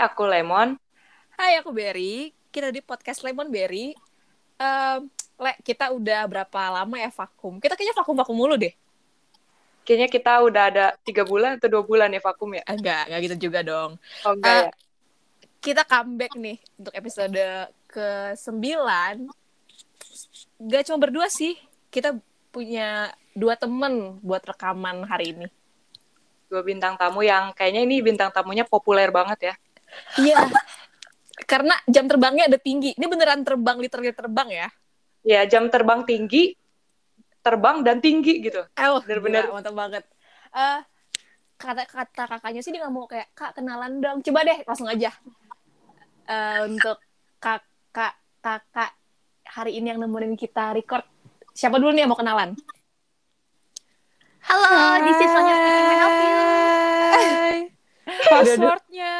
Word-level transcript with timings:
aku 0.00 0.24
Lemon. 0.24 0.80
Hai, 1.36 1.60
aku 1.60 1.76
Berry. 1.76 2.32
Kita 2.48 2.72
di 2.72 2.80
podcast 2.80 3.20
Lemon 3.20 3.52
Berry. 3.52 3.92
Um, 4.56 5.12
Le, 5.40 5.56
kita 5.60 5.92
udah 5.92 6.24
berapa 6.24 6.60
lama 6.72 6.96
ya 6.96 7.12
vakum? 7.12 7.60
Kita 7.60 7.76
kayaknya 7.76 7.96
vakum-vakum 7.96 8.36
mulu 8.36 8.56
deh. 8.56 8.72
Kayaknya 9.84 10.08
kita 10.08 10.32
udah 10.44 10.62
ada 10.68 10.86
tiga 11.04 11.24
bulan 11.24 11.56
atau 11.56 11.68
dua 11.68 11.82
bulan 11.84 12.12
ya 12.12 12.20
vakum 12.20 12.48
ya? 12.52 12.64
Enggak, 12.68 13.08
enggak 13.08 13.20
gitu 13.24 13.36
juga 13.48 13.60
dong. 13.64 13.96
Oh, 14.24 14.32
enggak 14.36 14.52
uh, 14.52 14.60
ya? 14.68 14.72
Kita 15.60 15.82
comeback 15.84 16.32
nih 16.36 16.56
untuk 16.80 16.92
episode 16.96 17.44
ke-9. 17.88 18.64
Gak 20.60 20.82
cuma 20.88 20.98
berdua 21.00 21.28
sih. 21.28 21.56
Kita 21.88 22.16
punya 22.52 23.12
dua 23.36 23.56
temen 23.56 24.20
buat 24.20 24.44
rekaman 24.44 25.04
hari 25.08 25.36
ini. 25.36 25.48
Dua 26.48 26.64
bintang 26.64 26.96
tamu 26.96 27.20
yang 27.24 27.52
kayaknya 27.56 27.84
ini 27.84 28.00
bintang 28.00 28.32
tamunya 28.32 28.64
populer 28.64 29.08
banget 29.12 29.52
ya. 29.52 29.54
Iya. 30.20 30.36
Karena 31.50 31.74
jam 31.88 32.06
terbangnya 32.06 32.46
ada 32.46 32.58
tinggi. 32.60 32.94
Ini 32.94 33.06
beneran 33.10 33.42
terbang, 33.42 33.80
literally 33.80 34.12
terbang 34.12 34.48
ya. 34.48 34.68
Ya, 35.20 35.40
jam 35.48 35.68
terbang 35.68 36.04
tinggi, 36.06 36.54
terbang 37.40 37.82
dan 37.84 37.98
tinggi 37.98 38.44
gitu. 38.44 38.64
Oh, 38.76 39.00
bener-bener. 39.02 39.48
Mantap 39.50 39.74
banget. 39.74 40.04
Uh, 40.50 40.80
kata 41.60 41.84
kata 41.84 42.24
kakaknya 42.24 42.60
sih 42.64 42.72
dia 42.72 42.80
nggak 42.80 42.94
mau 42.96 43.04
kayak 43.04 43.28
kak 43.36 43.52
kenalan 43.52 44.00
dong 44.00 44.24
coba 44.24 44.48
deh 44.48 44.58
langsung 44.64 44.88
aja 44.88 45.12
uh, 46.24 46.64
untuk 46.64 46.96
kakak 47.36 48.16
kakak 48.40 48.96
hari 49.44 49.76
ini 49.76 49.92
yang 49.92 50.00
nemenin 50.00 50.40
kita 50.40 50.72
record 50.72 51.04
siapa 51.52 51.76
dulu 51.76 51.92
nih 51.92 52.08
yang 52.08 52.10
mau 52.10 52.16
kenalan 52.16 52.56
halo 54.48 55.04
di 55.04 55.12
this 55.12 55.20
is 55.20 55.28
Sonia 55.28 55.56
passwordnya 58.24 59.14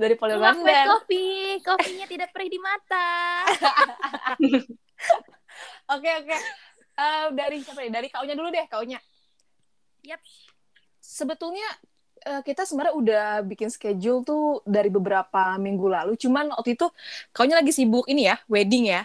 dari 0.00 0.14
London 0.18 0.86
kopi 0.98 1.26
kopinya 1.62 2.06
tidak 2.08 2.28
perih 2.34 2.50
di 2.50 2.60
mata 2.60 3.08
oke 5.94 6.10
oke 6.24 6.36
uh, 6.98 7.26
dari 7.32 7.62
siapa 7.62 7.80
nih 7.84 7.92
dari 7.92 8.08
kaunya 8.10 8.34
dulu 8.34 8.48
deh 8.50 8.66
kaunya 8.70 8.98
yap 10.04 10.20
sebetulnya 11.00 11.68
uh, 12.24 12.42
kita 12.42 12.64
sebenarnya 12.64 12.94
udah 12.96 13.26
bikin 13.44 13.68
schedule 13.68 14.24
tuh 14.24 14.64
dari 14.64 14.88
beberapa 14.88 15.56
minggu 15.60 15.86
lalu. 15.86 16.12
Cuman 16.16 16.52
waktu 16.56 16.76
itu 16.76 16.88
kaunya 17.30 17.60
lagi 17.60 17.72
sibuk 17.72 18.08
ini 18.08 18.28
ya, 18.28 18.36
wedding 18.48 18.90
ya. 18.90 19.04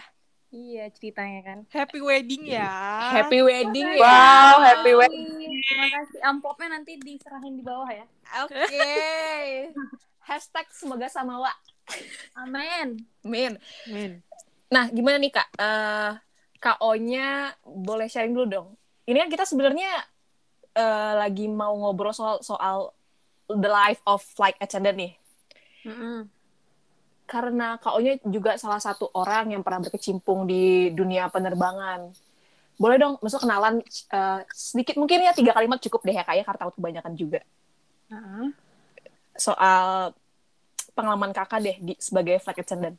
Iya 0.50 0.90
ceritanya 0.90 1.40
kan. 1.46 1.58
Happy 1.70 2.02
wedding 2.02 2.50
ya. 2.50 2.66
Happy 3.14 3.38
wedding 3.38 3.86
ya. 3.94 4.02
Wow, 4.02 4.56
happy 4.66 4.92
wedding. 4.98 5.62
Terima 5.62 5.86
kasih. 5.94 6.18
Amplopnya 6.26 6.74
nanti 6.74 6.98
diserahin 6.98 7.54
di 7.54 7.62
bawah 7.62 7.86
ya. 7.86 8.02
Oke. 8.42 8.58
Okay. 8.66 9.70
Hashtag 10.30 10.70
semoga 10.70 11.10
sama 11.10 11.42
wa. 11.42 11.50
Amin. 12.38 13.02
Amin. 13.26 13.58
Amin. 13.90 14.22
Nah, 14.70 14.86
gimana 14.86 15.18
nih 15.18 15.34
Kak? 15.34 15.48
Uh, 15.58 16.14
KO-nya 16.62 17.58
boleh 17.66 18.06
sharing 18.06 18.30
dulu 18.30 18.46
dong. 18.46 18.68
Ini 19.10 19.26
kan 19.26 19.30
kita 19.34 19.42
sebenarnya 19.42 19.90
uh, 20.78 21.18
lagi 21.18 21.50
mau 21.50 21.74
ngobrol 21.74 22.14
soal 22.14 22.38
soal 22.46 22.94
the 23.50 23.66
life 23.66 23.98
of 24.06 24.22
flight 24.22 24.54
attendant 24.62 24.94
nih. 24.94 25.12
Mm 25.82 25.94
-hmm. 25.98 26.18
Karena 27.26 27.74
KO-nya 27.82 28.22
juga 28.22 28.54
salah 28.54 28.78
satu 28.78 29.10
orang 29.10 29.50
yang 29.58 29.66
pernah 29.66 29.82
berkecimpung 29.82 30.46
di 30.46 30.94
dunia 30.94 31.26
penerbangan. 31.26 32.06
Boleh 32.78 33.02
dong, 33.02 33.18
maksud 33.18 33.42
kenalan 33.42 33.82
uh, 34.14 34.46
sedikit 34.54 34.94
mungkin 34.94 35.26
ya 35.26 35.34
tiga 35.34 35.58
kalimat 35.58 35.82
cukup 35.82 36.06
deh 36.06 36.14
ya 36.14 36.22
kak 36.22 36.38
ya, 36.38 36.46
karena 36.46 36.58
takut 36.62 36.78
kebanyakan 36.78 37.12
juga. 37.18 37.42
Uh 38.06 38.14
-huh. 38.14 38.46
Soal 39.34 40.14
pengalaman 41.00 41.32
kakak 41.32 41.60
deh 41.64 41.76
di, 41.80 41.94
sebagai 41.96 42.36
flight 42.44 42.60
attendant. 42.60 42.96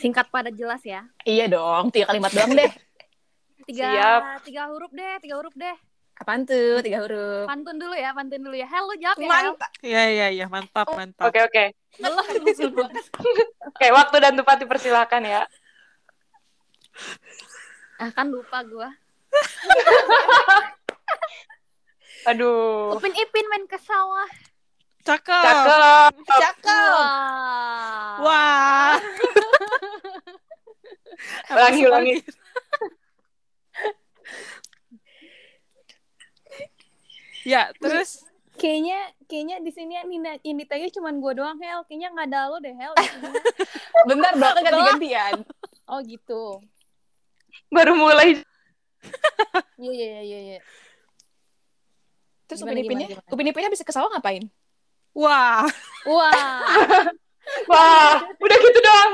Singkat 0.00 0.26
pada 0.32 0.48
jelas 0.48 0.80
ya. 0.82 1.04
Iya 1.28 1.52
dong, 1.52 1.92
tiga 1.92 2.08
kalimat 2.08 2.32
doang 2.32 2.56
deh. 2.56 2.72
tiga 3.68 3.88
Siap. 3.92 4.20
tiga 4.44 4.68
huruf 4.68 4.92
deh 4.92 5.16
tiga 5.24 5.40
huruf 5.40 5.56
deh 5.56 5.72
Apaan 6.14 6.46
tuh 6.46 6.78
tiga 6.78 7.02
huruf? 7.02 7.50
Pantun 7.50 7.74
dulu 7.74 7.94
ya, 7.98 8.14
pantun 8.14 8.38
dulu 8.38 8.54
ya. 8.54 8.70
Hello 8.70 8.94
jawab 8.94 9.18
ya. 9.18 9.26
Mantap. 9.26 9.70
Iya 9.82 10.02
iya 10.14 10.26
iya, 10.30 10.46
mantap 10.46 10.86
oh. 10.86 10.94
mantap. 10.94 11.26
Oke 11.26 11.42
oke. 11.42 11.64
Oke, 13.74 13.86
waktu 13.90 14.16
dan 14.22 14.38
tempat 14.38 14.62
dipersilakan 14.62 15.26
ya. 15.26 15.42
Ah 17.98 18.14
kan 18.14 18.30
lupa 18.30 18.62
gua. 18.62 18.94
Aduh. 22.30 22.94
Upin 22.94 23.10
Ipin 23.10 23.46
main 23.50 23.66
ke 23.66 23.74
sawah. 23.82 24.30
Cakep. 25.04 25.44
Cakep. 25.44 26.12
Cakep. 26.24 26.96
Wah. 28.24 28.24
Wah. 28.24 28.96
ulangi 31.54 31.82
ulangi. 31.86 32.14
ya 37.44 37.68
terus 37.76 38.24
kayaknya 38.56 39.12
kayaknya 39.28 39.56
di 39.60 39.70
sini 39.70 39.92
yang 40.00 40.08
ini 40.40 40.64
ditanya 40.64 40.88
cuma 40.88 41.12
gue 41.12 41.32
doang 41.36 41.60
Hel 41.60 41.84
kayaknya 41.84 42.08
nggak 42.16 42.26
ada 42.32 42.40
lo 42.48 42.56
deh 42.56 42.72
Hel 42.72 42.96
bentar 44.08 44.32
dong 44.32 44.64
ganti-gantian 44.64 45.44
oh 45.84 46.00
gitu 46.00 46.64
baru 47.68 47.92
mulai 47.92 48.40
iya 49.76 49.92
iya 49.92 50.20
iya 50.24 50.38
iya 50.40 50.58
terus 52.48 52.64
upin 52.64 52.80
ipinnya 52.80 53.20
upin 53.28 53.52
ipinnya 53.52 53.68
bisa 53.68 53.84
ke 53.84 53.92
sawah 53.92 54.08
ngapain 54.08 54.48
wah 55.14 55.64
wah 56.04 57.08
wah 57.70 58.12
udah 58.36 58.56
gitu 58.58 58.78
dong 58.82 59.12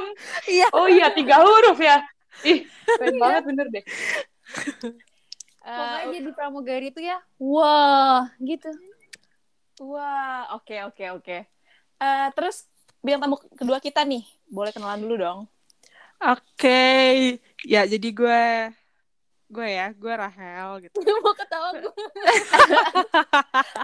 iya 0.48 0.66
oh 0.74 0.88
iya 0.88 1.12
tiga 1.12 1.44
huruf 1.44 1.78
ya 1.78 2.02
ih 2.42 2.64
keren 2.98 3.16
banget 3.20 3.42
bener 3.46 3.66
deh 3.68 3.84
Pokoknya 5.60 6.08
uh, 6.08 6.14
jadi 6.16 6.30
pramugari 6.34 6.86
itu 6.90 7.00
ya, 7.04 7.20
wah 7.36 8.26
gitu. 8.40 8.72
Wah, 9.84 10.56
oke 10.56 10.66
okay, 10.66 10.80
oke 10.82 10.96
okay, 10.96 11.08
oke. 11.12 11.22
Okay. 11.22 11.40
Uh, 12.00 12.28
terus 12.34 12.64
bilang 13.04 13.20
tamu 13.20 13.36
kedua 13.54 13.78
kita 13.78 14.02
nih, 14.02 14.24
boleh 14.48 14.72
kenalan 14.72 15.04
dulu 15.04 15.14
dong. 15.20 15.40
Oke, 16.20 16.40
okay. 16.56 17.12
ya 17.64 17.84
jadi 17.84 18.08
gue 18.08 18.42
gue 19.50 19.66
ya, 19.66 19.86
gue 19.90 20.12
Rahel 20.14 20.70
gitu. 20.86 20.94
Gue 21.02 21.16
mau 21.26 21.34
ketawa 21.34 21.74
gue. 21.74 21.92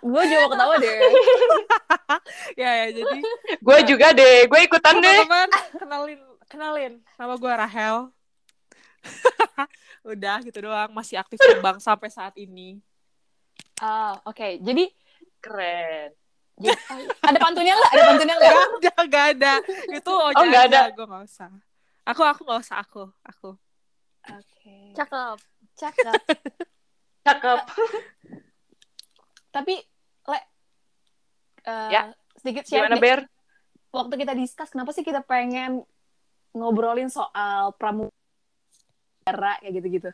gue 0.07 0.23
juga 0.31 0.39
mau 0.47 0.51
ketawa 0.55 0.75
deh. 0.79 0.99
ya 2.63 2.71
ya 2.71 2.87
jadi 2.95 3.19
gue 3.59 3.79
juga 3.91 4.07
deh, 4.15 4.47
gue 4.47 4.61
ikutan 4.63 4.95
deh. 5.03 5.21
Teman, 5.27 5.51
kenalin 5.75 6.21
kenalin, 6.47 6.93
nama 7.19 7.35
gue 7.35 7.53
Rahel. 7.53 8.15
udah 10.13 10.37
gitu 10.47 10.59
doang 10.63 10.91
masih 10.95 11.19
aktif 11.19 11.39
terbang 11.39 11.79
sampai 11.83 12.09
saat 12.11 12.35
ini 12.39 12.79
oh 13.83 14.15
oke 14.27 14.37
okay. 14.37 14.59
jadi 14.63 14.91
keren 15.43 16.11
jadi, 16.57 16.73
ada 17.21 17.39
pantunnya 17.43 17.75
nggak 17.77 17.93
ada 17.93 18.03
pantunnya 18.09 18.35
nggak 18.39 18.53
ada 18.55 18.93
nggak 19.05 19.27
ada 19.37 19.53
itu 19.93 20.13
oh 20.13 20.31
nggak 20.33 20.65
ada 20.73 20.81
gue 20.95 21.05
nggak 21.05 21.25
usah 21.27 21.51
aku 22.07 22.23
aku 22.25 22.41
nggak 22.47 22.61
usah 22.63 22.77
aku 22.81 23.03
aku 23.27 23.51
oke 24.31 24.47
okay. 24.47 24.95
cakep 24.97 25.37
cakep. 25.77 26.15
Cakep. 27.27 27.59
Tapi 29.51 29.75
le 30.31 30.39
uh, 31.67 31.91
ya. 31.91 32.03
sedikit 32.39 32.65
share 32.71 32.87
gimana 32.87 32.97
ber? 33.03 33.27
Waktu 33.91 34.15
kita 34.15 34.33
discuss 34.39 34.71
kenapa 34.71 34.95
sih 34.95 35.03
kita 35.03 35.27
pengen 35.27 35.83
ngobrolin 36.55 37.11
soal 37.11 37.75
pramu 37.75 38.09
era 39.27 39.59
kayak 39.59 39.75
gitu-gitu. 39.83 40.11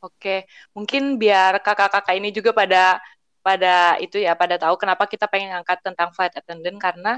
Oke, 0.00 0.48
mungkin 0.72 1.16
biar 1.20 1.60
kakak-kakak 1.60 2.16
ini 2.16 2.32
juga 2.32 2.52
pada 2.52 3.00
pada 3.40 3.96
itu 4.00 4.20
ya 4.20 4.36
pada 4.36 4.60
tahu 4.60 4.76
kenapa 4.76 5.08
kita 5.08 5.24
pengen 5.24 5.56
ngangkat 5.56 5.80
tentang 5.80 6.12
flight 6.12 6.36
attendant 6.36 6.76
karena 6.76 7.12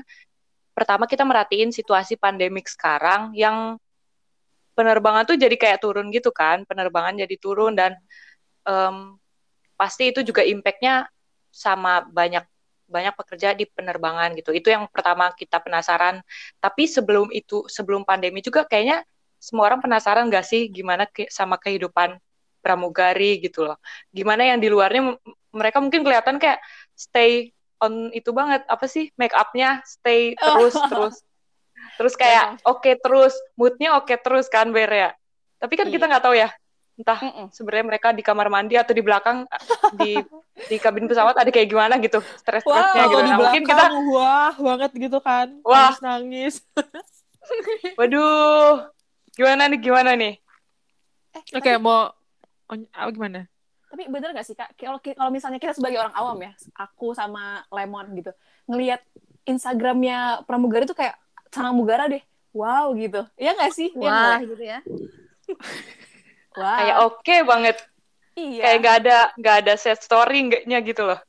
pertama 0.70 1.10
kita 1.10 1.26
merhatiin 1.26 1.74
situasi 1.74 2.14
pandemik 2.14 2.70
sekarang 2.70 3.34
yang 3.34 3.74
penerbangan 4.72 5.28
tuh 5.28 5.36
jadi 5.36 5.56
kayak 5.56 5.78
turun 5.84 6.08
gitu 6.12 6.32
kan, 6.32 6.64
penerbangan 6.64 7.20
jadi 7.24 7.36
turun 7.36 7.76
dan 7.76 7.96
um, 8.64 9.16
pasti 9.76 10.12
itu 10.14 10.22
juga 10.22 10.46
impactnya 10.46 11.08
sama 11.52 12.06
banyak 12.08 12.44
banyak 12.92 13.14
pekerja 13.16 13.56
di 13.56 13.64
penerbangan 13.64 14.36
gitu. 14.36 14.52
Itu 14.52 14.68
yang 14.68 14.84
pertama 14.92 15.32
kita 15.32 15.64
penasaran. 15.64 16.20
Tapi 16.60 16.84
sebelum 16.84 17.32
itu, 17.32 17.64
sebelum 17.64 18.04
pandemi 18.04 18.44
juga 18.44 18.68
kayaknya 18.68 19.00
semua 19.40 19.72
orang 19.72 19.80
penasaran 19.80 20.28
gak 20.28 20.44
sih 20.44 20.68
gimana 20.68 21.08
ke, 21.08 21.26
sama 21.32 21.56
kehidupan 21.56 22.20
pramugari 22.60 23.40
gitu 23.40 23.64
loh. 23.64 23.80
Gimana 24.12 24.44
yang 24.44 24.60
di 24.60 24.68
luarnya 24.68 25.16
mereka 25.50 25.80
mungkin 25.80 26.04
kelihatan 26.04 26.36
kayak 26.36 26.60
stay 26.92 27.50
on 27.82 28.14
itu 28.14 28.30
banget 28.30 28.62
apa 28.70 28.86
sih 28.86 29.10
make 29.18 29.34
upnya 29.34 29.82
stay 29.82 30.38
terus 30.38 30.78
terus 30.86 31.14
terus 31.98 32.14
kayak 32.16 32.60
oke 32.64 32.80
okay, 32.82 32.94
terus 32.98 33.34
moodnya 33.56 33.96
oke 33.98 34.08
okay, 34.08 34.16
terus 34.20 34.46
kan 34.48 34.70
Ber 34.70 34.90
ya. 34.90 35.10
Tapi 35.62 35.78
kan 35.78 35.86
iya. 35.86 35.94
kita 35.94 36.04
nggak 36.10 36.24
tahu 36.24 36.34
ya 36.36 36.50
entah 36.92 37.16
Mm-mm. 37.24 37.48
sebenarnya 37.48 37.86
mereka 37.88 38.08
di 38.12 38.20
kamar 38.20 38.52
mandi 38.52 38.76
atau 38.76 38.92
di 38.92 39.00
belakang 39.00 39.48
di 39.96 40.20
di 40.68 40.76
kabin 40.76 41.08
pesawat 41.08 41.32
ada 41.40 41.48
kayak 41.48 41.72
gimana 41.72 41.96
gitu 41.96 42.20
stres 42.36 42.60
Wow, 42.68 42.76
stresnya 42.76 43.08
gitu 43.08 43.22
nah 43.24 43.38
mungkin 43.40 43.62
kita 43.64 43.84
wah 44.12 44.54
banget 44.60 44.90
gitu 45.08 45.18
kan. 45.24 45.48
Wah. 45.64 45.96
Nangis 46.04 46.04
nangis. 46.04 46.54
waduh 47.98 48.92
gimana 49.32 49.72
nih 49.72 49.80
gimana 49.80 50.12
nih 50.14 50.42
Eh, 51.32 51.42
Oke 51.56 51.72
tapi, 51.72 51.80
mau 51.80 52.12
oh, 52.68 52.76
apa 52.92 53.10
gimana? 53.12 53.40
tapi 53.92 54.08
bener 54.08 54.32
gak 54.32 54.48
sih 54.48 54.56
kak? 54.56 54.72
Kalau 54.76 55.00
kalau 55.00 55.28
misalnya 55.28 55.60
kita 55.60 55.76
sebagai 55.76 56.00
orang 56.00 56.16
awam 56.16 56.40
ya, 56.40 56.52
aku 56.80 57.12
sama 57.12 57.60
Lemon 57.68 58.08
gitu, 58.16 58.32
ngelihat 58.64 59.04
Instagramnya 59.44 60.48
pramugari 60.48 60.88
tuh 60.88 60.96
kayak 60.96 61.12
sangat 61.52 61.72
mugara 61.76 62.08
deh. 62.08 62.22
Wow 62.52 62.92
gitu. 62.96 63.22
Iya 63.36 63.52
gak 63.54 63.72
sih? 63.72 63.92
Iya 63.92 64.08
Wah, 64.08 64.16
nggak? 64.16 64.38
gitu 64.50 64.64
ya. 64.64 64.78
Wah. 66.52 66.76
kayak 66.84 66.96
oke 67.08 67.36
banget 67.48 67.76
iya. 68.36 68.60
kayak 68.60 68.76
nggak 68.84 68.96
ada 69.04 69.16
nggak 69.40 69.56
ada 69.64 69.72
set 69.80 70.04
story 70.04 70.52
nggaknya 70.52 70.78
gitu 70.84 71.02
loh 71.08 71.20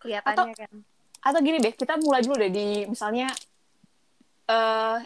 Kelihatannya 0.00 0.56
kan. 0.56 0.72
atau 1.20 1.40
gini 1.44 1.60
deh 1.60 1.76
kita 1.76 2.00
mulai 2.00 2.24
dulu 2.24 2.40
deh 2.40 2.48
di 2.48 2.88
misalnya 2.88 3.28
eh 4.48 4.96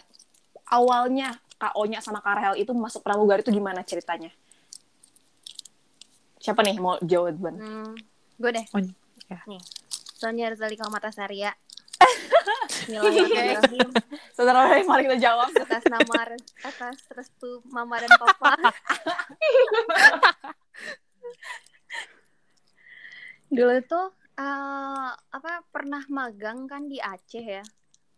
awalnya 0.71 1.35
KO-nya 1.59 1.99
sama 1.99 2.23
Karel 2.23 2.55
itu 2.55 2.71
masuk 2.71 3.03
pramugari 3.03 3.43
itu 3.43 3.51
gimana 3.51 3.83
ceritanya 3.83 4.31
siapa 6.39 6.63
nih 6.63 6.79
mau 6.79 6.95
jawaban 7.03 7.59
Hmm, 7.59 7.91
gue 8.39 8.51
deh. 8.55 8.65
Oh, 8.71 8.79
ya. 9.27 9.39
Nih. 9.51 9.59
Sonia 10.15 10.47
Rizalika 10.47 10.85
Matasaria. 10.87 11.51
Bismillahirrahmanirrahim. 12.83 13.87
saudara 14.35 14.75
paling 14.83 15.07
kita 15.07 15.31
jawab 15.31 15.47
atas 15.47 15.87
nama 15.87 16.35
atas 16.67 17.07
restu 17.15 17.63
mama 17.71 17.95
dan 18.03 18.11
papa. 18.19 18.51
Dulu 23.55 23.79
tuh 23.87 24.11
eh, 24.35 25.09
apa 25.15 25.63
pernah 25.71 26.03
magang 26.11 26.67
kan 26.67 26.91
di 26.91 26.99
Aceh 26.99 27.45
ya. 27.47 27.63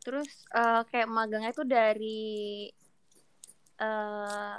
Terus 0.01 0.49
eh, 0.49 0.81
kayak 0.89 1.05
magangnya 1.05 1.53
tuh 1.53 1.67
dari 1.69 2.65
eh 3.77 4.57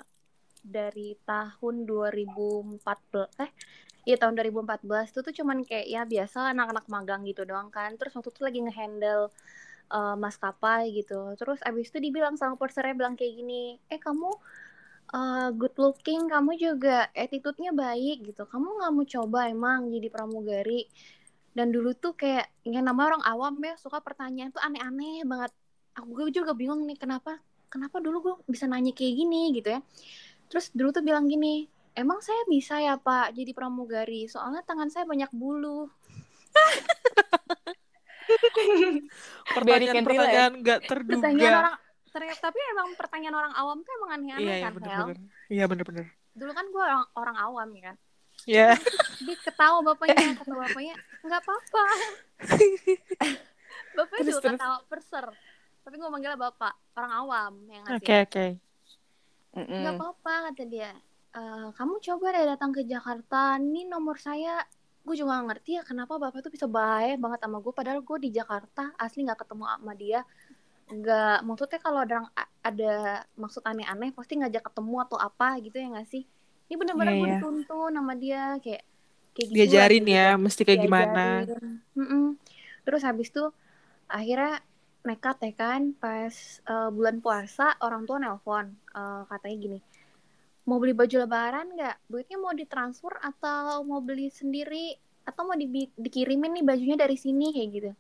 dari 0.63 1.19
tahun 1.27 1.75
2014 1.91 3.43
eh 3.43 3.51
iya 4.07 4.15
tahun 4.15 4.39
2014 4.39 5.11
itu 5.11 5.21
tuh 5.27 5.35
cuman 5.43 5.67
kayak 5.67 5.87
ya 5.91 6.07
biasa 6.07 6.55
anak-anak 6.55 6.87
magang 6.87 7.27
gitu 7.27 7.43
doang 7.43 7.75
kan. 7.75 7.99
Terus 7.99 8.15
waktu 8.15 8.31
itu 8.31 8.43
lagi 8.47 8.63
ngehandle 8.63 9.35
eh, 9.93 10.17
maskapai 10.19 10.93
gitu. 10.99 11.35
Terus 11.39 11.59
abis 11.65 11.91
itu 11.91 11.99
dibilang 12.03 12.35
sama 12.41 12.55
pursernya 12.61 12.95
bilang 12.97 13.15
kayak 13.19 13.33
gini, 13.39 13.77
eh 13.93 14.01
kamu 14.01 14.31
eh, 15.17 15.49
good 15.59 15.75
looking, 15.81 16.29
kamu 16.29 16.51
juga 16.61 17.09
attitude-nya 17.17 17.73
baik 17.77 18.17
gitu. 18.33 18.43
Kamu 18.49 18.69
nggak 18.79 18.93
mau 18.95 19.07
coba 19.07 19.41
emang 19.51 19.81
jadi 19.95 20.09
pramugari? 20.13 20.87
Dan 21.57 21.75
dulu 21.75 21.91
tuh 21.97 22.15
kayak 22.15 22.47
yang 22.69 22.85
nama 22.87 23.11
orang 23.15 23.23
awam 23.27 23.55
ya 23.65 23.75
suka 23.81 23.99
pertanyaan 24.05 24.51
tuh 24.55 24.63
aneh-aneh 24.63 25.25
banget. 25.27 25.53
Aku 25.99 26.31
juga 26.31 26.55
bingung 26.55 26.87
nih 26.87 26.95
kenapa 27.01 27.43
kenapa 27.73 28.01
dulu 28.01 28.17
gue 28.25 28.35
bisa 28.49 28.65
nanya 28.71 28.93
kayak 28.97 29.15
gini 29.19 29.43
gitu 29.57 29.69
ya. 29.77 29.81
Terus 30.49 30.73
dulu 30.73 30.89
tuh 30.95 31.05
bilang 31.05 31.29
gini, 31.29 31.69
emang 31.99 32.21
saya 32.25 32.43
bisa 32.49 32.81
ya 32.81 32.97
pak 32.97 33.37
jadi 33.37 33.53
pramugari? 33.53 34.31
Soalnya 34.31 34.63
tangan 34.65 34.89
saya 34.93 35.05
banyak 35.05 35.31
bulu. 35.35 35.89
Ya? 39.49 39.55
Pertanyaan-pertanyaan 39.55 40.53
nggak 40.61 40.81
terduga. 40.85 41.23
Pertanyaan 41.25 41.57
orang 41.59 41.77
ternyata 42.09 42.41
tapi 42.43 42.59
emang 42.73 42.89
pertanyaan 42.95 43.37
orang 43.37 43.53
awam 43.55 43.79
tuh 43.81 43.93
emang 43.95 44.11
aneh-aneh 44.13 44.43
Iya, 44.43 44.55
iya 44.55 44.65
kan 44.65 44.73
Hel? 44.73 44.77
bener-bener. 44.81 45.19
Iya 45.49 45.65
bener-bener. 45.67 46.07
Dulu 46.33 46.53
kan 46.53 46.67
gue 46.67 46.83
orang, 46.83 47.03
orang 47.15 47.37
awam 47.39 47.69
ya 47.73 47.83
kan. 47.89 47.97
Ya. 48.47 48.69
Dia 49.19 49.37
ketawa 49.43 49.79
bapaknya, 49.83 50.27
kata 50.35 50.53
bapaknya, 50.53 50.95
nggak 51.21 51.41
apa-apa. 51.43 51.85
bapaknya 53.99 54.23
Terus, 54.23 54.31
juga 54.31 54.41
terus. 54.43 54.59
ketawa 54.59 54.79
perser. 54.87 55.27
Tapi 55.83 55.95
gue 55.97 56.09
manggilnya 56.09 56.39
bapak, 56.39 56.75
orang 56.95 57.13
awam 57.17 57.53
yang 57.67 57.83
Oke 57.89 57.99
ngasih. 58.05 58.25
oke. 58.25 58.47
Mm-mm. 59.59 59.81
Nggak 59.83 59.95
apa-apa 59.97 60.33
kata 60.49 60.65
dia. 60.65 60.91
"Eh, 61.31 61.69
kamu 61.73 61.95
coba 61.99 62.27
deh 62.31 62.45
datang 62.47 62.71
ke 62.71 62.83
Jakarta. 62.85 63.57
Ini 63.59 63.85
nomor 63.85 64.17
saya. 64.17 64.63
Gue 65.09 65.17
juga 65.21 65.31
gak 65.41 65.47
ngerti 65.51 65.71
ya 65.79 65.83
kenapa 65.91 66.13
bapak 66.23 66.41
tuh 66.45 66.53
bisa 66.57 66.67
baik 66.79 67.17
banget 67.25 67.41
sama 67.45 67.59
gue. 67.65 67.73
Padahal 67.79 68.01
gue 68.09 68.19
di 68.25 68.31
Jakarta 68.39 68.83
asli 69.05 69.21
nggak 69.27 69.41
ketemu 69.43 69.65
sama 69.73 69.93
dia. 70.03 70.21
Nggak, 70.97 71.37
maksudnya 71.49 71.79
kalau 71.87 72.01
ada 72.07 72.17
ada 72.69 72.93
maksud 73.43 73.63
aneh-aneh 73.71 74.11
pasti 74.19 74.33
ngajak 74.41 74.63
ketemu 74.69 74.97
atau 75.05 75.19
apa 75.29 75.47
gitu 75.65 75.77
ya 75.83 75.87
nggak 75.93 76.09
sih? 76.13 76.23
Ini 76.69 76.75
bener-bener 76.81 77.15
Iya, 77.15 77.21
gue 77.21 77.29
iya. 77.29 77.35
dituntun 77.37 77.91
sama 77.99 78.13
dia 78.25 78.43
kayak 78.65 78.83
kayak 79.37 79.49
gitu 79.57 79.69
lah, 79.79 79.89
Diajarin 79.89 80.05
kayak 80.05 80.11
ya, 80.17 80.27
gitu 80.27 80.37
mesti 80.45 80.63
kayak 80.67 80.81
gimana. 80.87 81.21
diajarin. 81.33 81.75
Mm-mm. 81.99 82.25
Terus 82.85 83.03
habis 83.09 83.29
itu 83.33 83.45
akhirnya 84.09 84.61
nekat 85.09 85.37
ya 85.47 85.53
kan 85.57 85.83
pas 86.03 86.35
eh, 86.73 86.91
bulan 86.97 87.17
puasa 87.25 87.63
orang 87.87 88.03
tua 88.09 88.19
nelpon 88.23 88.67
eh, 88.99 89.23
katanya 89.31 89.57
gini 89.65 89.79
mau 90.69 90.77
beli 90.83 90.93
baju 90.93 91.17
lebaran 91.25 91.67
nggak 91.77 91.97
duitnya 92.13 92.37
mau 92.37 92.53
ditransfer 92.53 93.15
atau 93.31 93.83
mau 93.89 94.01
beli 94.05 94.29
sendiri 94.29 94.93
atau 95.25 95.43
mau 95.49 95.57
dibi- 95.57 95.93
dikirimin 95.97 96.61
nih 96.61 96.65
bajunya 96.65 96.97
dari 97.01 97.17
sini 97.17 97.47
kayak 97.57 97.69
gitu 97.73 97.91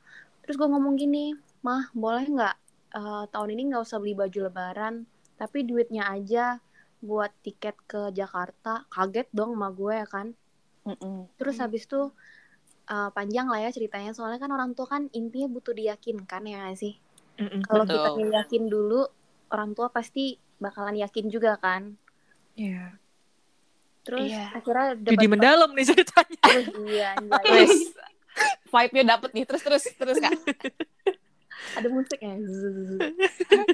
terus 0.44 0.54
gue 0.60 0.68
ngomong 0.68 0.94
gini 1.00 1.32
mah 1.64 1.88
boleh 1.96 2.24
nggak 2.28 2.56
eh, 3.00 3.24
tahun 3.32 3.48
ini 3.56 3.62
nggak 3.72 3.82
usah 3.88 3.98
beli 4.02 4.14
baju 4.16 4.38
lebaran 4.52 4.94
tapi 5.40 5.64
duitnya 5.64 6.08
aja 6.12 6.60
buat 7.00 7.30
tiket 7.46 7.76
ke 7.88 8.00
Jakarta 8.12 8.84
kaget 8.92 9.28
dong 9.32 9.56
sama 9.56 9.68
gue 9.72 9.92
ya 10.02 10.06
kan 10.08 10.26
Mm-mm. 10.88 11.28
Terus 11.36 11.56
habis 11.60 11.84
itu 11.84 12.08
uh, 12.88 13.10
panjang 13.12 13.46
lah 13.52 13.60
ya 13.60 13.70
ceritanya 13.70 14.16
soalnya 14.16 14.40
kan 14.40 14.50
orang 14.56 14.72
tua 14.72 14.88
kan 14.88 15.12
intinya 15.12 15.48
butuh 15.52 15.76
diyakinkan 15.76 16.42
ya 16.48 16.56
nggak 16.64 16.78
sih. 16.80 16.94
Mm-mm. 17.36 17.60
Kalau 17.68 17.84
kita 17.84 18.08
yakin 18.16 18.62
dulu 18.72 19.04
orang 19.52 19.76
tua 19.76 19.92
pasti 19.92 20.40
bakalan 20.58 20.96
yakin 20.96 21.28
juga 21.28 21.60
kan. 21.60 21.94
Iya. 22.58 22.98
Terus 24.02 24.26
Iya. 24.26 24.44
akhirnya 24.56 24.86
Jadi 24.98 25.14
debat 25.14 25.32
mendalam 25.38 25.70
nih 25.78 25.84
ceritanya. 25.86 26.40
terus 26.50 26.66
iya. 26.90 27.10
Wes. 27.46 27.94
Vibe-nya 28.68 29.04
dapet 29.14 29.30
nih. 29.32 29.44
Terus 29.46 29.62
terus 29.62 29.84
terus 29.94 30.16
kak. 30.18 30.34
ada 31.78 31.88
musiknya. 31.92 32.34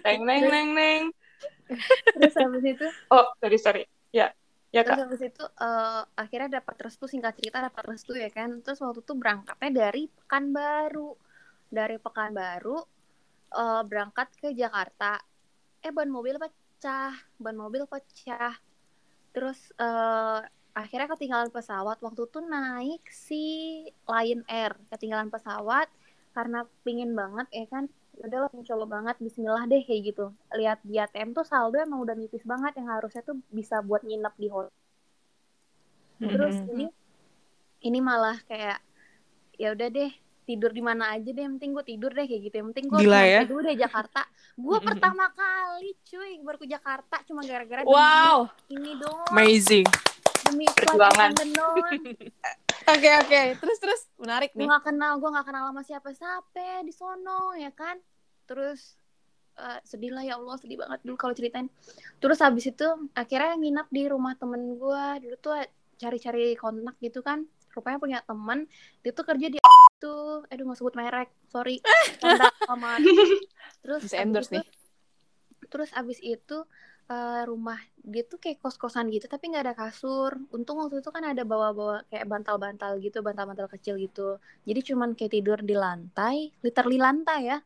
Neng 0.05 0.21
neng 0.25 0.43
neng 0.50 0.69
neng 0.76 1.03
Terus 2.17 2.35
habis 2.37 2.64
itu 2.64 2.87
oh 3.12 3.25
sorry 3.41 3.59
sorry 3.61 3.83
ya 4.12 4.33
ya 4.73 4.81
terus 4.85 5.00
kak 5.00 5.05
habis 5.07 5.23
itu 5.23 5.45
uh, 5.45 6.03
akhirnya 6.17 6.61
dapat 6.61 6.76
restu 6.88 7.05
singkat 7.09 7.37
cerita 7.41 7.64
dapat 7.64 7.85
restu 7.88 8.12
ya 8.12 8.29
kan. 8.29 8.61
Terus 8.61 8.85
waktu 8.85 9.00
itu 9.00 9.12
berangkatnya 9.17 9.71
dari 9.73 10.11
Pekanbaru. 10.12 11.17
Dari 11.71 11.97
Pekanbaru 11.99 12.79
uh, 13.55 13.83
berangkat 13.87 14.29
ke 14.37 14.53
Jakarta. 14.53 15.23
Eh 15.85 15.93
ban 15.93 16.11
mobil 16.11 16.37
pecah, 16.41 17.14
ban 17.38 17.55
mobil 17.55 17.87
pecah. 17.87 18.57
Terus 19.35 19.59
eh, 19.85 20.38
akhirnya 20.81 21.09
ketinggalan 21.12 21.50
pesawat. 21.57 21.97
Waktu 22.07 22.23
itu 22.29 22.38
naik 22.55 23.03
si 23.26 23.43
Lion 24.11 24.43
Air. 24.59 24.73
Ketinggalan 24.93 25.31
pesawat 25.35 25.88
karena 26.37 26.59
pingin 26.85 27.11
banget 27.21 27.47
ya 27.59 27.64
kan? 27.73 27.85
Udah 28.25 28.38
lah 28.47 28.50
mencoba 28.59 28.85
banget. 28.95 29.17
Bismillah 29.25 29.64
deh 29.71 29.83
kayak 29.88 30.03
gitu. 30.14 30.23
Lihat 30.59 30.79
di 30.88 30.95
ATM 31.03 31.31
tuh 31.37 31.47
saldo 31.50 31.76
emang 31.87 32.00
udah 32.05 32.14
nipis 32.21 32.45
banget. 32.53 32.73
Yang 32.79 32.88
harusnya 32.95 33.23
tuh 33.29 33.37
bisa 33.59 33.76
buat 33.88 34.03
nginep 34.09 34.35
di 34.43 34.49
hotel. 34.55 34.75
Terus 36.31 36.57
Mm-mm. 36.57 36.71
ini 36.73 36.87
ini 37.88 37.99
malah 38.09 38.37
kayak 38.50 38.79
ya 39.62 39.69
udah 39.75 39.88
deh 39.97 40.12
tidur 40.45 40.71
di 40.71 40.79
mana 40.79 41.11
aja 41.11 41.25
deh 41.25 41.41
yang 41.41 41.57
penting 41.57 41.73
gue 41.73 41.85
tidur 41.87 42.11
deh 42.11 42.23
kayak 42.23 42.43
gitu 42.43 42.55
yang 42.55 42.69
penting 42.71 42.87
gue 42.87 42.99
Gila 43.01 43.21
ya. 43.21 43.41
dulu 43.43 43.61
deh 43.63 43.77
Jakarta 43.77 44.23
gue 44.55 44.79
pertama 44.81 45.25
kali 45.31 45.91
cuy 46.05 46.31
baru 46.39 46.57
ke 46.57 46.67
Jakarta 46.67 47.17
cuma 47.25 47.41
gara-gara 47.43 47.83
Wow. 47.83 48.53
ini 48.69 48.95
doang 48.95 49.29
Amazing. 49.29 49.89
demi 50.45 50.69
Perjuangan. 50.69 51.33
Oke 52.85 53.09
oke. 53.17 53.43
Terus 53.57 53.79
terus 53.81 54.01
menarik 54.15 54.53
gue 54.53 54.61
nih. 54.61 54.69
gak 54.69 54.85
kenal 54.85 55.17
gue 55.17 55.31
gak 55.31 55.47
kenal 55.47 55.65
sama 55.67 55.81
siapa-siapa 55.81 56.85
di 56.85 56.93
sono 56.93 57.57
ya 57.57 57.73
kan 57.73 57.97
terus 58.45 59.01
eh, 59.55 59.81
sedih 59.83 60.13
lah 60.13 60.21
ya 60.21 60.37
Allah 60.37 60.57
sedih 60.57 60.77
banget 60.77 61.01
dulu 61.01 61.17
kalau 61.17 61.33
ceritain 61.33 61.73
terus 62.19 62.37
habis 62.39 62.67
itu 62.67 62.85
akhirnya 63.13 63.57
nginap 63.57 63.89
di 63.89 64.05
rumah 64.05 64.37
temen 64.37 64.77
gue 64.77 65.05
dulu 65.19 65.37
tuh 65.39 65.57
cari-cari 65.97 66.53
kontak 66.55 67.01
gitu 67.01 67.19
kan 67.19 67.49
rupanya 67.73 67.97
punya 67.97 68.19
temen 68.21 68.69
dia 69.01 69.11
tuh 69.11 69.25
kerja 69.25 69.49
di 69.49 69.57
tuh 70.05 70.45
aduh 70.53 70.65
nggak 70.69 70.79
sebut 70.79 70.95
merek. 70.95 71.29
Sorry. 71.49 71.81
Sama. 72.69 73.01
Terus 73.81 74.01
Bisa 74.05 74.17
abis 74.17 74.25
endorse 74.25 74.51
itu- 74.51 74.57
nih. 74.61 74.67
terus 75.73 75.91
abis 75.97 76.21
itu 76.21 76.59
eh, 77.05 77.43
rumah 77.45 77.77
dia 78.05 78.23
tuh 78.23 78.37
kayak 78.37 78.61
kos-kosan 78.61 79.09
gitu 79.09 79.25
tapi 79.27 79.49
nggak 79.49 79.65
ada 79.65 79.75
kasur. 79.75 80.37
Untung 80.53 80.77
waktu 80.79 81.01
itu 81.01 81.09
kan 81.09 81.25
ada 81.25 81.43
bawa-bawa 81.43 82.05
kayak 82.09 82.29
bantal-bantal 82.29 83.01
gitu 83.01 83.25
bantal-bantal 83.25 83.69
kecil 83.73 83.97
gitu. 83.97 84.37
Jadi 84.63 84.81
cuman 84.93 85.17
kayak 85.17 85.33
tidur 85.33 85.59
di 85.61 85.73
lantai 85.75 86.53
literally 86.61 87.01
lantai 87.01 87.41
ya. 87.49 87.59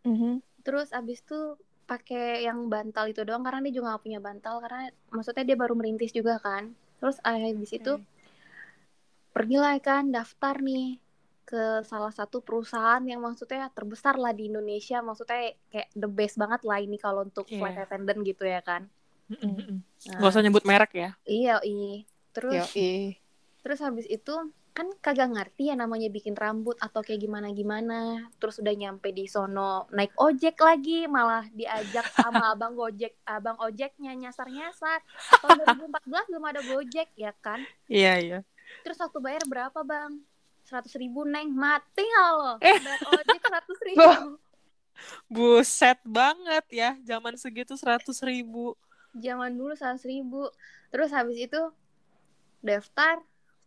Mhm. 0.00 0.40
terus 0.60 0.92
abis 0.92 1.20
itu 1.20 1.56
pakai 1.84 2.44
yang 2.44 2.68
bantal 2.68 3.08
itu 3.08 3.24
doang 3.24 3.40
karena 3.40 3.64
dia 3.64 3.74
juga 3.74 3.96
gak 3.96 4.04
punya 4.04 4.20
bantal 4.20 4.60
karena 4.60 4.88
maksudnya 5.08 5.44
dia 5.44 5.56
baru 5.56 5.72
merintis 5.72 6.12
juga 6.12 6.36
kan. 6.36 6.72
Terus 7.00 7.16
habis 7.20 7.72
itu 7.72 7.96
pergilah 9.32 9.76
kan 9.80 10.10
daftar 10.10 10.60
nih 10.60 10.98
ke 11.50 11.62
salah 11.82 12.14
satu 12.14 12.38
perusahaan 12.38 13.02
yang 13.02 13.18
maksudnya 13.18 13.66
terbesar 13.68 14.14
lah 14.14 14.30
di 14.30 14.46
Indonesia 14.46 15.02
maksudnya 15.02 15.50
kayak 15.66 15.90
the 15.92 16.06
best 16.06 16.38
banget 16.38 16.62
lah 16.62 16.78
ini 16.78 16.94
kalau 16.94 17.26
untuk 17.26 17.44
Iya. 17.44 17.58
flight 17.58 17.78
attendant 17.80 18.22
gitu 18.22 18.46
ya 18.46 18.62
kan 18.62 18.86
Mm-mm. 19.26 19.82
Nah, 20.06 20.18
Gak 20.18 20.30
usah 20.30 20.42
nyebut 20.42 20.62
merek 20.62 20.90
ya. 20.92 21.10
iya 21.22 21.58
i 21.60 22.06
terus 22.30 22.70
Yoi. 22.70 23.18
terus 23.60 23.78
habis 23.78 24.06
itu 24.06 24.34
kan 24.70 24.86
kagak 24.96 25.26
ngerti 25.28 25.66
ya 25.66 25.74
namanya 25.74 26.06
bikin 26.08 26.32
rambut 26.32 26.78
atau 26.78 27.02
kayak 27.02 27.18
gimana 27.20 27.50
gimana 27.50 27.98
terus 28.38 28.58
udah 28.58 28.70
nyampe 28.72 29.10
di 29.10 29.26
sono 29.26 29.90
naik 29.90 30.14
ojek 30.14 30.54
lagi 30.56 31.06
malah 31.06 31.42
diajak 31.50 32.06
sama 32.08 32.38
abang 32.54 32.74
gojek 32.74 33.18
abang 33.24 33.58
ojeknya 33.58 34.14
nyasar 34.14 34.46
nyasar 34.46 35.02
tahun 35.42 35.66
2014 35.90 36.30
belum 36.30 36.44
ada 36.46 36.60
gojek 36.64 37.10
ya 37.14 37.34
kan 37.36 37.58
Iya, 37.86 38.14
iya. 38.16 38.38
terus 38.82 38.94
waktu 38.96 39.18
bayar 39.18 39.42
berapa 39.44 39.82
bang 39.82 40.22
seratus 40.70 40.94
ribu 40.94 41.26
neng. 41.26 41.50
Mati 41.50 42.00
nggak 42.00 42.30
lo 42.32 42.52
Eh. 42.62 42.78
bayar 42.78 43.02
ojek 43.10 43.40
seratus 43.42 43.78
ribu. 43.82 44.10
Buset 45.26 45.98
banget 46.04 46.64
ya. 46.70 46.90
Zaman 47.02 47.34
segitu 47.34 47.74
seratus 47.74 48.22
ribu. 48.22 48.78
zaman 49.10 49.50
dulu 49.50 49.74
seratus 49.74 50.06
ribu. 50.06 50.46
Terus 50.88 51.10
habis 51.10 51.34
itu 51.36 51.58
daftar 52.60 53.18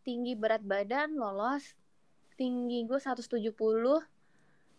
tinggi 0.02 0.34
berat 0.34 0.64
badan 0.64 1.20
lolos. 1.20 1.76
Tinggi 2.34 2.88
gue 2.88 2.96
170 2.96 3.52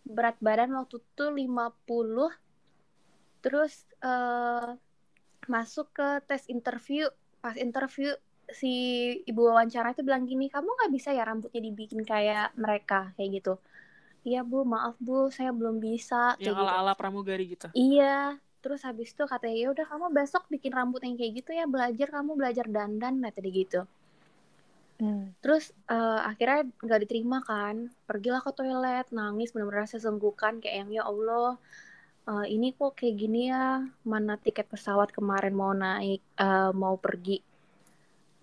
berat 0.05 0.37
badan 0.41 0.73
waktu 0.73 1.01
itu 1.01 1.25
50 1.29 2.33
terus 3.41 3.85
eh, 4.01 4.71
masuk 5.45 5.93
ke 5.93 6.09
tes 6.25 6.49
interview. 6.49 7.13
Pas 7.41 7.61
interview 7.61 8.09
si 8.51 8.73
ibu 9.31 9.41
wawancara 9.49 9.93
itu 9.95 10.03
bilang 10.07 10.25
gini 10.31 10.47
kamu 10.53 10.69
nggak 10.69 10.93
bisa 10.97 11.09
ya 11.17 11.23
rambutnya 11.29 11.61
dibikin 11.65 12.03
kayak 12.05 12.53
mereka 12.59 13.13
kayak 13.17 13.31
gitu 13.41 13.53
iya 14.29 14.41
bu 14.51 14.65
maaf 14.65 14.95
bu 15.07 15.29
saya 15.37 15.51
belum 15.53 15.77
bisa 15.81 16.37
Yang 16.43 16.55
kayak 16.55 16.57
gitu 16.61 16.63
ala-ala 16.65 16.93
pramugari 16.99 17.45
gitu. 17.55 17.69
Iya, 17.75 18.39
terus 18.63 18.81
habis 18.89 19.09
itu 19.15 19.25
katanya 19.33 19.57
ya 19.63 19.69
udah 19.75 19.87
kamu 19.91 20.07
besok 20.19 20.43
bikin 20.53 20.73
rambut 20.79 21.01
yang 21.07 21.17
kayak 21.21 21.33
gitu 21.39 21.51
ya 21.61 21.65
belajar 21.75 22.09
kamu 22.17 22.31
belajar 22.41 22.67
dandan 22.77 23.15
kata 23.25 23.39
dia 23.45 23.53
gitu. 23.61 23.81
Hmm. 24.99 25.35
Terus 25.43 25.65
eh, 25.91 26.21
akhirnya 26.31 26.61
nggak 26.85 27.01
diterima 27.05 27.39
kan, 27.51 27.77
pergilah 28.09 28.41
ke 28.47 28.51
toilet 28.59 29.07
nangis 29.19 29.53
benar-benar 29.53 29.87
sesenggukan 29.91 30.53
kayak 30.63 30.77
yang 30.87 30.91
ya 30.97 31.03
Allah 31.11 31.59
eh, 32.31 32.47
ini 32.55 32.67
kok 32.79 32.93
kayak 32.99 33.17
gini 33.23 33.39
ya 33.53 33.85
mana 34.13 34.35
tiket 34.45 34.67
pesawat 34.73 35.09
kemarin 35.17 35.55
mau 35.61 35.73
naik 35.85 36.21
eh, 36.45 36.71
mau 36.83 36.95
pergi 37.05 37.37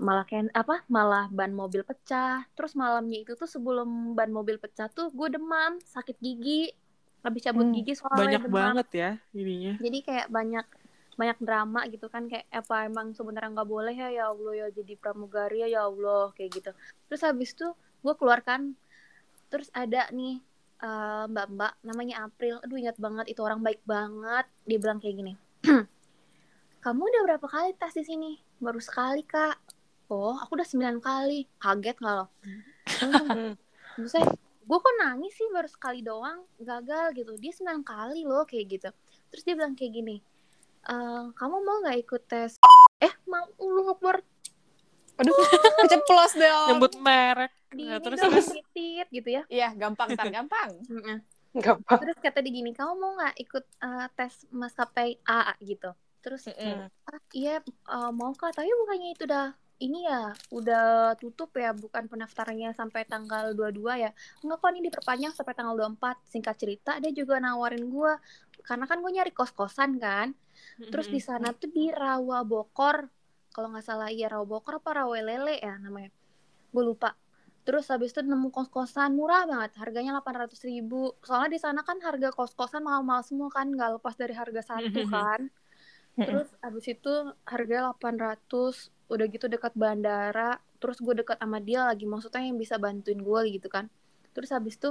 malah 0.01 0.25
kayak 0.25 0.49
apa 0.53 0.75
malah 0.89 1.25
ban 1.29 1.53
mobil 1.53 1.81
pecah. 1.85 2.43
Terus 2.57 2.73
malamnya 2.73 3.21
itu 3.23 3.33
tuh 3.37 3.45
sebelum 3.45 3.89
ban 4.17 4.31
mobil 4.33 4.57
pecah 4.57 4.87
tuh 4.89 5.07
gue 5.13 5.27
demam 5.29 5.77
sakit 5.85 6.17
gigi. 6.17 6.73
Habis 7.21 7.41
cabut 7.45 7.69
Hmm, 7.69 7.75
gigi 7.75 7.93
soalnya 7.93 8.17
Banyak 8.17 8.43
demam. 8.43 8.57
banget 8.57 8.87
ya 8.93 9.09
ininya. 9.31 9.73
jadi 9.77 9.97
kayak 10.01 10.27
banyak 10.29 10.65
banyak 11.11 11.37
drama 11.39 11.85
gitu 11.85 12.07
kan 12.09 12.25
kayak 12.25 12.49
apa 12.49 12.89
emang 12.89 13.13
sebenarnya 13.13 13.53
nggak 13.53 13.69
boleh 13.69 13.93
ya 13.93 14.09
ya 14.09 14.23
Allah 14.33 14.53
ya 14.57 14.67
jadi 14.73 14.93
pramugari 14.97 15.61
ya 15.61 15.67
ya 15.69 15.81
Allah 15.85 16.33
kayak 16.33 16.49
gitu. 16.51 16.71
Terus 17.07 17.21
habis 17.21 17.53
itu 17.53 17.67
gue 18.01 18.13
keluarkan 18.17 18.73
terus 19.53 19.69
ada 19.71 20.09
nih 20.09 20.41
eh, 20.81 21.23
mbak-mbak 21.29 21.77
namanya 21.85 22.25
April. 22.25 22.57
Aduh 22.65 22.79
ingat 22.81 22.97
banget 22.97 23.29
itu 23.29 23.41
orang 23.45 23.61
baik 23.61 23.85
banget. 23.85 24.49
Dia 24.65 24.77
bilang 24.81 24.97
kayak 24.97 25.15
gini 25.15 25.33
kamu 26.83 27.01
udah 27.05 27.21
berapa 27.29 27.45
kali 27.45 27.77
tes 27.77 27.93
di 27.93 28.01
sini? 28.01 28.31
Baru 28.57 28.81
sekali 28.81 29.21
kak 29.21 29.57
oh 30.11 30.35
aku 30.35 30.51
udah 30.53 30.67
sembilan 30.67 30.97
kali 30.99 31.39
kaget 31.57 31.97
nggak 31.97 32.15
lo 32.15 32.27
Hmm. 33.01 33.55
Maksudnya, 33.93 34.29
gue 34.61 34.77
kok 34.77 34.95
nangis 34.97 35.33
sih 35.33 35.47
baru 35.49 35.65
sekali 35.65 36.01
doang 36.01 36.43
gagal 36.57 37.13
gitu 37.13 37.33
dia 37.35 37.49
sembilan 37.49 37.81
kali 37.81 38.21
loh 38.23 38.43
kayak 38.43 38.65
gitu 38.69 38.89
terus 39.27 39.41
dia 39.41 39.53
bilang 39.53 39.73
kayak 39.73 39.91
gini 39.91 40.17
"Eh, 40.83 41.23
kamu 41.31 41.55
mau 41.59 41.77
nggak 41.81 41.97
ikut 41.99 42.21
tes 42.25 42.57
eh 42.99 43.13
mau 43.25 43.45
lu 43.57 43.87
akbar 43.87 44.21
Aduh, 45.13 45.37
keceplos 45.77 46.33
dong. 46.33 46.67
Nyebut 46.71 46.93
merek. 46.97 47.51
di 47.69 47.85
Nah, 47.85 48.01
terus 48.01 48.17
terus 48.17 48.47
titit 48.49 49.05
gitu 49.07 49.29
ya 49.29 49.43
Iya, 49.47 49.69
gampang, 49.75 50.17
tar 50.17 50.27
gampang. 50.39 50.71
Gampang. 51.51 51.99
terus 51.99 52.17
kata 52.17 52.39
dia 52.39 52.51
gini 52.51 52.71
kamu 52.71 52.93
mau 52.95 53.11
nggak 53.15 53.35
ikut 53.37 53.65
eh, 53.77 54.07
tes 54.13 54.33
maskapai 54.49 55.19
A 55.23 55.51
gitu 55.59 55.91
terus 56.19 56.47
Mm-mm. 56.47 56.87
ah, 57.05 57.21
iya 57.33 57.59
eh, 57.65 58.11
mau 58.11 58.31
kak 58.31 58.55
tapi 58.55 58.71
bukannya 58.71 59.13
itu 59.13 59.25
udah 59.25 59.51
ini 59.81 60.05
ya 60.05 60.29
udah 60.53 61.17
tutup 61.17 61.49
ya 61.57 61.73
bukan 61.73 62.05
pendaftarannya 62.05 62.71
sampai 62.77 63.09
tanggal 63.09 63.57
22 63.57 64.05
ya. 64.05 64.11
Enggak 64.45 64.57
kok 64.61 64.69
ini 64.77 64.81
diperpanjang 64.87 65.33
sampai 65.33 65.53
tanggal 65.57 65.75
24 65.75 66.21
singkat 66.29 66.55
cerita 66.61 67.01
dia 67.01 67.09
juga 67.09 67.41
nawarin 67.41 67.89
gue 67.89 68.13
karena 68.61 68.85
kan 68.85 69.01
gue 69.01 69.11
nyari 69.11 69.33
kos-kosan 69.33 69.97
kan. 69.97 70.37
Terus 70.77 71.09
di 71.09 71.17
sana 71.17 71.49
tuh 71.57 71.73
di 71.73 71.89
Rawa 71.89 72.45
Bokor. 72.45 73.09
Kalau 73.51 73.67
nggak 73.73 73.83
salah 73.83 74.13
iya 74.13 74.29
Rawa 74.29 74.45
Bokor 74.45 74.79
apa 74.79 75.01
Rawa 75.01 75.17
Lele 75.17 75.57
ya 75.57 75.75
namanya. 75.81 76.13
Gue 76.69 76.83
lupa. 76.85 77.17
Terus 77.65 77.89
habis 77.89 78.13
itu 78.13 78.21
nemu 78.21 78.53
kos-kosan 78.53 79.17
murah 79.17 79.49
banget. 79.49 79.81
Harganya 79.81 80.21
800 80.21 80.61
ribu. 80.69 81.17
Soalnya 81.25 81.57
di 81.57 81.59
sana 81.61 81.81
kan 81.81 81.97
harga 82.05 82.29
kos-kosan 82.29 82.85
mahal-mahal 82.85 83.25
semua 83.25 83.49
kan 83.49 83.65
nggak 83.69 83.97
lepas 83.97 84.13
dari 84.13 84.37
harga 84.37 84.61
satu 84.61 85.09
kan. 85.09 85.49
Terus 86.21 86.49
habis 86.61 86.85
itu 86.85 87.13
harganya 87.49 87.97
800 87.97 89.00
udah 89.11 89.25
gitu 89.27 89.45
dekat 89.51 89.73
bandara 89.75 90.57
terus 90.81 90.97
gue 91.05 91.13
dekat 91.21 91.37
sama 91.43 91.59
dia 91.61 91.85
lagi 91.89 92.05
maksudnya 92.09 92.41
yang 92.47 92.57
bisa 92.63 92.75
bantuin 92.81 93.19
gue 93.21 93.41
gitu 93.59 93.67
kan. 93.75 93.85
Terus 94.33 94.49
habis 94.55 94.75
itu 94.79 94.89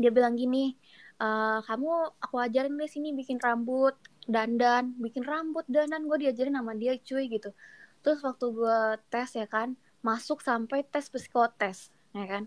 dia 0.00 0.10
bilang 0.16 0.34
gini 0.36 0.74
"Eh, 1.20 1.58
kamu 1.68 1.88
aku 2.24 2.36
ajarin 2.46 2.74
deh 2.80 2.90
sini 2.90 3.08
bikin 3.16 3.38
rambut 3.40 3.94
dandan 4.28 4.92
bikin 5.04 5.22
rambut 5.24 5.64
dandan 5.70 6.02
gue 6.08 6.18
diajarin 6.28 6.56
sama 6.58 6.72
dia 6.76 6.92
cuy 7.00 7.24
gitu. 7.30 7.50
Terus 8.02 8.20
waktu 8.26 8.46
gue 8.52 8.78
tes 9.12 9.30
ya 9.40 9.46
kan 9.48 9.68
masuk 10.04 10.38
sampai 10.44 10.78
tes 10.92 11.06
psikotes 11.12 11.78
ya 12.16 12.24
kan. 12.32 12.44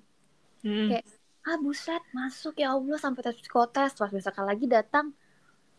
Mm. 0.65 0.91
kayak 0.91 1.05
ah 1.48 1.55
buset 1.63 2.03
masuk 2.12 2.53
ya 2.62 2.75
Allah 2.75 2.98
sampai 3.00 3.22
tes 3.25 3.36
psikotes. 3.39 3.91
Pas 4.00 4.12
besok 4.12 4.36
lagi 4.43 4.65
datang 4.69 5.15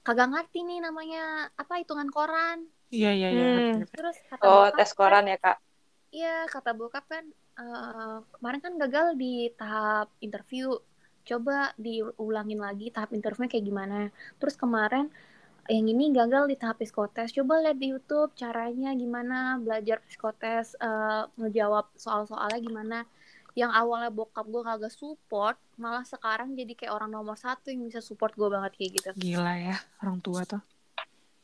kagak 0.07 0.29
ngerti 0.33 0.64
nih 0.64 0.79
namanya 0.81 1.52
apa 1.61 1.81
hitungan 1.81 2.09
koran 2.09 2.59
Iya, 2.90 3.11
iya, 3.14 3.28
iya. 3.30 3.44
Hmm. 3.47 3.87
terus 3.87 4.18
kata 4.26 4.42
Oh, 4.42 4.66
bokap 4.66 4.78
tes 4.78 4.90
kan- 4.90 4.99
koran 4.99 5.25
ya, 5.30 5.38
Kak. 5.38 5.56
Iya, 6.11 6.37
kata 6.50 6.70
bokap 6.75 7.04
kan 7.06 7.25
eh, 7.61 8.16
kemarin 8.38 8.61
kan 8.64 8.75
gagal 8.80 9.06
di 9.14 9.52
tahap 9.54 10.11
interview. 10.18 10.75
Coba 11.23 11.70
diulangin 11.78 12.59
lagi 12.59 12.90
tahap 12.90 13.14
interviewnya 13.14 13.50
kayak 13.52 13.66
gimana. 13.68 13.99
Terus 14.40 14.56
kemarin 14.59 15.06
yang 15.70 15.87
ini 15.87 16.11
gagal 16.11 16.50
di 16.50 16.56
tahap 16.59 16.82
psikotes. 16.82 17.30
Coba 17.30 17.62
lihat 17.62 17.78
di 17.78 17.94
YouTube 17.94 18.35
caranya 18.35 18.90
gimana 18.97 19.61
belajar 19.61 20.02
psikotes, 20.02 20.75
ngejawab 21.38 21.87
soal-soalnya 21.94 22.59
gimana. 22.59 22.99
Yang 23.54 23.70
awalnya 23.76 24.11
bokap 24.11 24.47
gue 24.49 24.62
kagak 24.66 24.94
support, 24.94 25.59
malah 25.78 26.02
sekarang 26.06 26.56
jadi 26.59 26.73
kayak 26.75 26.94
orang 26.97 27.11
nomor 27.12 27.37
satu 27.37 27.70
yang 27.70 27.87
bisa 27.87 28.00
support 28.00 28.32
gue 28.35 28.49
banget 28.50 28.73
kayak 28.78 28.90
gitu. 28.99 29.09
Gila 29.14 29.54
ya, 29.59 29.76
orang 30.02 30.18
tua 30.25 30.42
tuh. 30.49 30.62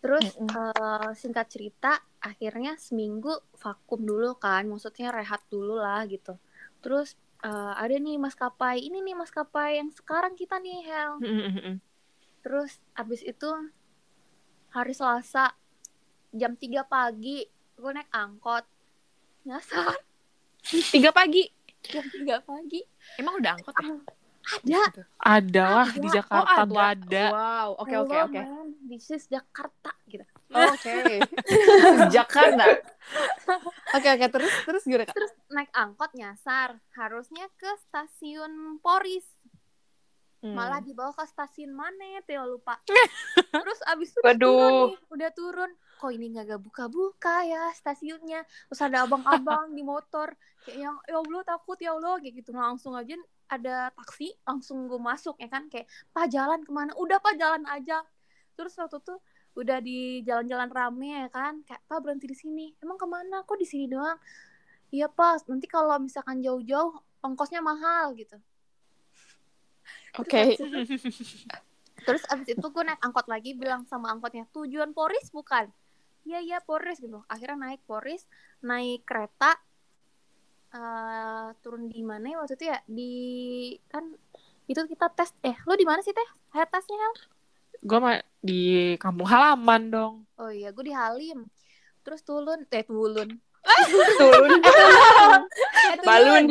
Terus 0.06 0.38
Mm-mm. 0.38 0.54
eh, 0.54 1.10
singkat 1.18 1.50
cerita, 1.50 1.98
akhirnya 2.22 2.78
seminggu 2.78 3.34
vakum 3.58 4.06
dulu 4.06 4.38
kan, 4.38 4.62
maksudnya 4.70 5.10
rehat 5.10 5.42
dulu 5.50 5.82
lah 5.82 6.06
gitu. 6.06 6.38
Terus 6.78 7.18
eh, 7.42 7.74
ada 7.74 7.90
nih 7.98 8.14
maskapai, 8.14 8.86
ini 8.86 9.02
nih 9.02 9.18
maskapai 9.18 9.82
yang 9.82 9.90
sekarang 9.90 10.38
kita 10.38 10.62
nih 10.62 10.86
Hel. 10.86 11.18
Mm, 11.18 11.26
mm, 11.26 11.42
mm, 11.42 11.58
mm. 11.58 11.76
Terus 12.46 12.78
abis 12.94 13.26
itu 13.26 13.50
hari 14.70 14.94
Selasa 14.94 15.50
jam 16.30 16.54
3 16.54 16.86
pagi 16.86 17.42
gue 17.74 17.90
naik 17.90 18.06
angkot. 18.14 18.62
Nyasar 19.42 19.98
Tiga 20.66 21.10
pagi. 21.10 21.50
jam 21.82 22.06
3 22.06 22.46
pagi. 22.46 22.82
Emang 23.18 23.42
udah 23.42 23.58
angkot 23.58 23.74
ya? 23.82 23.90
Ada. 24.46 24.82
Ada 25.18 25.64
lah 25.66 25.90
di 25.90 26.06
Oh, 26.06 26.12
Jakarta 26.12 26.54
ada. 26.56 26.64
tuh 26.64 26.78
ada. 26.78 27.24
Wow, 27.28 27.68
oke 27.76 27.94
oke 27.98 28.14
Hello, 28.14 28.26
oke. 28.30 28.40
man. 28.40 28.68
This 28.86 29.10
is 29.10 29.26
Jakarta 29.26 29.90
gitu. 30.06 30.22
Oh, 30.54 30.70
Oke. 30.70 31.18
Jakarta. 32.14 32.64
Oke 33.92 34.08
oke 34.08 34.26
terus 34.30 34.52
terus 34.62 34.82
gimana 34.84 35.04
kak? 35.04 35.14
Terus 35.14 35.32
naik 35.48 35.70
angkot 35.72 36.10
nyasar, 36.14 36.78
harusnya 36.94 37.50
ke 37.56 37.70
stasiun 37.82 38.78
Poris. 38.78 39.26
Hmm. 40.36 40.52
malah 40.52 40.78
dibawa 40.78 41.10
ke 41.10 41.24
stasiun 41.26 41.72
mana 41.72 42.20
Teo 42.22 42.44
lupa 42.44 42.76
terus 43.64 43.80
abis 43.88 44.12
itu 44.12 44.20
udah 44.20 44.30
Waduh. 44.30 44.52
turun 44.52 44.70
nih 44.92 44.96
udah 45.08 45.30
turun 45.32 45.70
kok 45.96 46.10
ini 46.12 46.26
nggak 46.28 46.60
buka-buka 46.60 47.36
ya 47.42 47.72
stasiunnya 47.72 48.44
terus 48.68 48.78
ada 48.84 49.08
abang-abang 49.08 49.72
di 49.72 49.80
motor 49.80 50.36
kayak 50.62 50.76
yang 50.76 50.96
ya 51.08 51.16
Allah 51.18 51.40
takut 51.42 51.80
ya 51.80 51.96
Allah 51.96 52.20
kayak 52.20 52.36
gitu 52.36 52.52
langsung 52.52 52.92
aja 52.92 53.16
ada 53.46 53.90
taksi 53.94 54.34
langsung 54.42 54.86
gue 54.90 54.98
masuk 54.98 55.38
ya 55.38 55.48
kan? 55.48 55.70
Kayak 55.70 55.86
pak 56.10 56.26
jalan 56.30 56.60
ke 56.66 56.70
mana? 56.70 56.92
Udah 56.98 57.18
pak 57.22 57.38
jalan 57.38 57.62
aja. 57.66 58.02
Terus 58.58 58.74
waktu 58.76 58.98
tuh 59.02 59.18
udah 59.56 59.80
di 59.80 60.20
jalan-jalan 60.26 60.68
rame 60.68 61.24
ya 61.24 61.28
kan? 61.32 61.62
Kayak 61.64 61.82
pak 61.86 61.98
berhenti 62.02 62.26
di 62.28 62.36
sini. 62.36 62.66
Emang 62.82 62.98
ke 62.98 63.06
mana? 63.08 63.42
Kok 63.46 63.58
di 63.58 63.66
sini 63.66 63.86
doang? 63.88 64.18
Iya 64.90 65.10
pak 65.10 65.46
nanti 65.50 65.66
kalau 65.66 65.98
misalkan 65.98 66.42
jauh-jauh 66.42 66.94
ongkosnya 67.22 67.58
mahal 67.62 68.14
gitu. 68.14 68.36
Oke. 70.20 70.56
Terus 70.56 70.72
abis 70.72 70.90
itu- 70.90 71.48
terus 72.06 72.22
abis 72.30 72.48
itu 72.54 72.66
gue 72.70 72.84
naik 72.86 73.02
angkot 73.02 73.26
lagi 73.26 73.50
bilang 73.58 73.82
sama 73.88 74.14
angkotnya 74.14 74.46
tujuan 74.54 74.94
Poris 74.94 75.26
bukan? 75.34 75.66
Iya 76.26 76.38
iya 76.42 76.58
Poris 76.62 76.98
gitu. 76.98 77.22
Akhirnya 77.26 77.58
naik 77.70 77.82
Poris 77.86 78.26
naik 78.62 79.02
kereta 79.06 79.58
eh 80.76 81.46
turun 81.64 81.88
di 81.88 82.04
mana 82.04 82.24
ya 82.28 82.36
waktu 82.44 82.54
itu 82.60 82.64
ya 82.68 82.78
di 82.84 83.12
kan 83.88 84.04
itu 84.68 84.76
kita 84.76 85.08
tes 85.16 85.32
eh 85.40 85.56
lu 85.64 85.72
di 85.72 85.88
mana 85.88 86.04
sih 86.04 86.12
teh 86.12 86.28
Hair 86.52 86.68
tesnya 86.68 87.00
Hel 87.00 87.14
Gue 87.86 87.98
mah 88.02 88.18
di 88.40 88.96
kampung 89.00 89.28
halaman 89.28 89.82
dong. 89.88 90.14
oh 90.36 90.50
iya 90.52 90.68
gue 90.72 90.84
di 90.84 90.92
Halim 90.92 91.48
terus 92.04 92.20
turun 92.20 92.68
eh 92.68 92.84
turun 92.84 93.40
Turun. 94.20 94.50
Eh, 94.62 94.62
turun. 94.62 95.42
Balun. 96.06 96.44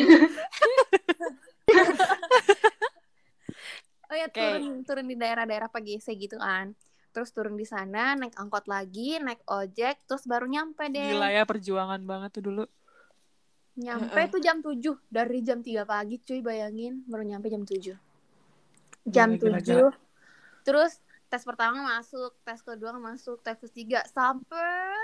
Oh 4.06 4.16
ya 4.16 4.28
Oke. 4.30 4.38
turun 4.38 4.64
turun 4.86 5.06
di 5.10 5.16
daerah-daerah 5.18 5.72
PGC 5.72 6.14
gitu 6.20 6.38
kan. 6.38 6.76
Terus 7.16 7.32
turun 7.32 7.56
di 7.56 7.64
sana, 7.64 8.12
naik 8.20 8.36
angkot 8.36 8.68
lagi, 8.68 9.16
naik 9.24 9.40
ojek, 9.48 10.04
terus 10.04 10.28
baru 10.28 10.52
nyampe 10.52 10.92
deh. 10.92 11.16
Gila 11.16 11.32
ya 11.32 11.48
perjuangan 11.48 12.04
banget 12.04 12.30
tuh 12.36 12.44
dulu. 12.44 12.64
Nyampe 13.76 14.16
Heeh. 14.16 14.32
tuh 14.32 14.40
jam 14.40 14.64
7 14.64 14.80
dari 15.12 15.44
jam 15.44 15.60
3 15.60 15.84
pagi 15.84 16.16
cuy 16.24 16.40
bayangin 16.40 17.04
baru 17.12 17.28
nyampe 17.28 17.52
jam 17.52 17.68
7. 17.68 17.92
Jam 19.06 19.36
Gila, 19.36 19.60
gila, 19.60 19.60
7. 19.60 19.68
gila. 19.68 19.92
Terus 20.64 20.92
tes 21.28 21.44
pertama 21.44 21.84
masuk, 21.84 22.32
tes 22.48 22.60
kedua 22.64 22.96
masuk, 22.96 23.44
tes 23.44 23.60
ketiga 23.60 24.02
sampai 24.08 24.96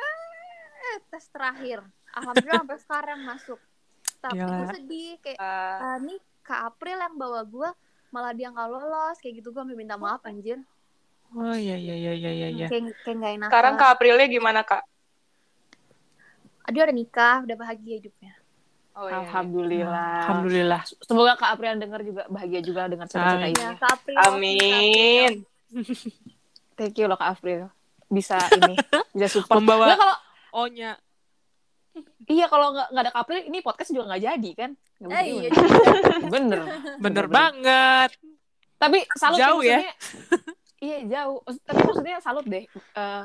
tes 1.11 1.27
terakhir. 1.27 1.83
Alhamdulillah 2.15 2.63
sampai 2.63 2.79
sekarang 2.87 3.19
masuk. 3.27 3.59
Tapi 4.23 4.39
Gila. 4.39 4.47
gue 4.55 4.67
sedih 4.79 5.11
kayak 5.19 5.39
ah, 5.41 5.97
nih 5.99 6.19
Kak 6.41 6.61
April 6.73 6.97
yang 6.97 7.15
bawa 7.19 7.41
gue 7.43 7.69
malah 8.11 8.31
dia 8.35 8.51
nggak 8.51 8.69
lolos 8.69 9.17
kayak 9.19 9.39
gitu 9.39 9.51
gue 9.51 9.63
minta 9.71 9.95
maaf 9.95 10.23
anjir 10.27 10.59
Oh 11.31 11.55
iya 11.55 11.79
iya 11.79 11.95
iya 11.95 12.11
iya 12.11 12.31
iya. 12.35 12.47
iya. 12.51 12.67
kayak 12.67 12.91
kayak 13.07 13.15
nggak 13.23 13.33
enak 13.39 13.47
Sekarang 13.47 13.73
Kak 13.79 13.89
Aprilnya 13.95 14.27
gimana 14.27 14.61
Kak? 14.67 14.83
dia 16.71 16.87
udah 16.87 16.95
nikah 16.95 17.37
udah 17.43 17.57
bahagia 17.59 17.99
hidupnya 17.99 18.31
Oh, 18.91 19.07
iya. 19.07 19.23
Alhamdulillah. 19.23 20.19
Alhamdulillah. 20.21 20.81
Semoga 21.01 21.33
Kak 21.35 21.55
Aprian 21.55 21.79
dengar 21.79 22.01
juga 22.01 22.27
bahagia 22.27 22.59
juga 22.59 22.85
dengan 22.85 23.07
cerita 23.07 23.33
Amin. 23.33 23.49
ini. 23.49 23.57
ya 23.57 23.71
Kak 23.73 23.91
April 23.93 24.17
Amin. 24.19 25.31
Thank 26.77 26.95
you 26.97 27.05
loh 27.05 27.15
Kak 27.15 27.37
April. 27.37 27.71
Bisa 28.05 28.35
ini, 28.51 28.75
bisa 29.15 29.27
support. 29.31 29.57
Membawa 29.57 29.87
Nggak, 29.87 29.99
kalau 29.99 30.15
O-nya. 30.53 30.91
iya 32.25 32.47
kalau 32.47 32.71
nggak 32.71 32.87
nggak 32.89 33.03
ada 33.03 33.11
Kak 33.11 33.21
April 33.23 33.39
ini 33.45 33.57
podcast 33.59 33.89
juga 33.89 34.11
nggak 34.11 34.23
jadi 34.25 34.51
kan? 34.53 34.71
Eh 34.73 35.05
mungkin. 35.07 35.23
iya 35.39 35.49
Bener. 36.27 36.59
Bener 36.99 37.25
banget. 37.27 38.11
Tapi 38.75 38.97
salut 39.13 39.39
Jauh 39.39 39.61
ya? 39.61 39.79
maksudnya- 39.79 39.97
Iya 40.81 40.97
jauh. 41.07 41.39
Tapi 41.45 41.79
maksudnya 41.79 42.17
salut 42.19 42.43
deh. 42.43 42.65
Eh, 42.67 43.23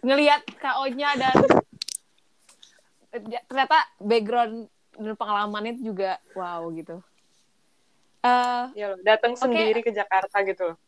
ngelihat 0.00 0.40
KO-nya 0.54 1.18
dan 1.18 1.34
eh, 1.36 1.60
ternyata 3.44 3.78
background 3.98 4.66
dan 4.92 5.14
pengalamannya 5.14 5.74
juga 5.78 6.16
wow 6.32 6.70
gitu. 6.70 7.02
Eh, 8.20 8.64
Ya 8.76 8.92
loh, 8.92 8.98
datang 9.00 9.32
sendiri 9.32 9.80
ke 9.80 9.90
Jakarta 9.90 10.40
gitu 10.42 10.74
loh. 10.74 10.78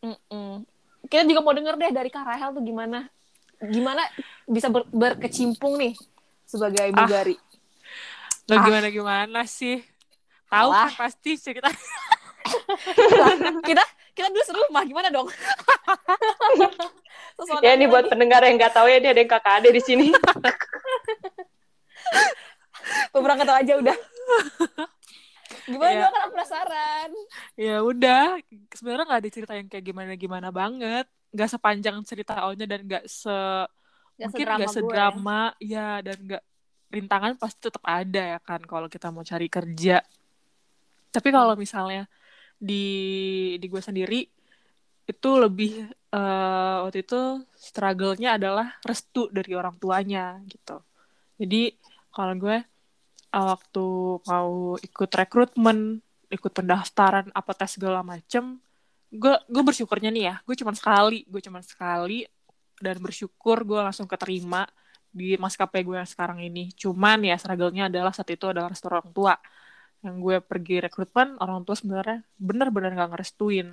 mm-mm. 0.00 0.66
kita 1.04 1.20
juga 1.22 1.40
mau 1.40 1.52
denger 1.52 1.76
deh 1.76 1.92
dari 1.92 2.08
Kak 2.08 2.24
Rahel 2.24 2.52
tuh 2.52 2.60
gimana 2.60 3.08
gimana 3.62 4.04
bisa 4.44 4.68
ber- 4.68 4.88
berkecimpung 4.90 5.76
nih 5.76 5.96
sebagai 6.44 6.90
Ah. 6.90 6.96
Bugari. 6.98 7.36
Nggak 8.44 8.58
Ah. 8.58 8.64
gimana 8.66 8.88
gimana 8.90 9.40
sih. 9.44 9.80
Tahu 10.46 10.70
kan 10.70 10.92
pasti 10.94 11.36
cerita. 11.36 11.68
kita 13.64 13.84
kita 14.14 14.28
dulu 14.30 14.44
serumah 14.44 14.82
gimana 14.84 15.08
dong? 15.10 15.28
Ya 17.66 17.74
ini 17.74 17.90
buat 17.90 18.06
pendengar 18.06 18.46
yang 18.46 18.54
nggak 18.54 18.70
tahu 18.70 18.86
ya 18.86 19.02
dia 19.02 19.10
ada 19.10 19.18
yang 19.18 19.26
kakak 19.26 19.58
ade 19.58 19.74
di 19.74 19.82
sini. 19.82 20.14
beberapa 23.10 23.42
tahu 23.42 23.56
aja 23.58 23.74
udah. 23.74 23.96
Gimana 25.66 25.90
Iya. 25.90 26.00
dong 26.06 26.14
kan 26.14 26.28
penasaran. 26.30 27.10
ya 27.58 27.76
udah. 27.82 28.38
Sebenarnya 28.70 29.04
nggak 29.08 29.20
ada 29.24 29.30
cerita 29.34 29.52
yang 29.58 29.66
kayak 29.66 29.82
gimana 29.82 30.14
gimana 30.14 30.48
banget. 30.54 31.10
Nggak 31.34 31.50
sepanjang 31.50 31.96
cerita 32.06 32.38
O-nya 32.46 32.70
dan 32.70 32.86
nggak 32.86 33.02
se 33.10 33.34
Nggak 34.14 34.30
mungkin 34.30 34.30
sedrama 34.30 34.54
nggak 34.54 34.62
gue 34.62 34.70
ya. 34.70 34.78
sedrama 34.78 35.42
ya 35.58 35.88
dan 36.06 36.16
nggak 36.22 36.42
rintangan 36.94 37.32
pasti 37.34 37.66
tetap 37.66 37.82
ada 37.82 38.22
ya 38.22 38.38
kan 38.38 38.62
kalau 38.62 38.86
kita 38.86 39.10
mau 39.10 39.26
cari 39.26 39.50
kerja 39.50 39.98
tapi 41.10 41.34
kalau 41.34 41.58
misalnya 41.58 42.06
di 42.64 42.86
di 43.60 43.66
gue 43.68 43.82
sendiri 43.84 44.20
itu 45.04 45.30
lebih 45.36 45.84
eh, 45.92 46.76
waktu 46.80 47.04
itu 47.04 47.44
struggle-nya 47.52 48.40
adalah 48.40 48.72
restu 48.88 49.28
dari 49.28 49.52
orang 49.52 49.76
tuanya 49.76 50.40
gitu 50.48 50.80
jadi 51.36 51.76
kalau 52.08 52.34
gue 52.40 52.56
eh, 53.36 53.46
waktu 53.52 53.86
mau 54.24 54.80
ikut 54.80 55.10
rekrutmen 55.12 56.00
ikut 56.32 56.52
pendaftaran 56.56 57.28
apa 57.36 57.52
tes 57.52 57.76
segala 57.76 58.00
macem 58.00 58.56
gue 59.12 59.34
gue 59.46 59.62
bersyukurnya 59.62 60.10
nih 60.10 60.24
ya 60.32 60.34
gue 60.42 60.56
cuma 60.56 60.72
sekali 60.72 61.28
gue 61.28 61.40
cuma 61.44 61.60
sekali 61.60 62.24
dan 62.80 62.96
bersyukur 62.98 63.62
gue 63.62 63.78
langsung 63.78 64.08
keterima 64.08 64.66
di 65.14 65.38
maskapai 65.38 65.86
gue 65.86 65.96
yang 66.02 66.10
sekarang 66.10 66.42
ini. 66.42 66.74
Cuman 66.74 67.22
ya 67.22 67.38
struggle-nya 67.38 67.86
adalah 67.86 68.10
saat 68.10 68.34
itu 68.34 68.50
adalah 68.50 68.66
restu 68.74 68.90
orang 68.90 69.14
tua. 69.14 69.38
Yang 70.04 70.16
gue 70.20 70.36
pergi 70.44 70.76
rekrutmen, 70.84 71.40
orang 71.40 71.64
tua 71.64 71.76
sebenarnya 71.76 72.20
bener-bener 72.36 72.92
gak 72.92 73.10
ngerestuin 73.16 73.68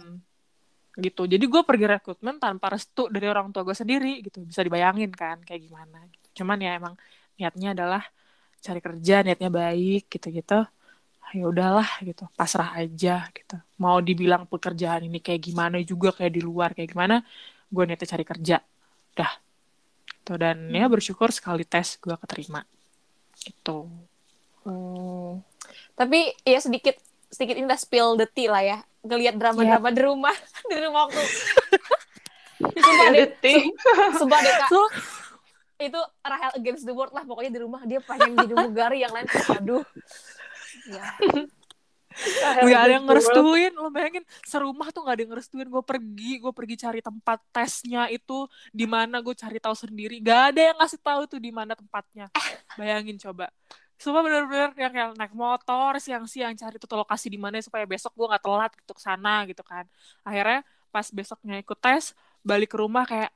gitu. 0.99 1.23
Jadi 1.27 1.45
gue 1.47 1.61
pergi 1.63 1.85
rekrutmen 1.87 2.39
tanpa 2.39 2.71
restu 2.71 3.07
dari 3.11 3.27
orang 3.27 3.51
tua 3.51 3.67
gue 3.67 3.75
sendiri 3.75 4.23
gitu. 4.23 4.43
Bisa 4.47 4.63
dibayangin 4.63 5.11
kan 5.11 5.43
kayak 5.43 5.61
gimana. 5.67 6.07
Gitu. 6.07 6.43
Cuman 6.43 6.57
ya 6.63 6.79
emang 6.79 6.95
niatnya 7.35 7.75
adalah 7.75 8.03
cari 8.63 8.79
kerja, 8.79 9.15
niatnya 9.27 9.51
baik 9.51 10.07
gitu-gitu. 10.07 10.63
Ya 11.31 11.47
udahlah 11.47 11.87
gitu, 12.03 12.27
pasrah 12.35 12.75
aja 12.75 13.31
gitu. 13.31 13.55
Mau 13.79 14.03
dibilang 14.03 14.43
pekerjaan 14.51 15.07
ini 15.07 15.23
kayak 15.23 15.39
gimana 15.47 15.79
juga 15.79 16.11
kayak 16.11 16.33
di 16.35 16.43
luar 16.43 16.75
kayak 16.75 16.91
gimana, 16.91 17.23
gue 17.71 17.83
niatnya 17.87 18.07
cari 18.11 18.25
kerja 18.27 18.59
udah 19.11 19.31
gitu 20.21 20.37
dan 20.39 20.69
ya 20.71 20.85
bersyukur 20.87 21.33
sekali 21.33 21.67
tes 21.67 21.99
gue 21.99 22.15
keterima 22.15 22.63
gitu 23.41 23.89
Hmm. 24.61 25.41
Tapi 25.95 26.33
ya 26.43 26.59
sedikit 26.59 26.95
sedikit 27.31 27.55
ini 27.55 27.65
udah 27.65 27.79
spill 27.79 28.19
the 28.19 28.27
tea 28.27 28.51
lah 28.51 28.61
ya. 28.61 28.77
Ngelihat 29.01 29.35
drama-drama 29.39 29.89
di 29.89 30.01
rumah 30.03 30.35
di 30.71 30.77
rumah 30.77 31.01
waktu. 31.09 31.23
Sumpah 32.61 33.07
deh, 33.09 33.25
sumpah 34.21 34.39
deh 34.45 34.53
kak. 34.53 34.69
So- 34.69 34.93
Itu 35.81 35.97
Rahel 36.21 36.53
against 36.61 36.85
the 36.85 36.93
world 36.93 37.09
lah 37.09 37.25
pokoknya 37.25 37.57
di 37.57 37.61
rumah. 37.65 37.81
Dia 37.89 37.97
pengen 38.05 38.37
jadi 38.37 38.53
Bugari 38.53 39.01
yang 39.01 39.09
lain. 39.09 39.25
Aduh. 39.57 39.81
Ya. 40.85 41.05
nggak 42.61 42.81
ada 42.85 42.93
yang 43.01 43.05
ngerestuin 43.09 43.73
lo 43.73 43.89
bayangin. 43.89 44.21
Serumah 44.45 44.93
tuh 44.93 45.01
nggak 45.01 45.15
ada 45.17 45.21
yang 45.25 45.31
ngerestuin. 45.33 45.67
Gue 45.73 45.81
pergi 45.81 46.37
gue 46.37 46.53
pergi 46.53 46.75
cari 46.85 47.01
tempat 47.01 47.41
tesnya 47.49 48.05
itu. 48.13 48.45
Di 48.69 48.85
mana 48.85 49.25
gue 49.25 49.33
cari 49.33 49.57
tahu 49.57 49.73
sendiri. 49.73 50.21
Nggak 50.21 50.41
ada 50.53 50.61
yang 50.69 50.77
ngasih 50.77 51.01
tahu 51.01 51.21
tuh 51.25 51.39
di 51.41 51.49
mana 51.49 51.73
tempatnya. 51.73 52.29
Bayangin 52.77 53.17
coba 53.17 53.49
Sumpah 54.01 54.25
bener-bener 54.25 54.73
yang, 54.81 54.93
yang 54.97 55.11
naik 55.13 55.29
motor 55.37 55.93
siang-siang 56.01 56.57
cari 56.57 56.81
tuh 56.81 56.89
lokasi 56.97 57.29
di 57.29 57.37
mana 57.37 57.61
supaya 57.61 57.85
besok 57.85 58.17
gue 58.17 58.25
nggak 58.33 58.41
telat 58.41 58.71
gitu 58.73 58.93
ke 58.97 59.01
sana 59.05 59.45
gitu 59.45 59.61
kan. 59.61 59.85
Akhirnya 60.25 60.65
pas 60.89 61.05
besoknya 61.13 61.61
ikut 61.61 61.77
tes 61.77 62.17
balik 62.41 62.73
ke 62.73 62.81
rumah 62.81 63.05
kayak 63.05 63.29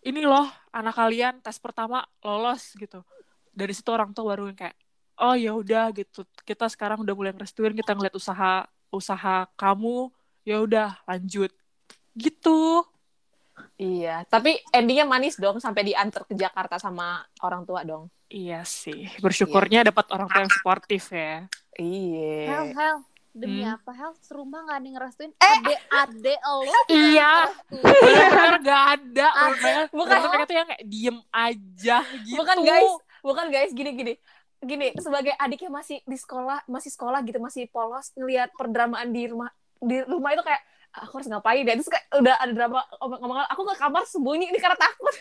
ini 0.00 0.24
loh 0.24 0.48
anak 0.72 0.96
kalian 0.96 1.44
tes 1.44 1.60
pertama 1.60 2.08
lolos 2.24 2.72
gitu. 2.80 3.04
Dari 3.52 3.76
situ 3.76 3.92
orang 3.92 4.16
tua 4.16 4.32
baru 4.32 4.48
yang 4.48 4.56
kayak 4.56 4.76
oh 5.20 5.36
ya 5.36 5.52
udah 5.52 5.92
gitu. 5.92 6.24
Kita 6.40 6.72
sekarang 6.72 7.04
udah 7.04 7.12
mulai 7.12 7.36
ngerestuin 7.36 7.76
kita 7.76 7.92
ngeliat 7.92 8.16
usaha 8.16 8.64
usaha 8.88 9.44
kamu 9.60 10.08
ya 10.48 10.64
udah 10.64 11.04
lanjut. 11.04 11.52
Gitu 12.16 12.80
Iya, 13.74 14.24
tapi 14.26 14.56
endingnya 14.70 15.04
manis 15.04 15.36
dong 15.36 15.56
sampai 15.56 15.84
diantar 15.84 16.24
ke 16.24 16.32
Jakarta 16.32 16.76
sama 16.76 17.20
orang 17.40 17.62
tua 17.62 17.82
dong. 17.82 18.08
iya 18.26 18.60
sih 18.62 19.06
bersyukurnya 19.18 19.86
dapat 19.86 20.10
orang 20.10 20.26
tua 20.26 20.40
yang 20.40 20.50
suportif 20.50 21.08
ya 21.08 21.46
Hel 21.72 21.78
Iya. 21.78 22.74
Hel 22.74 22.96
demi 23.30 23.62
Hmm. 23.62 23.76
apa 23.76 23.90
Hel 23.92 24.12
serumah 24.18 24.60
nggak 24.62 24.76
ada 24.76 24.82
yang 24.82 24.96
ngerestuin 24.96 25.32
ade 25.36 25.74
ade 25.86 26.34
lo 26.42 26.80
iya 26.88 27.32
bener-bener 27.70 28.56
gak 28.60 28.82
ada 28.96 29.26
bener-bener 29.30 29.84
bukan. 29.90 30.16
mereka 30.26 30.44
tuh 30.44 30.56
yang 30.56 30.66
kayak 30.66 30.84
diem 30.84 31.18
aja 31.30 31.96
gitu 32.24 32.34
Bukan 32.34 32.56
guys, 32.62 32.92
bukan 33.22 33.46
guys 33.46 33.70
gini 33.70 33.90
gini. 33.94 34.14
Gini, 34.58 34.88
sebagai 34.96 35.36
adik 35.36 35.60
yang 35.60 35.74
masih 35.76 36.00
di 36.02 36.16
sekolah, 36.16 36.64
masih 36.66 36.88
sekolah 36.88 37.20
gitu, 37.22 37.36
masih 37.38 37.68
polos 37.68 38.08
ngelihat 38.16 38.50
perdramaan 38.50 39.12
di 39.12 39.28
rumah 39.28 39.52
di 39.78 40.00
rumah 40.02 40.32
itu 40.32 40.40
kayak 40.40 40.64
aku 40.98 41.12
harus 41.18 41.28
ngapain 41.28 41.62
ya? 41.62 41.74
Terus 41.74 41.90
kayak 41.90 42.04
udah 42.16 42.34
ada 42.36 42.52
drama 42.52 42.80
ngomong 42.96 43.38
aku 43.46 43.62
ke 43.66 43.74
kamar 43.76 44.02
sembunyi 44.04 44.46
ini 44.48 44.58
karena 44.58 44.76
takut. 44.76 45.14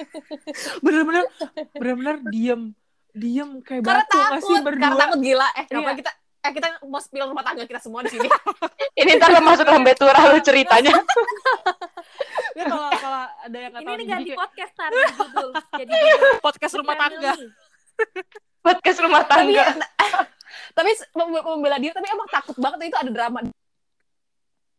Bener-bener 0.84 1.24
bener-bener 1.74 2.16
diem. 2.28 2.62
Diem 3.10 3.50
kayak 3.60 3.82
karena 3.82 4.04
batu 4.04 4.18
takut 4.18 4.60
berdua. 4.62 4.82
karena 4.82 4.96
takut 4.98 5.18
gila. 5.18 5.48
Eh 5.54 5.64
kenapa 5.66 5.90
Iya. 5.90 5.98
kita 5.98 6.10
eh 6.40 6.52
kita 6.56 6.66
mau 6.88 7.00
spill 7.02 7.26
rumah 7.26 7.44
tangga 7.44 7.64
kita 7.64 7.80
semua 7.82 8.00
di 8.00 8.10
sini. 8.10 8.28
Ini 9.00 9.16
ntar 9.16 9.30
masuk 9.40 9.66
lembe 9.66 9.92
turah 9.92 10.22
lu 10.28 10.40
ceritanya. 10.40 10.92
ya 12.58 12.64
kalau 12.64 12.90
kalau 12.92 13.22
ada 13.44 13.58
yang 13.58 13.72
Ini 13.76 13.92
nih, 13.96 14.06
ganti 14.06 14.32
podcast 14.32 14.72
tar 14.72 14.90
jadi 14.90 15.12
judul. 15.14 15.48
Jadi 15.74 15.92
judul 15.92 16.32
podcast 16.40 16.74
rumah 16.76 16.96
tangga. 16.96 17.32
Podcast 18.60 18.98
rumah 19.00 19.22
tapi 19.24 19.56
tangga. 19.56 19.64
tapi 20.70 20.90
mem- 21.14 21.44
membela 21.44 21.76
diri 21.76 21.90
tapi 21.90 22.08
emang 22.08 22.28
takut 22.30 22.56
banget 22.56 22.88
itu 22.88 22.96
ada 22.98 23.10
drama 23.10 23.38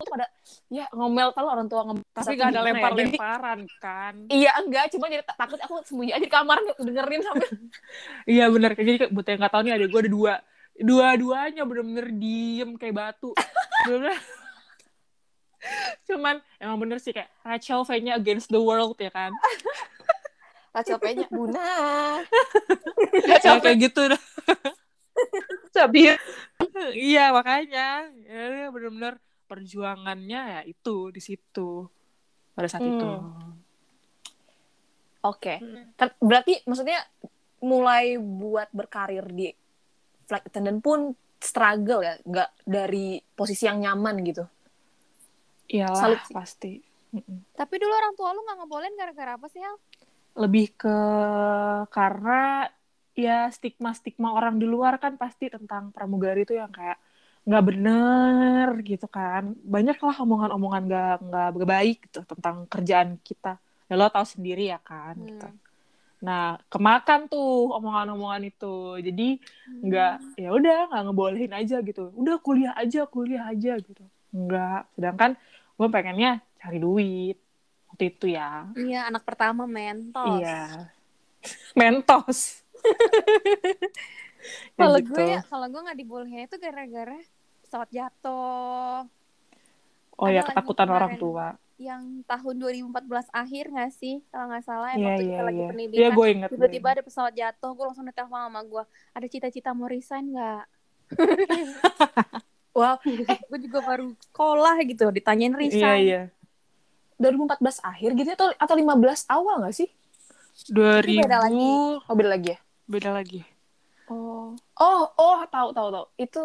itu 0.02 0.10
pada 0.10 0.26
ya 0.74 0.86
ngomel 0.98 1.30
kalau 1.38 1.50
orang 1.54 1.68
tua 1.70 1.82
ngomel 1.86 2.06
tapi 2.12 2.34
nggak 2.34 2.50
ada 2.50 2.60
Gimana 2.60 2.66
ya? 2.66 2.74
Lempar-lemparan 2.74 3.60
kan? 3.78 4.14
Iya 4.28 4.52
enggak 4.58 4.84
cuma 4.98 5.06
jadi 5.08 5.24
tak- 5.24 5.38
takut 5.38 5.60
aku 5.62 5.74
sembunyi 5.86 6.12
aja 6.18 6.26
di 6.26 6.32
kamar 6.32 6.58
dengerin 6.82 7.22
sampai 7.22 7.48
iya 8.36 8.46
bener. 8.50 8.72
Jadi 8.74 8.98
kayak 9.06 9.12
buat 9.14 9.26
yang 9.30 9.40
nggak 9.46 9.54
tahu 9.54 9.62
nih 9.64 9.74
ada 9.78 9.86
gue 9.86 10.00
ada 10.02 10.12
dua. 10.12 10.34
Dua-duanya 10.82 11.64
bener-bener 11.68 12.08
diem 12.10 12.70
kayak 12.80 12.96
batu. 12.98 13.32
Bener 13.90 14.18
cuman 16.10 16.42
emang 16.58 16.78
bener 16.82 16.98
sih 16.98 17.14
kayak 17.14 17.30
Rachel 17.46 17.86
V-nya 17.86 18.18
against 18.18 18.50
the 18.50 18.58
world 18.58 18.98
ya 18.98 19.14
kan? 19.14 19.30
Rachel 20.76 20.98
P-nya 21.04 21.28
Buna. 21.28 21.68
Ya, 23.28 23.60
kayak 23.60 23.92
gitu. 23.92 24.02
Dah. 24.08 24.22
Sabir. 25.76 26.16
iya 26.96 27.36
makanya. 27.36 28.08
Ya 28.24 28.72
bener-bener 28.72 29.20
perjuangannya 29.52 30.42
ya 30.56 30.62
itu 30.64 31.12
di 31.12 31.20
situ 31.20 31.84
pada 32.56 32.72
saat 32.72 32.80
Hmm. 32.82 32.96
itu 32.96 33.12
oke 35.22 35.56
Ter- 35.94 36.18
berarti 36.18 36.64
maksudnya 36.64 37.04
mulai 37.60 38.16
buat 38.16 38.72
berkarir 38.72 39.28
di 39.28 39.52
flight 40.26 40.48
attendant 40.48 40.80
pun 40.80 41.12
struggle 41.38 42.00
ya 42.00 42.16
nggak 42.24 42.50
dari 42.64 43.20
posisi 43.36 43.68
yang 43.68 43.84
nyaman 43.84 44.16
gitu 44.24 44.48
iyalah 45.68 46.00
Salut 46.00 46.22
sih. 46.24 46.34
pasti 46.34 46.74
Mm-mm. 47.12 47.44
Tapi 47.52 47.76
dulu 47.76 47.92
orang 47.92 48.16
tua 48.16 48.32
lu 48.32 48.40
nggak 48.40 48.58
ngebolehin 48.64 48.96
gara-gara 48.96 49.36
apa 49.36 49.52
sih, 49.52 49.60
Hel? 49.60 49.76
lebih 50.32 50.72
ke 50.80 50.98
karena 51.92 52.72
ya 53.12 53.52
stigma-stigma 53.52 54.32
orang 54.32 54.56
di 54.56 54.64
luar 54.64 54.96
kan 54.96 55.20
pasti 55.20 55.52
tentang 55.52 55.92
pramugari 55.92 56.48
itu 56.48 56.56
yang 56.56 56.72
kayak 56.72 56.96
nggak 57.41 57.63
bener 57.65 58.67
gitu 58.86 59.08
kan. 59.10 59.58
Banyak 59.65 59.97
lah 59.97 60.15
omongan-omongan 60.21 60.84
nggak 60.86 61.15
nggak 61.25 61.69
baik 61.69 61.97
gitu 62.10 62.21
tentang 62.25 62.69
kerjaan 62.69 63.17
kita. 63.21 63.58
Ya 63.89 63.93
lo 63.97 64.08
tahu 64.08 64.23
sendiri 64.23 64.69
ya 64.69 64.80
kan 64.80 65.17
Hmm. 65.17 65.27
gitu. 65.27 65.47
Nah 66.21 66.62
kemakan 66.69 67.25
tuh 67.27 67.73
omongan-omongan 67.75 68.45
itu. 68.45 69.01
Jadi 69.01 69.41
nggak 69.82 70.38
ya 70.38 70.49
udah 70.54 70.80
nggak 70.93 71.04
ngebolehin 71.10 71.54
aja 71.54 71.82
gitu. 71.82 72.13
Udah 72.13 72.38
kuliah 72.38 72.77
aja 72.77 73.10
kuliah 73.10 73.49
aja 73.49 73.73
gitu. 73.82 74.04
Nggak. 74.32 74.82
Sedangkan 74.95 75.32
gue 75.75 75.88
pengennya 75.89 76.32
cari 76.62 76.77
duit. 76.77 77.38
Waktu 77.91 78.04
itu 78.08 78.25
ya. 78.32 78.69
Iya, 78.77 79.12
anak 79.12 79.27
pertama 79.27 79.67
mentos. 79.67 80.39
Iya. 80.39 80.88
Mentos. 81.80 82.63
Ya 84.80 84.88
Kalau 84.88 84.97
gitu. 84.97 85.10
gue 85.12 85.23
ya, 85.27 85.39
kalau 85.43 85.67
gue 85.67 85.82
nggak 85.82 85.99
dibolehin 85.99 86.45
itu 86.45 86.58
gara-gara 86.58 87.19
pesawat 87.62 87.89
jatuh 87.89 89.06
Oh 90.15 90.30
ya 90.30 90.41
ada 90.41 90.47
lagi 90.47 90.49
ketakutan 90.54 90.89
orang 90.89 91.13
tua. 91.15 91.47
yang 91.77 92.04
tahun 92.23 92.56
2014 92.62 93.10
akhir 93.34 93.65
nggak 93.69 93.91
sih? 93.91 94.21
Kalau 94.30 94.45
nggak 94.47 94.63
salah, 94.63 94.93
emang 94.93 95.13
tuh 95.13 95.25
iya 95.25 95.34
kita 95.34 95.43
lagi 95.43 95.62
iya. 95.62 95.67
Pendidikan. 95.67 96.13
gue 96.13 96.27
inget. 96.30 96.49
Tiba-tiba 96.49 96.88
ada 96.91 97.01
pesawat 97.01 97.34
jatuh, 97.34 97.71
gue 97.73 97.86
langsung 97.88 98.06
ditelepon 98.06 98.38
sama 98.39 98.62
gue. 98.63 98.84
Ada 99.12 99.27
cita-cita 99.27 99.69
mau 99.73 99.89
resign 99.89 100.30
nggak? 100.30 100.63
wow 102.77 102.95
Eh, 103.25 103.39
gue 103.41 103.60
juga 103.62 103.80
baru 103.82 104.13
sekolah 104.21 104.75
gitu, 104.86 105.06
ditanyain 105.12 105.54
Iya 105.62 105.62
resign. 105.62 106.01
iya. 106.04 106.21
2014 107.17 107.62
akhir 107.84 108.10
gitu 108.15 108.30
atau 108.34 108.49
atau 108.58 108.75
15 108.75 109.30
awal 109.30 109.62
nggak 109.62 109.75
sih 109.75 109.89
2000 110.67 111.21
beda 111.21 111.38
lagi. 111.39 111.73
oh 112.01 112.15
beda 112.15 112.30
lagi 112.30 112.47
ya 112.54 112.60
beda 112.86 113.10
lagi. 113.13 113.41
Oh 114.78 115.04
oh 115.16 115.40
tahu 115.48 115.70
tahu 115.72 115.90
tahu 115.92 116.06
itu 116.18 116.42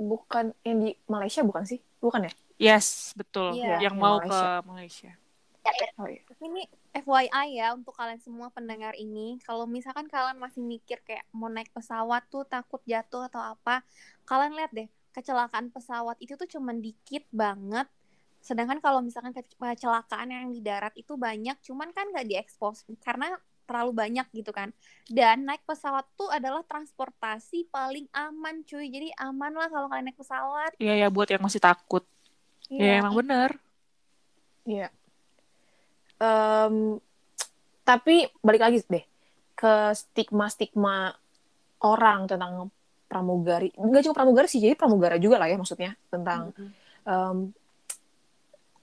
bukan 0.00 0.52
yang 0.64 0.78
di 0.80 0.90
Malaysia 1.06 1.44
bukan 1.44 1.64
sih 1.64 1.80
bukan 2.00 2.28
ya 2.28 2.32
Yes, 2.60 3.16
betul. 3.16 3.56
Iya. 3.56 3.80
Yang 3.80 3.84
Yang 3.88 3.96
mau 3.96 4.16
Malaysia. 4.20 4.28
ke 4.28 4.68
Malaysia. 4.68 5.12
oh 5.96 6.08
iya 6.12 6.20
Ini 6.44 6.62
FYI 6.92 7.46
ya 7.56 7.72
untuk 7.72 7.96
kalian 7.96 8.20
semua 8.20 8.52
pendengar 8.52 8.92
ini, 9.00 9.40
kalau 9.48 9.64
misalkan 9.64 10.04
kalian 10.12 10.36
masih 10.36 10.60
mikir 10.60 11.00
kayak 11.00 11.24
mau 11.32 11.48
naik 11.48 11.72
pesawat 11.72 12.20
tuh 12.28 12.44
takut 12.44 12.84
jatuh 12.84 13.32
atau 13.32 13.40
apa, 13.40 13.80
kalian 14.28 14.60
lihat 14.60 14.72
deh 14.76 14.88
kecelakaan 15.16 15.72
pesawat 15.72 16.20
itu 16.20 16.36
tuh 16.36 16.44
cuman 16.52 16.84
dikit 16.84 17.24
banget. 17.32 17.88
Sedangkan 18.44 18.76
kalau 18.84 19.00
misalkan 19.00 19.32
ke- 19.32 19.48
kecelakaan 19.56 20.28
yang 20.28 20.52
di 20.52 20.60
darat 20.60 20.92
itu 21.00 21.16
banyak, 21.16 21.56
cuman 21.64 21.96
kan 21.96 22.12
nggak 22.12 22.28
diekspos 22.28 22.84
karena 23.00 23.40
terlalu 23.70 23.94
banyak 23.94 24.26
gitu 24.34 24.50
kan. 24.50 24.74
Dan 25.06 25.46
naik 25.46 25.62
pesawat 25.62 26.02
tuh 26.18 26.26
adalah 26.26 26.66
transportasi 26.66 27.70
paling 27.70 28.10
aman 28.10 28.66
cuy. 28.66 28.90
Jadi 28.90 29.14
aman 29.14 29.54
lah 29.54 29.70
kalau 29.70 29.86
kalian 29.86 30.10
naik 30.10 30.18
pesawat. 30.18 30.74
Iya 30.82 31.06
ya 31.06 31.08
buat 31.08 31.30
yang 31.30 31.46
masih 31.46 31.62
takut. 31.62 32.02
Ya 32.66 32.98
emang 32.98 33.14
bener. 33.14 33.54
Iya. 34.66 34.90
Em, 36.18 36.98
tapi 37.86 38.26
balik 38.42 38.62
lagi 38.66 38.82
deh 38.90 39.06
ke 39.54 39.94
stigma-stigma 39.94 41.14
orang 41.86 42.26
tentang 42.26 42.74
pramugari. 43.06 43.70
Enggak 43.78 44.06
cuma 44.06 44.14
pramugari 44.18 44.46
sih, 44.50 44.58
jadi 44.58 44.74
pramugara 44.74 45.18
juga 45.18 45.38
lah 45.38 45.48
ya 45.50 45.56
maksudnya 45.58 45.94
tentang 46.10 46.54
em, 47.06 47.50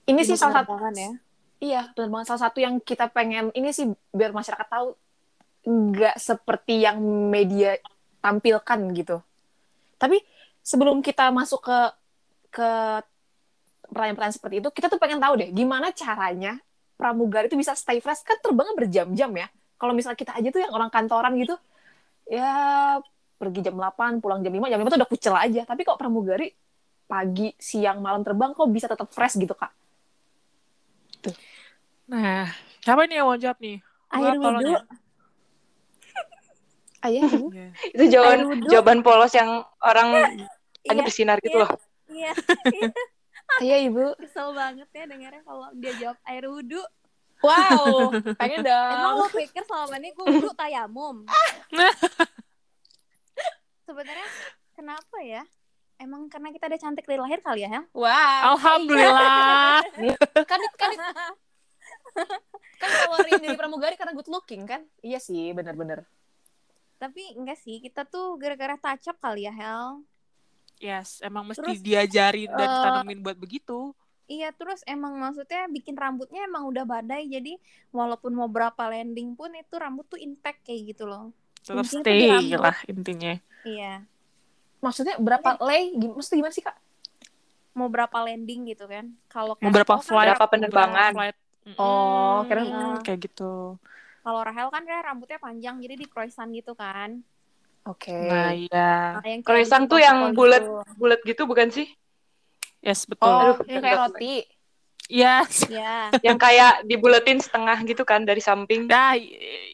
ini 0.08 0.20
sih 0.24 0.36
salah 0.36 0.64
satu 0.64 0.76
ya. 0.96 1.12
Iya 1.58 1.90
penerbangan 1.94 2.34
salah 2.34 2.42
satu 2.50 2.58
yang 2.62 2.78
kita 2.82 3.10
pengen 3.10 3.50
ini 3.54 3.74
sih 3.74 3.90
biar 4.14 4.30
masyarakat 4.30 4.66
tahu 4.66 4.94
nggak 5.68 6.16
seperti 6.16 6.86
yang 6.86 6.98
media 7.28 7.76
tampilkan 8.22 8.78
gitu. 8.94 9.20
Tapi 9.98 10.22
sebelum 10.62 11.02
kita 11.02 11.28
masuk 11.34 11.66
ke 11.66 11.78
ke 12.48 12.70
pertanyaan-pertanyaan 13.88 14.36
seperti 14.36 14.56
itu, 14.64 14.68
kita 14.72 14.86
tuh 14.88 15.00
pengen 15.00 15.20
tahu 15.20 15.40
deh 15.40 15.50
gimana 15.52 15.92
caranya 15.92 16.60
pramugari 16.98 17.46
itu 17.46 17.56
bisa 17.56 17.72
stay 17.78 18.02
fresh 18.02 18.26
kan 18.26 18.36
terbangnya 18.42 18.74
berjam-jam 18.74 19.30
ya. 19.32 19.48
Kalau 19.78 19.94
misalnya 19.94 20.18
kita 20.18 20.34
aja 20.34 20.48
tuh 20.50 20.60
yang 20.66 20.72
orang 20.74 20.90
kantoran 20.90 21.38
gitu, 21.38 21.54
ya 22.26 22.50
pergi 23.38 23.62
jam 23.62 23.78
8, 23.78 24.18
pulang 24.18 24.42
jam 24.42 24.50
5, 24.50 24.66
jam 24.66 24.78
5 24.82 24.90
tuh 24.90 24.98
udah 24.98 25.10
kucel 25.10 25.34
aja. 25.38 25.62
Tapi 25.62 25.86
kok 25.86 25.94
pramugari 25.94 26.50
pagi, 27.06 27.54
siang, 27.56 28.02
malam 28.02 28.26
terbang 28.26 28.52
kok 28.52 28.66
bisa 28.68 28.90
tetap 28.90 29.08
fresh 29.14 29.38
gitu, 29.38 29.54
Kak? 29.54 29.70
Nah, 32.08 32.48
siapa 32.80 33.04
nih 33.04 33.20
yang 33.20 33.28
mau 33.28 33.36
jawab 33.36 33.58
nih? 33.60 33.78
Air 34.08 34.34
wudhu. 34.34 34.72
ya. 34.72 34.80
Ayah? 37.06 37.30
Iya. 37.30 37.66
Itu 37.94 38.04
jawaban 38.10 38.38
jawaban 38.66 38.98
polos 39.00 39.30
yang 39.30 39.50
orang 39.78 40.08
hanya 40.82 40.98
Iya, 40.98 41.04
bersinar 41.04 41.36
gitu 41.38 41.54
iya. 41.54 41.62
loh. 41.62 41.72
iya. 42.08 42.32
Ayah, 43.60 43.78
Ibu. 43.86 44.04
Kesel 44.24 44.48
banget 44.50 44.88
ya 44.90 45.04
dengarnya 45.04 45.42
kalau 45.44 45.68
dia 45.76 45.92
jawab 45.96 46.18
air 46.24 46.44
wudhu. 46.44 46.82
Wow, 47.38 48.10
pengen 48.34 48.66
Emang 48.66 49.14
dong. 49.14 49.22
lo 49.22 49.26
pikir 49.30 49.62
selama 49.62 49.94
ini 49.94 50.10
gue 50.10 50.26
wudhu 50.26 50.50
tayamum? 50.58 51.22
Sebenarnya 53.86 54.26
kenapa 54.74 55.16
ya? 55.22 55.42
Emang 55.98 56.26
karena 56.26 56.50
kita 56.50 56.66
ada 56.66 56.78
cantik 56.78 57.06
dari 57.06 57.18
lahir 57.18 57.38
kali 57.38 57.62
ya, 57.62 57.70
Hel? 57.70 57.84
Wow. 57.94 58.58
Alhamdulillah. 58.58 59.82
kan 60.42 60.60
kan 60.74 60.90
kan 62.78 62.88
keluarin 62.88 63.40
dari 63.40 63.56
pramugari 63.58 63.94
karena 63.98 64.14
good 64.14 64.30
looking 64.30 64.64
kan 64.64 64.82
iya 65.00 65.18
sih 65.18 65.50
benar-benar 65.52 66.06
Tapi 66.98 67.38
enggak 67.38 67.62
sih, 67.62 67.78
kita 67.78 68.02
tuh 68.02 68.34
gara-gara 68.42 68.74
up 68.74 69.16
kali 69.22 69.46
ya, 69.46 69.54
Hel. 69.54 70.02
yes, 70.82 71.22
emang 71.22 71.46
mesti 71.46 71.62
Terus, 71.62 71.78
diajarin 71.78 72.50
dan 72.50 72.66
eh, 72.66 72.74
ditanemin 72.74 73.22
buat 73.22 73.38
begitu. 73.38 73.94
Iya, 74.26 74.50
terus 74.50 74.82
emang 74.82 75.14
maksudnya 75.14 75.70
bikin 75.70 75.94
rambutnya 75.94 76.42
emang 76.44 76.66
udah 76.66 76.82
badai. 76.82 77.30
Jadi 77.30 77.54
walaupun 77.94 78.34
mau 78.34 78.50
berapa 78.50 78.90
landing 78.90 79.38
pun 79.38 79.54
itu 79.54 79.78
rambut 79.78 80.10
tuh 80.10 80.18
intact 80.18 80.66
kayak 80.66 80.90
gitu 80.90 81.06
loh. 81.06 81.30
Tetap 81.62 81.86
stay 81.86 82.50
lah 82.58 82.74
intinya. 82.90 83.38
Iya. 83.62 84.02
maksudnya 84.78 85.14
berapa 85.22 85.54
lay 85.62 85.94
gim- 85.94 86.14
maksudnya 86.18 86.38
gimana 86.42 86.54
sih 86.54 86.62
kak 86.62 86.76
Mau 87.78 87.86
berapa 87.86 88.14
landing 88.26 88.74
gitu 88.74 88.90
kan. 88.90 89.06
Kalau 89.30 89.54
Mau 89.62 89.70
berapa 89.70 89.94
kan 89.96 90.02
flight, 90.02 90.34
berapa 90.34 90.46
penerbangan. 90.50 91.12
flight. 91.14 91.36
Oh, 91.76 92.46
kira- 92.46 92.64
Mm, 92.64 93.02
kayak 93.02 93.20
gitu. 93.26 93.76
Kalau 94.22 94.40
Rahel 94.40 94.68
kan 94.68 94.82
kayak 94.84 95.02
rambutnya 95.04 95.38
panjang 95.38 95.76
jadi 95.78 95.94
di 95.96 96.06
croissant 96.06 96.48
gitu 96.50 96.72
kan. 96.72 97.20
oke 97.82 98.12
Nah, 98.12 98.52
iya. 98.52 99.16
Nah, 99.16 99.24
yang 99.24 99.40
kayak 99.40 99.46
Croissant 99.48 99.84
gitu, 99.84 99.92
tuh 99.96 100.00
yang 100.00 100.18
bulat 100.32 100.60
gitu. 100.60 100.96
bulat 100.96 101.20
gitu 101.24 101.42
bukan 101.44 101.68
sih? 101.72 101.88
Yes, 102.78 103.08
betul. 103.08 103.26
Oh, 103.26 103.56
Aduh, 103.56 103.64
yang 103.64 103.82
kayak 103.82 103.98
roti. 103.98 104.34
Yes. 105.08 105.64
Ya. 105.66 106.12
yang 106.26 106.36
kayak 106.36 106.84
dibuletin 106.84 107.40
setengah 107.40 107.80
gitu 107.82 108.04
kan 108.04 108.22
dari 108.22 108.38
samping. 108.38 108.84
Dah, 108.84 109.16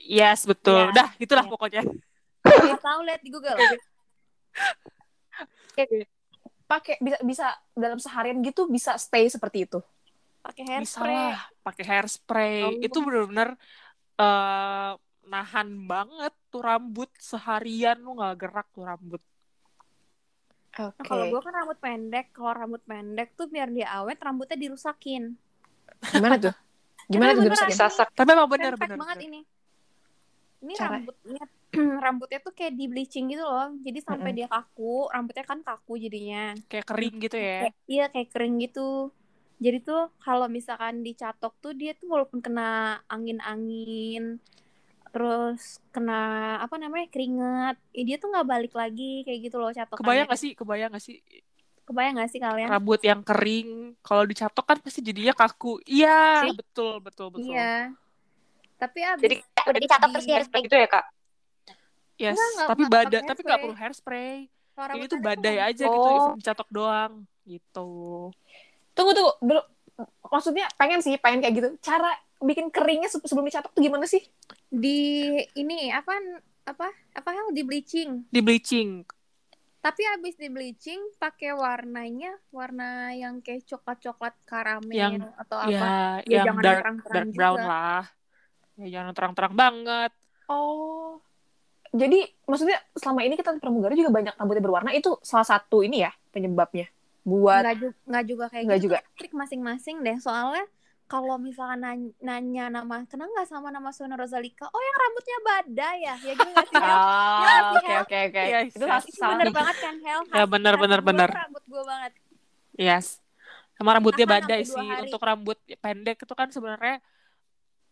yes, 0.07 0.47
betul. 0.47 0.79
Iya. 0.79 0.95
Dah, 0.95 1.09
itulah 1.19 1.43
Iya. 1.43 1.53
pokoknya. 1.53 1.83
Kalau 2.45 2.79
tahu 2.79 3.01
lihat 3.03 3.21
di 3.21 3.31
Google. 3.35 3.59
Pakai 6.65 6.97
bisa 6.97 7.19
bisa 7.21 7.47
dalam 7.75 7.99
seharian 8.01 8.41
gitu 8.41 8.65
bisa 8.71 8.97
stay 8.97 9.29
seperti 9.29 9.67
itu. 9.69 9.83
Pakai 10.45 10.65
hairspray. 10.69 11.33
pakai 11.65 11.85
hairspray. 11.89 12.57
Oh. 12.69 12.77
Itu 12.85 13.01
bener-bener 13.01 13.57
eh 14.21 14.93
nahan 15.25 15.89
banget 15.89 16.37
tuh 16.53 16.61
rambut 16.61 17.09
seharian 17.17 17.97
lu 18.05 18.21
nggak 18.21 18.37
gerak 18.45 18.69
tuh 18.77 18.85
rambut. 18.85 19.23
Oke. 20.75 21.01
Nah, 21.01 21.07
kalau 21.07 21.25
gue 21.31 21.41
kan 21.41 21.55
rambut 21.55 21.79
pendek, 21.81 22.27
kalau 22.35 22.53
rambut 22.53 22.83
pendek 22.85 23.33
tuh 23.39 23.47
biar 23.47 23.71
dia 23.71 23.89
awet, 23.95 24.19
rambutnya 24.21 24.59
dirusakin. 24.59 25.33
Gimana 26.13 26.37
tuh? 26.37 26.55
Gimana 27.13 27.31
tuh 27.37 27.47
beneran. 27.47 27.57
bisa 27.57 27.67
Disasak. 27.71 28.09
Tapi 28.13 28.29
emang 28.35 28.51
bener 28.51 28.75
bener. 28.77 28.99
banget 28.99 29.19
bener. 29.23 29.29
ini. 29.31 29.41
Ini 30.65 30.73
Cara- 30.77 30.99
rambutnya 30.99 31.45
rambutnya 32.05 32.39
tuh 32.43 32.53
kayak 32.53 32.75
di 32.75 32.85
bleaching 32.91 33.33
gitu 33.33 33.45
loh. 33.47 33.71
Jadi 33.81 33.99
sampai 34.03 34.31
dia 34.35 34.47
kaku, 34.51 35.09
rambutnya 35.09 35.45
kan 35.47 35.59
kaku 35.63 35.95
jadinya. 35.97 36.53
Kayak 36.67 36.87
kering 36.91 37.15
gitu 37.23 37.37
ya. 37.39 37.59
Kayak, 37.65 37.75
iya 37.87 38.05
kayak 38.11 38.29
kering 38.35 38.55
gitu. 38.61 39.15
Jadi 39.57 39.79
tuh 39.81 40.11
kalau 40.19 40.47
misalkan 40.47 41.01
dicatok 41.01 41.55
tuh 41.59 41.73
dia 41.73 41.95
tuh 41.95 42.11
walaupun 42.11 42.43
kena 42.43 43.01
angin-angin 43.07 44.39
terus 45.09 45.79
kena 45.95 46.19
apa 46.59 46.75
namanya 46.75 47.07
keringat, 47.07 47.79
ya 47.95 48.03
dia 48.03 48.17
tuh 48.19 48.35
nggak 48.35 48.49
balik 48.51 48.75
lagi 48.75 49.23
kayak 49.23 49.47
gitu 49.47 49.63
loh 49.63 49.71
catokannya. 49.71 50.03
Kebayang 50.03 50.27
gak 50.27 50.41
sih? 50.43 50.53
Kebayang 50.59 50.91
gak 50.91 51.05
sih? 51.07 51.17
Kebayang 51.87 52.15
gak 52.19 52.31
sih 52.35 52.41
kalian? 52.43 52.67
Rambut 52.67 52.99
yang 52.99 53.23
kering, 53.23 53.95
kalau 54.03 54.27
dicatok 54.27 54.65
kan 54.67 54.77
pasti 54.83 55.07
jadinya 55.07 55.31
kaku. 55.31 55.79
Iya, 55.87 56.51
Si- 56.51 56.59
betul, 56.59 56.99
betul, 56.99 57.31
betul. 57.31 57.47
Iya. 57.47 57.95
Tapi 58.75 58.99
abis 59.07 59.23
Jadi 59.23 59.37
udah 59.39 59.81
dicatok 59.81 60.09
terus 60.19 60.27
dia 60.27 60.39
Kayak 60.43 60.65
gitu 60.67 60.77
ya 60.77 60.89
kak. 60.91 61.05
Yes, 62.15 62.35
Enggak, 62.35 62.51
enggak- 62.51 62.69
tapi 62.75 62.83
badai, 62.91 63.21
tapi 63.23 63.41
gak 63.41 63.47
hairspray. 63.47 63.63
perlu 63.63 63.77
hairspray. 63.79 64.35
Ini 64.75 64.83
rambut 64.91 65.07
tuh 65.07 65.19
pendek 65.23 65.27
badai 65.31 65.55
nggak- 65.55 65.71
aja 65.71 65.85
gitu, 65.87 65.99
Oh. 66.03 66.15
even 66.19 66.39
dicatok 66.43 66.69
doang. 66.75 67.13
Gitu. 67.47 67.91
Tunggu 68.95 69.13
tunggu. 69.13 69.33
Belum 69.41 69.65
maksudnya 70.25 70.67
pengen 70.75 70.99
sih, 70.99 71.19
pengen 71.19 71.39
kayak 71.39 71.55
gitu. 71.55 71.69
Cara 71.81 72.11
bikin 72.39 72.69
keringnya 72.69 73.07
se- 73.07 73.21
sebelum 73.21 73.45
dicatok 73.45 73.71
tuh 73.71 73.83
gimana 73.83 74.07
sih? 74.07 74.23
di 74.67 75.31
ini 75.55 75.87
apa 75.89 76.19
apa 76.67 76.87
apa 77.13 77.31
hal 77.31 77.51
di 77.51 77.63
bleaching. 77.63 78.27
Di 78.27 78.41
bleaching. 78.41 79.07
Tapi 79.79 80.03
abis 80.11 80.35
di 80.35 80.49
bleaching 80.49 80.99
pakai 81.15 81.53
warnanya 81.53 82.35
warna 82.51 83.13
yang 83.13 83.39
kayak 83.39 83.63
coklat-coklat 83.65 84.35
karamel 84.43 84.91
Yang- 84.91 85.31
atau 85.37 85.59
apa. 85.61 85.71
Ya, 85.71 85.87
Ya, 86.25 86.43
yang 86.43 86.47
jangan 86.49 86.63
dark, 86.65 86.79
terang-terang 86.81 87.15
dark 87.15 87.37
brown 87.37 87.55
juga. 87.55 87.69
lah. 87.69 88.03
Ya, 88.75 88.87
jangan 88.91 89.13
terang-terang 89.15 89.55
banget. 89.55 90.13
Oh. 90.47 91.21
Jadi 91.95 92.19
maksudnya 92.45 92.83
selama 92.99 93.23
ini 93.23 93.39
kita 93.39 93.55
pramugari 93.57 93.95
juga 93.95 94.11
banyak 94.11 94.35
rambutnya 94.35 94.65
berwarna 94.65 94.91
itu 94.91 95.15
salah 95.23 95.47
satu 95.47 95.79
ini 95.79 96.03
ya 96.03 96.11
penyebabnya 96.29 96.91
buat 97.25 97.63
Nggak, 97.65 97.77
ju- 97.81 97.99
nggak 98.05 98.25
juga 98.29 98.45
kayak 98.53 98.65
Nggak 98.69 98.79
gitu. 98.79 98.87
juga. 98.93 98.99
Trik 99.17 99.33
masing-masing 99.33 99.97
deh. 100.05 100.17
Soalnya 100.21 100.65
kalau 101.05 101.37
misalnya 101.37 101.77
nanya, 101.93 102.13
nanya 102.21 102.65
nama 102.81 103.05
kenal 103.05 103.29
nggak 103.29 103.49
sama 103.49 103.69
nama 103.69 103.91
Sona 103.93 104.17
Rosalika? 104.17 104.69
Oh 104.69 104.81
yang 104.81 104.97
rambutnya 105.01 105.39
badai 105.45 105.97
ya? 106.05 106.15
Ya 106.21 106.33
gitu 106.33 106.49
nggak 106.49 106.67
sih? 106.69 106.77
Ah, 106.81 107.41
Ya, 107.45 107.55
oke 107.73 107.93
oke 108.05 108.19
oke. 108.29 108.43
Iya, 108.45 108.59
Itu 108.69 108.85
iya. 108.85 108.89
salah, 108.89 109.05
Itu 109.05 109.21
bener 109.21 109.49
banget 109.53 109.77
kan 109.81 109.95
Hel? 110.01 110.21
Ya, 110.33 110.45
bener, 110.45 110.75
bener, 110.77 111.01
bener. 111.01 111.31
Rambut 111.33 111.65
gue 111.65 111.83
banget. 111.85 112.13
Yes. 112.77 113.07
Sama 113.75 113.91
rambutnya 113.97 114.27
badai 114.29 114.63
sih. 114.63 114.77
hari. 114.77 115.09
Untuk 115.09 115.21
rambut 115.25 115.59
pendek 115.81 116.17
itu 116.23 116.35
kan 116.37 116.49
sebenarnya 116.53 117.03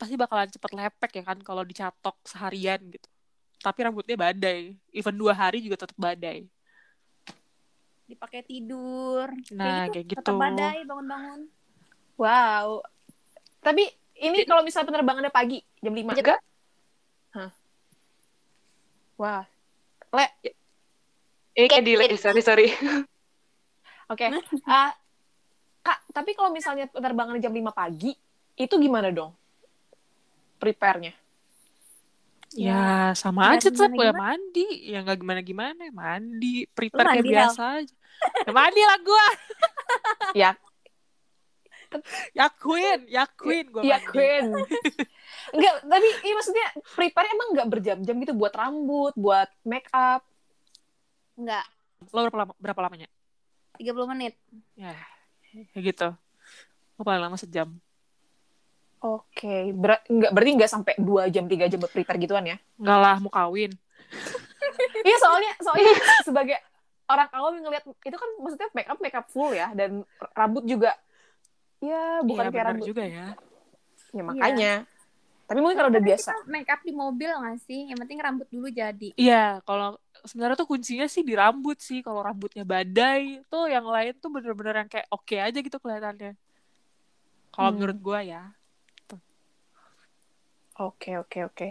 pasti 0.01 0.15
bakalan 0.19 0.51
cepet 0.51 0.71
lepek 0.75 1.11
ya 1.21 1.25
kan 1.25 1.39
kalau 1.41 1.63
dicatok 1.63 2.17
seharian 2.27 2.81
gitu. 2.91 3.09
Tapi 3.63 3.79
rambutnya 3.87 4.17
badai. 4.19 4.75
Even 4.91 5.15
dua 5.15 5.33
hari 5.37 5.63
juga 5.63 5.87
tetap 5.87 5.95
badai. 5.97 6.49
Dipakai 8.13 8.45
tidur. 8.45 9.33
Nah, 9.57 9.89
kayak 9.89 9.93
kayak 9.97 10.07
gitu. 10.13 10.19
Tetap 10.21 10.35
gitu. 10.37 10.43
badai 10.45 10.79
bangun-bangun. 10.85 11.41
Wow. 12.21 12.85
Tapi 13.65 13.89
ini 14.21 14.45
kalau 14.45 14.61
misalnya 14.61 14.93
penerbangannya 14.93 15.33
pagi 15.33 15.65
jam 15.81 15.97
5. 15.97 16.13
Juga 16.21 16.37
Wah. 19.23 19.47
Le, 20.13 20.27
ini 21.55 21.67
kayak 21.71 21.85
delay. 21.87 22.11
Sorry 22.19 22.43
sorry. 22.43 22.67
oke. 24.13 24.25
Ah, 24.67 24.91
Kak, 25.83 25.99
tapi 26.11 26.35
kalau 26.35 26.51
misalnya 26.51 26.91
penerbangan 26.91 27.39
jam 27.39 27.55
5 27.55 27.71
pagi, 27.71 28.11
itu 28.59 28.75
gimana 28.83 29.15
dong? 29.15 29.31
Prepare-nya. 30.59 31.15
Ya, 32.53 33.17
sama 33.17 33.49
Nggak 33.49 33.57
aja 33.57 33.69
tetap 33.73 33.93
ya 33.97 34.13
mandi. 34.13 34.67
Ya 34.91 34.99
nggak 35.01 35.19
gimana-gimana, 35.25 35.89
mandi. 35.95 36.69
Prepare 36.69 37.17
kayak 37.17 37.25
biasa 37.25 37.63
aja. 37.81 37.95
Ya 38.47 38.51
mandi 38.55 38.83
lah 38.83 38.99
gue. 39.03 39.27
Ya, 40.33 40.51
Yakuin, 42.33 43.01
yakuin 43.09 43.67
gue. 43.69 43.83
Queen. 44.09 44.45
Enggak, 45.53 45.75
tapi 45.85 46.09
iya 46.25 46.35
maksudnya 46.37 46.67
prepare 46.97 47.29
emang 47.35 47.49
nggak 47.53 47.69
berjam-jam 47.69 48.17
gitu 48.25 48.33
buat 48.33 48.55
rambut, 48.57 49.13
buat 49.19 49.49
make 49.67 49.89
up. 49.93 50.25
Enggak. 51.37 51.67
Lo 52.11 52.25
berapa 52.27 52.39
lama? 52.47 52.53
Berapa 52.57 52.81
lamanya? 52.89 53.09
30 53.77 54.13
menit. 54.17 54.35
Ya, 54.77 54.95
kayak 55.75 55.85
gitu. 55.93 56.09
Lo 56.97 57.03
paling 57.05 57.23
lama 57.23 57.37
sejam. 57.37 57.69
Oke, 59.03 59.75
ber 59.75 59.99
nggak 60.07 60.31
berarti 60.31 60.51
nggak 60.63 60.71
sampai 60.71 60.95
2 60.97 61.27
jam 61.35 61.45
3 61.51 61.67
jam 61.67 61.79
buat 61.83 61.91
prepare 61.93 62.23
gituan 62.23 62.47
ya? 62.47 62.57
Enggak 62.79 62.99
lah, 63.03 63.17
mau 63.19 63.33
kawin. 63.33 63.73
Iya, 65.03 65.17
soalnya 65.19 65.53
soalnya 65.59 65.93
sebagai 66.29 66.59
orang 67.11 67.29
awam 67.35 67.53
yang 67.59 67.65
ngeliat 67.69 67.85
itu 67.87 68.17
kan 68.17 68.31
maksudnya 68.41 68.69
make 68.73 68.89
up 68.89 68.99
make 69.03 69.17
up 69.17 69.27
full 69.29 69.51
ya 69.51 69.71
dan 69.75 70.07
rambut 70.33 70.65
juga 70.65 70.95
ya 71.83 72.23
bukan 72.23 72.45
Iya, 72.47 72.53
kayak 72.55 72.67
rambut 72.71 72.87
juga 72.87 73.03
ya. 73.03 73.27
ya 74.15 74.23
makanya. 74.23 74.75
Tapi 75.51 75.59
mungkin 75.61 75.77
kalau 75.77 75.91
udah 75.93 76.01
biasa. 76.01 76.31
Make 76.49 76.71
up 76.71 76.81
di 76.81 76.93
mobil 76.95 77.29
nggak 77.29 77.59
sih? 77.67 77.91
Yang 77.91 77.99
penting 78.07 78.19
rambut 78.23 78.49
dulu 78.49 78.71
jadi. 78.73 79.11
Iya, 79.19 79.61
kalau 79.67 79.99
sebenarnya 80.25 80.57
tuh 80.57 80.71
kuncinya 80.71 81.05
sih 81.11 81.21
di 81.27 81.35
rambut 81.37 81.77
sih. 81.83 82.01
Kalau 82.01 82.23
rambutnya 82.25 82.63
badai, 82.65 83.43
tuh 83.53 83.69
yang 83.69 83.85
lain 83.85 84.17
tuh 84.17 84.31
bener-bener 84.33 84.87
yang 84.87 84.89
kayak 84.89 85.11
oke 85.13 85.37
aja 85.37 85.59
gitu 85.59 85.77
kelihatannya. 85.77 86.39
Kalau 87.53 87.69
Hmm. 87.69 87.77
menurut 87.77 87.99
gue 88.01 88.19
ya. 88.33 88.49
Oke, 90.81 91.21
oke, 91.21 91.39
oke. 91.53 91.69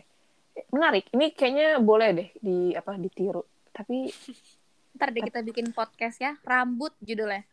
Menarik. 0.70 1.10
Ini 1.10 1.34
kayaknya 1.34 1.82
boleh 1.82 2.10
deh 2.14 2.30
di 2.38 2.78
apa 2.78 2.94
ditiru. 3.02 3.42
Tapi 3.74 4.14
Ntar 4.92 5.08
deh 5.10 5.22
kita 5.22 5.40
bikin 5.42 5.72
podcast 5.72 6.18
ya. 6.18 6.36
Rambut 6.42 6.94
judulnya. 7.00 7.46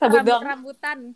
rambut 0.00 0.18
Rambut 0.18 0.24
doang. 0.24 0.44
rambutan. 0.44 0.98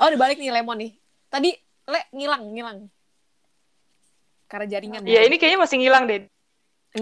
Oh, 0.00 0.08
dibalik 0.08 0.40
nih 0.40 0.48
lemon 0.48 0.80
nih. 0.80 0.92
Tadi 1.28 1.52
le 1.84 2.00
ngilang, 2.16 2.48
ngilang. 2.48 2.78
Karena 4.48 4.64
jaringan. 4.64 5.04
Iya 5.04 5.28
ini 5.28 5.36
kayaknya 5.36 5.60
masih 5.60 5.76
ngilang 5.76 6.08
deh. 6.08 6.24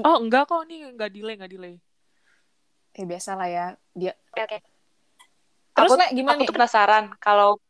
Oh, 0.02 0.18
enggak 0.18 0.50
kok 0.50 0.66
nih, 0.66 0.90
enggak 0.90 1.14
delay, 1.14 1.38
enggak 1.38 1.54
delay. 1.54 1.74
Eh 2.92 3.06
biasa 3.06 3.38
lah 3.38 3.46
ya. 3.46 3.66
Dia. 3.94 4.12
Oke. 4.34 4.58
Terus 5.70 5.90
Aku- 5.94 6.00
le 6.02 6.06
gimana 6.10 6.34
Aku 6.34 6.42
nih? 6.42 6.48
tuh 6.50 6.56
penasaran 6.58 7.04
kalau 7.22 7.62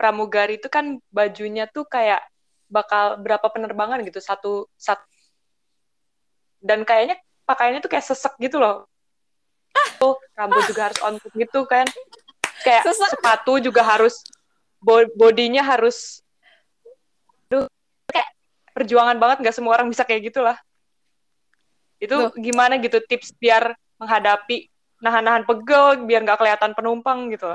pramugari 0.00 0.56
itu 0.56 0.72
kan 0.72 0.96
bajunya 1.12 1.68
tuh 1.68 1.84
kayak 1.84 2.24
bakal 2.72 3.20
berapa 3.20 3.52
penerbangan 3.52 4.00
gitu 4.00 4.16
satu 4.24 4.64
satu 4.80 5.04
dan 6.60 6.84
kayaknya 6.84 7.16
pakaiannya 7.48 7.80
tuh 7.82 7.90
kayak 7.90 8.06
sesek 8.06 8.36
gitu 8.38 8.60
loh. 8.60 8.86
Tuh 9.98 10.16
rambut 10.36 10.64
juga 10.68 10.88
harus 10.88 11.00
on 11.02 11.14
gitu 11.34 11.64
kan. 11.66 11.84
Kayak 12.60 12.84
Sesek. 12.92 13.16
sepatu 13.16 13.56
juga 13.58 13.80
harus 13.80 14.20
bo- 14.78 15.10
bodinya 15.16 15.64
harus 15.64 16.20
Duh, 17.50 17.66
kayak 18.06 18.28
perjuangan 18.76 19.16
banget 19.18 19.42
nggak 19.42 19.56
semua 19.56 19.74
orang 19.74 19.88
bisa 19.90 20.04
kayak 20.06 20.30
gitulah. 20.30 20.56
Itu 22.00 22.16
Loh. 22.16 22.32
gimana 22.36 22.78
gitu 22.78 23.00
tips 23.04 23.34
biar 23.36 23.74
menghadapi 24.00 24.70
nahan-nahan 25.00 25.44
pegel 25.48 26.04
biar 26.04 26.24
nggak 26.24 26.38
kelihatan 26.38 26.72
penumpang 26.76 27.32
gitu. 27.32 27.48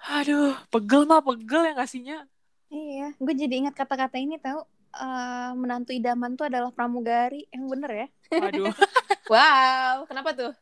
Aduh, 0.00 0.56
pegel 0.72 1.04
mah 1.04 1.20
pegel 1.20 1.68
ya 1.68 1.72
ngasihnya. 1.76 2.18
Iya. 2.70 3.12
Gue 3.20 3.34
jadi 3.36 3.54
ingat 3.66 3.74
kata-kata 3.76 4.16
ini 4.16 4.40
tahu. 4.40 4.64
Eh, 4.90 5.50
menantu 5.54 5.90
idaman 5.90 6.34
tuh 6.34 6.50
adalah 6.50 6.70
pramugari. 6.70 7.46
Yang 7.50 7.64
bener 7.68 7.90
ya. 7.92 8.06
Waduh, 8.32 8.66
Wow, 9.32 10.10
kenapa 10.10 10.30
tuh? 10.34 10.52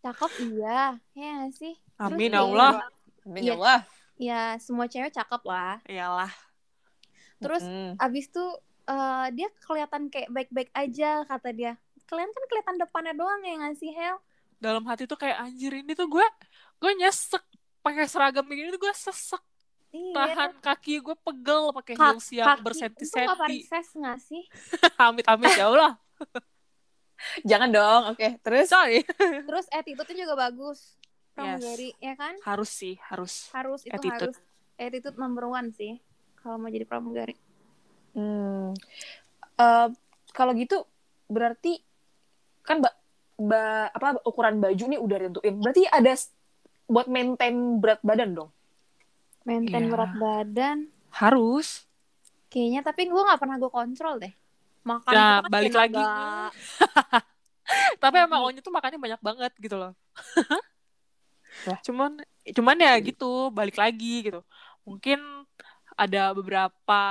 Cakep 0.00 0.32
iya. 0.48 0.96
Ya 1.12 1.34
sih? 1.50 1.76
Terus 1.76 2.16
amin 2.16 2.32
ya, 2.32 2.40
Allah. 2.40 2.72
Amin 3.22 3.42
Iya. 3.42 3.48
ya 3.48 3.54
Allah. 3.56 3.80
Ya 4.16 4.42
semua 4.58 4.88
cewek 4.88 5.12
cakep 5.12 5.42
lah. 5.44 5.78
Iyalah. 5.84 6.32
Terus 7.38 7.62
Mm. 7.62 7.94
abis 7.96 8.26
tuh 8.28 8.50
eh, 8.84 9.26
dia 9.32 9.48
kelihatan 9.60 10.08
kayak 10.08 10.32
baik-baik 10.32 10.70
aja 10.72 11.22
kata 11.22 11.52
dia. 11.52 11.72
Kalian 12.04 12.32
kan 12.32 12.44
kelihatan 12.48 12.76
depannya 12.78 13.12
doang 13.12 13.44
ya 13.44 13.54
nggak 13.58 13.76
sih 13.76 13.92
Hel? 13.92 14.16
dalam 14.58 14.82
hati 14.90 15.06
tuh 15.06 15.14
kayak 15.14 15.38
anjir 15.38 15.70
ini 15.70 15.94
tuh 15.94 16.10
gue 16.10 16.26
gue 16.82 16.92
nyesek 16.98 17.38
pakai 17.78 18.10
seragam 18.10 18.42
begini 18.42 18.74
tuh 18.74 18.82
gue 18.82 18.90
sesek 18.90 19.38
Iya. 19.88 20.12
tahan 20.12 20.50
kaki 20.60 21.00
gue 21.00 21.16
pegel 21.16 21.72
pakai 21.72 21.94
Ka- 21.96 22.12
heels 22.12 22.28
yang 22.28 22.44
kaki 22.44 22.60
itu 22.60 22.60
nggak 22.60 22.64
bersenti-senti 23.40 23.58
sih? 24.20 24.42
amit-amit 25.00 25.52
ya 25.54 25.66
Allah 25.66 25.92
Jangan 27.42 27.68
dong. 27.68 28.02
Oke, 28.14 28.38
terus 28.40 28.68
sorry 28.68 29.02
Terus 29.18 29.66
attitude-nya 29.68 30.22
juga 30.22 30.36
bagus. 30.38 30.94
Pramugari, 31.32 31.94
ya 31.98 32.14
kan? 32.14 32.34
harus 32.42 32.66
sih 32.68 32.98
harus 33.00 33.46
Harus 33.50 33.82
itu 33.82 33.94
Attitude. 33.94 34.34
harus 34.34 34.38
attitude 34.74 35.14
number 35.16 35.46
one 35.46 35.70
sih 35.70 35.98
kalau 36.36 36.58
mau 36.58 36.66
jadi 36.66 36.82
pramugari. 36.82 37.34
Hmm. 38.12 38.74
Eh, 39.54 39.88
kalau 40.30 40.52
gitu 40.52 40.82
berarti 41.26 41.78
kan 42.60 42.78
ba, 42.78 42.90
ba- 43.34 43.88
apa 43.88 44.18
ukuran 44.22 44.58
baju 44.58 44.84
nih 44.84 44.98
udah 44.98 45.16
ditentuin. 45.16 45.54
Berarti 45.58 45.82
ada 45.86 46.12
buat 46.84 47.06
maintain 47.06 47.54
berat 47.78 48.02
badan 48.02 48.34
dong. 48.34 48.50
Maintain 49.48 49.84
Iya. 49.84 49.90
berat 49.90 50.12
badan. 50.14 50.78
harus 51.08 51.88
Kayaknya 52.48 52.80
tapi 52.84 53.08
gue 53.08 53.16
nggak 53.16 53.40
pernah 53.40 53.56
gue 53.56 53.72
kontrol 53.72 54.20
deh. 54.20 54.32
Makan 54.84 55.12
Nah, 55.12 55.40
kan 55.40 55.48
balik 55.48 55.72
lagi. 55.72 56.00
tapi 58.00 58.16
emang 58.16 58.40
Mhm. 58.40 58.48
Onya 58.48 58.60
tuh 58.60 58.72
makannya 58.72 58.96
banyak 58.96 59.20
banget 59.20 59.52
gitu 59.56 59.76
loh 59.76 59.92
cuman 61.84 62.22
cuman 62.54 62.76
ya 62.78 62.94
gitu 63.02 63.50
balik 63.50 63.76
lagi 63.76 64.24
gitu 64.24 64.40
mungkin 64.86 65.18
ada 65.98 66.32
beberapa 66.32 67.02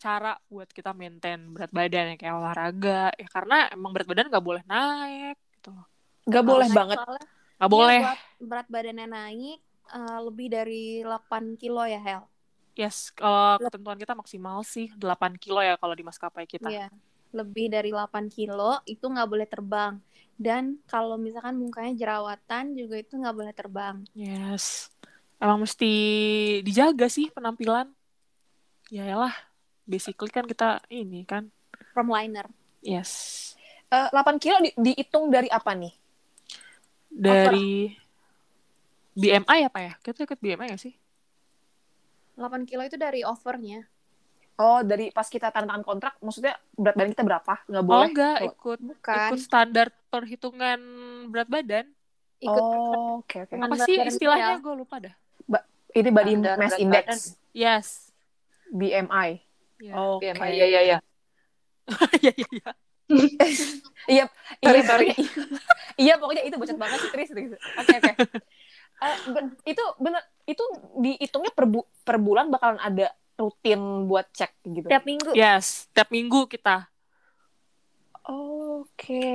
cara 0.00 0.32
buat 0.48 0.70
kita 0.70 0.96
maintain 0.96 1.36
berat 1.50 1.68
badan 1.68 2.14
ya 2.14 2.16
kayak 2.16 2.36
olahraga 2.40 3.12
ya 3.12 3.28
karena 3.28 3.68
emang 3.68 3.90
berat 3.92 4.08
badan 4.08 4.32
nggak 4.32 4.44
boleh 4.44 4.62
naik 4.64 5.36
gitu 5.58 5.76
loh 5.76 5.84
Gak 6.24 6.44
boleh 6.46 6.68
Naik 6.68 6.78
banget. 6.78 6.96
soalnya 7.00 7.26
nggak 7.58 7.72
boleh 7.74 8.00
buat 8.00 8.20
berat 8.40 8.66
badannya 8.70 9.06
naik 9.10 9.58
eh, 9.90 10.18
lebih 10.20 10.46
dari 10.48 10.84
8 11.00 11.20
kilo 11.54 11.82
ya 11.82 11.98
Hel. 11.98 12.22
yes 12.72 13.10
kalau 13.10 13.58
ketentuan 13.60 13.96
kita 13.96 14.12
maksimal 14.12 14.62
sih 14.62 14.88
8 14.94 15.36
kilo 15.36 15.58
ya 15.58 15.74
kalau 15.74 15.92
di 15.92 16.00
maskapai 16.00 16.44
kita 16.44 16.66
Iya. 16.66 16.88
Lebih 17.30 17.68
dari 17.68 17.90
8 17.90 18.26
kilo 18.26 18.82
itu 18.84 19.02
nggak 19.02 19.28
boleh 19.28 19.46
terbang. 19.46 20.02
Dan 20.34 20.82
kalau 20.84 21.14
misalkan 21.14 21.54
mukanya 21.54 21.94
jerawatan 21.94 22.74
juga 22.74 22.96
itu 22.96 23.14
nggak 23.14 23.36
boleh 23.36 23.52
terbang. 23.52 24.02
yes 24.10 24.88
emang 25.36 25.62
mesti 25.62 25.92
dijaga 26.60 27.06
sih 27.06 27.28
penampilan 27.28 27.88
ya 28.88 29.14
lah 29.14 29.32
basically 29.82 30.28
kan 30.28 30.44
kita 30.44 30.82
ini 30.88 31.22
kan 31.22 31.48
From 31.92 32.08
liner. 32.08 32.44
yes 32.80 33.10
Eh, 33.86 34.06
8 34.08 34.38
kilo 34.38 34.58
di- 34.60 34.76
dihitung 34.76 35.28
dari 35.28 35.46
apa 35.48 35.70
nih? 35.72 35.90
dari 37.08 37.90
BMI 39.12 39.58
apa 39.64 39.78
ya? 39.80 39.92
Kita 39.98 40.22
ikut 40.22 40.38
BMI 40.38 40.70
gak 40.70 40.80
sih? 40.80 40.94
8 42.34 42.64
kilo 42.64 42.82
itu 42.82 42.94
dari 42.94 43.20
overnya. 43.20 43.84
Oh, 44.54 44.80
dari 44.80 45.08
pas 45.08 45.24
kita 45.24 45.48
tanda 45.48 45.72
tangan 45.72 45.82
kontrak, 45.82 46.14
maksudnya 46.20 46.52
berat 46.74 46.92
badan 46.94 47.10
kita 47.10 47.24
berapa? 47.24 47.54
Nggak 47.64 47.80
Oh 47.80 47.86
boleh. 47.86 48.06
enggak, 48.06 48.36
Kalau- 48.36 48.52
ikut 48.52 48.78
Bukan. 48.82 49.16
ikut 49.26 49.40
standar 49.40 49.86
perhitungan 50.06 50.78
berat 51.32 51.48
badan. 51.48 51.86
Ikut 52.38 52.60
Oh, 52.60 53.20
oke 53.20 53.36
oke. 53.40 53.50
Dengan 53.50 53.66
Apa 53.66 53.74
berat 53.74 53.86
sih 53.88 53.96
badan 53.96 54.10
istilahnya? 54.10 54.54
Gue 54.58 54.74
lupa 54.76 54.96
dah. 54.98 55.14
Ini 55.90 56.06
body 56.08 56.32
Standar 56.32 56.54
mass 56.54 56.74
index, 56.78 57.02
badan. 57.02 57.18
Yes. 57.50 57.86
BMI. 58.70 59.28
Iya. 59.80 59.92
Oke. 59.96 60.28
BMI, 60.28 60.50
iya, 60.54 60.66
iya, 60.66 60.80
iya. 60.86 60.98
Iya, 62.20 62.32
iya, 62.32 62.46
iya. 62.52 62.70
Iya, 64.06 64.24
Sorry, 64.60 64.70
iya, 64.76 64.82
sorry. 64.86 65.06
pokoknya- 65.08 65.28
iya 65.98 66.14
pokoknya 66.16 66.42
itu 66.42 66.56
bocet 66.56 66.78
banget 66.78 66.98
sih 67.00 67.10
Tris 67.10 67.28
gitu. 67.28 67.56
Oke 67.76 67.94
oke. 67.96 68.12
Eh, 69.00 69.16
itu 69.66 69.84
bener 69.96 70.20
itu 70.44 70.60
dihitungnya 70.96 71.50
per, 71.50 71.64
bu- 71.64 71.88
per 72.02 72.16
bulan 72.16 72.48
bakalan 72.48 72.76
ada 72.76 73.08
rutin 73.34 74.04
buat 74.04 74.28
cek 74.30 74.60
gitu. 74.62 74.86
tiap 74.86 75.08
minggu. 75.08 75.32
Yes, 75.32 75.88
tiap 75.90 76.12
minggu 76.12 76.44
kita. 76.46 76.86
Oke. 78.22 79.32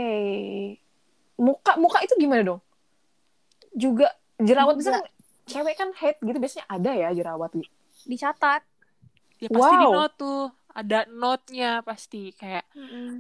Muka 1.35 1.75
muka 1.75 1.99
itu 1.99 2.13
gimana 2.15 2.45
dong? 2.45 2.61
Juga 3.73 4.07
jerawat 4.37 4.77
bisa 4.77 4.93
kan 4.93 5.03
cewek 5.45 5.75
kan 5.75 5.89
head 5.97 6.15
gitu 6.21 6.37
biasanya 6.37 6.65
ada 6.69 6.91
ya 6.93 7.09
jerawat 7.11 7.49
gitu. 7.53 7.69
Dicatat. 8.05 8.61
Ya 9.35 9.49
pasti 9.51 9.75
di 9.75 9.87
Wow. 9.87 9.93
note 9.95 10.15
tuh. 10.15 10.43
Ada 10.75 11.07
note-nya 11.07 11.71
pasti 11.81 12.35
kayak 12.35 12.67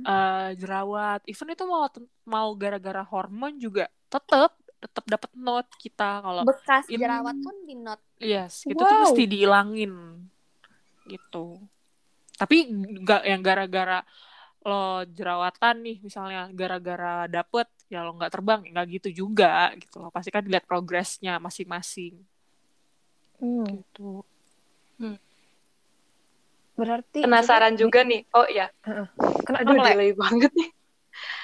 eh, 0.05 0.49
jerawat. 0.55 1.23
Even 1.25 1.49
itu 1.49 1.63
mau 1.63 1.87
mau 2.23 2.51
gara-gara 2.53 3.01
hormon 3.01 3.57
juga 3.57 3.87
tetep 4.05 4.51
tetep 4.75 5.05
dapat 5.07 5.31
note 5.33 5.69
kita 5.75 6.21
kalau 6.21 6.43
Bekas 6.43 6.85
In- 6.87 6.99
jerawat 6.99 7.35
pun 7.39 7.55
di 7.63 7.75
note. 7.75 8.03
Yes, 8.17 8.63
itu 8.63 8.75
tuh 8.75 8.85
Wow. 8.85 9.01
mesti 9.07 9.23
dihilangin 9.25 9.93
gitu. 11.05 11.59
Tapi 12.35 12.67
nggak 13.01 13.21
yang 13.23 13.41
gara-gara 13.41 13.99
lo 14.65 15.05
jerawatan 15.05 15.85
nih 15.85 15.97
misalnya 16.01 16.49
gara-gara 16.49 17.29
dapet 17.29 17.69
ya 17.85 18.01
lo 18.01 18.17
nggak 18.17 18.33
terbang 18.33 18.65
nggak 18.65 18.85
gitu 18.97 19.09
juga 19.23 19.69
gitu 19.77 20.01
loh 20.01 20.09
pasti 20.09 20.33
kan 20.33 20.41
dilihat 20.41 20.65
progresnya 20.65 21.37
masing-masing 21.37 22.17
Hmm. 23.37 23.61
gitu 23.61 24.25
Berarti 26.75 27.23
Penasaran 27.23 27.79
juga 27.79 28.03
nih. 28.03 28.27
Oh 28.35 28.43
iya, 28.51 28.67
Kena 29.47 29.63
aduh 29.63 29.79
dong, 29.79 29.79
Le. 29.79 29.91
delay 29.95 30.11
banget 30.11 30.51
nih. 30.51 30.69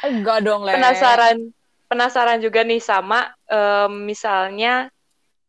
Enggak 0.04 0.38
dong, 0.44 0.62
Le. 0.68 0.76
Penasaran, 0.76 1.38
penasaran 1.92 2.40
juga 2.40 2.64
nih 2.64 2.80
sama 2.80 3.36
em, 3.52 3.92
misalnya 4.08 4.88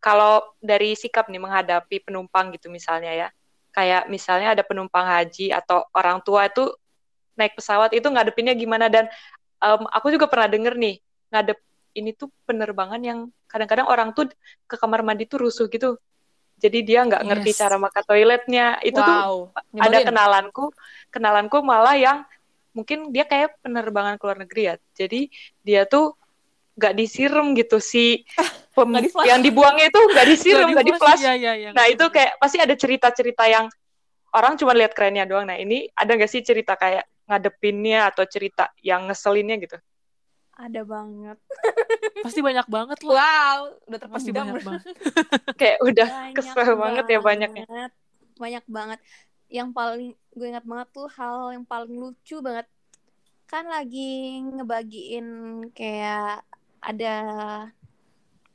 kalau 0.03 0.43
dari 0.59 0.99
sikap 0.99 1.31
nih 1.31 1.39
menghadapi 1.39 2.03
penumpang 2.03 2.51
gitu 2.59 2.67
misalnya 2.67 3.15
ya. 3.15 3.29
Kayak 3.71 4.11
misalnya 4.11 4.59
ada 4.59 4.67
penumpang 4.67 5.07
haji 5.07 5.55
atau 5.55 5.87
orang 5.95 6.19
tua 6.27 6.51
itu 6.51 6.67
naik 7.39 7.55
pesawat 7.55 7.95
itu 7.95 8.05
ngadepinnya 8.11 8.59
gimana 8.59 8.91
dan 8.91 9.07
em, 9.63 9.83
aku 9.95 10.11
juga 10.11 10.27
pernah 10.27 10.51
denger 10.51 10.75
nih 10.75 10.99
ngadep 11.31 11.59
ini 11.95 12.11
tuh 12.19 12.27
penerbangan 12.43 12.99
yang 12.99 13.31
kadang-kadang 13.47 13.87
orang 13.87 14.11
tuh 14.11 14.27
ke 14.67 14.75
kamar 14.75 15.07
mandi 15.07 15.31
tuh 15.31 15.47
rusuh 15.47 15.71
gitu. 15.71 15.95
Jadi 16.59 16.83
dia 16.83 17.07
nggak 17.07 17.23
ngerti 17.23 17.51
Yes. 17.55 17.59
cara 17.63 17.79
makan 17.79 18.03
toiletnya. 18.03 18.67
Itu 18.83 18.99
tuh 18.99 19.15
wow. 19.15 19.37
ada 19.79 19.95
Nyebelin. 20.03 20.07
kenalanku 20.11 20.65
kenalanku 21.15 21.57
malah 21.63 21.95
yang 21.95 22.19
mungkin 22.73 23.13
dia 23.13 23.29
kayak 23.29 23.61
penerbangan 23.61 24.17
ke 24.17 24.25
luar 24.25 24.39
negeri 24.43 24.63
ya 24.65 24.75
jadi 24.97 25.29
dia 25.61 25.85
tuh 25.85 26.17
nggak 26.73 26.95
disiram 26.97 27.53
gitu 27.53 27.79
si 27.79 28.25
pem- 28.77 29.13
yang 29.29 29.45
dibuangnya 29.45 29.93
itu 29.93 30.01
nggak 30.01 30.27
disiram 30.27 30.69
nggak 30.73 30.87
di 30.89 30.95
flash 30.97 31.21
ya, 31.21 31.37
ya, 31.37 31.53
ya, 31.53 31.71
nah 31.77 31.85
itu 31.85 32.05
kayak 32.09 32.41
pasti 32.41 32.57
ada 32.57 32.73
cerita-cerita 32.73 33.45
yang 33.45 33.69
orang 34.33 34.57
cuma 34.57 34.73
lihat 34.73 34.97
kerennya 34.97 35.29
doang. 35.29 35.45
Nah 35.45 35.61
ini 35.61 35.87
ada 35.93 36.17
nggak 36.17 36.31
sih 36.31 36.41
cerita 36.41 36.75
kayak 36.75 37.05
ngadepinnya 37.29 38.09
atau 38.11 38.25
cerita 38.25 38.73
yang 38.81 39.07
ngeselinnya 39.07 39.57
gitu? 39.61 39.77
Ada 40.53 40.85
banget. 40.85 41.39
pasti 42.21 42.41
banyak 42.45 42.67
banget 42.69 42.99
lah 43.03 43.17
Wow, 43.17 43.61
udah 43.89 43.99
pasti 44.13 44.31
terpendam. 44.31 44.53
banyak 44.53 44.63
banget. 44.63 44.85
Kayak 45.61 45.79
udah 45.81 46.09
Banyak 46.09 46.35
kesel 46.37 46.71
banget 46.77 47.05
ya 47.09 47.19
banyaknya. 47.19 47.65
Banyak 48.37 48.65
banget. 48.69 49.01
Yang 49.49 49.69
paling 49.73 50.09
gue 50.13 50.47
ingat 50.49 50.65
banget 50.65 50.89
tuh 50.93 51.09
hal 51.09 51.57
yang 51.57 51.65
paling 51.65 51.95
lucu 51.97 52.37
banget. 52.45 52.69
Kan 53.49 53.65
lagi 53.69 54.39
ngebagiin 54.45 55.27
kayak 55.73 56.45
ada 56.83 57.15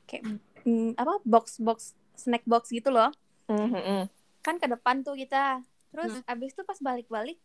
kayak 0.04 0.22
mm, 0.62 0.94
apa 1.00 1.18
box-box 1.24 1.96
snack 2.14 2.44
box 2.44 2.68
gitu 2.70 2.92
loh. 2.92 3.08
Mhm. 3.48 4.06
Kan 4.44 4.60
ke 4.60 4.68
depan 4.68 5.00
tuh 5.00 5.16
kita. 5.16 5.64
Terus 5.88 6.20
abis 6.28 6.52
itu 6.52 6.62
pas 6.68 6.76
balik-balik 6.78 7.40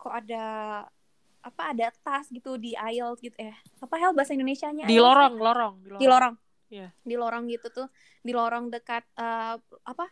kok 0.00 0.10
ada 0.10 0.44
apa 1.42 1.62
ada 1.70 1.94
tas 2.02 2.26
gitu 2.26 2.58
di 2.58 2.74
aisle 2.74 3.14
gitu 3.22 3.34
eh 3.38 3.54
apa 3.78 3.94
hal 4.02 4.10
bahasa 4.14 4.34
Indonesianya 4.34 4.86
di 4.86 4.98
aisle? 4.98 5.06
lorong 5.06 5.34
lorong 5.38 5.74
di 5.82 6.06
lorong 6.10 6.34
Iya. 6.72 6.88
di 7.04 7.14
lorong 7.14 7.44
gitu 7.52 7.68
tuh 7.70 7.86
di 8.24 8.32
lorong 8.34 8.72
dekat 8.72 9.04
eh, 9.14 9.54
apa 9.84 10.06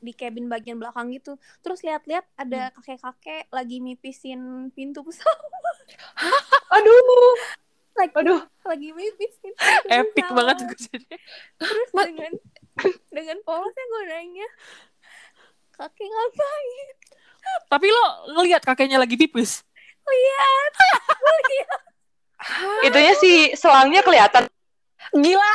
di 0.00 0.12
cabin 0.16 0.48
bagian 0.48 0.76
belakang 0.80 1.12
gitu 1.12 1.36
terus 1.60 1.80
lihat-lihat 1.84 2.24
ada 2.36 2.72
kakek-kakek 2.76 3.48
lagi 3.52 3.78
mipisin 3.80 4.72
pintu 4.72 5.04
pesawat 5.04 5.40
aduh 6.72 7.36
lagi 7.98 8.14
aduh. 8.16 8.40
lagi 8.64 8.88
mipisin 8.94 9.52
pintu 9.54 9.88
epic 9.90 10.24
pesawat. 10.24 10.36
banget 10.38 10.56
gue 10.64 10.78
jadi. 10.88 11.14
Terus 11.58 11.90
dengan 11.92 12.32
dengan 13.10 13.36
polosnya 13.44 13.84
gue 13.84 14.02
nanya 14.08 14.48
kakek 15.76 16.08
ngapain? 16.08 16.88
Tapi 17.72 17.86
lo 17.88 18.06
ngelihat 18.36 18.62
kakeknya 18.62 19.00
lagi 19.00 19.16
pipis? 19.16 19.64
Lihat. 20.04 20.72
Itunya 22.88 23.12
si 23.16 23.52
selangnya 23.56 24.00
kelihatan. 24.04 24.48
Gila. 25.16 25.52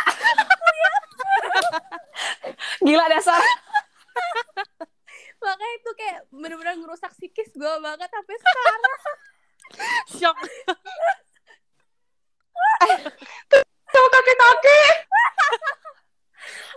Gila 2.81 3.05
dasar. 3.09 3.41
makanya 5.45 5.73
itu 5.77 5.91
kayak 5.93 6.19
bener-bener 6.33 6.73
ngerusak 6.81 7.13
psikis 7.13 7.53
gue 7.53 7.73
banget 7.77 8.09
sampai 8.09 8.35
sekarang. 8.41 8.81
Shock 10.17 10.37
kakek. 14.45 14.95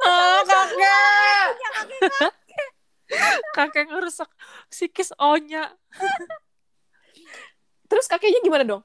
Oh, 0.07 0.39
kakek. 0.51 1.49
kakek 3.57 3.87
ngerusak 3.89 4.29
psikis 4.68 5.11
Onya 5.16 5.72
Terus 7.89 8.05
kakeknya 8.05 8.45
gimana 8.45 8.64
dong? 8.68 8.83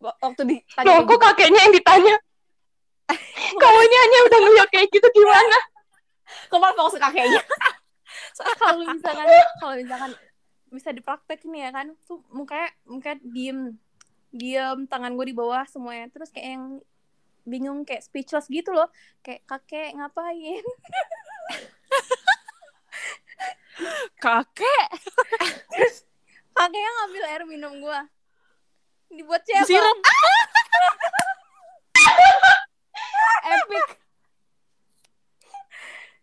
Waktu 0.00 0.42
ditanya 0.46 0.86
Loh, 0.86 1.02
kok 1.04 1.18
gitu. 1.18 1.24
kakeknya 1.28 1.60
yang 1.66 1.74
ditanya? 1.74 2.14
Kaunya 3.60 3.98
hanya 4.06 4.18
udah 4.30 4.38
ngeliat 4.38 4.68
kayak 4.70 4.88
gitu 4.94 5.08
gimana? 5.10 5.58
Kok 6.46 6.58
malah 6.62 6.74
fokus 6.78 6.94
ke 6.96 7.02
kakeknya? 7.02 7.42
Soalnya 8.38 8.56
kalau 8.56 8.86
misalkan 8.86 9.26
kalau 9.58 9.74
misalkan 9.76 10.10
bisa 10.70 10.94
dipraktekin 10.94 11.58
ya 11.58 11.74
kan 11.74 11.98
tuh 12.06 12.22
mukanya 12.30 12.70
mukanya 12.86 13.18
diem 13.26 13.74
diem 14.30 14.86
tangan 14.86 15.14
gue 15.14 15.26
di 15.30 15.36
bawah 15.36 15.66
semuanya. 15.66 16.08
Terus 16.10 16.30
kayak 16.30 16.48
yang 16.56 16.80
bingung 17.44 17.84
kayak 17.86 18.02
speechless 18.06 18.46
gitu 18.46 18.70
loh. 18.72 18.88
Kayak 19.22 19.46
kakek 19.46 19.94
ngapain? 19.98 20.64
Kakek? 24.22 24.88
Kakeknya 26.52 26.90
ngambil 27.00 27.24
air 27.24 27.42
minum 27.48 27.72
gue 27.80 28.00
dibuat 29.10 29.42
cewek 29.42 29.66
siram 29.66 29.98
epic. 33.50 33.86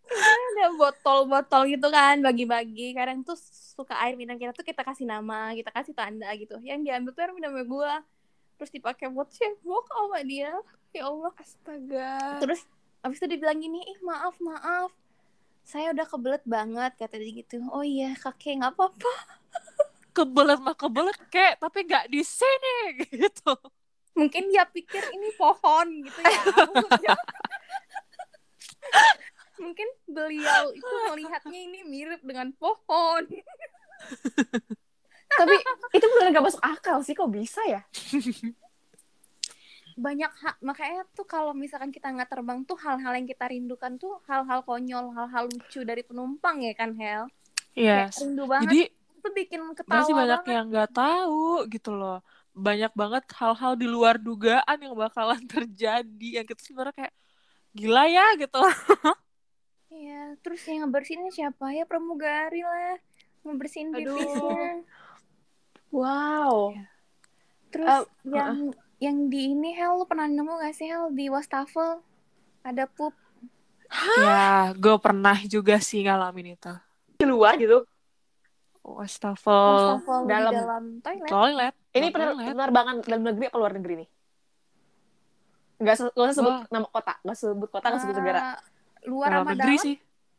Ada 0.07 0.71
botol-botol 0.79 1.67
gitu 1.67 1.87
kan 1.91 2.23
bagi-bagi. 2.23 2.95
Kadang 2.95 3.27
tuh 3.27 3.35
suka 3.78 3.93
air 4.01 4.17
minum 4.17 4.34
kita 4.34 4.57
tuh 4.57 4.65
kita 4.65 4.82
kasih 4.82 5.05
nama 5.05 5.53
kita 5.53 5.69
kasih 5.69 5.93
tanda 5.93 6.25
gitu. 6.34 6.57
Yang 6.65 6.89
diambil 6.89 7.11
tuh 7.13 7.21
air 7.21 7.34
minumnya 7.38 7.61
gue 7.61 7.93
terus 8.57 8.73
dipakai 8.73 9.05
buat 9.13 9.30
cebok 9.30 9.86
sama 9.86 10.25
dia. 10.25 10.49
Ya 10.89 11.05
Allah. 11.05 11.30
Astaga. 11.38 12.41
terus 12.41 12.65
abis 13.05 13.21
itu 13.21 13.38
dibilang 13.38 13.61
gini 13.61 13.86
ih 13.86 13.99
maaf 14.01 14.34
maaf. 14.41 14.89
Saya 15.61 15.93
udah 15.93 16.09
kebelet 16.09 16.41
banget 16.49 16.97
kata 16.97 17.21
dia 17.21 17.32
gitu. 17.38 17.61
Oh 17.69 17.86
iya 17.86 18.17
kakek 18.17 18.57
nggak 18.57 18.73
apa-apa. 18.73 19.13
Kebelet 20.17 20.57
mah 20.57 20.73
kebelet 20.73 21.19
kek 21.30 21.61
tapi 21.61 21.86
nggak 21.86 22.09
di 22.09 22.25
sini 22.25 22.78
gitu. 23.13 23.53
Mungkin 24.17 24.49
dia 24.49 24.65
pikir 24.65 25.05
ini 25.13 25.30
pohon 25.38 26.01
gitu 26.01 26.19
ya 26.25 26.41
mungkin 29.59 29.87
beliau 30.07 30.71
itu 30.73 30.93
melihatnya 31.11 31.59
ini 31.59 31.79
mirip 31.83 32.23
dengan 32.23 32.55
pohon. 32.55 33.27
Tapi 35.39 35.55
itu 35.93 36.05
beneran 36.07 36.33
gak 36.33 36.47
masuk 36.47 36.63
akal 36.63 37.03
sih. 37.03 37.13
Kok 37.13 37.29
bisa 37.29 37.61
ya? 37.67 37.83
banyak 39.97 40.29
hak 40.29 40.61
makanya 40.61 41.01
tuh 41.17 41.25
kalau 41.25 41.57
misalkan 41.57 41.89
kita 41.89 42.13
nggak 42.13 42.29
terbang 42.29 42.61
tuh 42.69 42.77
hal-hal 42.77 43.17
yang 43.17 43.25
kita 43.25 43.49
rindukan 43.49 43.97
tuh 43.97 44.21
hal-hal 44.29 44.61
konyol 44.61 45.09
hal-hal 45.09 45.49
lucu 45.49 45.81
dari 45.81 46.05
penumpang 46.05 46.61
ya 46.61 46.77
kan 46.77 46.93
Hel? 46.93 47.25
Kayak 47.73 48.13
yes 48.13 48.21
rindu 48.21 48.45
banget. 48.45 48.69
Jadi 48.69 48.81
itu 48.93 49.29
bikin 49.33 49.61
ketawa 49.73 50.05
masih 50.05 50.13
banyak 50.13 50.41
banget. 50.45 50.53
yang 50.53 50.65
nggak 50.69 50.91
tahu 50.93 51.65
gitu 51.73 51.91
loh. 51.97 52.21
Banyak 52.53 52.93
banget 52.93 53.25
hal-hal 53.41 53.73
di 53.73 53.89
luar 53.89 54.21
dugaan 54.21 54.77
yang 54.77 54.93
bakalan 54.93 55.41
terjadi. 55.57 56.29
Yang 56.41 56.45
kita 56.53 56.61
sebenarnya 56.61 56.93
kayak 56.93 57.13
gila 57.73 58.03
ya 58.05 58.25
gitu 58.37 58.61
Iya, 59.88 60.35
terus 60.39 60.61
yang 60.63 60.83
ngebersihinnya 60.83 61.31
siapa 61.31 61.71
ya 61.71 61.83
pramugari 61.83 62.59
lah 62.59 62.99
ngebersihin 63.41 63.89
pipisnya 63.89 64.83
Wow. 65.88 66.75
terus 67.69 67.88
Eh, 67.88 68.03
yang 68.27 68.75
yang 68.97 69.17
di 69.27 69.53
ini 69.53 69.71
Hel 69.71 69.95
lu 69.95 70.03
pernah 70.03 70.27
nemu 70.27 70.59
gak 70.59 70.75
sih 70.75 70.88
Hel 70.88 71.07
di 71.11 71.27
wastafel 71.27 72.03
ada 72.61 72.83
pup 72.85 73.15
ya 74.19 74.75
gue 74.75 74.95
pernah 74.97 75.39
juga 75.41 75.79
sih 75.79 76.03
ngalamin 76.03 76.53
itu 76.53 76.73
Di 77.15 77.23
luar 77.23 77.55
gitu. 77.55 77.88
wastafel 78.83 79.95
wastafel 79.95 80.19
dalam- 80.25 80.51
di 80.51 80.57
dalam 80.57 80.83
toilet 80.99 81.29
toilet 81.29 81.73
Ini 81.93 82.07
pener 82.09 82.27
toilet. 82.29 82.47
penerbangan 82.51 82.95
dalam 83.01 83.21
negeri 83.23 83.45
apa 83.47 83.57
luar 83.57 83.73
negeri 83.73 83.93
nih? 83.97 84.09
Gak, 85.79 85.95
se 85.95 86.03
gak 86.07 86.25
usah 86.25 86.35
sebut 86.35 86.51
Wah. 86.51 86.63
nama 86.69 86.88
kota, 86.88 87.13
gak 87.17 87.38
sebut 87.38 87.69
kota, 87.69 87.85
gak 87.88 88.01
sebut 88.01 88.15
negara. 88.17 88.39
Eh, 88.39 88.59
luar 89.07 89.29
dalam 89.31 89.41
sama 89.41 89.53
negeri 89.53 89.73
dalam 89.73 89.85
sih 89.85 89.95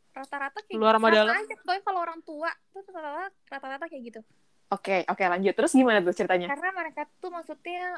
rata-rata 0.09 0.59
kayak 0.61 0.77
Luar 0.77 0.93
gitu. 0.93 1.01
sama 1.01 1.09
dalam. 1.11 1.33
aja 1.33 1.53
pokoknya 1.57 1.81
kalau 1.81 1.99
orang 1.99 2.19
tua 2.21 2.49
tuh 2.69 2.81
rata-rata 2.85 3.27
rata-rata 3.47 3.85
kayak 3.87 4.03
gitu 4.05 4.21
Oke, 4.69 5.01
oke 5.03 5.23
lanjut. 5.25 5.57
Terus 5.57 5.73
gimana 5.73 5.97
tuh 5.97 6.13
ceritanya? 6.13 6.45
karena 6.45 6.69
mereka 6.69 7.09
tuh 7.17 7.33
maksudnya 7.33 7.97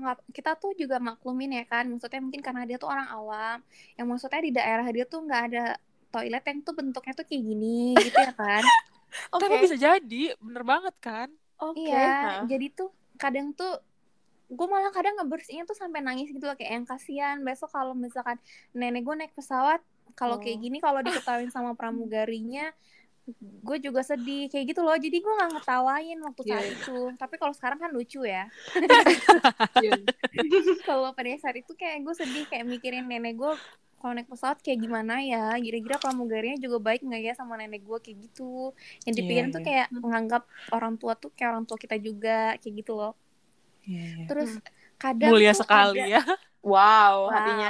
nggak- 0.00 0.24
kita 0.32 0.56
tuh 0.56 0.72
juga 0.72 0.96
maklumin 0.96 1.52
ya 1.52 1.64
kan 1.68 1.84
maksudnya 1.84 2.24
mungkin 2.24 2.40
karena 2.40 2.64
dia 2.64 2.80
tuh 2.80 2.88
orang 2.88 3.04
awam 3.06 3.58
yang 3.94 4.08
maksudnya 4.08 4.40
di 4.40 4.50
daerah 4.50 4.88
dia 4.88 5.04
tuh 5.04 5.20
nggak 5.20 5.42
ada 5.52 5.76
toilet 6.08 6.40
yang 6.40 6.58
tuh 6.62 6.72
bentuknya 6.72 7.12
tuh 7.12 7.26
kayak 7.28 7.42
gini 7.44 7.92
gitu 7.92 8.16
ya 8.16 8.32
kan 8.32 8.64
Oke. 9.36 9.44
tapi 9.44 9.54
bisa 9.60 9.76
jadi 9.76 10.22
bener 10.40 10.64
banget 10.64 10.94
kan 10.98 11.28
Oke. 11.60 11.84
iya 11.84 12.40
Hah. 12.40 12.48
jadi 12.48 12.66
tuh 12.72 12.88
kadang 13.20 13.52
tuh 13.52 13.76
gue 14.52 14.66
malah 14.68 14.92
kadang 14.92 15.16
ngebersihinnya 15.16 15.64
tuh 15.64 15.72
sampai 15.72 16.00
nangis 16.00 16.28
gitu 16.28 16.44
loh 16.44 16.52
kayak 16.52 16.72
yang 16.72 16.84
kasihan 16.84 17.40
besok 17.40 17.72
kalau 17.72 17.96
misalkan 17.96 18.36
nenek 18.70 19.00
gue 19.00 19.14
naik 19.16 19.32
pesawat 19.32 19.80
kalau 20.12 20.36
kayak 20.36 20.60
Oh. 20.60 20.62
gini 20.62 20.76
kalau 20.78 21.00
diketawain 21.00 21.48
sama 21.48 21.72
pramugarinya 21.72 22.68
gue 23.40 23.78
juga 23.78 24.02
sedih 24.02 24.50
kayak 24.50 24.64
gitu 24.68 24.82
loh 24.82 24.92
jadi 24.92 25.14
gue 25.14 25.32
nggak 25.32 25.50
ngetawain 25.54 26.18
waktu 26.20 26.42
saat 26.44 26.58
Iya. 26.60 26.74
itu 26.74 26.98
tapi 27.16 27.34
kalau 27.38 27.54
sekarang 27.54 27.78
kan 27.78 27.90
lucu 27.90 28.20
ya 28.22 28.50
Iya. 29.78 29.92
kalau 30.88 31.14
pada 31.14 31.30
saat 31.38 31.56
itu 31.56 31.72
kayak 31.72 32.02
gue 32.02 32.14
sedih 32.14 32.44
kayak 32.46 32.66
mikirin 32.66 33.06
nenek 33.06 33.38
gue 33.38 33.52
kalau 33.96 34.12
naik 34.12 34.26
pesawat 34.26 34.58
kayak 34.58 34.82
gimana 34.82 35.22
ya 35.22 35.54
kira-kira 35.56 35.96
pramugarinya 35.96 36.58
juga 36.58 36.82
baik 36.82 37.06
nggak 37.06 37.22
ya 37.22 37.32
sama 37.32 37.54
nenek 37.54 37.86
gue 37.86 37.98
kayak 38.02 38.18
gitu 38.26 38.74
yang 39.06 39.14
dipikirin 39.14 39.48
Iya, 39.48 39.54
tuh 39.54 39.62
iya. 39.62 39.68
kayak 39.70 39.86
menganggap 39.94 40.42
orang 40.74 40.94
tua 40.98 41.14
tuh 41.14 41.30
kayak 41.30 41.50
orang 41.54 41.64
tua 41.64 41.78
kita 41.78 41.96
juga 41.96 42.58
kayak 42.58 42.74
gitu 42.82 42.98
loh 42.98 43.14
Iya, 43.82 44.02
iya. 44.16 44.26
terus 44.30 44.50
kadang 44.96 45.30
mulia 45.30 45.52
sekali 45.52 45.98
ada- 46.00 46.10
ya 46.10 46.22
Wow, 46.62 46.72
wow 46.72 47.14
hatinya. 47.34 47.68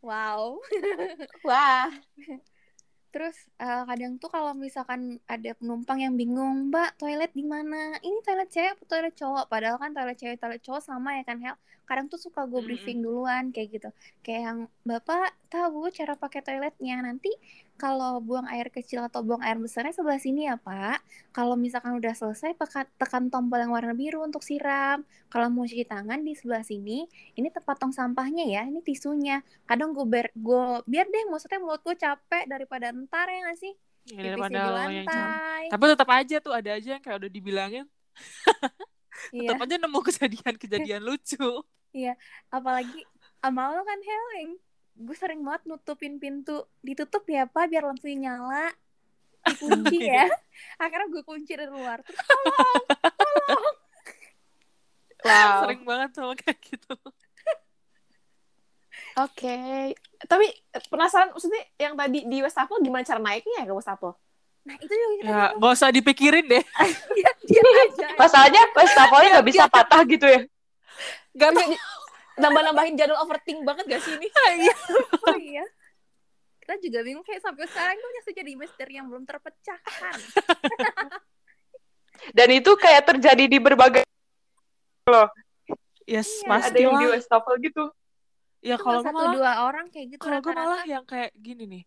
wow 0.00 0.42
Wah. 1.48 1.90
terus 3.10 3.34
eh, 3.58 3.82
kadang 3.90 4.22
tuh 4.22 4.30
kalau 4.30 4.54
misalkan 4.54 5.18
ada 5.26 5.50
penumpang 5.58 5.98
yang 5.98 6.14
bingung 6.14 6.70
mbak 6.70 6.94
toilet 6.94 7.34
di 7.34 7.42
mana 7.42 7.98
ini 8.00 8.22
toilet 8.22 8.46
cewek 8.46 8.78
atau 8.78 8.86
toilet 8.86 9.14
cowok 9.18 9.50
padahal 9.50 9.82
kan 9.82 9.90
toilet 9.90 10.14
cewek 10.14 10.38
toilet 10.38 10.62
cowok 10.62 10.78
sama 10.78 11.18
ya 11.18 11.26
kan 11.26 11.42
Hel 11.42 11.58
kadang 11.90 12.06
tuh 12.06 12.22
suka 12.22 12.46
gue 12.46 12.54
Mm-mm. 12.54 12.66
briefing 12.70 13.02
duluan 13.02 13.50
kayak 13.50 13.68
gitu 13.74 13.90
kayak 14.22 14.40
yang 14.46 14.58
bapak 14.86 15.34
tahu 15.50 15.90
cara 15.90 16.14
pakai 16.14 16.38
toiletnya 16.38 17.02
nanti 17.02 17.34
kalau 17.80 18.20
buang 18.20 18.44
air 18.52 18.68
kecil 18.68 19.00
atau 19.00 19.24
buang 19.24 19.40
air 19.40 19.56
besarnya 19.56 19.96
sebelah 19.96 20.20
sini 20.20 20.44
ya 20.44 20.60
pak. 20.60 21.00
Kalau 21.32 21.56
misalkan 21.56 21.96
udah 21.96 22.12
selesai 22.12 22.52
tekan, 23.00 23.32
tombol 23.32 23.56
yang 23.56 23.72
warna 23.72 23.96
biru 23.96 24.20
untuk 24.20 24.44
siram. 24.44 25.08
Kalau 25.32 25.48
mau 25.48 25.64
cuci 25.64 25.88
tangan 25.88 26.20
di 26.20 26.36
sebelah 26.36 26.60
sini 26.60 27.08
ini 27.40 27.48
tempat 27.48 27.80
tong 27.80 27.96
sampahnya 27.96 28.44
ya 28.44 28.68
ini 28.68 28.84
tisunya. 28.84 29.40
Kadang 29.64 29.96
gue 29.96 30.04
ber 30.04 30.28
gue 30.36 30.84
biar 30.84 31.08
deh 31.08 31.24
maksudnya 31.32 31.56
mulut 31.56 31.80
gue 31.80 31.96
capek 31.96 32.44
daripada 32.44 32.92
ntar 32.92 33.32
ya 33.32 33.48
gak 33.48 33.56
sih? 33.56 33.72
Ya, 34.12 34.20
daripada 34.36 34.52
di 34.52 34.60
lo 34.60 34.76
yang 34.76 35.08
lantai. 35.08 35.64
Tapi 35.72 35.82
tetap 35.88 36.08
aja 36.12 36.36
tuh 36.44 36.52
ada 36.52 36.70
aja 36.76 36.88
yang 37.00 37.02
kayak 37.02 37.16
udah 37.24 37.30
dibilangin. 37.32 37.86
Iya. 39.36 39.52
Tetap 39.52 39.68
aja 39.68 39.76
nemu 39.76 40.00
kejadian-kejadian 40.00 41.02
lucu. 41.04 41.44
Apalagi 42.48 43.04
sama 43.44 43.68
lo 43.68 43.84
kan 43.84 44.00
Hel 44.00 44.26
yang 44.40 44.50
gue 45.00 45.16
sering 45.16 45.40
banget 45.40 45.64
nutupin 45.64 46.20
pintu. 46.20 46.68
Ditutup 46.84 47.24
ya 47.24 47.48
pak 47.48 47.72
biar 47.72 47.88
lampunya 47.88 48.36
nyala. 48.36 48.68
Dikunci 49.48 49.96
ya. 50.12 50.28
Akhirnya 50.76 51.08
gue 51.08 51.22
kunci 51.24 51.56
dari 51.56 51.72
luar. 51.72 52.04
Terus 52.04 52.16
Wow. 55.20 55.68
sering 55.68 55.82
banget 55.84 56.10
sama 56.16 56.32
kayak 56.32 56.58
gitu. 56.64 56.96
Oke. 59.20 59.92
Tapi 60.24 60.46
eh, 60.48 60.82
penasaran 60.88 61.28
maksudnya 61.36 61.60
yang 61.76 61.92
tadi 61.92 62.24
di 62.24 62.40
Westafel 62.40 62.80
gimana 62.80 63.04
cara 63.04 63.20
naiknya 63.20 63.64
ya 63.64 63.68
ke 63.68 63.74
Westafel? 63.76 64.16
nah 64.60 64.76
itu 64.76 64.92
juga 64.92 65.12
kita 65.16 65.24
ya 65.32 65.44
gak 65.56 65.72
usah 65.72 65.88
dipikirin 65.88 66.44
deh. 66.44 66.60
Aja. 66.76 68.06
Masalahnya 68.20 68.60
wastafelnya 68.76 69.28
nggak 69.40 69.48
bisa 69.48 69.64
patah 69.72 70.04
gitu 70.04 70.26
ya. 70.28 70.40
Gak 71.32 71.50
bisa 71.56 71.80
nambah-nambahin 72.36 72.94
jadwal 72.94 73.24
overthink 73.24 73.64
banget 73.64 73.84
gak 73.88 74.02
sih 74.04 74.14
ini? 74.14 74.28
oh 75.26 75.38
iya. 75.38 75.64
Kita 76.60 76.74
juga 76.78 76.98
bingung 77.02 77.24
kayak 77.26 77.42
sampai 77.42 77.66
sekarang 77.66 77.96
tuh 77.98 78.10
masih 78.14 78.32
jadi 78.36 78.52
misteri 78.54 78.92
yang 78.94 79.10
belum 79.10 79.24
terpecahkan. 79.26 80.18
Dan 82.36 82.48
itu 82.52 82.70
kayak 82.76 83.10
terjadi 83.10 83.44
di 83.48 83.58
berbagai 83.58 84.04
yes 86.04 86.44
Iya, 86.44 86.68
ada 86.70 86.78
yang 86.78 86.94
di 87.00 87.06
wastafel 87.10 87.56
gitu. 87.64 87.84
ya 88.60 88.76
kalau 88.76 89.00
satu 89.00 89.16
malah 89.16 89.32
dua 89.32 89.52
orang 89.64 89.88
kayak 89.88 90.06
gitu 90.14 90.20
kalau 90.20 90.44
gue 90.44 90.52
malah 90.52 90.84
yang 90.84 91.00
kayak 91.08 91.32
gini 91.32 91.64
nih. 91.64 91.82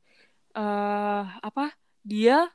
Eh 0.58 1.24
apa? 1.38 1.70
Dia 2.02 2.50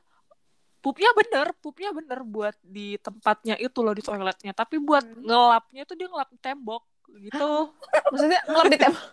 pupnya 0.83 1.07
bener 1.15 1.55
pupnya 1.63 1.95
bener 1.95 2.19
buat 2.27 2.51
di 2.59 2.99
tempatnya 2.99 3.55
itu 3.55 3.79
loh 3.79 3.95
di 3.95 4.03
toiletnya. 4.03 4.51
Tapi 4.51 4.75
buat 4.83 5.07
Hmm. 5.07 5.23
ngelapnya 5.23 5.87
tuh 5.87 5.95
dia 5.95 6.11
ngelap 6.11 6.29
tembok 6.43 6.83
gitu 7.17 7.51
Maksudnya 8.11 8.39
ngelap 8.45 8.67
di 8.69 8.77
tembok. 8.79 9.05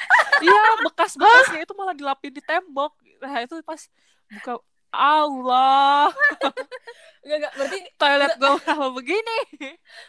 iya 0.44 0.62
bekas-bekasnya 0.86 1.60
itu 1.64 1.72
malah 1.76 1.92
dilapin 1.92 2.32
di 2.32 2.40
tembok 2.40 2.92
nah 3.20 3.36
itu 3.44 3.60
pas 3.60 3.80
buka 4.32 4.56
Allah 4.90 6.08
Enggak, 7.20 7.36
enggak. 7.36 7.52
Berarti 7.52 7.78
toilet 8.00 8.32
gue 8.40 8.50
kenapa 8.64 8.86
begini 8.96 9.38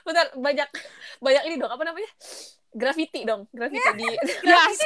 bentar 0.07 0.31
banyak 0.31 0.69
banyak 1.19 1.43
ini 1.43 1.55
dong 1.59 1.71
apa 1.75 1.83
namanya? 1.83 2.07
Graffiti 2.71 3.27
dong, 3.27 3.51
graffiti 3.51 3.83
di 3.99 4.07
yes 4.47 4.79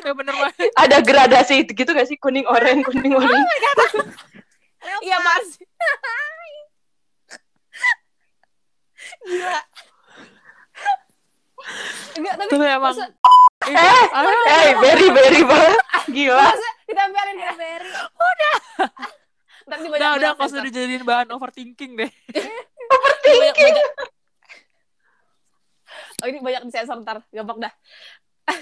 ya 0.00 0.12
bener 0.16 0.32
banget 0.40 0.72
Ada 0.72 0.96
gradasi 1.04 1.68
gitu 1.68 1.92
gak 1.92 2.08
sih 2.08 2.16
kuning 2.16 2.48
oranye 2.48 2.80
kuning 2.80 3.12
oranye? 3.12 3.44
Iya, 5.04 5.20
Mas. 5.20 5.60
Gila. 9.26 9.60
Enggak, 12.14 12.34
tapi 12.36 12.50
tapi 12.50 12.64
emang 12.64 12.94
masa- 12.94 13.12
eh, 13.66 14.04
Eh, 14.46 14.72
very 14.78 15.06
very 15.10 15.40
banget. 15.42 15.80
Gila. 16.06 16.38
masa 16.38 16.68
ditempelin 16.86 17.36
ke. 17.36 17.50
Ntar 19.66 19.78
di 19.78 19.88
udah 19.88 19.90
banyak 19.90 20.10
udah 20.14 20.30
nggak 20.30 20.38
usah 20.38 20.46
sensor. 20.48 20.64
dijadiin 20.64 21.02
bahan 21.02 21.28
overthinking 21.28 21.92
deh 21.96 22.06
banyak, 23.26 23.54
banyak. 23.56 23.86
Oh 26.16 26.26
ini 26.26 26.38
banyak 26.38 26.62
disensor 26.64 27.02
ntar, 27.02 27.26
gampang 27.28 27.58
dah. 27.60 27.72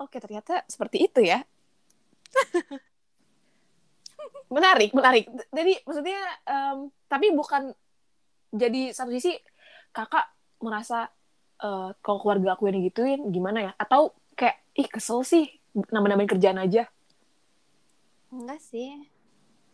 Oke 0.00 0.16
ternyata 0.16 0.62
seperti 0.64 1.04
itu 1.04 1.18
ya. 1.20 1.42
menarik, 4.46 4.94
menarik. 4.94 5.26
Jadi 5.50 5.82
maksudnya, 5.82 6.18
em, 6.44 6.78
tapi 7.04 7.34
bukan 7.34 7.74
jadi 8.50 8.94
satu 8.94 9.10
sisi 9.10 9.34
kakak 9.90 10.30
merasa 10.60 11.10
eh, 11.64 11.88
kalau 12.04 12.18
keluarga 12.20 12.52
aku 12.54 12.68
yang 12.68 12.76
digituin 12.84 13.20
gimana 13.32 13.58
ya? 13.70 13.72
Atau 13.80 14.12
kayak 14.36 14.60
ih 14.76 14.88
kesel 14.88 15.24
sih 15.24 15.48
nambah-nambahin 15.72 16.30
kerjaan 16.36 16.60
aja. 16.60 16.86
Enggak 18.28 18.60
sih. 18.60 19.08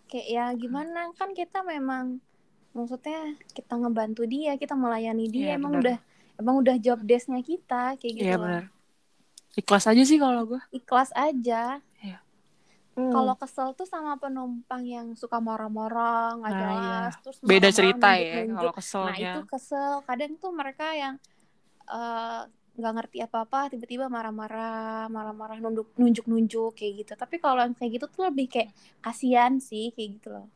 Kayak 0.06 0.26
ya 0.30 0.44
gimana 0.54 1.10
kan 1.18 1.34
kita 1.34 1.66
memang 1.66 2.22
maksudnya 2.70 3.34
kita 3.50 3.74
ngebantu 3.74 4.22
dia, 4.30 4.54
kita 4.54 4.78
melayani 4.78 5.26
dia. 5.26 5.54
Iya, 5.54 5.58
emang 5.58 5.82
udah 5.82 5.98
emang 6.38 6.54
udah 6.62 6.76
job 6.78 7.02
desk-nya 7.02 7.42
kita 7.42 7.98
kayak 7.98 8.14
gitu. 8.14 8.26
iya 8.26 8.38
loh. 8.38 8.46
benar 8.46 8.64
ikhlas 9.58 9.84
aja 9.90 10.02
sih 10.06 10.18
kalau 10.18 10.46
gue 10.46 10.62
Ikhlas 10.70 11.10
aja. 11.14 11.82
Hmm. 12.90 13.14
Kalau 13.14 13.34
kesel 13.38 13.70
tuh 13.78 13.86
sama 13.86 14.18
penumpang 14.18 14.82
yang 14.82 15.14
suka 15.14 15.38
marah-marah, 15.38 16.36
nggak 16.42 16.52
Nah, 16.52 16.60
jelas, 16.66 17.14
terus 17.22 17.36
beda 17.40 17.68
cerita 17.70 18.08
ya 18.18 18.44
kalau 18.50 18.72
Nah 18.74 18.76
keselnya 18.76 19.30
itu 19.38 19.42
kesel. 19.46 19.92
Kadang 20.04 20.32
tuh 20.42 20.50
mereka 20.50 20.90
yang 20.92 21.14
eh, 21.90 22.42
nggak 22.80 22.92
ngerti 22.96 23.18
apa-apa, 23.20 23.68
tiba-tiba 23.74 24.06
marah-marah, 24.08 25.10
marah-marah, 25.12 25.58
nunduk- 25.60 25.92
nunjuk-nunjuk 26.00 26.72
kayak 26.78 26.92
gitu. 27.04 27.12
Tapi 27.18 27.36
kalau 27.42 27.60
yang 27.66 27.74
kayak 27.76 28.00
gitu 28.00 28.06
tuh 28.08 28.30
lebih 28.30 28.46
kayak 28.48 28.70
kasihan 29.04 29.58
sih 29.60 29.92
kayak 29.92 30.08
gitu 30.16 30.28
loh. 30.32 30.46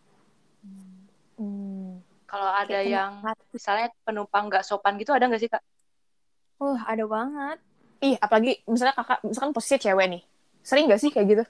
Hmm. 1.37 2.01
Kalau 2.25 2.49
ada 2.49 2.81
Kayak 2.81 2.89
yang 2.89 3.13
penumpang- 3.21 3.51
misalnya 3.53 3.89
penumpang 4.07 4.45
nggak 4.49 4.65
sopan 4.65 4.97
gitu 4.97 5.11
ada 5.13 5.27
nggak 5.29 5.43
sih 5.43 5.51
kak? 5.51 5.63
Uh, 6.63 6.79
ada 6.87 7.05
banget. 7.05 7.59
Ih, 8.01 8.17
apalagi 8.23 8.63
misalnya 8.65 8.95
kakak, 8.95 9.21
misalkan 9.27 9.53
posisi 9.53 9.77
cewek 9.81 10.07
nih. 10.07 10.23
Sering 10.65 10.89
gak 10.89 11.01
sih 11.01 11.13
kayak 11.13 11.27
gitu? 11.29 11.45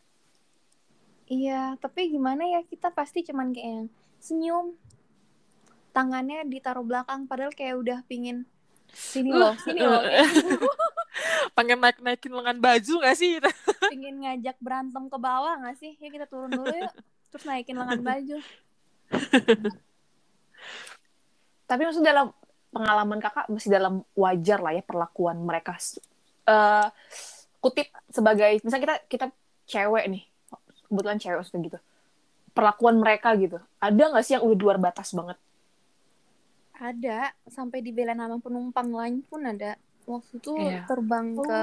Iya, 1.30 1.78
tapi 1.80 2.10
gimana 2.10 2.44
ya 2.44 2.60
kita 2.66 2.90
pasti 2.92 3.24
cuman 3.24 3.54
kayak 3.54 3.68
yang 3.68 3.86
senyum, 4.20 4.66
tangannya 5.94 6.44
ditaruh 6.46 6.84
belakang, 6.84 7.26
padahal 7.26 7.54
kayak 7.54 7.80
udah 7.80 7.98
pingin 8.10 8.44
sini 8.94 9.34
loh, 9.34 9.52
sini 9.60 9.82
loh, 9.82 10.00
kayak 10.06 10.30
pengen 11.54 11.78
naik 11.78 11.98
naikin 12.02 12.34
lengan 12.34 12.58
baju 12.58 12.94
gak 13.06 13.16
sih 13.18 13.38
pingin 13.92 14.26
ngajak 14.26 14.58
berantem 14.58 15.06
ke 15.06 15.18
bawah 15.18 15.54
nggak 15.62 15.76
sih? 15.78 15.94
Ya 16.02 16.10
kita 16.10 16.26
turun 16.26 16.50
dulu 16.50 16.66
yuk, 16.66 16.90
terus 17.30 17.44
naikin 17.46 17.78
lengan 17.78 18.02
baju. 18.02 18.36
Tapi 21.70 21.80
maksudnya 21.86 22.10
dalam 22.10 22.26
pengalaman 22.74 23.18
kakak 23.22 23.46
masih 23.46 23.70
dalam 23.70 24.02
wajar 24.18 24.58
lah 24.58 24.74
ya 24.74 24.82
perlakuan 24.82 25.38
mereka. 25.38 25.78
Eh 26.48 26.86
kutip 27.62 27.88
sebagai 28.10 28.60
misalnya 28.60 28.84
kita 28.84 28.96
kita 29.08 29.26
cewek 29.64 30.04
nih, 30.10 30.22
kebetulan 30.90 31.18
cewek 31.22 31.38
maksudnya 31.40 31.62
gitu. 31.70 31.78
Perlakuan 32.50 32.96
mereka 32.98 33.32
gitu. 33.38 33.62
Ada 33.78 34.04
nggak 34.10 34.24
sih 34.26 34.34
yang 34.36 34.44
udah 34.44 34.56
di 34.58 34.64
luar 34.64 34.78
batas 34.82 35.14
banget? 35.14 35.38
Ada, 36.74 37.32
sampai 37.56 37.78
dibelain 37.86 38.18
sama 38.18 38.38
penumpang 38.42 38.88
lain 38.90 39.16
pun 39.28 39.40
ada. 39.46 39.78
Waktu 40.10 40.34
itu 40.42 40.54
Iya. 40.56 40.84
terbang 40.88 41.40
ke 41.40 41.54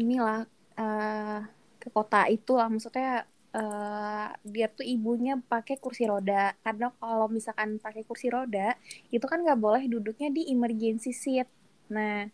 inilah 0.00 0.46
eh, 0.78 1.38
ke 1.82 1.88
kota 1.96 2.26
itu 2.30 2.52
lah, 2.58 2.68
maksudnya 2.72 3.26
eh, 3.56 4.26
dia 4.54 4.66
tuh 4.70 4.84
ibunya 4.94 5.32
pakai 5.52 5.76
kursi 5.82 6.04
roda. 6.10 6.54
Karena 6.64 6.86
kalau 7.00 7.26
misalkan 7.36 7.68
pakai 7.84 8.02
kursi 8.08 8.26
roda, 8.30 8.74
itu 9.14 9.24
kan 9.30 9.38
nggak 9.44 9.58
boleh 9.64 9.82
duduknya 9.92 10.28
di 10.36 10.42
emergency 10.54 11.10
seat. 11.22 11.48
Nah, 11.94 12.28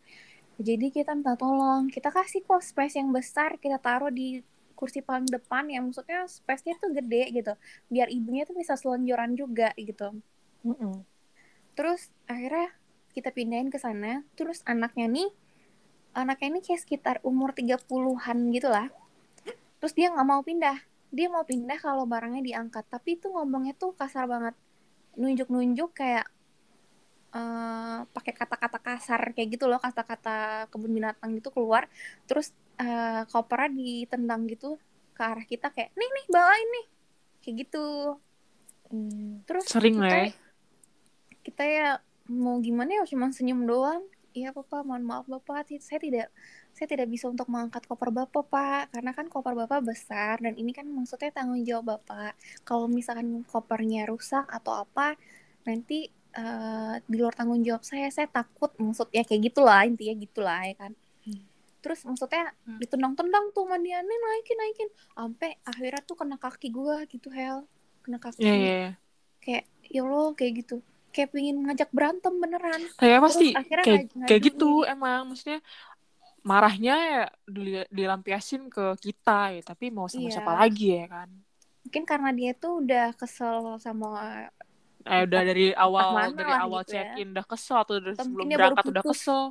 jadi 0.68 0.86
kita 0.96 1.10
minta 1.18 1.34
tolong, 1.40 1.82
kita 1.94 2.10
kasih 2.14 2.40
kok 2.48 2.62
space 2.70 2.96
yang 3.00 3.10
besar, 3.18 3.50
kita 3.62 3.78
taruh 3.82 4.12
di 4.12 4.42
kursi 4.78 5.00
paling 5.06 5.28
depan 5.30 5.64
yang 5.74 5.82
maksudnya 5.88 6.26
space-nya 6.28 6.74
tuh 6.82 6.90
gede 6.98 7.22
gitu. 7.36 7.52
Biar 7.92 8.08
ibunya 8.12 8.42
tuh 8.48 8.56
bisa 8.58 8.74
selonjoran 8.80 9.32
juga 9.38 9.72
gitu. 9.78 10.14
Terus 11.76 12.08
akhirnya 12.24 12.72
kita 13.12 13.30
pindahin 13.30 13.68
ke 13.68 13.78
sana. 13.78 14.24
Terus 14.34 14.64
anaknya 14.64 15.06
nih, 15.06 15.28
anaknya 16.16 16.58
ini 16.58 16.60
kayak 16.64 16.80
sekitar 16.82 17.16
umur 17.22 17.52
30-an 17.52 18.38
gitu 18.50 18.68
lah. 18.72 18.88
Terus 19.78 19.92
dia 19.92 20.10
nggak 20.10 20.26
mau 20.26 20.40
pindah. 20.40 20.80
Dia 21.14 21.28
mau 21.30 21.44
pindah 21.46 21.78
kalau 21.78 22.08
barangnya 22.08 22.42
diangkat. 22.42 22.88
Tapi 22.90 23.20
itu 23.20 23.30
ngomongnya 23.30 23.76
tuh 23.76 23.94
kasar 23.94 24.26
banget. 24.26 24.56
Nunjuk-nunjuk 25.14 25.94
kayak 25.94 26.26
eh, 27.34 27.98
pakai 28.08 28.32
kata-kata 28.34 28.78
kasar 28.80 29.22
kayak 29.36 29.48
gitu 29.54 29.70
loh. 29.70 29.78
Kata-kata 29.78 30.66
kebun 30.72 30.90
binatang 30.90 31.36
gitu 31.38 31.54
keluar. 31.54 31.86
Terus 32.26 32.50
eh, 32.80 33.22
kopernya 33.30 33.70
ditendang 33.70 34.48
gitu 34.50 34.80
ke 35.14 35.22
arah 35.22 35.46
kita 35.46 35.70
kayak, 35.70 35.94
nih 35.94 36.10
nih 36.10 36.26
bawain 36.26 36.68
nih. 36.74 36.86
Kayak 37.38 37.54
gitu. 37.66 37.86
Terus 39.46 39.64
sering 39.70 40.02
kita 40.02 40.10
lah 40.10 40.26
ya 40.30 40.43
kita 41.44 41.62
ya 41.62 41.88
mau 42.26 42.56
gimana 42.64 42.90
ya 42.98 43.04
cuma 43.04 43.28
senyum 43.30 43.68
doang. 43.68 44.02
Iya 44.34 44.50
bapak 44.50 44.82
mohon 44.82 45.04
maaf 45.06 45.26
bapak. 45.30 45.70
Saya 45.78 46.00
tidak 46.02 46.26
saya 46.74 46.86
tidak 46.90 47.06
bisa 47.06 47.30
untuk 47.30 47.46
mengangkat 47.46 47.86
koper 47.86 48.10
bapak 48.10 48.44
pak. 48.50 48.82
Karena 48.90 49.12
kan 49.14 49.30
koper 49.30 49.54
bapak 49.54 49.84
besar 49.86 50.42
dan 50.42 50.58
ini 50.58 50.74
kan 50.74 50.88
maksudnya 50.90 51.30
tanggung 51.30 51.62
jawab 51.62 52.00
bapak. 52.00 52.34
Kalau 52.66 52.90
misalkan 52.90 53.46
kopernya 53.46 54.10
rusak 54.10 54.48
atau 54.50 54.82
apa 54.82 55.14
nanti 55.68 56.10
eh, 56.34 56.94
di 57.06 57.16
luar 57.20 57.36
tanggung 57.38 57.62
jawab 57.62 57.86
saya 57.86 58.10
saya 58.10 58.26
takut 58.26 58.74
maksudnya 58.82 59.22
kayak 59.22 59.54
gitulah 59.54 59.86
intinya 59.86 60.14
gitulah 60.18 60.60
ya 60.66 60.74
kan. 60.74 60.92
Terus 61.84 62.00
maksudnya 62.08 62.56
Hmm. 62.64 62.80
ditendang-tendang 62.80 63.52
tuh 63.52 63.68
nih 63.68 64.00
naikin 64.00 64.56
naikin. 64.56 64.88
Sampai 65.14 65.60
akhirnya 65.68 66.00
tuh 66.02 66.16
kena 66.16 66.40
kaki 66.40 66.72
gua 66.72 67.04
gitu 67.06 67.28
hel. 67.28 67.68
Kena 68.02 68.16
kaki. 68.16 68.40
Iya, 68.40 68.54
iya, 68.56 68.74
iya. 68.88 68.92
kayak 69.44 69.64
ya 69.92 70.00
Allah 70.02 70.32
kayak 70.32 70.52
gitu 70.64 70.80
kayak 71.14 71.30
pengen 71.30 71.56
ngajak 71.62 71.90
berantem 71.94 72.34
beneran. 72.34 72.82
Kayak 72.98 73.18
pasti 73.22 73.46
akhirnya 73.54 73.84
kayak 73.86 74.02
ngaj- 74.10 74.26
kayak 74.26 74.40
gitu 74.44 74.70
diri. 74.82 74.90
emang. 74.90 75.20
Maksudnya 75.30 75.60
marahnya 76.42 76.94
ya 77.00 77.22
dilampiasin 77.88 78.68
ke 78.68 78.98
kita 79.00 79.54
ya 79.54 79.62
tapi 79.64 79.88
mau 79.88 80.10
sama 80.10 80.26
Iya. 80.26 80.34
siapa 80.34 80.52
lagi 80.52 80.86
ya 80.92 81.06
kan. 81.06 81.28
Mungkin 81.86 82.02
karena 82.04 82.30
dia 82.34 82.52
tuh 82.52 82.82
udah 82.82 83.06
kesel 83.14 83.78
sama 83.78 84.10
eh 85.04 85.20
udah 85.22 85.40
dari 85.44 85.70
awal 85.70 86.32
dari 86.32 86.48
lah 86.48 86.64
awal 86.64 86.80
gitu 86.82 86.96
ya. 86.96 87.04
check 87.06 87.20
in 87.20 87.28
udah 87.32 87.46
kesel 87.46 87.76
atau 87.78 87.94
dari 88.00 88.16
sebelum 88.16 88.46
berangkat 88.50 88.84
udah 88.88 89.04
kesel. 89.04 89.42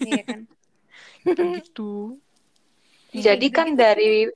Iya 0.00 0.22
kan. 0.24 0.40
Kayak 1.36 1.50
gitu. 1.62 1.92
Iya, 3.14 3.22
Jadi 3.32 3.46
kan 3.48 3.68
dari 3.72 4.26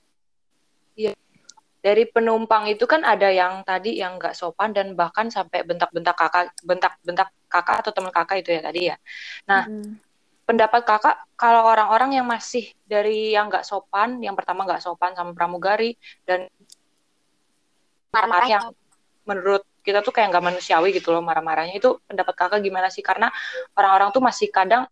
ya, 0.94 1.12
dari 1.78 2.04
penumpang 2.10 2.66
itu 2.66 2.84
kan 2.90 3.06
ada 3.06 3.30
yang 3.30 3.62
tadi 3.62 4.02
yang 4.02 4.18
nggak 4.18 4.34
sopan 4.34 4.74
dan 4.74 4.98
bahkan 4.98 5.30
sampai 5.30 5.62
bentak-bentak 5.62 6.14
kakak, 6.18 6.50
bentak-bentak 6.66 7.30
kakak 7.46 7.76
atau 7.86 7.90
teman 7.94 8.10
kakak 8.10 8.42
itu 8.42 8.50
ya 8.58 8.60
tadi 8.62 8.80
ya. 8.90 8.96
Nah, 9.46 9.62
Mm. 9.70 9.94
pendapat 10.42 10.82
kakak 10.82 11.16
kalau 11.38 11.62
orang-orang 11.70 12.18
yang 12.18 12.26
masih 12.26 12.66
dari 12.82 13.30
yang 13.36 13.46
nggak 13.46 13.62
sopan, 13.62 14.18
yang 14.18 14.34
pertama 14.34 14.66
nggak 14.66 14.82
sopan 14.82 15.14
sama 15.14 15.30
pramugari 15.36 15.94
dan 16.26 16.50
marah 18.10 18.46
yang 18.48 18.64
menurut 19.28 19.62
kita 19.84 20.00
tuh 20.00 20.10
kayak 20.10 20.32
nggak 20.32 20.44
manusiawi 20.44 20.92
gitu 20.96 21.12
loh 21.12 21.20
marah-marahnya 21.20 21.76
itu 21.78 22.00
pendapat 22.08 22.34
kakak 22.34 22.60
gimana 22.64 22.88
sih? 22.90 23.04
Karena 23.04 23.30
orang-orang 23.76 24.10
tuh 24.10 24.24
masih 24.24 24.48
kadang 24.50 24.88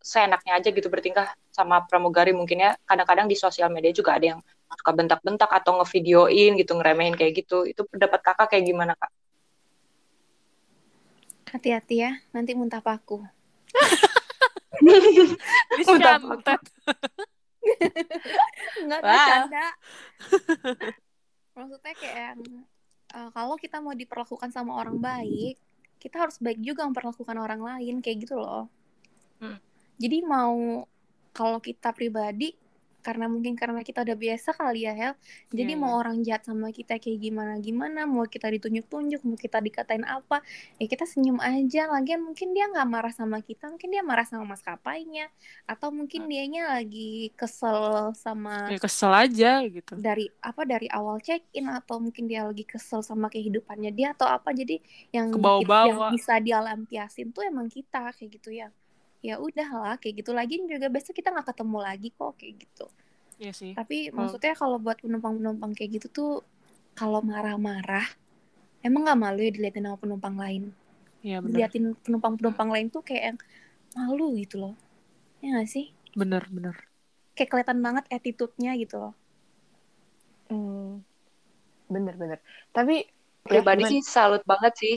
seenaknya 0.00 0.56
aja 0.56 0.72
gitu 0.72 0.88
bertingkah 0.88 1.28
sama 1.52 1.84
pramugari 1.84 2.32
mungkin 2.32 2.64
ya 2.64 2.70
kadang-kadang 2.88 3.28
di 3.28 3.36
sosial 3.36 3.68
media 3.68 3.92
juga 3.92 4.16
ada 4.16 4.32
yang 4.32 4.40
suka 4.78 4.92
bentak-bentak 4.94 5.50
atau 5.50 5.82
ngevideoin 5.82 6.54
gitu 6.60 6.72
ngeremehin 6.78 7.18
kayak 7.18 7.42
gitu 7.42 7.66
itu 7.66 7.82
pendapat 7.90 8.20
kakak 8.22 8.48
kayak 8.54 8.64
gimana 8.66 8.94
kak? 8.94 9.10
hati-hati 11.50 12.06
ya 12.06 12.12
nanti 12.30 12.54
muntah 12.54 12.78
paku 12.78 13.26
Disantet. 15.78 16.60
Enggak 18.80 19.00
Wah. 19.04 19.28
canda. 19.28 19.66
Maksudnya 21.52 21.92
kayak 21.98 22.16
yang, 22.16 22.40
eh, 23.12 23.30
kalau 23.36 23.56
kita 23.60 23.76
mau 23.84 23.92
diperlakukan 23.92 24.50
sama 24.50 24.80
orang 24.80 24.96
baik, 24.96 25.60
kita 26.00 26.16
harus 26.16 26.40
baik 26.40 26.58
juga 26.64 26.88
memperlakukan 26.88 27.36
orang 27.36 27.60
lain 27.60 28.00
kayak 28.00 28.24
gitu 28.24 28.40
loh. 28.40 28.72
Hmm. 29.40 29.60
Jadi 30.00 30.24
mau 30.24 30.88
kalau 31.36 31.60
kita 31.60 31.92
pribadi 31.92 32.56
karena 33.06 33.26
mungkin 33.32 33.54
karena 33.58 33.80
kita 33.84 34.04
udah 34.06 34.16
biasa 34.16 34.50
kali 34.56 34.86
ya 34.86 34.92
Hel. 34.96 35.12
Jadi 35.52 35.72
Iya, 35.72 35.76
mau 35.80 35.92
iya. 35.92 36.00
orang 36.00 36.16
jahat 36.26 36.42
sama 36.48 36.68
kita 36.70 36.96
kayak 37.02 37.18
gimana 37.20 37.54
gimana, 37.60 38.00
mau 38.08 38.24
kita 38.28 38.46
ditunjuk-tunjuk, 38.54 39.20
mau 39.26 39.36
kita 39.38 39.58
dikatain 39.60 40.04
apa, 40.06 40.40
ya 40.80 40.86
kita 40.88 41.04
senyum 41.08 41.38
aja. 41.42 41.88
Lagian 41.90 42.20
mungkin 42.26 42.52
dia 42.56 42.68
nggak 42.72 42.86
marah 42.88 43.12
sama 43.14 43.38
kita, 43.44 43.68
mungkin 43.72 43.88
dia 43.94 44.02
marah 44.06 44.26
sama 44.28 44.44
maskapainya, 44.54 45.28
atau 45.68 45.88
mungkin 45.94 46.26
dianya 46.30 46.76
lagi 46.78 47.32
kesel 47.38 48.12
sama 48.16 48.70
Ya 48.72 48.78
kesel 48.78 49.12
aja 49.12 49.50
gitu. 49.66 49.94
dari 50.06 50.24
apa 50.40 50.62
dari 50.72 50.86
awal 50.88 51.20
check 51.26 51.42
in 51.58 51.66
atau 51.68 51.96
mungkin 52.00 52.24
dia 52.30 52.40
lagi 52.48 52.64
kesel 52.64 53.00
sama 53.04 53.26
kehidupannya 53.34 53.90
dia 53.98 54.08
atau 54.16 54.26
apa 54.36 54.50
jadi 54.56 54.80
yang 55.16 55.28
yang 55.88 56.00
bisa 56.08 56.40
dia 56.40 56.58
lampiasin 56.66 57.26
tuh 57.36 57.42
emang 57.50 57.68
kita 57.68 57.98
kayak 58.16 58.30
gitu 58.40 58.50
ya 58.54 58.68
ya 59.20 59.36
udahlah 59.36 60.00
kayak 60.00 60.24
gitu 60.24 60.32
lagi 60.32 60.56
juga 60.60 60.88
besok 60.88 61.12
kita 61.12 61.28
nggak 61.28 61.52
ketemu 61.52 61.78
lagi 61.78 62.08
kok 62.10 62.32
kayak 62.36 62.54
gitu 62.60 62.86
Iya 63.36 63.52
sih. 63.52 63.72
tapi 63.72 64.08
Kalau- 64.08 64.16
maksudnya 64.16 64.52
kalau 64.54 64.76
buat 64.76 64.96
penumpang-penumpang 65.00 65.72
kayak 65.72 66.00
gitu 66.00 66.06
tuh 66.08 66.30
kalau 66.92 67.20
marah-marah 67.20 68.04
emang 68.80 69.04
nggak 69.04 69.20
malu 69.20 69.40
ya 69.40 69.52
diliatin 69.52 69.84
sama 69.84 69.96
penumpang 69.96 70.36
lain 70.36 70.72
Iya 71.20 71.40
bener. 71.40 71.52
diliatin 71.52 71.84
penumpang-penumpang 72.00 72.68
lain 72.68 72.86
tuh 72.88 73.04
kayak 73.04 73.22
yang 73.32 73.38
malu 73.94 74.32
gitu 74.36 74.56
loh 74.56 74.74
ya 75.40 75.52
nggak 75.52 75.68
sih 75.68 75.92
Bener, 76.12 76.42
bener. 76.48 76.76
kayak 77.32 77.48
kelihatan 77.48 77.78
banget 77.80 78.04
attitude-nya 78.08 78.72
gitu 78.76 78.96
loh 78.98 79.14
Hmm. 80.50 81.06
Bener 81.86 82.14
bener. 82.14 82.38
Tapi 82.70 83.06
Pribadi 83.46 83.82
ya, 83.82 83.90
sih 83.94 84.00
salut 84.02 84.42
banget 84.42 84.74
sih. 84.74 84.96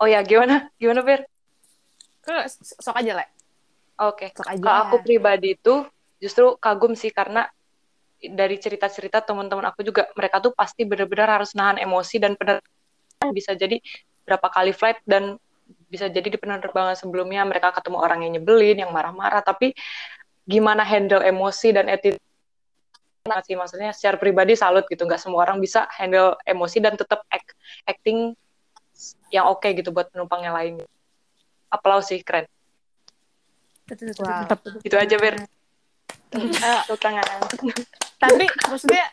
Oh 0.00 0.08
ya, 0.08 0.24
gimana? 0.24 0.72
Gimana? 0.76 1.04
Eh, 1.04 2.44
sok 2.80 2.96
aja 2.96 3.20
lah. 3.20 3.28
Oke. 4.00 4.34
Sok 4.34 4.46
aja. 4.50 4.58
Kalau 4.58 4.80
aku 4.90 4.96
pribadi 5.06 5.54
itu 5.54 5.86
justru 6.18 6.56
kagum 6.58 6.98
sih 6.98 7.14
karena 7.14 7.46
dari 8.18 8.56
cerita-cerita 8.56 9.20
teman-teman 9.20 9.68
aku 9.68 9.84
juga 9.84 10.08
mereka 10.16 10.40
tuh 10.40 10.56
pasti 10.56 10.88
benar-benar 10.88 11.40
harus 11.40 11.52
nahan 11.52 11.76
emosi 11.76 12.16
dan 12.16 12.32
penerbangan 12.40 13.30
bisa 13.36 13.52
jadi 13.52 13.76
berapa 14.24 14.48
kali 14.48 14.72
flight 14.72 15.04
dan 15.04 15.36
bisa 15.88 16.08
jadi 16.08 16.28
di 16.32 16.38
penerbangan 16.40 16.96
sebelumnya 16.96 17.44
mereka 17.44 17.72
ketemu 17.76 17.98
orang 18.00 18.24
yang 18.24 18.40
nyebelin, 18.40 18.76
yang 18.84 18.90
marah-marah, 18.92 19.44
tapi 19.44 19.76
gimana 20.44 20.84
handle 20.84 21.24
emosi 21.24 21.72
dan 21.72 21.88
attitude 21.88 22.20
sih? 23.44 23.56
Maksudnya 23.56 23.92
secara 23.96 24.20
pribadi 24.20 24.52
salut 24.56 24.84
gitu. 24.88 25.08
Nggak 25.08 25.20
semua 25.20 25.44
orang 25.48 25.60
bisa 25.60 25.88
handle 25.96 26.36
emosi 26.44 26.84
dan 26.84 26.96
tetap 26.96 27.24
act- 27.32 27.56
acting 27.88 28.36
yang 29.32 29.48
oke 29.48 29.64
gitu 29.72 29.88
buat 29.92 30.12
penumpang 30.12 30.44
yang 30.44 30.52
lain. 30.56 30.74
Aplaus 31.72 32.12
sih 32.12 32.20
keren 32.20 32.44
Wow. 34.18 34.48
Itu 34.80 34.96
aja, 34.96 35.16
Ber. 35.20 35.34
Eh, 36.34 36.80
Tepuk 36.88 36.98
tangan 36.98 37.24
tapi 38.24 38.46
maksudnya 38.72 39.04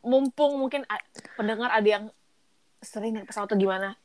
mumpung 0.00 0.56
mungkin 0.56 0.88
pendengar 1.36 1.68
ada 1.68 1.84
yang 1.84 2.04
sering 2.80 3.12
naik 3.12 3.28
pesawat 3.28 3.50
atau 3.50 3.58
gimana 3.58 3.98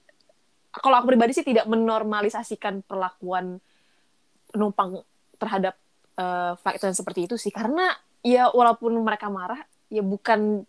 kalau 0.74 1.00
aku 1.00 1.14
pribadi 1.14 1.38
sih 1.38 1.46
tidak 1.46 1.70
menormalisasikan 1.70 2.82
perlakuan 2.84 3.62
penumpang 4.50 5.00
terhadap 5.38 5.78
eh, 6.18 6.54
flight 6.60 6.82
attendant 6.82 6.98
seperti 6.98 7.30
itu 7.30 7.36
sih 7.38 7.54
karena 7.54 7.94
ya 8.26 8.50
walaupun 8.50 8.98
mereka 9.00 9.30
marah 9.30 9.62
ya 9.88 10.02
bukan 10.02 10.66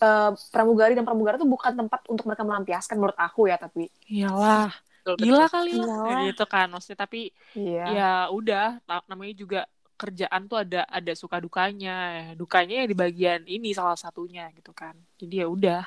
eh, 0.00 0.32
pramugari 0.50 0.96
dan 0.96 1.04
pramugara 1.04 1.36
itu 1.36 1.46
bukan 1.46 1.76
tempat 1.76 2.00
untuk 2.08 2.24
mereka 2.24 2.42
melampiaskan 2.42 2.96
menurut 2.96 3.18
aku 3.20 3.52
ya 3.52 3.60
tapi 3.60 3.92
Iyalah, 4.08 4.72
Betul, 5.14 5.22
gila 5.22 5.46
betul. 5.46 5.54
kali 5.54 5.72
lah. 5.78 5.86
Iyalah. 5.86 6.22
Gitu 6.26 6.44
kan, 6.50 6.66
maksudnya 6.66 6.98
tapi 6.98 7.20
iya. 7.54 7.84
ya 7.86 8.10
udah 8.34 8.82
na- 8.82 9.06
namanya 9.06 9.34
juga 9.38 9.60
kerjaan 9.94 10.42
tuh 10.50 10.58
ada 10.60 10.82
ada 10.90 11.12
suka 11.14 11.38
dukanya. 11.38 11.94
Ya. 11.94 12.24
dukanya 12.34 12.74
ya 12.82 12.86
di 12.90 12.96
bagian 12.98 13.40
ini 13.46 13.70
salah 13.70 13.94
satunya 13.94 14.50
gitu 14.52 14.74
kan. 14.74 14.98
Jadi 15.16 15.34
ya 15.40 15.46
udah 15.46 15.82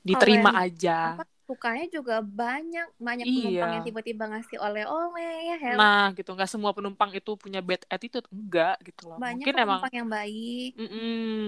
diterima 0.00 0.50
yang- 0.54 0.62
aja. 0.70 0.98
apa 1.18 1.24
sukanya 1.42 1.84
juga 1.92 2.16
banyak 2.24 2.88
banyak 2.96 3.26
Iya. 3.28 3.36
penumpang 3.36 3.70
yang 3.76 3.84
tiba-tiba 3.84 4.24
ngasih 4.30 4.56
oleh-oleh 4.56 5.34
ya 5.52 5.56
Hel 5.60 5.76
nah 5.76 6.08
gitu. 6.16 6.30
Nggak 6.32 6.48
semua 6.48 6.72
penumpang 6.72 7.10
itu 7.12 7.30
punya 7.36 7.60
bad 7.60 7.82
attitude 7.92 8.24
enggak 8.32 8.80
gitu 8.88 9.10
loh. 9.10 9.18
Banyak 9.20 9.42
mungkin 9.44 9.52
kok 9.52 9.60
emang 9.60 9.80
penumpang 9.84 9.94
yang 10.00 10.08
baik. 10.08 10.70
Mm-mm, 10.80 11.46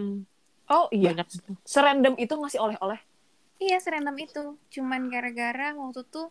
oh 0.69 0.87
iya. 0.93 1.09
Banyak 1.15 1.29
serandom 1.65 2.15
itu 2.21 2.35
ngasih 2.37 2.61
oleh-oleh? 2.61 3.01
Iya 3.57 3.79
serandom 3.81 4.17
itu. 4.21 4.43
Cuman 4.69 5.09
gara-gara 5.09 5.73
waktu 5.73 6.05
tuh 6.12 6.29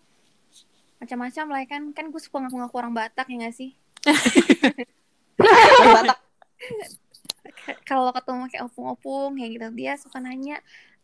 macam-macam 1.04 1.46
lah 1.52 1.60
ya 1.62 1.68
kan. 1.68 1.84
Kan 1.92 2.06
gue 2.10 2.22
suka 2.24 2.40
ngaku-ngaku 2.40 2.76
orang 2.80 2.94
Batak 2.96 3.28
ya 3.28 3.36
gak 3.44 3.56
sih? 3.56 3.76
Batak. 5.38 6.20
Kalau 7.88 8.12
ketemu 8.16 8.48
kayak 8.50 8.64
opung-opung 8.72 9.38
kayak 9.38 9.52
gitu. 9.60 9.68
Dia 9.76 9.94
suka 10.00 10.24
nanya 10.24 10.58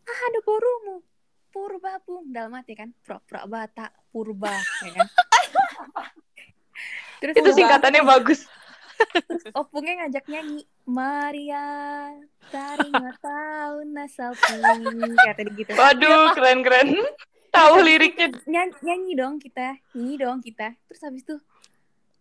ah 0.08 0.20
ada 0.32 0.40
borumu 0.42 1.04
purba 1.52 2.00
bung. 2.02 2.32
Dalam 2.32 2.56
hati 2.56 2.74
kan 2.74 2.90
pura-pura 3.04 3.44
Batak 3.46 3.92
purba 4.10 4.56
ya 4.84 4.90
kan? 4.96 5.08
Terus 7.20 7.34
itu 7.36 7.50
singkatannya 7.52 8.02
bagus. 8.02 8.48
Opungnya 9.56 10.04
ngajak 10.04 10.28
nyanyi 10.28 10.68
Maria 10.84 11.68
taring 12.52 12.92
tahu 13.20 13.76
nasal 13.88 14.36
pun 14.36 15.16
kata 15.16 15.40
dia 15.48 15.56
gitu. 15.56 15.72
Waduh 15.76 16.36
keren 16.36 16.60
keren 16.60 16.88
tahu 17.56 17.74
liriknya. 17.82 18.28
nyanyi, 18.46 18.74
nyanyi 18.82 19.12
dong 19.18 19.34
kita 19.42 19.76
nyanyi 19.94 20.16
dong 20.18 20.38
kita. 20.40 20.74
Terus 20.86 21.00
habis 21.02 21.22
itu 21.26 21.36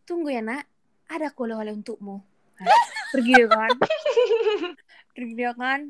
tunggu 0.03 0.33
ya 0.33 0.41
nak. 0.41 0.65
Ada 1.09 1.33
aku 1.33 1.49
oleh-oleh 1.49 1.73
untukmu. 1.73 2.21
Nah, 2.59 2.81
pergi 3.09 3.31
dia 3.33 3.47
kan? 3.49 3.71
Pergi 5.15 5.33
dia 5.33 5.51
kan? 5.57 5.89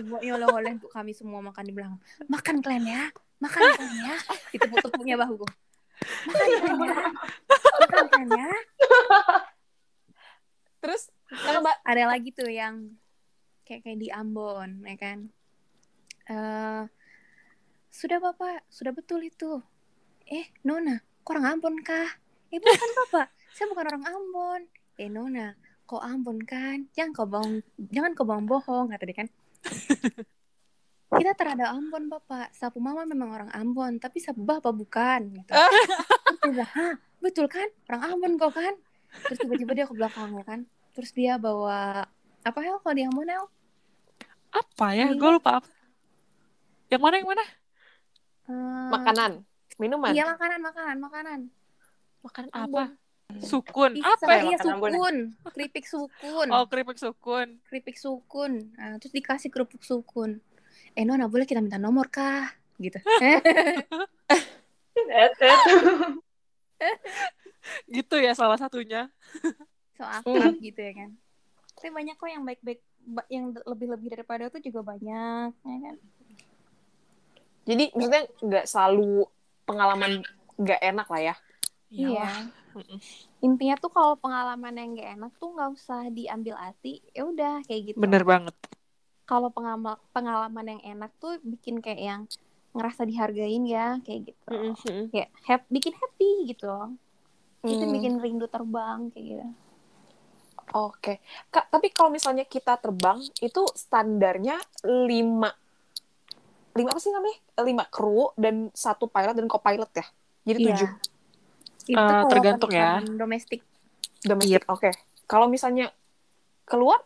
Semuanya 0.00 0.40
oleh-oleh 0.40 0.72
untuk 0.80 0.88
kami 0.88 1.12
semua 1.12 1.44
makan 1.44 1.64
di 1.68 1.72
belakang. 1.76 2.00
Makan 2.26 2.56
kalian 2.64 2.84
ya 2.88 3.02
makan 3.42 3.60
kalian 3.76 3.96
ya. 4.08 4.16
Ditepuk-tepuknya 4.56 5.16
bahuku 5.20 5.46
makan 6.04 6.46
kalian 6.48 6.78
ya 6.80 6.96
makan 7.80 8.04
kalian 8.10 8.28
ya. 8.34 8.50
Terus 10.80 11.02
ada 11.84 12.02
lagi 12.08 12.30
tuh 12.32 12.48
yang 12.48 12.92
kayak 13.64 13.84
kayak 13.84 13.98
di 14.00 14.08
Ambon 14.12 14.84
ya 14.84 14.96
kan? 15.00 15.18
Eh 16.28 16.82
sudah 17.94 18.18
bapak. 18.18 18.66
Sudah 18.66 18.90
betul 18.90 19.22
itu. 19.22 19.62
Eh 20.26 20.50
Nona 20.66 20.98
kok 20.98 21.38
orang 21.38 21.56
Ambon 21.56 21.78
kah? 21.86 22.10
Eh 22.50 22.58
bukan 22.58 22.90
bapak. 23.06 23.30
Saya 23.54 23.70
bukan 23.70 23.86
orang 23.86 24.04
Ambon. 24.10 24.60
Eh 24.98 25.06
Nona 25.06 25.54
kok 25.86 26.02
Ambon 26.02 26.42
kan? 26.42 26.90
Jangan 26.90 27.14
kau 27.14 27.28
bohong. 27.30 27.62
Jangan 27.78 28.18
kau 28.18 28.26
bohong 28.26 28.50
bohong 28.50 28.90
kata 28.90 29.04
dia 29.06 29.16
kan. 29.22 29.28
Kita 31.14 31.32
terhadap 31.38 31.70
Ambon 31.70 32.10
bapak. 32.10 32.50
Sapu 32.50 32.82
mama 32.82 33.06
memang 33.06 33.30
orang 33.30 33.50
Ambon 33.54 34.02
tapi 34.02 34.18
sapu 34.18 34.42
bapak 34.42 34.74
bukan 34.74 35.30
gitu. 35.30 35.54
terus 36.42 36.66
hah? 36.74 36.98
Betul 37.22 37.46
kan? 37.46 37.70
Orang 37.86 38.18
Ambon 38.18 38.34
kau 38.42 38.50
kan? 38.50 38.74
Terus 39.30 39.38
tiba-tiba 39.38 39.70
dia 39.78 39.86
ke 39.86 39.94
belakang 39.94 40.34
ya 40.34 40.42
kan. 40.42 40.66
Terus 40.98 41.14
dia 41.14 41.38
bawa 41.38 42.02
apa 42.42 42.58
ya 42.58 42.74
kalau 42.82 42.94
di 42.98 43.06
Ambon 43.06 43.30
El 43.30 43.46
apa 44.50 44.86
ya? 44.98 45.14
Gue 45.14 45.30
lupa. 45.38 45.62
Apa 45.62 45.70
yang 46.90 47.02
mana 47.02 47.16
yang 47.22 47.30
mana 47.30 47.44
Makanan? 48.48 49.44
Minuman? 49.80 50.12
Iya 50.14 50.24
makanan 50.28 50.60
makanan 50.60 50.96
makanan. 51.00 51.40
Makanan 52.24 52.50
apa? 52.52 52.64
Ambon. 52.64 52.88
sukun. 53.42 53.92
Ih, 53.98 54.04
apa 54.04 54.30
ya 54.36 54.42
iya 54.46 54.58
ya? 54.60 54.62
sukun. 54.62 55.34
Keripik 55.50 55.86
sukun. 55.88 56.48
Oh 56.52 56.64
keripik 56.68 56.98
sukun. 57.00 57.58
Keripik 57.66 57.96
sukun. 57.98 58.52
Nah, 58.76 59.00
terus 59.00 59.12
dikasih 59.16 59.50
kerupuk 59.50 59.82
sukun. 59.82 60.38
Eh 60.94 61.02
Nona 61.02 61.26
boleh 61.26 61.48
kita 61.48 61.58
minta 61.64 61.80
nomor 61.80 62.12
kah? 62.12 62.52
Gitu. 62.78 63.00
Gitu 67.88 68.16
ya 68.20 68.36
salah 68.36 68.60
satunya. 68.60 69.08
So 69.96 70.04
akrab 70.20 70.60
gitu 70.60 70.78
ya 70.78 70.92
kan. 70.94 71.10
Tapi 71.74 71.88
banyak 71.90 72.14
kok 72.20 72.28
yang 72.30 72.44
baik-baik 72.44 72.80
ba- 73.04 73.28
yang 73.28 73.52
lebih-lebih 73.52 74.08
daripada 74.16 74.48
itu 74.48 74.70
juga 74.70 74.94
banyak 74.94 75.50
ya 75.52 75.76
kan 75.90 75.96
jadi 77.64 77.84
maksudnya 77.96 78.24
nggak 78.44 78.64
selalu 78.68 79.28
pengalaman 79.64 80.20
nggak 80.60 80.80
enak 80.80 81.06
lah 81.08 81.20
ya 81.32 81.34
iya 81.90 82.30
Mm-mm. 82.74 82.98
intinya 83.40 83.76
tuh 83.78 83.90
kalau 83.92 84.14
pengalaman 84.18 84.74
yang 84.74 84.88
gak 84.98 85.10
enak 85.14 85.32
tuh 85.38 85.48
nggak 85.54 85.70
usah 85.78 86.10
diambil 86.10 86.58
hati 86.58 86.98
ya 87.14 87.22
udah 87.28 87.62
kayak 87.64 87.94
gitu 87.94 87.98
bener 88.00 88.22
banget 88.26 88.54
kalau 89.24 89.48
pengalaman 89.48 89.96
pengalaman 90.12 90.66
yang 90.76 90.82
enak 90.84 91.10
tuh 91.22 91.38
bikin 91.40 91.80
kayak 91.80 92.02
yang 92.02 92.22
ngerasa 92.74 93.06
dihargain 93.06 93.64
ya 93.64 94.02
kayak 94.02 94.34
gitu 94.34 94.50
Mm-mm. 94.50 95.14
ya 95.14 95.26
hap- 95.46 95.70
bikin 95.70 95.94
happy 95.94 96.50
gitu 96.50 96.68
itu 97.64 97.80
Hmm. 97.80 97.94
bikin 97.96 98.20
rindu 98.20 98.44
terbang 98.50 99.08
kayak 99.14 99.24
gitu 99.24 99.46
Oke. 100.74 101.22
Kak, 101.54 101.70
tapi 101.70 101.94
kalau 101.94 102.10
misalnya 102.10 102.42
kita 102.42 102.74
terbang 102.82 103.22
itu 103.38 103.62
standarnya 103.78 104.58
lima 105.06 105.54
lima 106.74 106.90
apa 106.90 107.00
sih 107.00 107.10
namanya? 107.10 107.38
Lima 107.62 107.84
kru 107.86 108.34
dan 108.34 108.68
satu 108.74 109.06
pilot 109.06 109.34
dan 109.34 109.46
co-pilot 109.46 109.90
ya. 109.94 110.06
Jadi 110.44 110.58
Iya. 110.58 110.68
tujuh 110.74 110.90
Itu 111.84 112.00
kalau 112.00 112.30
tergantung 112.32 112.70
ya. 112.72 112.98
domestik 113.14 113.60
domestik. 114.20 114.64
Oke. 114.66 114.90
Kalau 115.24 115.46
misalnya 115.46 115.92
keluar 116.64 116.98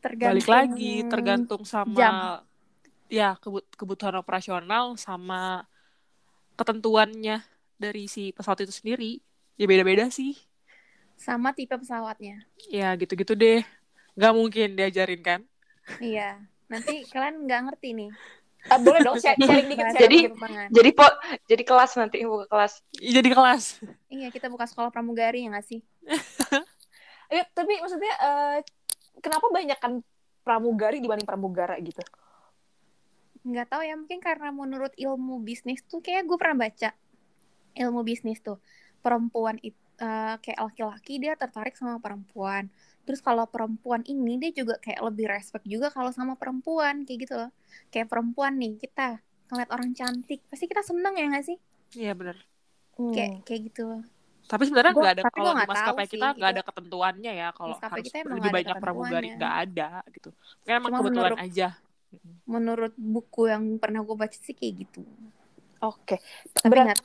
tergantung 0.00 0.32
Balik 0.40 0.48
lagi 0.48 0.94
tergantung 1.06 1.62
sama 1.68 1.92
jam. 1.92 2.14
ya 3.10 3.36
kebut 3.36 3.68
kebutuhan 3.76 4.16
operasional 4.16 4.96
sama 4.96 5.68
ketentuannya 6.56 7.44
dari 7.76 8.08
si 8.08 8.32
pesawat 8.32 8.64
itu 8.64 8.72
sendiri. 8.72 9.20
Ya 9.54 9.68
beda-beda 9.68 10.08
sih. 10.08 10.36
sama 11.20 11.52
tipe 11.52 11.76
pesawatnya. 11.76 12.48
Ya 12.72 12.96
gitu-gitu 12.96 13.36
deh. 13.36 13.60
Nggak 14.16 14.32
mungkin 14.32 14.68
diajarin 14.72 15.20
kan? 15.20 15.40
Iya. 16.00 16.40
Nanti 16.70 17.04
kalian 17.10 17.44
nggak 17.44 17.60
ngerti 17.66 17.88
nih. 17.92 18.10
Ah, 18.68 18.76
boleh 18.76 19.00
dong 19.00 19.16
share- 19.16 19.40
sharing 19.40 19.72
dikit 19.72 19.88
sharing 19.88 20.04
Jadi- 20.04 20.20
dikit. 20.20 20.32
penerbangan. 20.36 20.68
Jadi 20.70 20.90
po 20.92 21.06
jadi 21.48 21.62
kelas 21.64 21.90
nanti 21.96 22.16
buka 22.22 22.46
kelas. 22.46 22.72
Jadi 22.92 23.28
kelas. 23.32 23.64
Iya, 24.12 24.28
kita 24.28 24.46
buka 24.52 24.68
sekolah 24.68 24.92
pramugari 24.92 25.42
ya 25.44 25.48
nggak 25.50 25.66
sih? 25.66 25.80
Eh, 27.32 27.44
tapi 27.56 27.80
maksudnya 27.80 28.14
eh, 28.20 28.58
kenapa 29.18 29.48
banyak 29.48 29.78
kan 29.80 30.04
pramugari 30.44 31.00
dibanding 31.00 31.24
pramugara 31.24 31.74
gitu? 31.80 32.04
Nggak 33.40 33.72
tahu 33.72 33.82
ya, 33.82 33.96
mungkin 33.96 34.20
karena 34.20 34.52
menurut 34.52 34.92
ilmu 34.92 35.40
bisnis 35.40 35.80
tuh 35.88 36.04
kayak 36.04 36.28
gue 36.28 36.36
pernah 36.36 36.68
baca 36.68 36.92
ilmu 37.72 38.04
bisnis 38.04 38.44
tuh 38.44 38.60
perempuan 39.00 39.56
itu 39.64 39.78
kayak 40.40 40.56
laki-laki 40.56 41.20
dia 41.20 41.36
tertarik 41.36 41.76
sama 41.76 42.00
perempuan. 42.00 42.68
Terus 43.10 43.26
kalau 43.26 43.42
perempuan 43.50 44.06
ini 44.06 44.38
dia 44.38 44.54
juga 44.54 44.78
kayak 44.78 45.02
lebih 45.02 45.26
respect 45.26 45.66
juga 45.66 45.90
kalau 45.90 46.14
sama 46.14 46.38
perempuan 46.38 47.02
kayak 47.02 47.26
gitu 47.26 47.34
loh. 47.34 47.50
Kayak 47.90 48.06
perempuan 48.06 48.54
nih 48.54 48.78
kita 48.78 49.18
ngeliat 49.50 49.70
orang 49.74 49.90
cantik 49.98 50.46
pasti 50.46 50.70
kita 50.70 50.86
seneng 50.86 51.18
ya 51.18 51.26
nggak 51.26 51.42
sih? 51.42 51.58
Iya 51.98 52.14
benar. 52.14 52.38
Kayak 52.94 53.42
kayak 53.42 53.60
gitu. 53.66 53.86
Tapi 54.46 54.62
sebenarnya 54.62 54.94
nggak 54.94 55.14
ada 55.18 55.22
tapi 55.26 55.38
kalau 55.42 55.50
di 55.50 55.66
maskapai 55.66 56.06
kita 56.06 56.26
sih, 56.30 56.38
nggak 56.38 56.50
ada 56.54 56.62
ketentuannya 56.62 57.32
ya 57.34 57.48
kalau 57.50 57.74
harus 57.82 58.06
kita 58.06 58.16
emang 58.22 58.38
lebih 58.38 58.50
banyak 58.54 58.76
pramugari 58.78 59.28
nggak 59.34 59.54
ada 59.66 59.88
gitu. 60.14 60.30
Mungkin 60.62 60.74
emang 60.78 60.90
Cuma 60.94 60.98
kebetulan 61.02 61.32
menurut- 61.34 61.42
aja. 61.42 61.68
Menurut 62.46 62.92
buku 62.94 63.42
yang 63.50 63.62
pernah 63.82 64.06
gue 64.06 64.14
baca 64.14 64.38
sih 64.38 64.54
kayak 64.54 64.86
gitu. 64.86 65.02
Oke. 65.82 66.22
Tapi 66.54 66.70
Berat-. 66.70 67.02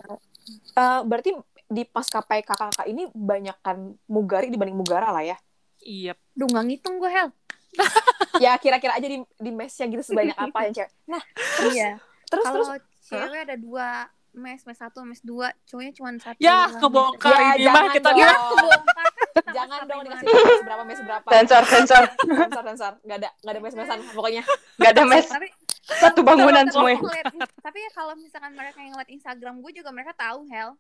Eh, 0.78 1.02
berarti 1.02 1.34
di 1.66 1.82
maskapai 1.90 2.46
kakak-kakak 2.46 2.86
ini 2.86 3.10
banyakkan 3.10 3.98
mugari 4.06 4.54
dibanding 4.54 4.78
mugara 4.78 5.10
lah 5.10 5.26
ya. 5.26 5.38
Iya. 5.86 6.14
Duh 6.34 6.46
nggak 6.46 6.66
ngitung 6.66 6.98
gue 6.98 7.08
Hel. 7.08 7.30
ya 8.44 8.56
kira-kira 8.58 8.96
aja 8.96 9.04
di 9.04 9.20
di 9.22 9.52
mesnya 9.52 9.86
gitu 9.86 10.04
sebanyak 10.04 10.34
apa 10.34 10.58
yang 10.66 10.74
cewek. 10.76 10.92
Nah, 11.06 11.22
Iya. 11.66 12.02
terus 12.26 12.46
terus 12.46 12.68
Kalau 12.68 12.80
cewek 13.06 13.40
ada 13.44 13.56
dua 13.56 13.88
mes, 14.34 14.60
mes 14.60 14.76
satu, 14.76 15.00
mes 15.02 15.22
dua, 15.22 15.54
cowoknya 15.64 15.92
cuma 15.94 16.10
satu. 16.18 16.36
Ya 16.38 16.68
kebongkar 16.74 17.32
Ya, 17.32 17.56
ini 17.56 17.66
mah 17.66 17.86
jangan 17.86 17.94
kita 17.94 18.10
dong. 18.10 18.18
mes. 18.18 18.26
Ya, 18.26 18.36
bilang 18.36 18.50
kebongkar 18.50 18.96
kan 18.96 19.12
kita 19.36 19.52
jangan 19.54 19.80
dong 19.86 20.00
dikasih 20.02 20.26
mes 20.26 20.62
berapa 20.62 20.84
mes 20.84 21.00
berapa. 21.02 21.28
Sensor 21.30 21.64
sensor. 21.66 22.04
sensor 22.20 22.64
sensor. 22.66 22.92
Gak 23.02 23.18
ada 23.18 23.30
gak 23.38 23.52
ada 23.52 23.60
mes-mesan 23.62 23.98
pokoknya. 24.10 24.44
Nggak 24.76 24.92
ada 24.92 25.04
mes. 25.06 25.28
Tapi 25.30 25.48
Satu 25.86 26.20
bangunan 26.22 26.66
semuanya. 26.66 26.98
ngeliat- 26.98 27.30
tapi 27.60 27.78
ya 27.78 27.92
kalau 27.94 28.18
misalkan 28.18 28.52
mereka 28.52 28.82
yang 28.82 28.92
ngeliat 28.92 29.12
Instagram 29.12 29.62
gue 29.62 29.72
juga 29.76 29.90
mereka 29.92 30.12
tahu 30.14 30.50
Hel. 30.50 30.74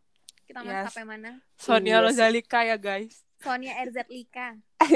Kita 0.44 0.60
Yes. 0.60 0.90
maskapai 0.90 1.04
mana. 1.04 1.32
Sonia 1.56 1.86
Iya 1.86 1.98
sih. 2.00 2.06
Lozalika 2.08 2.60
ya 2.62 2.74
guys. 2.76 3.25
Sonia 3.46 3.78
RZ 3.86 4.10
Lika. 4.10 4.58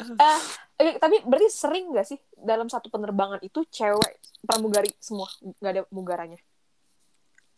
Eh, 0.00 0.40
eh, 0.82 0.94
tapi 0.98 1.22
berarti 1.22 1.48
sering 1.50 1.92
gak 1.94 2.06
sih 2.06 2.18
dalam 2.34 2.66
satu 2.66 2.90
penerbangan 2.90 3.38
itu 3.44 3.62
cewek 3.68 4.18
pramugari 4.42 4.90
semua 4.98 5.30
nggak 5.40 5.72
ada 5.72 5.82
mugaranya. 5.94 6.40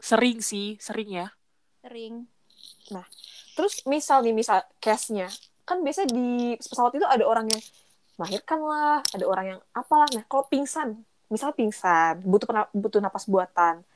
Sering 0.02 0.42
sih, 0.44 0.76
sering 0.82 1.08
ya. 1.12 1.32
Sering. 1.80 2.26
Terus 3.56 3.84
misal 3.86 4.24
nih 4.24 4.34
misal 4.34 4.64
case-nya 4.82 5.28
kan 5.62 5.78
biasanya 5.80 6.10
di 6.10 6.58
pesawat 6.58 6.92
itu 6.98 7.06
ada 7.06 7.22
orang 7.22 7.46
yang 7.46 7.62
melahirkan 8.18 8.60
lah, 8.60 8.98
ada 9.00 9.24
orang 9.24 9.46
yang 9.56 9.60
apalah. 9.72 10.10
Nah 10.12 10.24
kalau 10.26 10.44
pingsan, 10.50 11.00
misal 11.30 11.54
pingsan, 11.54 12.20
butuh 12.26 12.50
butuh 12.74 13.00
napas 13.00 13.30
buatan. 13.30 13.86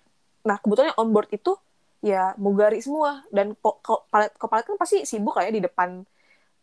Nah 0.46 0.56
kebetulan 0.62 0.94
yang 0.94 0.98
on 1.02 1.10
board 1.10 1.28
itu 1.34 1.58
ya 2.04 2.36
mugari 2.36 2.78
semua 2.84 3.24
dan 3.32 3.56
ko- 3.58 3.80
ko- 3.80 4.04
pilot 4.12 4.32
pilot 4.36 4.64
kan 4.68 4.76
pasti 4.76 5.02
sibuk 5.08 5.34
lah 5.34 5.48
ya 5.48 5.52
di 5.54 5.62
depan 5.64 6.04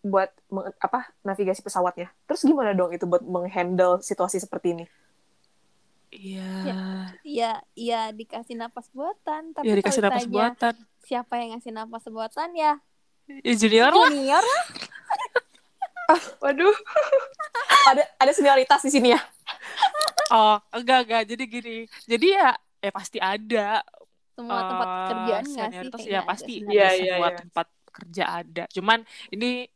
buat 0.03 0.29
meng- 0.51 0.75
apa 0.83 1.15
navigasi 1.23 1.63
pesawatnya. 1.63 2.11
Terus 2.27 2.43
gimana 2.43 2.75
dong 2.75 2.91
itu 2.91 3.07
buat 3.07 3.23
menghandle 3.23 4.03
situasi 4.03 4.43
seperti 4.43 4.75
ini? 4.75 4.85
Iya. 6.13 6.53
Iya, 7.25 7.51
iya 7.73 8.01
dikasih 8.13 8.53
napas 8.59 8.91
buatan. 8.93 9.55
Tapi 9.55 9.65
Ya 9.65 9.73
dikasih 9.79 10.03
napas 10.05 10.27
buatan. 10.29 10.73
Siapa 11.07 11.33
yang 11.41 11.57
ngasih 11.57 11.71
napas 11.73 12.05
buatan 12.11 12.53
ya? 12.53 12.77
Ya 13.25 13.53
junior 13.55 13.91
lah. 13.95 14.11
Junior 14.11 14.43
lah. 14.43 14.63
Waduh. 16.43 16.75
ada 17.95 18.03
ada 18.19 18.31
senioritas 18.35 18.83
di 18.85 18.91
sini 18.91 19.15
ya? 19.15 19.21
Oh, 20.29 20.59
enggak 20.75 21.07
enggak. 21.07 21.23
Jadi 21.31 21.43
gini. 21.47 21.77
Jadi 22.05 22.27
ya 22.35 22.53
eh 22.83 22.91
pasti 22.91 23.17
ada 23.17 23.79
Semua 24.35 24.61
tempat 24.69 24.89
eh, 24.89 25.05
kerjaan 25.09 25.45
sih? 25.45 25.61
senioritas. 25.61 26.01
Kayaknya 26.01 26.15
ya 26.15 26.21
pasti. 26.25 26.53
Iya, 26.65 26.87
di 26.89 26.95
iya, 26.99 27.13
semua 27.13 27.29
iya. 27.29 27.37
tempat 27.39 27.67
kerja 27.93 28.23
ada. 28.41 28.63
Cuman 28.75 28.99
ini 29.33 29.69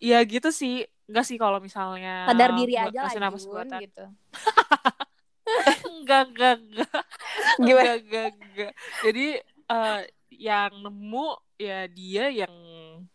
ya 0.00 0.16
gitu 0.26 0.48
sih. 0.52 0.84
Enggak 1.08 1.24
sih 1.28 1.38
kalau 1.38 1.58
misalnya 1.62 2.10
Sadar 2.28 2.50
diri 2.58 2.74
aja 2.76 2.98
lah 3.06 3.12
napas 3.22 3.44
Jun, 3.46 3.52
buatan. 3.52 3.80
gitu. 3.84 4.04
enggak 5.88 6.20
enggak 6.30 6.54
enggak 6.62 7.02
Gimana? 7.66 7.92
enggak 7.96 7.96
enggak 8.02 8.26
enggak 8.36 8.72
jadi 9.04 9.24
eh, 9.72 10.00
yang 10.48 10.72
nemu 10.84 11.26
ya 11.56 11.78
dia 11.88 12.24
yang 12.30 12.54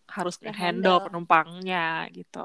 harus 0.09 0.35
Yang 0.41 0.57
handle 0.61 0.97
handle. 0.97 1.05
penumpangnya 1.05 2.09
gitu 2.17 2.39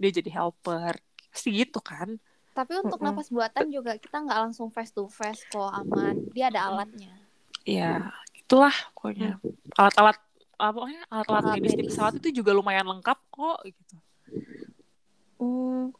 dia 0.00 0.10
jadi 0.18 0.30
helper 0.36 0.94
pasti 1.32 1.48
gitu 1.60 1.78
kan 1.80 2.08
Tapi 2.56 2.72
untuk 2.82 2.98
Mm-mm. 2.98 3.04
napas 3.04 3.28
buatan 3.28 3.66
juga 3.68 3.92
kita 4.00 4.16
nggak 4.24 4.38
langsung 4.48 4.68
face 4.72 4.92
to 4.96 5.04
face 5.12 5.44
kok 5.52 5.68
aman. 5.80 6.16
Dia 6.32 6.48
ada 6.48 6.60
alatnya. 6.72 7.12
Ya 7.66 8.14
itulah 8.32 8.72
pokoknya 8.94 9.42
alat-alat 9.74 10.16
apa 10.56 10.70
pokoknya 10.72 11.02
alat-alat 11.10 11.42
Alat 11.44 11.54
medis 11.58 11.74
di 11.74 11.84
pesawat 11.84 12.14
itu 12.16 12.30
juga 12.32 12.54
lumayan 12.54 12.86
lengkap 12.86 13.18
kok 13.28 13.58
gitu 13.66 13.96
Hmm, 15.36 15.92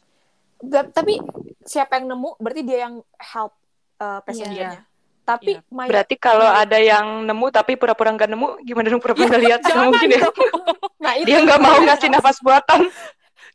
ga- 0.64 0.88
tapi 0.88 1.20
siapa 1.60 2.00
yang 2.00 2.08
nemu 2.08 2.40
berarti 2.40 2.64
dia 2.64 2.88
yang 2.88 3.04
help 3.20 3.52
uh, 4.00 4.24
passengernya. 4.24 4.88
Tapi 5.22 5.58
Iya. 5.58 5.60
may- 5.68 5.92
Berarti 5.92 6.16
kalau 6.16 6.48
ada 6.48 6.80
yang 6.80 7.20
nemu 7.20 7.46
tapi 7.52 7.76
pura-pura 7.76 8.16
nggak 8.16 8.32
nemu, 8.32 8.64
gimana 8.64 8.88
dong 8.88 9.02
pura-pura 9.02 9.28
nggak 9.28 9.42
lihat? 9.44 9.60
Jangan 9.60 9.92
mungkin 9.92 10.08
ya. 10.08 10.20
nah 10.96 11.12
itu 11.20 11.28
Dia 11.28 11.44
nggak 11.44 11.60
mau 11.60 11.76
ngasih 11.84 12.08
nafas 12.08 12.40
buatan. 12.40 12.88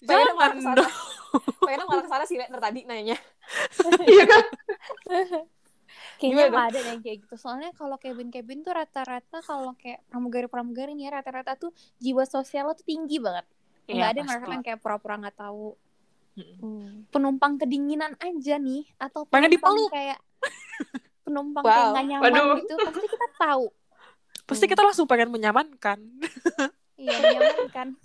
Pengennya 0.01 0.33
malah 0.37 0.53
jangan 0.53 0.53
ke 0.53 0.61
sana. 0.61 0.85
Pengennya 1.65 1.85
malah 1.89 2.03
ke 2.05 2.09
sana 2.13 2.23
sih 2.29 2.35
dari 2.37 2.51
tadi 2.53 2.79
nanya. 2.85 3.17
Iya 4.05 4.23
kan? 4.29 4.43
Kayaknya 6.17 6.45
nggak 6.47 6.67
ada 6.69 6.79
yang 6.85 6.99
kayak 7.01 7.17
gitu. 7.25 7.35
Soalnya 7.35 7.69
kalau 7.73 7.95
cabin-cabin 7.97 8.59
tuh 8.61 8.73
rata-rata 8.73 9.37
kalau 9.41 9.73
kayak 9.75 10.05
pramugari-pramugari 10.07 10.93
nih 10.93 11.09
ya, 11.09 11.11
rata-rata 11.17 11.55
tuh 11.55 11.71
jiwa 11.97 12.23
sosialnya 12.23 12.73
tuh 12.73 12.85
tinggi 12.85 13.17
banget. 13.17 13.45
Nggak 13.85 13.97
Iya, 13.97 14.05
ada 14.07 14.19
yang 14.47 14.63
kayak 14.63 14.79
pura-pura 14.79 15.17
nggak 15.17 15.35
tahu. 15.35 15.73
Hmm. 16.31 17.03
Penumpang 17.11 17.59
kedinginan 17.59 18.15
aja 18.17 18.55
nih 18.55 18.87
atau 18.95 19.27
Pengen 19.27 19.51
penumpang 19.51 19.75
dipeluk. 19.75 19.89
kayak 19.91 20.19
penumpang 21.27 21.63
Wow. 21.63 21.71
kayak 21.71 21.87
nggak 21.91 22.05
nyaman 22.07 22.23
Waduh. 22.31 22.55
gitu 22.63 22.73
pasti 22.79 23.07
kita 23.07 23.27
tahu. 23.35 23.65
pasti 24.41 24.65
kita 24.67 24.81
langsung 24.83 25.07
pengen 25.07 25.31
menyamankan 25.31 25.99
Iya, 26.95 27.15
menyamankan. 27.19 27.87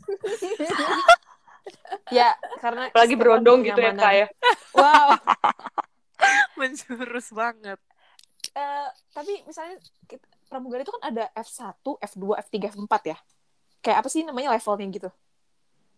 Ya, 2.15 2.31
karena 2.63 2.87
Apalagi 2.95 3.19
berondong 3.19 3.67
gitu 3.67 3.79
ya 3.79 3.91
kak 3.91 4.13
ya. 4.15 4.27
Wow. 4.71 5.19
menjurus 6.59 7.29
banget 7.31 7.81
Eh, 8.49 8.89
tapi 9.11 9.43
misalnya 9.43 9.77
kita- 10.07 10.29
pramugari 10.47 10.81
itu 10.81 10.93
kan 10.93 11.05
ada 11.05 11.25
F1, 11.35 11.77
F2, 11.99 12.25
F3, 12.39 12.55
F4 12.71 12.95
ya. 13.05 13.19
Kayak 13.79 13.99
apa 14.01 14.09
sih 14.09 14.23
namanya 14.23 14.51
levelnya 14.51 14.87
gitu? 14.89 15.11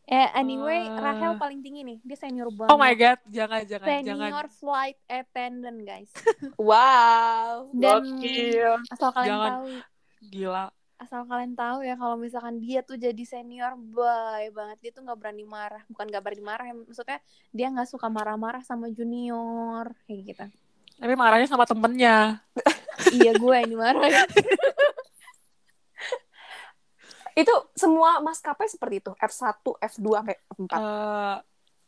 Eh, 0.05 0.29
anyway, 0.33 0.83
Eh. 0.83 0.97
Rahel 0.97 1.37
paling 1.37 1.61
tinggi 1.61 1.85
nih. 1.85 1.99
Dia 2.01 2.17
senior 2.17 2.49
banget. 2.49 2.73
oh 2.73 2.81
my 2.81 2.95
god 2.95 3.21
jangan 3.29 3.61
jangan 3.63 4.01
jangan 4.01 4.25
Senior 4.25 4.47
flight 4.51 4.97
attendant, 5.07 5.79
guys. 5.83 6.09
Wow. 6.59 7.69
Dan 7.71 8.17
Gokil. 8.17 8.75
asal 8.89 9.11
kalian 9.13 9.29
Jangan. 9.29 9.51
tahu, 9.53 9.67
gila 10.25 10.65
asal 10.99 11.25
kalian 11.31 11.55
tahu 11.55 11.87
ya 11.87 11.95
kalau 11.95 12.19
misalkan 12.19 12.59
dia 12.59 12.83
tuh 12.83 12.99
jadi 12.99 13.23
senior, 13.23 13.79
bye 13.79 14.51
banget. 14.51 14.79
Dia 14.83 14.91
tuh 14.99 15.07
nggak 15.07 15.19
berani 15.19 15.47
marah. 15.47 15.83
Bukan 15.87 16.11
nggak 16.11 16.23
berani 16.23 16.43
marah, 16.43 16.67
ya. 16.67 16.75
maksudnya 16.75 17.19
dia 17.55 17.67
nggak 17.71 17.89
suka 17.89 18.11
marah-marah 18.11 18.63
sama 18.67 18.91
junior 18.91 19.95
kayak 20.07 20.23
gitu. 20.35 20.47
tapi 20.99 21.15
marahnya 21.15 21.47
sama 21.47 21.63
temennya 21.63 22.43
iya, 23.23 23.31
gue 23.31 23.55
yang 23.55 23.71
dimarahin. 23.71 24.19
Itu 27.39 27.55
semua 27.79 28.19
maskapai 28.19 28.67
seperti 28.67 28.99
itu, 28.99 29.15
F1, 29.15 29.63
F2 29.63 30.07
sampai 30.11 30.35
F4. 30.43 30.75
Eh, 30.75 31.37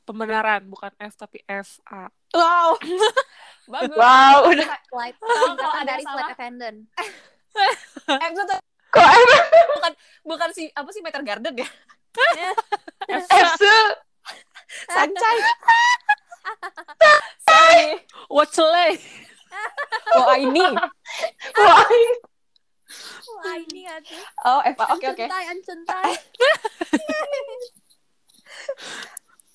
pembenaran 0.06 0.62
bukan 0.70 0.94
F 0.94 1.18
tapi 1.18 1.42
F 1.42 1.82
A. 1.90 2.06
Wow. 2.30 2.78
Bagus. 3.74 3.98
Wow, 3.98 4.46
udah 4.46 4.78
Flight 4.86 5.18
kalau 5.18 5.74
ada 5.74 5.92
flight 5.98 6.30
attendant. 6.38 6.78
F1 8.06 8.69
kok 8.90 9.00
emang 9.06 9.46
bukan 9.78 9.92
bukan 10.26 10.48
si 10.54 10.66
apa 10.74 10.90
sih 10.90 11.02
Meter 11.02 11.22
Garden 11.22 11.54
ya? 11.54 11.68
F 13.10 13.24
Sancai. 14.94 15.36
Sorry. 17.42 17.86
Watchley. 18.30 18.92
Oh, 20.14 20.34
ini. 20.38 20.62
Wah, 21.58 21.86
ini 21.90 22.14
Wah 23.30 23.56
ini 23.56 23.82
aduh. 23.86 24.24
Oh, 24.46 24.60
F 24.62 24.78
Oke, 24.94 25.06
oke. 25.10 25.24
Ancentai, 25.26 25.44
ancentai. 25.50 26.12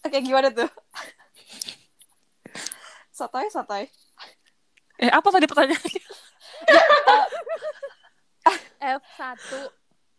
Oke, 0.04 0.18
gimana 0.24 0.52
tuh? 0.52 0.70
Sotoy, 3.16 3.48
sotoy. 3.48 3.88
Eh 5.00 5.12
apa 5.12 5.28
tadi 5.32 5.48
pertanyaannya? 5.48 6.04
F1 8.78 9.40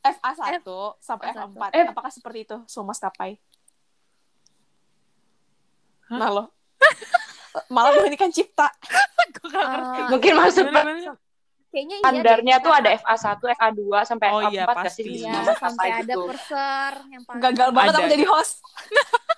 FA1 0.06 0.68
sampai 1.02 1.26
F1. 1.30 1.50
F4. 1.50 1.62
F- 1.74 1.90
Apakah 1.90 2.12
seperti 2.12 2.38
itu 2.44 2.56
semua 2.66 2.94
maskapai? 2.94 3.36
Hah? 6.06 6.18
Nah, 6.18 6.28
lo. 6.30 6.44
Malah 7.74 7.90
kan 8.14 8.30
cipta. 8.30 8.68
Eh, 9.46 10.10
mungkin 10.10 10.32
maksud 10.34 10.66
kayaknya 11.70 11.96
iya 11.98 12.02
standarnya 12.02 12.56
deh, 12.56 12.64
tuh 12.64 12.72
ada 12.72 12.90
karena- 12.90 13.14
FA1, 13.14 13.42
FA2 13.52 13.80
sampai 14.02 14.28
Oh 14.32 14.40
F4 14.42 14.50
iya, 14.50 14.64
pasti. 14.66 15.02
Iya, 15.06 15.18
Semua 15.22 15.42
maskapai 15.44 15.68
sampai 15.70 15.88
ada 15.92 16.02
gitu. 16.02 16.22
perser 16.26 16.92
yang 17.06 17.22
paling 17.22 17.42
Gagal 17.42 17.68
banget 17.70 17.92
Ada. 17.92 17.98
aku 17.98 18.08
jadi 18.10 18.26
host. 18.26 18.54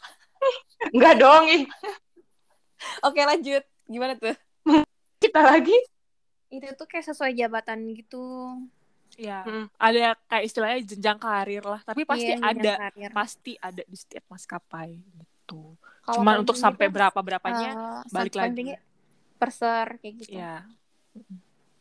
Enggak 0.95 1.15
dong, 1.19 1.45
ih. 1.51 1.63
Oke, 3.03 3.21
lanjut. 3.21 3.63
Gimana 3.85 4.13
tuh? 4.17 4.37
kita 5.19 5.41
lagi. 5.43 5.77
itu 6.49 6.69
tuh 6.73 6.87
kayak 6.89 7.05
sesuai 7.05 7.33
jabatan 7.35 7.91
gitu. 7.93 8.25
Ya, 9.19 9.43
Hmm. 9.43 9.67
ada 9.75 10.15
kayak 10.25 10.45
istilahnya 10.47 10.79
jenjang 10.87 11.19
karir 11.19 11.61
lah. 11.61 11.83
Tapi 11.83 12.07
pasti 12.07 12.31
Iya, 12.31 12.39
ada, 12.39 12.73
karir. 12.87 13.11
pasti 13.11 13.53
ada 13.59 13.83
di 13.83 13.97
setiap 13.99 14.23
maskapai 14.29 14.95
gitu. 14.95 15.75
Kalau 16.01 16.23
Cuman 16.23 16.35
untuk 16.41 16.55
sampai 16.55 16.87
berapa 16.87 17.19
berapanya, 17.19 17.71
eh, 17.75 18.01
balik 18.09 18.33
lagi. 18.33 18.79
perser 19.35 19.99
kayak 19.99 20.15
gitu. 20.19 20.39
ya. 20.39 20.63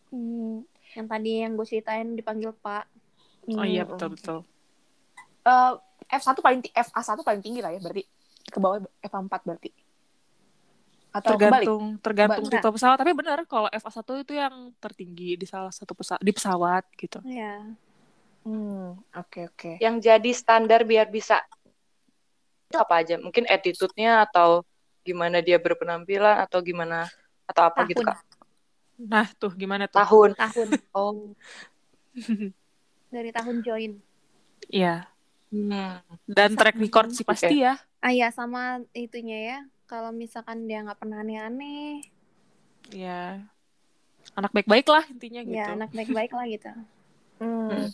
Hmm, 0.09 0.65
yang 0.93 1.05
tadi 1.05 1.31
yang 1.41 1.53
gue 1.53 1.65
ceritain 1.65 2.09
dipanggil 2.11 2.53
Pak. 2.53 2.85
Oh 3.49 3.61
iya 3.61 3.83
betul 3.83 4.13
betul. 4.13 4.39
Eh, 5.43 5.73
F1 6.09 6.39
paling 6.39 6.59
ti- 6.59 6.71
FA1 6.71 7.21
paling 7.21 7.39
tinggi 7.39 7.61
lah 7.61 7.69
ya 7.69 7.79
berarti. 7.79 8.03
Ke 8.43 8.57
bawah 8.57 8.79
F4 8.99 9.41
berarti. 9.43 9.69
Atau. 11.11 11.33
Tergantung 11.33 11.83
tergantung 12.03 12.45
Enggak. 12.45 12.61
tipe 12.61 12.69
pesawat. 12.77 12.97
Tapi 12.99 13.11
benar 13.15 13.39
kalau 13.47 13.69
FA1 13.71 14.09
itu 14.21 14.33
yang 14.37 14.55
tertinggi 14.77 15.39
di 15.39 15.45
salah 15.47 15.71
satu 15.73 15.97
pesawat 15.97 16.21
di 16.21 16.31
pesawat 16.35 16.83
gitu. 16.95 17.19
Iya. 17.25 17.73
Hmm, 18.47 18.95
oke 19.11 19.39
oke. 19.51 19.71
Yang 19.83 19.95
jadi 20.07 20.31
standar 20.31 20.87
biar 20.87 21.11
bisa 21.11 21.41
itu 22.67 22.77
apa 22.79 23.03
aja? 23.03 23.15
Mungkin 23.19 23.47
attitude-nya 23.47 24.27
atau 24.27 24.63
gimana 25.03 25.39
dia 25.39 25.55
berpenampilan 25.55 26.43
atau 26.43 26.59
gimana 26.59 27.07
atau 27.47 27.63
apa 27.67 27.87
gitu 27.87 28.03
Tahun. 28.03 28.11
kak? 28.11 28.19
Nah 28.97 29.27
tuh 29.35 29.51
gimana 29.55 29.87
tuh? 29.87 29.99
Tahun. 30.03 30.29
Tahun 30.35 30.67
Oh. 30.97 31.31
dari 33.07 33.29
tahun 33.31 33.63
join. 33.63 33.91
Iya. 34.67 35.07
Hmm. 35.47 36.03
Dan 36.27 36.59
track 36.59 36.75
record 36.75 37.15
sih 37.15 37.23
pasti 37.23 37.63
ya. 37.63 37.79
Ah 38.03 38.11
ya 38.11 38.27
sama 38.31 38.83
itunya 38.91 39.37
ya. 39.55 39.59
Kalau 39.87 40.11
misalkan 40.11 40.67
dia 40.67 40.83
nggak 40.83 40.99
pernah 40.99 41.23
aneh-aneh, 41.23 42.03
Iya. 42.91 43.39
Anak 44.35 44.51
baik-baik 44.51 44.87
lah 44.91 45.03
intinya 45.07 45.41
gitu. 45.43 45.55
ya 45.55 45.65
anak 45.71 45.91
baik-baik 45.95 46.31
lah 46.35 46.45
gitu. 46.51 46.71
Hmm. 47.39 47.87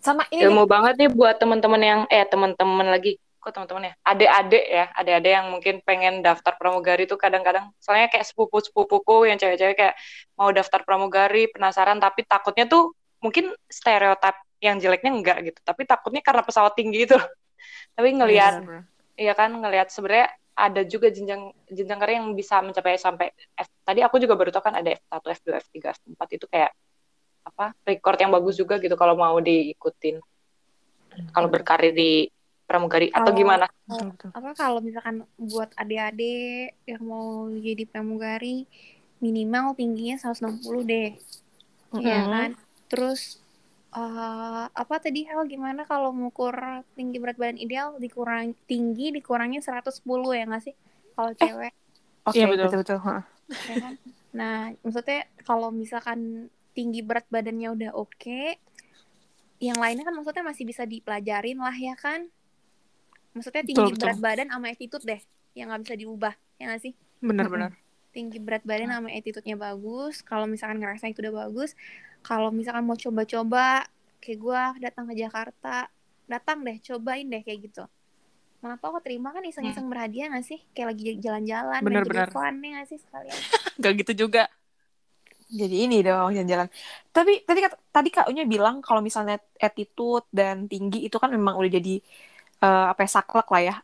Sama 0.00 0.28
ini 0.28 0.44
Ilmu 0.44 0.68
banget 0.68 1.00
nih 1.00 1.08
buat 1.08 1.40
teman-teman 1.40 1.80
yang 1.80 2.00
eh 2.12 2.28
teman-teman 2.28 2.92
lagi 2.92 3.16
kok 3.40 3.54
teman-teman 3.56 3.88
ya 3.88 3.94
adik-adik 4.02 4.64
ya 4.66 4.84
adik-adik 4.92 5.32
yang 5.32 5.46
mungkin 5.54 5.74
pengen 5.86 6.20
daftar 6.20 6.52
pramugari 6.58 7.06
tuh 7.06 7.14
kadang-kadang 7.16 7.70
soalnya 7.78 8.10
kayak 8.10 8.26
sepupu-sepupuku 8.26 9.30
yang 9.30 9.38
cewek-cewek 9.38 9.76
kayak 9.78 9.94
mau 10.34 10.50
daftar 10.50 10.82
pramugari 10.82 11.46
penasaran 11.48 11.96
tapi 12.02 12.26
takutnya 12.26 12.66
tuh 12.66 12.90
mungkin 13.22 13.54
stereotip 13.70 14.34
yang 14.58 14.82
jeleknya 14.82 15.14
enggak 15.14 15.38
gitu 15.46 15.58
tapi 15.62 15.86
takutnya 15.86 16.20
karena 16.26 16.42
pesawat 16.42 16.74
tinggi 16.74 17.06
itu 17.06 17.16
tapi 17.96 18.08
ngelihat 18.18 18.62
Iya. 18.62 18.82
Iya 19.16 19.32
kan 19.32 19.48
ngelihat 19.48 19.88
sebenarnya 19.88 20.28
ada 20.56 20.82
juga 20.88 21.12
jenjang 21.12 21.52
jenjang 21.68 21.98
karir 22.00 22.16
yang 22.16 22.32
bisa 22.32 22.64
mencapai 22.64 22.96
sampai 22.96 23.28
F. 23.52 23.68
Tadi 23.84 24.00
aku 24.00 24.16
juga 24.16 24.34
baru 24.34 24.48
tahu 24.48 24.64
kan 24.64 24.80
ada 24.80 24.88
F1, 24.88 25.20
F2, 25.20 25.46
F3, 25.60 25.76
F4 25.92 26.20
itu 26.32 26.46
kayak 26.48 26.72
apa? 27.46 27.76
record 27.86 28.18
yang 28.18 28.32
bagus 28.32 28.56
juga 28.58 28.80
gitu 28.80 28.96
kalau 28.96 29.14
mau 29.14 29.36
diikutin. 29.38 30.18
Kalau 31.30 31.48
berkarir 31.52 31.92
di 31.92 32.26
pramugari 32.66 33.12
atau 33.12 33.30
gimana? 33.36 33.68
Apa 34.34 34.50
kalau 34.56 34.82
misalkan 34.82 35.22
buat 35.38 35.70
adik-adik 35.78 36.74
yang 36.88 37.02
mau 37.06 37.46
jadi 37.52 37.86
pramugari 37.86 38.66
minimal 39.22 39.76
tingginya 39.78 40.18
160 40.18 40.82
deh. 40.82 41.14
Iya 41.96 42.18
Mm-mm. 42.26 42.32
kan? 42.32 42.50
Terus 42.90 43.40
eh, 43.96 44.64
apa 44.82 44.94
tadi 45.04 45.20
hal 45.30 45.42
gimana 45.52 45.82
kalau 45.90 46.10
mengukur 46.16 46.54
tinggi 46.96 47.16
berat 47.22 47.36
badan 47.40 47.58
ideal 47.64 47.88
dikurang 48.04 48.52
tinggi 48.70 49.06
dikurangin 49.16 49.62
110 49.64 50.30
ya 50.38 50.44
nggak 50.48 50.62
sih 50.66 50.74
kalau 51.16 51.32
cewek 51.40 51.72
Oke, 52.26 52.36
Iya, 52.38 52.46
betul. 52.50 52.70
betul 52.82 52.98
betul. 52.98 52.98
Ya 53.70 53.76
kan? 53.82 53.94
Nah, 54.34 54.54
maksudnya 54.82 55.20
kalau 55.46 55.68
misalkan 55.70 56.50
tinggi 56.76 57.00
berat 57.06 57.26
badannya 57.30 57.68
udah 57.76 57.90
oke, 57.94 58.40
yang 59.62 59.78
lainnya 59.80 60.04
kan 60.04 60.14
maksudnya 60.16 60.44
masih 60.44 60.64
bisa 60.68 60.84
dipelajarin 60.84 61.56
lah 61.56 61.72
ya 61.72 61.94
kan? 61.96 62.28
Maksudnya 63.36 63.62
tinggi 63.68 63.92
Betul, 63.92 63.96
betul. 63.96 64.08
berat 64.08 64.18
badan 64.20 64.48
sama 64.52 64.66
attitude 64.72 65.04
deh, 65.04 65.20
yang 65.56 65.66
nggak 65.70 65.82
bisa 65.84 65.94
diubah, 66.00 66.34
ya 66.58 66.64
nggak 66.68 66.82
sih? 66.84 66.92
Benar-benar. 67.22 67.72
Tinggi 68.16 68.38
berat 68.40 68.64
badan 68.64 68.88
sama 68.88 69.08
attitude-nya 69.12 69.56
bagus. 69.60 70.24
Kalau 70.24 70.48
misalkan 70.48 70.80
ngerasa 70.80 71.12
itu 71.12 71.20
udah 71.20 71.34
bagus, 71.44 71.76
kalau 72.26 72.50
misalkan 72.50 72.84
mau 72.88 72.98
coba-coba, 72.98 73.86
kayak 74.22 74.38
gue 74.44 74.60
datang 74.84 75.04
ke 75.10 75.14
Jakarta, 75.22 75.76
datang 76.26 76.58
deh, 76.66 76.76
cobain 76.82 77.26
deh 77.32 77.42
kayak 77.46 77.60
gitu. 77.70 77.84
Kenapa 78.58 78.84
kok 78.98 79.02
terima 79.06 79.30
kan 79.30 79.44
iseng-iseng 79.46 79.86
berhadiah 79.86 80.26
gak 80.34 80.42
sih? 80.50 80.58
Kayak 80.74 80.88
lagi 80.90 81.02
jalan-jalan, 81.22 81.82
Bener-bener. 81.86 82.28
fun 82.34 82.54
ya 82.66 82.68
gak 82.82 82.86
sih 82.90 82.98
sekalian? 82.98 83.38
Gak 83.82 83.92
gitu 84.02 84.12
juga. 84.26 84.42
Jadi 85.46 85.76
ini 85.86 86.02
dong 86.02 86.34
jalan-jalan. 86.34 86.66
Tapi 87.14 87.46
tadi 87.46 87.60
tadi 87.94 88.08
Kak 88.10 88.26
Unya 88.26 88.42
bilang 88.42 88.82
kalau 88.82 88.98
misalnya 88.98 89.38
attitude 89.62 90.26
dan 90.34 90.66
tinggi 90.66 91.06
itu 91.06 91.16
kan 91.22 91.30
memang 91.30 91.54
udah 91.54 91.70
jadi 91.70 92.02
eh, 92.66 92.86
apa 92.90 93.06
ya 93.06 93.10
saklek 93.22 93.46
lah 93.54 93.62
ya. 93.62 93.74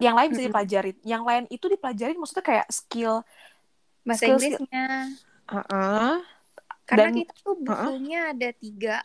Yang 0.00 0.14
lain 0.16 0.28
bisa 0.32 0.40
Mm-mm. 0.40 0.48
dipelajarin. 0.48 0.96
Yang 1.04 1.22
lain 1.28 1.44
itu 1.52 1.66
dipelajarin 1.68 2.16
maksudnya 2.16 2.44
kayak 2.46 2.66
skill. 2.72 3.14
Bahasa 4.08 4.24
Skill- 4.24 4.40
Inggrisnya. 4.40 4.86
Heeh. 5.52 6.37
Karena 6.88 7.12
Dan- 7.12 7.18
kita 7.20 7.32
tuh 7.44 7.56
bukunya 7.60 8.32
ada 8.32 8.48
tiga, 8.56 8.96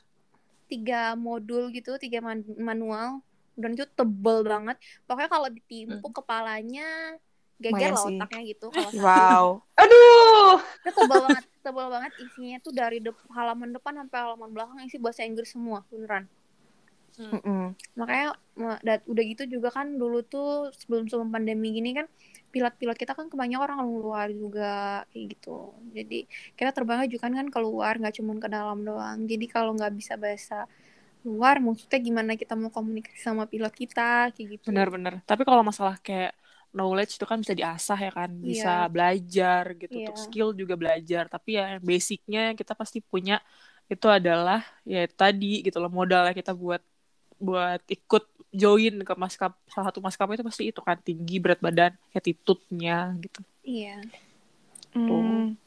tiga 0.66 1.20
modul 1.20 1.68
gitu, 1.70 2.00
tiga 2.00 2.24
man- 2.24 2.56
manual, 2.56 3.20
dan 3.60 3.76
itu 3.76 3.84
tebel 3.92 4.42
banget. 4.42 4.80
Pokoknya 5.04 5.28
kalau 5.30 5.52
ditimpuk 5.52 6.12
kepalanya 6.16 7.20
geger 7.60 7.92
lah 7.92 8.08
otaknya 8.08 8.42
gitu. 8.48 8.68
Kalau 8.72 8.92
Wow. 9.04 9.46
Aduh. 9.78 10.58
itu 10.80 10.90
tebel 10.96 11.20
banget, 11.28 11.46
tebel 11.60 11.88
banget 11.92 12.12
isinya 12.20 12.58
tuh 12.64 12.72
dari 12.72 12.98
dep- 13.00 13.28
halaman 13.30 13.76
depan 13.76 13.94
sampai 14.00 14.18
halaman 14.20 14.50
belakang 14.52 14.80
isi 14.84 14.96
bahasa 14.96 15.28
Inggris 15.28 15.52
semua, 15.52 15.84
beneran. 15.92 16.26
Mm-mm. 17.14 17.78
Makanya 17.94 18.34
ma- 18.58 18.82
dat- 18.82 19.06
udah 19.06 19.24
gitu 19.28 19.46
juga 19.46 19.70
kan 19.70 20.00
dulu 20.00 20.26
tuh 20.26 20.74
sebelum 20.74 21.06
sebelum 21.06 21.30
pandemi 21.30 21.70
gini 21.70 21.94
kan 21.94 22.08
pilot-pilot 22.54 22.98
kita 23.02 23.14
kan 23.18 23.26
kebanyakan 23.32 23.64
orang 23.66 23.80
luar 23.90 24.28
juga 24.30 25.02
kayak 25.10 25.26
gitu. 25.34 25.74
Jadi 25.98 26.16
kita 26.58 26.70
terbangnya 26.76 27.08
juga 27.10 27.26
kan 27.28 27.50
keluar 27.50 27.94
nggak 28.00 28.16
cuma 28.22 28.32
ke 28.38 28.50
dalam 28.50 28.80
doang. 28.88 29.18
Jadi 29.32 29.46
kalau 29.50 29.72
nggak 29.78 29.94
bisa 30.00 30.14
bahasa 30.16 30.70
luar 31.24 31.56
maksudnya 31.64 32.00
gimana 32.04 32.32
kita 32.36 32.54
mau 32.60 32.70
komunikasi 32.70 33.20
sama 33.20 33.44
pilot 33.52 33.74
kita 33.74 34.30
kayak 34.36 34.48
gitu. 34.60 34.68
Benar-benar. 34.70 35.14
Tapi 35.26 35.42
kalau 35.48 35.64
masalah 35.64 35.96
kayak 36.04 36.36
knowledge 36.76 37.16
itu 37.18 37.26
kan 37.30 37.38
bisa 37.44 37.54
diasah 37.56 37.98
ya 38.06 38.12
kan, 38.12 38.30
bisa 38.44 38.70
Iya. 38.86 38.92
belajar 38.94 39.64
gitu. 39.80 39.94
Iya. 39.94 40.02
Untuk 40.10 40.18
skill 40.20 40.50
juga 40.58 40.76
belajar. 40.76 41.24
Tapi 41.32 41.50
ya 41.60 41.66
basicnya 41.80 42.42
kita 42.60 42.74
pasti 42.76 43.00
punya 43.02 43.40
itu 43.92 44.08
adalah 44.08 44.64
ya 44.88 45.04
tadi 45.12 45.46
gitu 45.66 45.78
loh 45.84 45.92
modalnya 45.92 46.34
kita 46.36 46.52
buat 46.56 46.82
buat 47.44 47.82
ikut 47.92 48.24
join 48.54 49.02
ke 49.02 49.14
maskap 49.18 49.52
salah 49.68 49.90
satu 49.90 50.00
maskapai 50.00 50.38
itu 50.38 50.46
pasti 50.46 50.64
itu 50.70 50.80
kan 50.80 50.98
tinggi 51.02 51.42
berat 51.42 51.60
badan 51.60 51.92
attitude-nya 52.14 53.18
gitu. 53.20 53.42
Iya. 53.66 53.98
Hmm. 54.94 55.58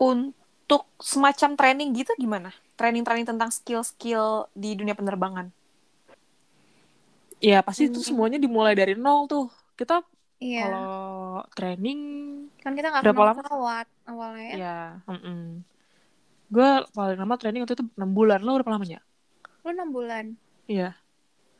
Un- 0.00 0.34
untuk 0.60 0.82
semacam 1.00 1.56
training 1.56 1.88
gitu 1.96 2.12
gimana? 2.18 2.50
Training-training 2.76 3.24
tentang 3.24 3.48
skill-skill 3.48 4.50
di 4.52 4.76
dunia 4.76 4.92
penerbangan. 4.92 5.48
Ya 7.38 7.60
pasti 7.62 7.88
itu 7.88 8.00
Hmm. 8.00 8.08
semuanya 8.08 8.38
dimulai 8.40 8.72
dari 8.74 8.96
nol 8.96 9.28
tuh. 9.28 9.46
Kita 9.76 10.00
Iya. 10.40 10.60
kalau 10.68 10.92
training 11.56 12.00
Kan 12.60 12.72
kita 12.74 12.88
nggak 12.92 13.04
Berapa 13.04 13.22
lama? 13.22 13.40
pesawat 13.40 13.86
awalnya 14.04 14.44
ya. 14.52 14.56
ya, 14.58 14.76
gue 16.46 16.68
paling 16.94 17.18
lama 17.18 17.34
training 17.38 17.62
waktu 17.62 17.74
itu 17.78 17.86
6 17.94 18.10
bulan. 18.10 18.38
Lo 18.42 18.54
berapa 18.58 18.72
lamanya? 18.74 19.00
Lu 19.64 19.70
6 19.72 19.88
bulan. 19.90 20.24
Iya. 20.66 20.94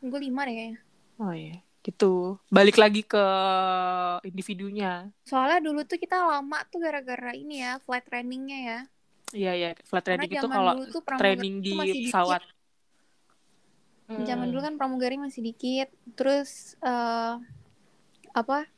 Gue 0.02 0.20
5 0.20 0.40
deh 0.46 0.54
kayaknya. 0.54 0.78
Oh 1.16 1.32
iya, 1.32 1.56
gitu. 1.80 2.36
Balik 2.52 2.76
lagi 2.76 3.00
ke 3.00 3.24
individunya. 4.22 5.08
Soalnya 5.24 5.64
dulu 5.64 5.80
tuh 5.88 5.96
kita 5.96 6.20
lama 6.20 6.58
tuh 6.68 6.78
gara-gara 6.84 7.32
ini 7.32 7.64
ya, 7.64 7.80
flight 7.82 8.04
trainingnya 8.04 8.58
ya. 8.60 8.78
Iya 9.34 9.52
ya, 9.58 9.68
flight 9.82 10.06
Karena 10.06 10.22
training 10.22 10.30
itu 10.30 10.46
zaman 10.46 10.56
kalau 10.56 10.74
training 11.18 11.54
di 11.64 11.72
dikit. 11.74 12.02
pesawat. 12.12 12.42
Zaman 14.06 14.46
Hmm. 14.46 14.52
dulu 14.54 14.60
kan 14.62 14.74
pramugari 14.78 15.16
masih 15.18 15.42
dikit. 15.42 15.90
Terus 16.14 16.78
eh 16.78 17.34
apa? 18.30 18.70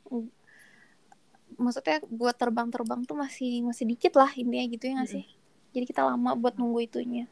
Maksudnya 1.59 1.99
buat 2.07 2.33
terbang-terbang 2.39 3.03
tuh 3.03 3.19
masih 3.19 3.61
masih 3.67 3.83
dikit 3.83 4.15
lah 4.15 4.31
intinya 4.33 4.65
gitu 4.71 4.83
ya 4.89 4.93
nggak 4.97 5.11
sih? 5.11 5.25
Jadi 5.75 5.85
kita 5.85 6.01
lama 6.01 6.33
buat 6.33 6.57
nunggu 6.57 6.81
itunya. 6.81 7.29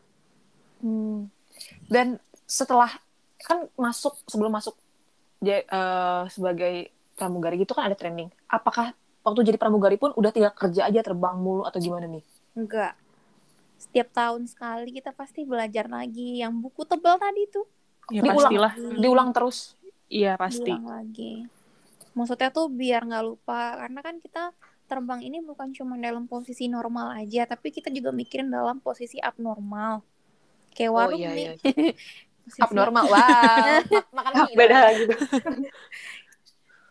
Hmm. 0.84 1.32
Dan 1.90 2.22
setelah 2.46 3.02
kan 3.42 3.70
masuk 3.76 4.18
sebelum 4.26 4.52
masuk 4.52 4.74
dia 5.38 5.62
eh, 5.62 6.24
sebagai 6.34 6.90
pramugari 7.14 7.62
gitu 7.62 7.74
kan 7.74 7.90
ada 7.90 7.98
training. 7.98 8.30
Apakah 8.46 8.94
waktu 9.22 9.42
jadi 9.44 9.58
pramugari 9.58 9.98
pun 9.98 10.14
udah 10.14 10.32
tinggal 10.32 10.54
kerja 10.54 10.88
aja 10.88 11.02
terbang 11.02 11.38
mulu 11.38 11.66
atau 11.66 11.78
gimana 11.78 12.06
nih? 12.06 12.24
Enggak. 12.54 12.94
Setiap 13.78 14.10
tahun 14.10 14.50
sekali 14.50 14.90
kita 14.90 15.14
pasti 15.14 15.46
belajar 15.46 15.86
lagi 15.86 16.42
yang 16.42 16.58
buku 16.58 16.82
tebal 16.86 17.22
tadi 17.22 17.46
tuh. 17.50 17.66
Ya 18.10 18.24
Diulang. 18.24 18.50
pastilah. 18.50 18.74
Diulang 18.98 19.30
terus. 19.36 19.78
Iya 20.08 20.34
pasti. 20.40 20.66
Diulang 20.66 20.88
lagi. 20.90 21.46
Maksudnya 22.18 22.50
tuh 22.50 22.72
biar 22.74 23.06
nggak 23.06 23.26
lupa 23.26 23.78
karena 23.78 24.00
kan 24.02 24.18
kita 24.18 24.44
terbang 24.88 25.20
ini 25.22 25.44
bukan 25.44 25.76
cuma 25.76 26.00
dalam 26.00 26.26
posisi 26.26 26.66
normal 26.66 27.20
aja, 27.20 27.44
tapi 27.46 27.70
kita 27.70 27.92
juga 27.92 28.10
mikirin 28.16 28.48
dalam 28.48 28.80
posisi 28.80 29.20
abnormal. 29.20 30.02
Kayak 30.72 30.92
Oh, 30.94 30.98
warung 30.98 31.20
iya, 31.20 31.32
nih. 31.36 31.46
iya. 31.60 31.92
Posisi 32.48 32.64
Abnormal. 32.64 33.06
Wow. 33.06 33.20
Ma- 33.92 34.08
makan 34.16 34.32
mie. 34.48 34.56
Beda 34.56 34.80
gitu. 34.96 35.14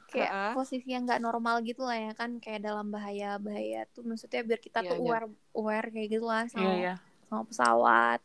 kayak 0.07 0.31
Heeh. 0.33 0.53
posisi 0.55 0.89
yang 0.95 1.03
nggak 1.05 1.19
normal 1.19 1.61
gitu 1.61 1.83
lah 1.83 1.99
ya 1.99 2.13
kan 2.15 2.39
kayak 2.39 2.63
dalam 2.63 2.89
bahaya 2.89 3.37
bahaya 3.37 3.85
tuh 3.91 4.07
maksudnya 4.07 4.47
biar 4.47 4.61
kita 4.63 4.81
Iya, 4.81 4.89
tuh 4.89 4.97
iya. 4.97 5.03
aware 5.03 5.27
aware 5.53 5.89
kayak 5.91 6.09
gitu 6.09 6.25
lah 6.25 6.45
sama 6.47 6.63
Iya 6.63 6.73
ya. 6.79 6.95
sama 7.27 7.43
pesawat 7.45 8.21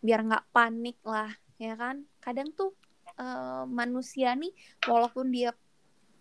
biar 0.00 0.20
nggak 0.26 0.44
panik 0.50 0.98
lah 1.06 1.30
ya 1.56 1.78
kan 1.78 2.04
kadang 2.18 2.50
tuh 2.52 2.74
eh, 3.14 3.64
manusia 3.70 4.34
nih 4.34 4.50
walaupun 4.82 5.30
dia 5.30 5.54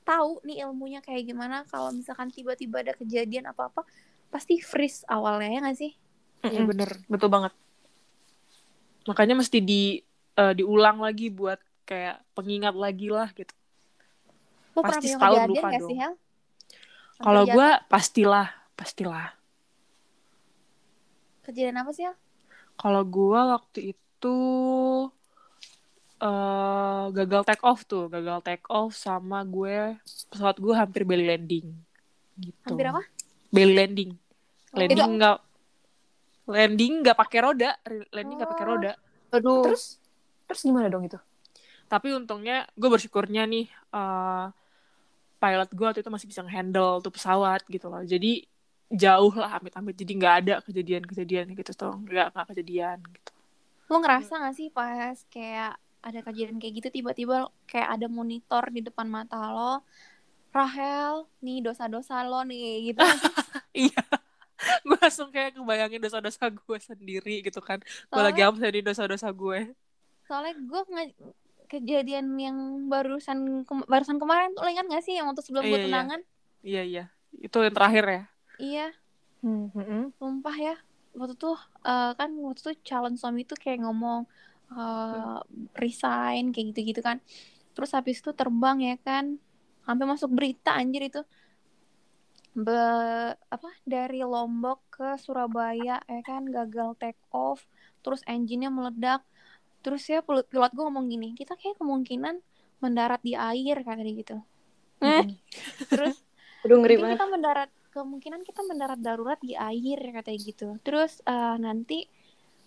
tahu 0.05 0.39
nih 0.45 0.63
ilmunya 0.63 1.01
kayak 1.01 1.27
gimana 1.27 1.65
kalau 1.67 1.89
misalkan 1.91 2.29
tiba-tiba 2.29 2.79
ada 2.79 2.93
kejadian 2.93 3.49
apa 3.49 3.73
apa 3.73 3.81
pasti 4.29 4.61
freeze 4.61 5.01
awalnya 5.09 5.49
ya 5.49 5.59
nggak 5.65 5.79
sih 5.79 5.91
Iya 6.39 6.63
Mm-mm. 6.63 6.71
bener. 6.71 6.89
Betul 7.11 7.27
banget. 7.27 7.51
Makanya 9.03 9.35
mesti 9.35 9.59
di 9.59 9.99
eh, 10.39 10.53
diulang 10.55 11.03
lagi 11.03 11.27
buat 11.27 11.59
kayak 11.83 12.23
pengingat 12.37 12.75
lagi 12.77 13.11
lah 13.11 13.27
gitu. 13.35 13.51
lo 14.77 14.85
Pasti 14.85 15.11
setahun 15.11 15.49
lupa 15.51 15.67
dong. 15.75 15.91
Kalau 17.19 17.43
gue 17.43 17.69
pastilah, 17.91 18.47
pastilah. 18.79 19.35
kejadian 21.43 21.81
apa 21.81 21.89
sih 21.89 22.05
Hel 22.05 22.13
Kalau 22.77 23.01
gue 23.01 23.39
waktu 23.41 23.79
itu 23.97 24.37
eh 26.21 27.05
gagal 27.09 27.41
take 27.47 27.63
off 27.65 27.83
tuh, 27.89 28.05
gagal 28.05 28.39
take 28.45 28.67
off 28.69 28.93
sama 28.93 29.41
gue 29.41 29.97
pesawat 30.29 30.61
gue 30.61 30.73
hampir 30.77 31.01
belly 31.03 31.25
landing. 31.25 31.73
Gitu. 32.39 32.55
hampir 32.63 32.87
apa 32.87 33.03
Belly 33.51 33.73
landing. 33.75 34.11
Oh. 34.71 34.79
Landing 34.79 35.11
nggak 35.19 35.37
landing 36.49 36.93
nggak 37.03 37.17
pakai 37.17 37.39
roda, 37.43 37.71
landing 38.13 38.35
nggak 38.39 38.51
pakai 38.55 38.65
Oh. 38.65 38.69
roda. 38.71 38.91
Aduh. 39.33 39.61
Terus 39.65 39.98
terus 40.49 40.61
gimana 40.67 40.87
dong 40.93 41.05
itu? 41.07 41.19
Tapi 41.91 42.07
untungnya 42.17 42.55
gue 42.79 42.89
bersyukurnya 42.93 43.41
nih 43.53 43.65
eh, 43.97 44.45
pilot 45.41 45.69
gue 45.77 45.85
waktu 45.87 46.01
itu 46.03 46.11
masih 46.15 46.27
bisa 46.31 46.41
handle 46.55 46.99
tuh 47.05 47.11
pesawat 47.15 47.61
gitu 47.73 47.87
loh. 47.91 48.03
Jadi 48.13 48.27
jauh 49.03 49.33
lah 49.41 49.51
amit-amit. 49.61 49.95
Jadi 50.01 50.11
nggak 50.19 50.35
ada 50.45 50.53
kejadian-kejadian 50.65 51.47
gitu 51.59 51.71
tuh. 51.81 51.93
Nggak 52.05 52.25
nggak 52.35 52.47
kejadian 52.55 52.97
gitu. 53.15 53.31
lo 53.89 53.95
ngerasa 54.01 54.33
nggak 54.41 54.55
sih 54.59 54.69
pas 54.77 55.17
kayak 55.33 55.71
ada 56.07 56.19
kejadian 56.27 56.57
kayak 56.61 56.73
gitu 56.79 56.89
tiba-tiba 57.01 57.35
kayak 57.69 57.89
ada 57.99 58.07
monitor 58.17 58.63
di 58.75 58.81
depan 58.87 59.07
mata 59.09 59.37
lo 59.55 59.83
Rahel 60.55 61.13
nih 61.45 61.57
dosa-dosa 61.65 62.15
lo 62.29 62.41
nih 62.49 62.93
gitu 62.93 63.03
Iya. 63.77 64.01
gue 64.87 64.97
langsung 65.03 65.29
kayak 65.35 65.51
kebayangin 65.57 66.01
dosa-dosa 66.03 66.43
gue 66.51 66.77
sendiri 66.89 67.31
gitu 67.47 67.59
kan. 67.63 67.79
Gue 68.11 68.21
lagi 68.27 68.41
apa 68.47 68.59
di 68.75 68.81
dosa-dosa 68.87 69.29
gue. 69.31 69.59
Soalnya 70.29 70.53
gue 70.55 70.81
nge- 70.85 71.17
kejadian 71.65 72.37
yang 72.37 72.57
barusan 72.85 73.65
kem- 73.65 73.85
barusan 73.85 74.21
kemarin 74.21 74.53
tuh 74.53 74.61
lo 74.61 74.69
ingat 74.69 74.85
gak 74.85 75.01
sih 75.01 75.17
yang 75.17 75.25
waktu 75.25 75.41
sebelum 75.41 75.65
Iya, 75.65 75.71
gue 75.73 75.79
iya. 75.79 75.85
tunangan? 75.89 76.21
Iya 76.61 76.81
iya. 76.85 77.03
Itu 77.33 77.57
yang 77.61 77.73
terakhir 77.73 78.05
ya. 78.05 78.21
iya. 78.59 78.87
Hmm, 79.39 79.71
hmm, 79.73 80.13
sumpah 80.19 80.53
ya. 80.53 80.75
Waktu 81.15 81.33
tuh 81.33 81.57
eh, 81.81 82.11
kan 82.13 82.29
waktu 82.37 82.61
tuh 82.61 82.75
calon 82.85 83.17
suami 83.17 83.41
tuh 83.41 83.57
kayak 83.57 83.81
ngomong 83.81 84.29
eh, 84.69 85.39
resign 85.73 86.53
kayak 86.53 86.73
gitu-gitu 86.73 87.01
kan. 87.01 87.17
Terus 87.73 87.89
habis 87.95 88.21
itu 88.21 88.29
terbang 88.31 88.77
ya 88.83 88.95
kan. 88.99 89.41
Sampai 89.81 90.05
masuk 90.05 90.29
berita 90.29 90.75
anjir 90.75 91.07
itu. 91.07 91.21
Be- 92.57 93.37
apa 93.37 93.69
dari 93.85 94.25
Lombok 94.25 94.81
ke 94.89 95.15
Surabaya 95.15 96.01
ya 96.01 96.21
kan 96.25 96.49
gagal 96.49 96.97
take 96.97 97.21
off. 97.31 97.63
Terus 98.01 98.25
engine-nya 98.25 98.67
meledak 98.67 99.21
terus 99.79 100.03
ya 100.07 100.19
pilot, 100.19 100.47
pilot 100.51 100.71
gue 100.75 100.83
ngomong 100.83 101.07
gini 101.07 101.31
kita 101.35 101.55
kayak 101.55 101.79
kemungkinan 101.79 102.43
mendarat 102.79 103.21
di 103.23 103.35
air 103.35 103.83
kata 103.83 104.01
dia 104.03 104.15
gitu. 104.15 104.37
Hmm. 104.99 105.31
terus 105.91 106.19
ngeri 106.67 106.95
banget. 106.99 107.15
kita 107.15 107.25
mendarat 107.31 107.69
kemungkinan 107.89 108.41
kita 108.43 108.61
mendarat 108.67 108.99
darurat 108.99 109.39
di 109.39 109.55
air 109.55 109.99
katanya 110.11 110.39
gitu. 110.39 110.67
Terus 110.83 111.23
eh, 111.23 111.55
nanti 111.59 112.07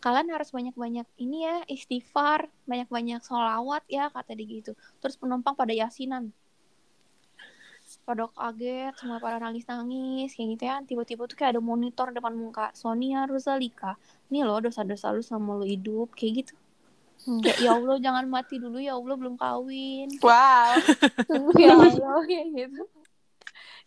kalian 0.02 0.34
harus 0.34 0.50
banyak-banyak 0.50 1.06
ini 1.22 1.46
ya 1.46 1.56
istighfar 1.70 2.50
banyak-banyak 2.66 3.22
sholawat 3.22 3.84
ya 3.86 4.08
kata 4.10 4.32
dia 4.34 4.48
gitu. 4.48 4.72
Terus 4.98 5.14
penumpang 5.20 5.54
pada 5.54 5.72
yasinan. 5.72 6.32
Pada 8.08 8.24
kaget 8.32 8.96
semua 8.96 9.20
pada 9.20 9.36
nangis-nangis 9.36 10.32
kayak 10.32 10.48
gitu 10.56 10.64
ya. 10.64 10.76
Tiba-tiba 10.82 11.22
tuh 11.28 11.36
kayak 11.36 11.60
ada 11.60 11.62
monitor 11.62 12.08
depan 12.10 12.32
muka 12.32 12.72
Sonia 12.72 13.28
Rosalika 13.28 14.00
ini 14.32 14.48
loh 14.48 14.64
dosa-dosa 14.64 15.12
lu 15.12 15.20
sama 15.20 15.60
lu 15.60 15.68
hidup 15.68 16.16
kayak 16.16 16.32
gitu 16.40 16.54
kayak 17.22 17.58
ya 17.58 17.70
Allah 17.72 17.96
jangan 17.96 18.26
mati 18.26 18.56
dulu 18.56 18.76
ya 18.76 18.94
Allah 18.94 19.14
belum 19.14 19.36
kawin 19.36 20.08
Wow. 20.18 20.74
ya 21.60 21.72
Allah 21.72 22.22
ya 22.26 22.42
gitu 22.48 22.82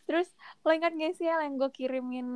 terus 0.05 0.29
lo 0.61 0.69
ingat 0.69 0.93
gak 0.93 1.13
sih 1.13 1.25
yang 1.25 1.57
gue 1.57 1.69
kirimin 1.69 2.29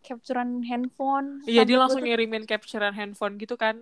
capturean 0.00 0.64
handphone 0.64 1.44
Iya 1.44 1.62
dia 1.62 1.76
langsung 1.76 2.00
tuh- 2.00 2.08
ngirimin 2.08 2.44
capturean 2.44 2.92
handphone 2.92 3.36
gitu 3.36 3.54
kan 3.54 3.76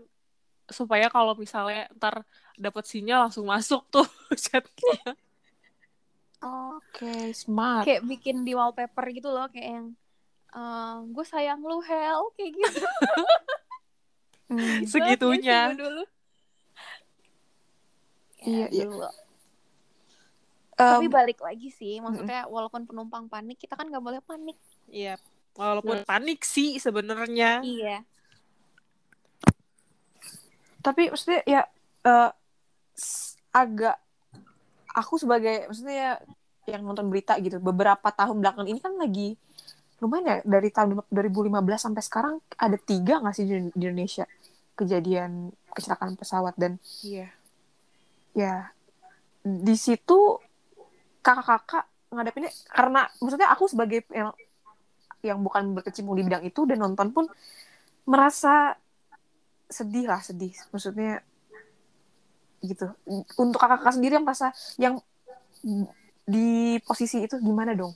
supaya 0.67 1.07
kalau 1.07 1.33
misalnya 1.33 1.87
ntar 1.95 2.27
dapat 2.55 2.83
sinyal 2.83 3.27
langsung 3.27 3.47
masuk 3.47 3.83
tuh 3.89 4.07
chatnya. 4.45 5.15
Oke, 6.43 7.31
smart. 7.33 7.87
kayak 7.87 8.03
bikin 8.03 8.43
di 8.43 8.51
wallpaper 8.53 9.07
gitu 9.09 9.31
loh 9.31 9.47
kayak 9.47 9.69
yang 9.71 9.87
gue 11.09 11.25
sayang 11.25 11.63
lu 11.63 11.79
Hel 11.81 12.29
kayak 12.35 12.53
gitu 12.53 12.83
Hmm, 14.51 14.85
Segitunya. 14.85 15.73
Dulu 15.73 16.05
Iya, 18.43 18.67
iya. 18.69 18.85
dulu. 18.85 19.07
em, 20.73 20.89
tapi 20.91 21.07
balik 21.07 21.39
lagi 21.39 21.69
sih 21.69 21.99
maksudnya 21.99 22.47
walaupun 22.47 22.83
penumpang 22.83 23.27
panik 23.27 23.57
kita 23.57 23.73
kan 23.73 23.87
nggak 23.87 24.01
boleh 24.01 24.21
panik 24.21 24.57
Iya. 24.87 25.17
Walaupun 25.53 26.03
panik 26.03 26.43
sih 26.43 26.77
sebenarnya. 26.77 27.61
iya 27.61 28.03
tapi 30.81 31.09
maksudnya 31.09 31.41
ya 31.45 31.63
eh, 32.03 32.31
s- 32.93 33.39
agak 33.51 33.97
aku 34.91 35.15
sebagai 35.17 35.71
maksudnya 35.71 35.95
ya 35.95 36.13
yang 36.69 36.83
nonton 36.83 37.07
berita 37.07 37.39
gitu 37.39 37.59
beberapa 37.59 38.09
tahun 38.09 38.39
belakangan 38.39 38.67
ini 38.67 38.81
kan 38.81 38.95
lagi 38.97 39.35
lumayan 39.99 40.27
ya 40.27 40.37
dari 40.43 40.69
tahun 40.69 41.07
2015 41.07 41.53
sampai 41.79 42.03
sekarang 42.03 42.35
ada 42.57 42.75
tiga 42.75 43.23
nggak 43.23 43.35
sih 43.37 43.45
di, 43.45 43.55
di 43.69 43.85
Indonesia 43.85 44.27
kejadian 44.75 45.55
kecelakaan 45.71 46.17
pesawat 46.17 46.55
dan 46.57 46.83
Iya. 47.01 47.31
Ya. 48.37 48.71
Di 49.43 49.77
situ 49.77 50.39
kakak-kakak 51.23 51.87
ngadepinnya 52.13 52.53
karena 52.69 53.09
maksudnya 53.23 53.49
aku 53.51 53.65
sebagai 53.71 54.05
yang 54.13 54.31
yang 55.23 55.39
bukan 55.41 55.79
berkecimpung 55.79 56.19
di 56.19 56.27
bidang 56.27 56.43
itu 56.43 56.67
dan 56.67 56.83
nonton 56.83 57.15
pun 57.15 57.25
merasa 58.05 58.77
sedih 59.71 60.11
lah 60.11 60.21
sedih. 60.21 60.53
Maksudnya 60.75 61.23
gitu. 62.63 62.93
Untuk 63.39 63.59
kakak-kakak 63.59 63.95
sendiri 63.97 64.19
yang 64.19 64.27
merasa 64.27 64.51
yang 64.79 64.99
di 66.23 66.79
posisi 66.83 67.23
itu 67.27 67.39
gimana 67.39 67.75
dong? 67.75 67.95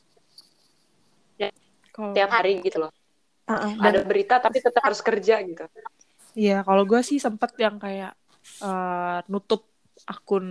Kalau 1.97 2.12
tiap 2.12 2.28
hari 2.28 2.61
gitu 2.61 2.76
loh. 2.76 2.93
Uh-uh, 3.49 3.72
ada 3.80 4.03
dan 4.03 4.05
berita 4.05 4.37
tapi 4.37 4.61
tetap 4.61 4.84
harus 4.84 5.01
kerja 5.01 5.41
gitu. 5.41 5.64
Iya, 6.37 6.61
kalau 6.61 6.84
gue 6.84 7.01
sih 7.01 7.16
sempet 7.16 7.57
yang 7.57 7.80
kayak 7.80 8.12
eh, 8.61 9.18
nutup 9.32 9.64
akun 10.07 10.46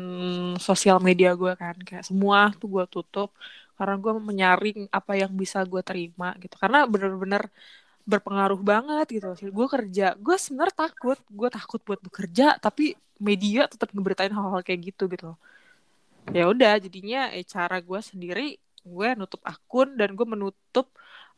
sosial 0.60 0.97
media 1.08 1.32
gue 1.41 1.53
kan, 1.56 1.76
kayak 1.88 2.06
semua 2.10 2.51
tuh 2.60 2.68
gue 2.76 2.86
tutup 2.91 3.30
karena 3.76 3.95
gue 3.99 4.14
menyaring 4.30 4.80
apa 4.91 5.14
yang 5.20 5.32
bisa 5.36 5.60
gue 5.64 5.82
terima 5.84 6.36
gitu. 6.43 6.56
Karena 6.60 6.88
bener-bener 6.88 7.47
berpengaruh 8.06 8.62
banget 8.62 9.06
gitu. 9.20 9.28
Gue 9.51 9.68
kerja, 9.72 10.14
gue 10.20 10.36
sebenarnya 10.38 10.76
takut, 10.88 11.20
gue 11.28 11.49
takut 11.51 11.82
buat 11.88 11.99
bekerja, 12.03 12.60
tapi 12.62 12.95
media 13.20 13.66
tetap 13.72 13.89
ngeberitain 13.95 14.32
hal-hal 14.32 14.62
kayak 14.62 14.93
gitu 14.93 15.03
gitu. 15.12 15.32
Ya 16.36 16.45
udah, 16.51 16.74
jadinya 16.84 17.32
eh, 17.34 17.45
cara 17.47 17.78
gue 17.80 17.99
sendiri, 18.03 18.60
gue 18.86 19.08
nutup 19.18 19.41
akun 19.41 19.97
dan 19.97 20.14
gue 20.14 20.28
menutup 20.28 20.88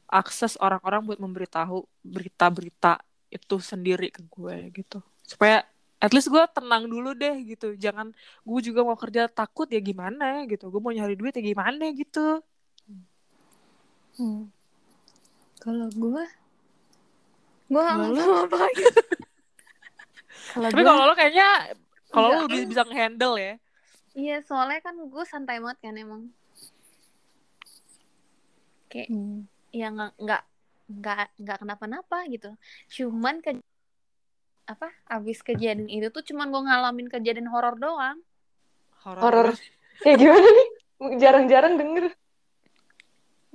akses 0.07 0.55
orang-orang 0.59 1.03
buat 1.03 1.20
memberitahu 1.20 1.84
berita-berita 2.03 3.03
itu 3.28 3.55
sendiri 3.59 4.07
ke 4.07 4.24
gue 4.24 4.72
gitu 4.72 5.03
supaya 5.20 5.68
at 5.98 6.12
least 6.14 6.30
gue 6.30 6.43
tenang 6.54 6.86
dulu 6.86 7.18
deh 7.18 7.36
gitu 7.45 7.74
jangan 7.74 8.14
gue 8.45 8.60
juga 8.62 8.86
mau 8.86 8.98
kerja 8.98 9.26
takut 9.26 9.66
ya 9.70 9.82
gimana 9.82 10.45
gitu 10.45 10.70
gue 10.70 10.82
mau 10.82 10.93
nyari 10.93 11.18
duit 11.18 11.34
ya 11.34 11.43
gimana 11.43 11.89
gitu 11.93 12.41
Hmm. 14.18 14.50
Kalau 15.62 15.93
gue, 15.93 16.26
gue 17.70 17.82
nggak 17.86 18.18
tahu 18.18 18.34
apa 18.50 18.58
kalau 20.58 20.68
tapi 20.74 20.82
kalau 20.82 21.02
lo 21.06 21.14
kayaknya 21.14 21.48
kalau 22.10 22.34
lo 22.34 22.38
lebih 22.50 22.66
bisa 22.66 22.82
ngehandle 22.82 23.38
ya 23.38 23.54
Iya, 24.18 24.41
soalnya 24.41 24.82
kan 24.82 24.98
gue 24.98 25.24
santai 25.30 25.62
banget 25.62 25.78
kan 25.78 25.93
emang. 25.93 26.34
Kayak 28.89 29.14
Hmm. 29.14 29.45
ya 29.70 29.93
nggak 29.93 30.12
nggak 30.18 30.43
nggak 30.89 31.28
nggak 31.38 31.58
kenapa-napa 31.62 32.26
gitu. 32.26 32.50
Cuman 32.89 33.45
ke 33.45 33.62
apa? 34.68 34.91
Abis 35.07 35.41
kejadian 35.41 35.88
itu 35.88 36.11
tuh 36.11 36.24
cuman 36.24 36.51
gue 36.51 36.61
ngalamin 36.68 37.07
kejadian 37.07 37.49
horor 37.49 37.76
doang. 37.80 38.20
horor 39.07 39.55
kayak 40.03 40.20
gimana 40.20 40.43
nih 40.51 40.70
jarang-jarang 41.15 41.74
denger 41.80 42.05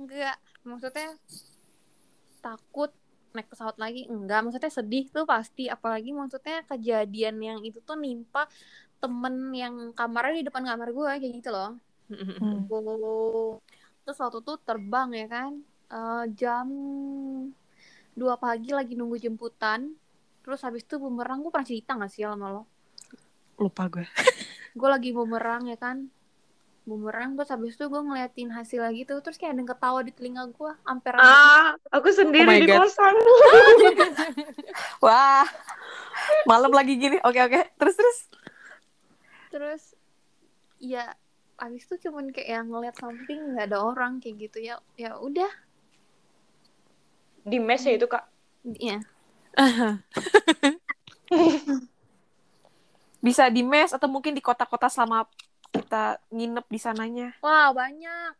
Enggak, 0.01 0.35
maksudnya 0.65 1.13
takut 2.41 2.89
naik 3.37 3.47
pesawat 3.47 3.77
lagi 3.77 4.09
enggak 4.09 4.41
maksudnya 4.43 4.73
sedih 4.73 5.05
tuh 5.13 5.25
pasti 5.29 5.69
apalagi 5.69 6.09
maksudnya 6.11 6.65
kejadian 6.65 7.37
yang 7.39 7.59
itu 7.61 7.79
tuh 7.85 7.95
nimpa 7.95 8.49
temen 8.97 9.53
yang 9.53 9.75
kamarnya 9.93 10.41
di 10.41 10.45
depan 10.49 10.65
kamar 10.65 10.89
gue 10.89 11.05
kayak 11.21 11.33
gitu 11.37 11.49
loh 11.53 11.77
Hmm. 12.13 12.67
Terus 14.03 14.17
waktu 14.21 14.43
itu 14.43 14.53
terbang 14.67 15.09
ya 15.17 15.25
kan 15.31 15.51
Eh, 15.93 16.25
jam 16.33 16.67
2 18.17 18.35
pagi 18.41 18.73
lagi 18.73 18.97
nunggu 18.97 19.17
jemputan. 19.21 19.93
Terus 20.43 20.59
habis 20.61 20.83
itu 20.83 20.95
bumerang 20.95 21.39
gue 21.39 21.49
pernah 21.49 21.65
cerita 21.65 21.95
gak 21.95 22.11
sih 22.11 22.23
sama 22.23 22.51
lo? 22.51 22.63
lupa 23.55 23.85
gue 23.87 24.03
Gue 24.79 24.89
lagi 24.89 25.13
bumerang 25.13 25.65
ya 25.65 25.77
kan. 25.77 26.09
Bumerang 26.83 27.39
terus 27.39 27.47
habis 27.47 27.77
itu 27.77 27.85
gue 27.87 28.01
ngeliatin 28.01 28.51
hasilnya 28.51 28.91
gitu. 28.91 29.15
Terus 29.19 29.39
kayak 29.39 29.55
ada 29.55 29.59
yang 29.61 29.69
ketawa 29.71 29.99
di 30.03 30.11
telinga 30.11 30.43
gue. 30.51 30.71
Amper 30.83 31.15
ah 31.15 31.71
aku 31.89 32.11
sendiri 32.11 32.43
Oh 32.43 32.59
di 32.59 32.67
God. 32.67 32.79
kosan 32.83 33.15
wah 35.03 35.47
malam 36.43 36.71
lagi 36.71 36.95
gini 36.95 37.17
oke 37.19 37.39
oke 37.39 37.61
terus 37.77 37.95
terus 37.95 38.17
Terus 39.47 39.83
ya 40.77 41.13
habis 41.55 41.85
itu 41.85 42.09
cuman 42.09 42.33
kayak 42.33 42.49
yang 42.49 42.67
ngeliat 42.67 42.97
samping 42.97 43.55
nggak 43.55 43.69
ada 43.71 43.79
orang 43.79 44.17
kayak 44.19 44.49
gitu 44.49 44.59
ya 44.59 44.75
ya 44.97 45.15
udah 45.15 45.47
di 47.43 47.59
mes 47.59 47.79
ya 47.79 47.95
itu 47.95 48.07
kak 48.07 48.25
ya 48.75 48.99
bisa 53.25 53.47
di 53.47 53.63
mes 53.63 53.93
atau 53.93 54.09
mungkin 54.11 54.35
di 54.35 54.43
kota-kota 54.43 54.89
selama 54.89 55.25
kita 55.73 56.19
nginep 56.29 56.65
di 56.69 56.79
sananya. 56.79 57.33
Wah 57.39 57.73
banyak. 57.73 58.33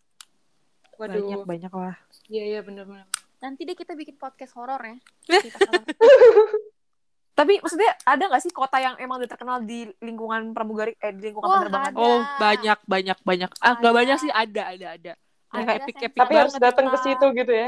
Banyak 0.98 1.24
waduh. 1.24 1.46
Banyak 1.46 1.74
lah. 1.74 1.96
Iya 2.30 2.44
iya 2.58 2.60
bener-bener 2.62 3.08
nanti 3.44 3.68
deh 3.68 3.76
kita 3.76 3.92
bikin 3.92 4.16
podcast 4.16 4.56
horor 4.56 4.80
ya. 4.80 4.96
Eh. 5.36 5.44
Tapi 7.38 7.60
maksudnya 7.60 7.92
ada 8.08 8.32
nggak 8.32 8.44
sih 8.46 8.54
kota 8.56 8.80
yang 8.80 8.96
emang 9.04 9.20
udah 9.20 9.28
terkenal 9.28 9.60
di 9.60 9.92
lingkungan 10.00 10.56
pramugari 10.56 10.96
eh 11.02 11.12
di 11.12 11.34
lingkungan 11.34 11.50
Wah, 11.50 11.60
penerbangan? 11.66 11.92
ada. 11.92 12.00
oh 12.00 12.22
banyak 12.40 12.80
banyak 12.88 13.18
banyak. 13.28 13.52
Ah 13.60 13.76
nggak 13.76 13.96
banyak 14.00 14.18
sih 14.24 14.32
ada 14.32 14.64
ada 14.72 14.88
ada. 14.96 15.14
Yang 15.54 15.68
Ada, 15.68 15.78
epic 15.84 15.96
epic 16.02 16.20
tapi 16.24 16.34
harus 16.40 16.56
datang 16.56 16.88
ke 16.88 16.98
situ 17.04 17.26
gitu 17.36 17.52
ya. 17.52 17.68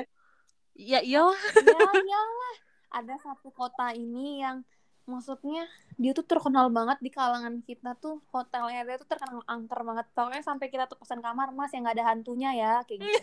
Ya 0.80 1.00
iyalah. 1.04 1.40
Ya 1.60 1.92
iyalah 1.92 2.56
ada 2.92 3.16
satu 3.22 3.50
kota 3.52 3.92
ini 3.94 4.42
yang 4.44 4.62
maksudnya 5.06 5.70
dia 6.02 6.18
tuh 6.18 6.26
terkenal 6.26 6.74
banget 6.74 6.98
di 6.98 7.14
kalangan 7.14 7.62
kita 7.62 7.94
tuh 8.02 8.18
hotelnya 8.34 8.82
dia 8.82 8.98
tuh 8.98 9.06
terkenal 9.06 9.46
angker 9.46 9.80
banget. 9.86 10.06
Pokoknya 10.18 10.42
sampai 10.42 10.68
kita 10.74 10.90
tuh 10.90 10.98
pesan 10.98 11.22
kamar 11.22 11.54
mas 11.54 11.70
yang 11.74 11.86
nggak 11.86 11.98
ada 12.02 12.06
hantunya 12.10 12.52
ya 12.58 12.74
kayak 12.84 13.06
gitu. 13.06 13.20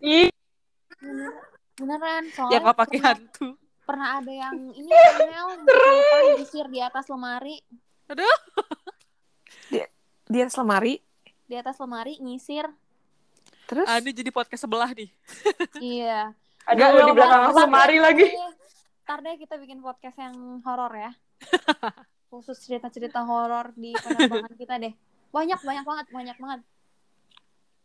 Bener- 1.04 1.36
beneran 1.74 2.24
soalnya 2.30 2.54
yang 2.54 2.62
nggak 2.70 2.78
pakai 2.78 2.98
pernah, 3.02 3.10
hantu. 3.18 3.48
pernah 3.82 4.08
ada 4.22 4.32
yang 4.32 4.54
ini 4.78 4.90
Mel 5.26 5.48
disir 6.38 6.66
di 6.70 6.78
atas 6.78 7.10
lemari. 7.10 7.58
Di 10.24 10.38
atas 10.38 10.54
lemari? 10.56 11.02
Di 11.44 11.54
atas 11.58 11.76
lemari 11.82 12.14
ngisir 12.22 12.70
terus? 13.66 13.88
Ah, 13.90 13.98
ini 13.98 14.12
jadi 14.14 14.30
podcast 14.30 14.64
sebelah 14.64 14.92
nih. 14.92 15.10
Iya. 15.82 16.30
Aduh 16.64 16.80
Nggak, 16.80 17.04
di 17.04 17.12
belakang 17.12 17.42
lemari 17.52 17.98
lagi. 18.00 18.26
Ntar 19.04 19.18
deh 19.20 19.36
kita 19.36 19.60
bikin 19.60 19.84
podcast 19.84 20.16
yang 20.16 20.34
horor 20.64 20.92
ya. 20.92 21.12
Khusus 22.32 22.56
cerita-cerita 22.58 23.20
horor 23.22 23.76
di 23.76 23.92
penerbangan 23.94 24.54
kita 24.60 24.74
deh. 24.80 24.92
Banyak, 25.28 25.60
banyak 25.60 25.84
banget, 25.84 26.06
banyak 26.08 26.36
banget. 26.38 26.60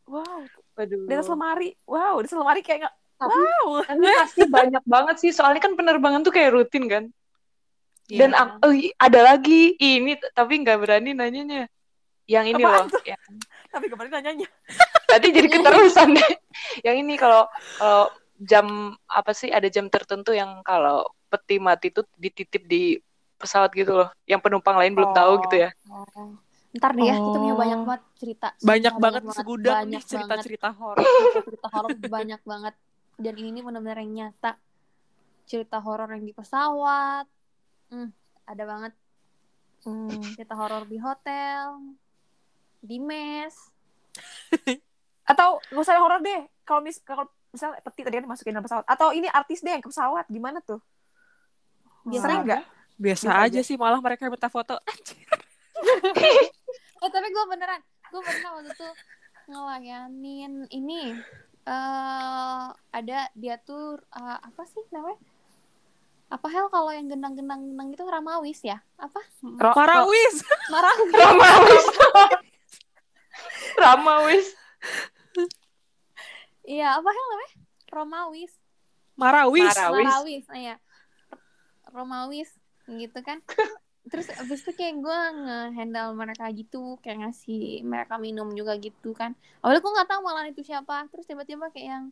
wow. 0.07 0.39
Waduh. 0.73 1.05
Di 1.05 1.13
atas 1.13 1.29
lemari. 1.29 1.69
Wow 1.85 2.23
di 2.23 2.25
atas 2.25 2.39
lemari 2.39 2.61
kayak 2.63 2.87
nggak 2.87 2.95
Tapi- 3.19 3.35
wow. 3.35 3.67
Tapi 3.83 4.05
pasti 4.23 4.43
banyak 4.47 4.83
banget 4.87 5.15
sih. 5.19 5.31
Soalnya 5.35 5.59
kan 5.59 5.75
penerbangan 5.75 6.23
tuh 6.23 6.31
kayak 6.31 6.55
rutin 6.55 6.87
kan. 6.87 7.03
Dan 8.09 8.31
Iya. 8.33 8.41
ak- 8.41 8.57
oh, 8.63 8.73
ada 8.97 9.19
lagi. 9.21 9.75
Ini 9.75 10.17
tapi 10.31 10.63
nggak 10.63 10.77
berani 10.79 11.11
nanyanya. 11.13 11.67
Yang 12.29 12.45
ini 12.53 12.61
Apaan 12.61 12.85
loh 12.87 13.01
yang 13.05 13.21
tapi 13.69 13.85
kemarin 13.89 14.11
nanyanya. 14.13 14.47
Tadi 15.05 15.27
jadi 15.29 15.49
keterusan 15.49 16.13
deh. 16.13 16.31
Yang 16.81 16.95
ini 17.05 17.13
kalau 17.17 17.45
kalau 17.75 18.09
jam 18.39 18.65
apa 19.05 19.31
sih 19.31 19.51
ada 19.51 19.67
jam 19.67 19.87
tertentu 19.87 20.31
yang 20.31 20.63
kalau 20.63 21.03
peti 21.27 21.59
mati 21.59 21.91
tuh 21.91 22.07
dititip 22.15 22.63
di 22.63 22.95
pesawat 23.35 23.71
gitu 23.71 23.93
loh 23.93 24.09
yang 24.23 24.39
penumpang 24.39 24.75
lain 24.75 24.95
belum 24.95 25.11
tahu 25.11 25.43
gitu 25.47 25.67
ya 25.67 25.71
Oh. 25.87 26.35
Ntar 26.69 26.93
deh 26.93 27.01
ya, 27.01 27.17
kita 27.17 27.37
punya 27.41 27.55
Oh. 27.57 27.57
banyak 27.57 27.79
banget 27.81 28.03
cerita. 28.13 28.47
banyak 28.61 28.93
Sumpah, 28.93 29.01
banget 29.09 29.21
segudang 29.33 29.73
nih 29.73 29.81
banyak 29.81 30.03
cerita 30.05 30.27
banget. 30.29 30.45
cerita 30.45 30.69
horor 30.69 31.01
cerita 31.49 31.67
horor 31.73 31.89
banyak 31.97 32.41
banget. 32.45 32.75
Dan 33.17 33.35
ini 33.35 33.59
benar-benar 33.59 33.97
yang 33.99 34.13
nyata. 34.13 34.51
Cerita 35.43 35.81
horor 35.81 36.13
yang 36.13 36.21
di 36.21 36.29
pesawat. 36.29 37.25
Hmm, 37.89 38.13
ada 38.45 38.63
banget. 38.63 38.93
Hmm. 39.81 40.21
Cerita 40.37 40.53
horor 40.53 40.85
di 40.85 41.01
hotel. 41.01 41.65
Di 42.79 42.97
mes. 43.01 43.55
atau 45.25 45.57
nggak 45.69 45.81
usah 45.81 45.97
horor 45.97 46.21
deh 46.21 46.41
kalau 46.61 46.81
mis 46.81 47.01
kalau 47.01 47.25
misal 47.49 47.73
peti 47.81 48.01
tadi 48.05 48.15
kan 48.17 48.23
dimasukin 48.29 48.53
dalam 48.53 48.65
pesawat. 48.65 48.85
Atau 48.85 49.13
ini 49.13 49.25
artis 49.29 49.61
deh 49.61 49.73
yang 49.73 49.83
ke 49.83 49.89
pesawat 49.89 50.25
gimana 50.29 50.61
tuh? 50.61 50.79
Biasa 52.05 52.23
sering 52.25 52.41
nggak? 52.45 52.63
Biasa 52.99 53.25
Bisa 53.27 53.43
aja 53.47 53.61
sih 53.63 53.75
malah 53.79 53.99
mereka 54.01 54.29
minta 54.29 54.49
foto. 54.51 54.77
Eh 56.99 57.07
tapi 57.07 57.31
gue 57.31 57.45
beneran, 57.47 57.79
gue 58.11 58.19
pernah 58.19 58.59
waktu 58.59 58.75
itu 58.75 58.89
ngelayanin 59.47 60.67
ini 60.67 61.15
eh 61.63 62.65
ada 62.91 63.19
dia 63.39 63.55
tuh 63.55 63.95
eh, 64.11 64.37
apa 64.43 64.67
sih 64.67 64.83
namanya? 64.91 65.15
Apa 66.27 66.51
hal 66.51 66.67
kalau 66.67 66.91
yang 66.91 67.07
gendang-gendang 67.07 67.71
gitu 67.95 68.03
ramawis 68.03 68.59
ya? 68.67 68.83
Apa? 68.99 69.23
Ro- 69.63 69.71
Parawis 69.71 70.43
Marawis. 70.67 71.13
Ramawis 71.23 71.85
Ramawis 73.79 74.47
Iya, 76.69 77.01
apa 77.01 77.09
hal 77.09 77.25
namanya? 77.33 77.51
Romawis. 77.89 78.53
Marawis 79.17 79.73
Marawis. 79.73 80.05
Marawis, 80.05 80.45
nah, 80.45 80.61
ya. 80.61 80.75
Romawis 81.89 82.49
gitu 82.85 83.19
kan. 83.25 83.41
Terus 84.09 84.29
abis 84.37 84.61
itu 84.61 84.71
kayak 84.77 85.01
gue 85.01 85.19
nge-handle 85.43 86.13
mereka 86.13 86.45
gitu, 86.53 87.01
kayak 87.01 87.25
ngasih 87.25 87.81
mereka 87.81 88.21
minum 88.21 88.53
juga 88.53 88.77
gitu 88.77 89.17
kan. 89.17 89.33
Awalnya 89.65 89.81
gue 89.81 89.95
nggak 89.97 90.09
tahu 90.13 90.21
malah 90.21 90.45
itu 90.45 90.61
siapa. 90.61 91.09
Terus 91.09 91.25
tiba-tiba 91.25 91.73
kayak 91.73 91.87
yang 91.89 92.05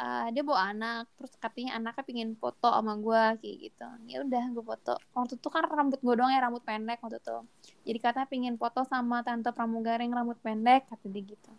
eh, 0.00 0.26
dia 0.32 0.42
bawa 0.42 0.72
anak 0.72 1.04
terus 1.20 1.32
katanya 1.36 1.76
anaknya 1.76 2.04
pingin 2.04 2.30
foto 2.40 2.72
sama 2.72 2.96
gue 2.96 3.22
kayak 3.44 3.56
gitu 3.60 3.88
ya 4.08 4.24
udah 4.24 4.44
gue 4.56 4.64
foto 4.64 4.94
waktu 5.12 5.36
itu 5.36 5.48
kan 5.52 5.62
rambut 5.68 6.00
gue 6.00 6.14
doang 6.16 6.32
ya 6.32 6.40
rambut 6.40 6.64
pendek 6.64 6.96
waktu 7.04 7.20
itu 7.20 7.36
jadi 7.84 7.98
katanya 8.00 8.28
pingin 8.28 8.56
foto 8.56 8.88
sama 8.88 9.20
tante 9.20 9.52
pramugari 9.52 10.08
yang 10.08 10.16
rambut 10.16 10.40
pendek 10.40 10.88
kata 10.88 11.06
dia 11.12 11.36
gitu 11.36 11.52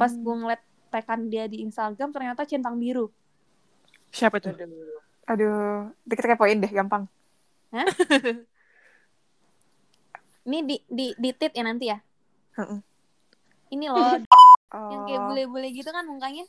pas 0.00 0.12
gue 0.12 0.34
ngeliat 0.34 0.62
tekan 0.94 1.26
dia 1.26 1.50
di 1.50 1.58
Instagram 1.60 2.14
ternyata 2.14 2.46
centang 2.46 2.78
biru 2.78 3.10
Siapa 4.14 4.38
tuh? 4.38 4.54
Aduh. 4.54 5.02
Aduh, 5.26 5.90
kita 6.06 6.30
kepoin 6.30 6.62
deh 6.62 6.70
gampang. 6.70 7.10
ini 10.46 10.58
di 10.62 10.76
di 10.86 11.06
di 11.16 11.30
tit 11.34 11.50
ya 11.50 11.64
nanti 11.64 11.90
ya 11.90 11.98
Heeh. 12.54 12.78
ini 13.74 13.86
loh 13.90 14.22
Oh. 14.74 14.90
yang 14.90 15.06
kayak 15.06 15.22
bule-bule 15.30 15.68
gitu 15.70 15.90
kan 15.90 16.02
mukanya 16.06 16.46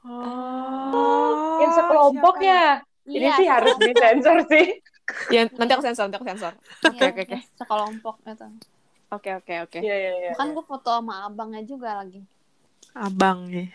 Oh, 0.00 1.60
Yang 1.60 1.76
sekelompok 1.76 2.40
ya. 2.40 2.80
Ini 3.04 3.20
Iya, 3.20 3.36
sih 3.36 3.46
harus 3.52 3.76
disensor 3.76 4.36
sih. 4.52 4.80
Ya, 5.28 5.44
nanti 5.52 5.76
aku 5.76 5.84
sensor, 5.84 6.08
nanti 6.08 6.16
aku 6.16 6.24
sensor. 6.24 6.56
Iya, 6.88 7.12
oke, 7.12 7.20
oke. 7.28 7.38
sekelompok 7.60 8.16
gitu 8.24 8.46
Oke, 9.12 9.30
oke, 9.36 9.54
oke. 9.68 9.78
Iya, 9.84 9.96
iya, 10.00 10.10
iya. 10.16 10.32
kan 10.40 10.56
gue 10.56 10.64
foto 10.64 10.88
sama 10.88 11.28
abangnya 11.28 11.60
juga 11.68 12.00
lagi 12.00 12.24
Abang 12.94 13.48
nih. 13.48 13.68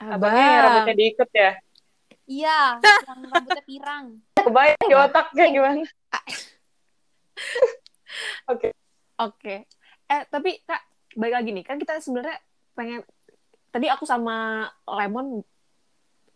Abangnya 0.00 0.42
yang 0.42 0.62
rambutnya 0.64 0.96
diikat 0.96 1.30
ya. 1.32 1.52
iya 2.30 2.78
yang 2.80 3.20
rambutnya 3.26 3.64
pirang 3.66 4.04
Kebayang 4.46 4.86
di 4.86 4.94
otak 4.96 5.26
kayak 5.34 5.50
gimana. 5.52 5.82
Oke. 8.52 8.68
Oke. 9.20 9.54
Eh, 10.10 10.22
tapi 10.32 10.58
Kak, 10.64 10.82
balik 11.14 11.34
lagi 11.36 11.50
nih. 11.52 11.64
Kan 11.66 11.76
kita 11.76 12.00
sebenarnya 12.00 12.38
pengen 12.72 13.04
tadi 13.70 13.86
aku 13.86 14.06
sama 14.06 14.66
Lemon 14.88 15.42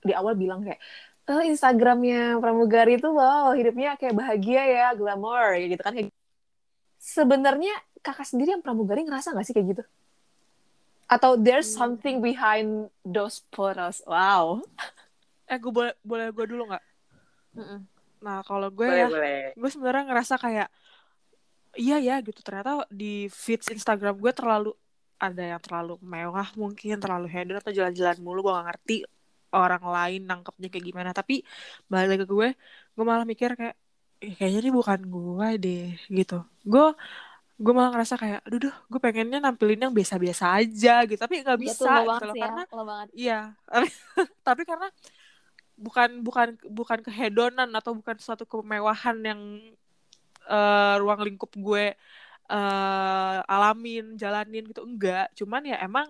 di 0.04 0.12
awal 0.12 0.36
bilang 0.36 0.60
kayak 0.60 0.78
eh, 1.24 1.42
Instagramnya 1.48 2.36
pramugari 2.38 3.00
itu 3.00 3.08
wow 3.08 3.56
hidupnya 3.56 3.96
kayak 3.96 4.12
bahagia 4.12 4.62
ya 4.68 4.86
glamour 4.92 5.56
ya 5.56 5.66
gitu 5.72 5.82
kan 5.82 5.96
Kayak- 5.96 6.12
sebenarnya 7.00 7.74
kakak 8.04 8.28
sendiri 8.28 8.52
yang 8.54 8.60
pramugari 8.60 9.08
ngerasa 9.08 9.32
nggak 9.32 9.46
sih 9.48 9.54
kayak 9.56 9.68
gitu 9.72 9.82
atau 11.10 11.36
there's 11.36 11.68
Hmm. 11.68 11.78
something 11.78 12.18
behind 12.24 12.88
those 13.04 13.44
photos 13.54 14.00
wow 14.08 14.60
Eh, 15.50 15.58
gue 15.62 15.72
boleh 15.76 15.92
boleh 16.04 16.26
gue 16.32 16.46
dulu 16.52 16.62
nggak? 16.72 16.84
Nah, 18.24 18.38
kalau 18.48 18.68
gue 18.72 18.88
Boleh, 18.88 19.00
ya, 19.04 19.08
boleh. 19.12 19.36
gue 19.60 19.68
sebenarnya 19.72 20.04
ngerasa 20.08 20.34
kayak 20.40 20.68
iya 21.80 21.94
ya 22.06 22.12
gitu. 22.26 22.40
Ternyata 22.46 22.70
di 23.00 23.04
feeds 23.44 23.66
Instagram 23.76 24.14
gue 24.24 24.32
terlalu 24.38 24.68
ada 25.24 25.42
yang 25.52 25.60
terlalu 25.64 25.92
mewah 26.14 26.48
mungkin 26.60 26.94
terlalu 27.02 27.26
hedon 27.34 27.56
atau 27.60 27.72
jalan-jalan 27.78 28.18
mulu 28.24 28.38
gue 28.44 28.52
gak 28.58 28.66
ngerti 28.68 28.94
orang 29.54 29.82
lain 29.96 30.20
nangkepnya 30.28 30.66
kayak 30.72 30.84
gimana 30.90 31.10
tapi 31.18 31.34
balik 31.90 32.06
lagi 32.10 32.22
ke 32.26 32.34
gue 32.34 32.48
gue 32.94 33.04
malah 33.10 33.24
mikir 33.32 33.48
kayak 33.60 33.74
"Ih, 34.24 34.32
kayaknya 34.36 34.58
ini 34.66 34.72
bukan 34.80 35.00
gue 35.14 35.46
deh 35.64 35.82
gitu 36.18 36.34
gue 36.72 36.84
gue 37.62 37.72
malah 37.76 37.90
ngerasa 37.94 38.14
kayak 38.22 38.38
aduh 38.46 38.58
duh 38.64 38.74
gue 38.90 39.00
pengennya 39.04 39.38
nampilin 39.44 39.80
yang 39.86 39.94
biasa-biasa 39.98 40.44
aja 40.58 40.90
gitu 41.08 41.20
tapi 41.24 41.34
nggak 41.44 41.58
Ya, 41.64 41.70
bisa 41.70 41.88
lo 41.88 42.00
gitu 42.10 42.24
loh 42.28 42.34
ya, 42.34 42.42
karena. 42.42 42.62
Iya, 43.14 43.34
tapi 44.46 44.62
karena 44.66 44.86
bukan 45.78 46.10
bukan 46.26 46.48
bukan 46.78 47.00
kehedonan 47.06 47.70
atau 47.78 47.92
bukan 47.98 48.16
suatu 48.22 48.44
kemewahan 48.46 49.16
yang 49.30 49.40
eh, 50.50 50.94
ruang 51.00 51.20
lingkup 51.26 51.50
gue 51.56 51.84
eh, 52.52 53.38
alamin, 53.54 54.04
jalanin 54.22 54.64
gitu 54.70 54.82
enggak. 54.88 55.32
Cuman 55.38 55.62
ya 55.70 55.76
emang 55.86 56.08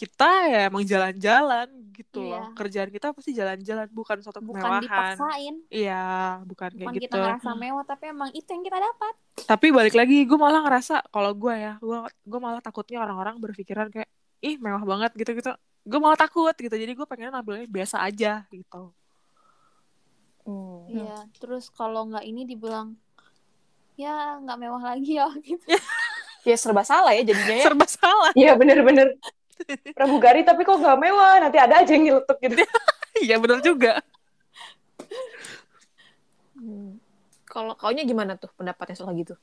kita 0.00 0.48
ya 0.48 0.60
emang 0.64 0.80
jalan-jalan 0.80 1.68
gitu 1.92 2.24
Iya. 2.24 2.32
loh. 2.32 2.56
Kerjaan 2.56 2.88
kita 2.88 3.12
pasti 3.12 3.36
jalan-jalan, 3.36 3.84
bukan 3.92 4.16
suatu 4.24 4.40
bukan 4.40 4.56
kemewahan. 4.56 4.80
dipaksain 4.80 5.54
Iya, 5.68 6.04
bukan 6.42 6.68
kayak 6.72 6.80
bukan 6.80 6.94
gitu. 6.96 7.04
kita 7.04 7.16
ngerasa 7.20 7.50
mewah 7.52 7.84
tapi 7.84 8.04
emang 8.08 8.30
itu 8.32 8.48
yang 8.48 8.64
kita 8.64 8.78
dapat 8.80 9.14
Tapi 9.40 9.66
balik 9.68 9.92
lagi, 9.92 10.24
gue 10.24 10.38
malah 10.40 10.64
ngerasa 10.64 11.04
kalau 11.06 11.36
gue 11.36 11.52
ya, 11.52 11.76
gue 11.76 11.98
gue 12.24 12.40
malah 12.40 12.60
takutnya 12.60 13.04
orang-orang 13.04 13.36
berpikiran 13.36 13.92
kayak 13.92 14.08
ih 14.40 14.56
mewah 14.56 14.80
banget 14.80 15.12
gitu-gitu. 15.12 15.52
Gue 15.84 16.00
malah 16.00 16.16
takut 16.16 16.52
gitu. 16.52 16.72
Jadi 16.72 16.92
gue 16.92 17.04
pengen 17.04 17.28
nampilnya 17.30 17.68
biasa 17.68 18.00
aja 18.00 18.48
gitu. 18.48 18.96
Hmm. 20.44 20.88
Iya, 20.88 21.28
terus 21.36 21.68
kalau 21.68 22.08
nggak 22.08 22.24
ini 22.24 22.48
dibilang 22.48 22.96
ya 23.94 24.40
nggak 24.40 24.56
mewah 24.58 24.80
lagi 24.80 25.20
ya 25.20 25.28
gitu. 25.44 25.60
ya 26.40 26.56
serba 26.56 26.80
salah 26.80 27.12
ya 27.12 27.20
jadinya 27.20 27.52
ya 27.52 27.64
Serba 27.68 27.84
salah. 27.84 28.32
Iya, 28.32 28.56
bener-bener. 28.56 29.20
Pramugari 29.92 30.42
tapi 30.42 30.62
kok 30.62 30.78
gak 30.78 30.98
mewah. 30.98 31.40
Nanti 31.40 31.58
ada 31.58 31.80
aja 31.80 31.92
yang 31.92 32.04
nyeletuk 32.06 32.38
gitu. 32.40 32.56
Iya 33.20 33.36
bener 33.36 33.60
juga. 33.60 34.00
Hmm. 36.54 37.00
kalau 37.44 37.72
kaunya 37.74 38.04
gimana 38.04 38.36
tuh 38.36 38.48
pendapatnya 38.54 38.94
soal 38.94 39.12
gitu 39.16 39.34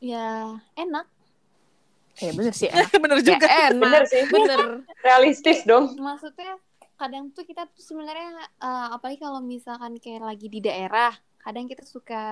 Ya 0.00 0.50
enak. 0.74 1.06
ya 2.18 2.30
bener 2.34 2.52
sih 2.52 2.68
enak 2.68 2.92
bener 3.04 3.18
ya, 3.20 3.26
juga. 3.36 3.46
enak 3.48 3.80
Bener 3.80 4.02
sih. 4.04 4.22
bener 4.28 4.60
Realistis 5.06 5.64
dong. 5.64 5.96
Maksudnya 5.96 6.58
kadang 6.94 7.32
tuh 7.32 7.44
kita 7.44 7.64
tuh 7.68 7.80
sebenarnya 7.80 8.28
eh, 8.60 8.86
apalagi 8.92 9.18
kalau 9.18 9.40
misalkan 9.40 9.96
kayak 9.96 10.24
lagi 10.24 10.46
di 10.48 10.60
daerah, 10.60 11.10
kadang 11.40 11.64
kita 11.64 11.82
suka 11.84 12.24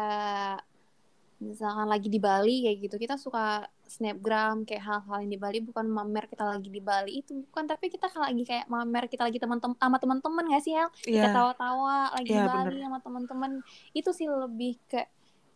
misalkan 1.42 1.90
lagi 1.90 2.06
di 2.06 2.22
Bali 2.22 2.62
kayak 2.64 2.78
gitu, 2.86 2.96
kita 2.96 3.18
suka 3.18 3.66
snapgram 3.84 4.62
kayak 4.62 4.80
hal-hal 4.80 5.18
yang 5.26 5.32
di 5.34 5.40
Bali 5.42 5.58
bukan 5.60 5.84
mamer 5.84 6.24
kita 6.30 6.46
lagi 6.46 6.70
di 6.70 6.80
Bali 6.80 7.20
itu 7.20 7.44
bukan 7.50 7.64
tapi 7.66 7.90
kita 7.90 8.08
lagi 8.14 8.42
kayak 8.46 8.70
mamer 8.70 9.04
kita 9.10 9.26
lagi 9.26 9.36
teman-teman 9.36 9.76
sama 9.76 9.98
teman-teman 9.98 10.44
nggak 10.48 10.62
sih 10.62 10.72
Hel? 10.72 10.88
Kita 10.94 11.28
Iya. 11.28 11.34
tawa-tawa 11.34 12.14
lagi 12.16 12.30
Iya, 12.32 12.38
di 12.40 12.48
Bali 12.48 12.74
bener. 12.78 12.82
sama 12.86 12.98
teman-teman 13.02 13.50
itu 13.92 14.10
sih 14.14 14.26
lebih 14.30 14.78
ke 14.88 15.02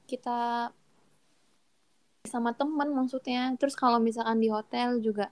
kita 0.05 0.69
sama 2.27 2.51
temen 2.53 2.91
maksudnya 2.91 3.55
terus 3.55 3.79
kalau 3.79 4.03
misalkan 4.03 4.43
di 4.43 4.51
hotel 4.51 4.99
juga 4.99 5.31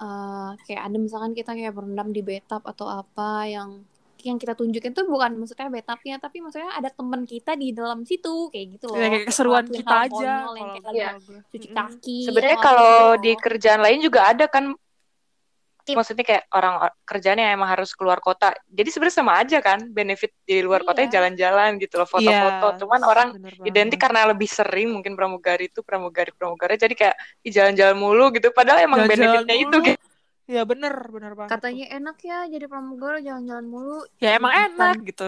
eh, 0.00 0.50
kayak 0.64 0.82
ada 0.88 0.96
misalkan 0.98 1.36
kita 1.36 1.52
kayak 1.52 1.76
berendam 1.76 2.08
di 2.10 2.24
bathtub 2.24 2.64
atau 2.64 2.88
apa 2.88 3.44
yang 3.46 3.84
yang 4.24 4.36
kita 4.36 4.52
tunjukin 4.52 4.90
tuh 4.90 5.04
bukan 5.04 5.34
maksudnya 5.34 5.68
bathtubnya 5.68 6.16
tapi 6.16 6.38
maksudnya 6.38 6.70
ada 6.70 6.88
temen 6.88 7.22
kita 7.22 7.52
di 7.52 7.70
dalam 7.70 8.02
situ 8.02 8.48
kayak 8.48 8.66
gitu 8.72 8.84
loh 8.88 8.96
Ya, 8.96 9.08
kayak 9.08 9.26
keseruan 9.26 9.64
kita 9.66 9.94
aja. 10.00 10.12
yang 10.12 10.46
kalau 10.48 10.54
kayak 10.72 10.92
Iya. 10.92 11.10
cuci 11.48 11.68
kaki 11.68 12.18
Sebenarnya 12.24 12.58
kalau 12.58 12.92
gitu 13.12 13.22
di 13.22 13.32
kerjaan 13.36 13.80
lain 13.80 13.98
juga 14.00 14.20
ada 14.26 14.46
kan 14.46 14.64
Tip. 15.82 15.98
maksudnya 15.98 16.22
kayak 16.22 16.44
orang 16.48 16.74
kerjaan 17.02 17.34
yang 17.36 17.58
emang 17.58 17.66
harus 17.68 17.90
keluar 17.90 18.22
kota. 18.22 18.54
Jadi 18.64 18.86
sebenarnya 18.86 19.16
sama 19.16 19.34
aja 19.34 19.58
kan 19.58 19.82
benefit 19.84 20.30
di 20.40 20.62
luar 20.62 20.86
kota 20.86 21.02
Iya. 21.02 21.10
jalan-jalan 21.10 21.74
gitu 21.76 21.98
loh, 21.98 22.06
foto-foto. 22.06 22.66
Iya, 22.68 22.78
Cuman 22.78 23.00
orang 23.02 23.28
bener 23.34 23.58
identik 23.66 23.98
banget. 23.98 24.02
karena 24.14 24.30
lebih 24.30 24.46
sering 24.46 24.94
mungkin 24.94 25.18
pramugari 25.18 25.66
itu 25.66 25.82
pramugari-pramugari 25.82 26.78
jadi 26.78 26.94
kayak 26.94 27.16
di 27.36 27.50
jalan-jalan 27.50 27.98
mulu 27.98 28.30
gitu. 28.30 28.54
Padahal 28.54 28.78
emang 28.80 29.02
Jalan-jalan 29.02 29.42
benefitnya 29.42 29.56
itu 29.58 29.74
mulu. 29.74 29.86
gitu. 29.90 30.02
Ya 30.52 30.62
bener, 30.62 30.92
bener 31.08 31.32
banget. 31.32 31.48
katanya 31.50 31.86
enak 31.90 32.16
ya 32.20 32.44
jadi 32.44 32.68
pramugari 32.68 33.24
jalan-jalan 33.24 33.64
mulu 33.64 34.04
Ya 34.18 34.36
emang 34.36 34.52
Bukan. 34.52 34.68
enak 34.68 34.96
gitu. 35.02 35.26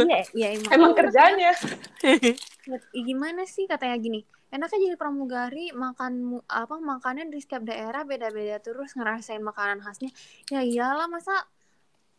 iya 0.00 0.20
iya 0.32 0.48
emang 0.56 0.72
Emang 0.72 0.92
kerjanya. 0.96 1.52
Ya, 2.00 2.76
gimana 2.94 3.44
sih 3.44 3.68
katanya 3.68 3.96
gini 3.96 4.24
enaknya 4.48 4.78
jadi 4.82 4.96
pramugari 4.96 5.72
makan 5.72 6.12
apa 6.44 6.76
makanan 6.76 7.28
di 7.28 7.40
setiap 7.40 7.62
daerah 7.62 8.04
beda-beda 8.04 8.60
terus 8.60 8.92
ngerasain 8.92 9.40
makanan 9.40 9.80
khasnya 9.80 10.12
ya 10.48 10.60
iyalah 10.60 11.08
masa 11.08 11.32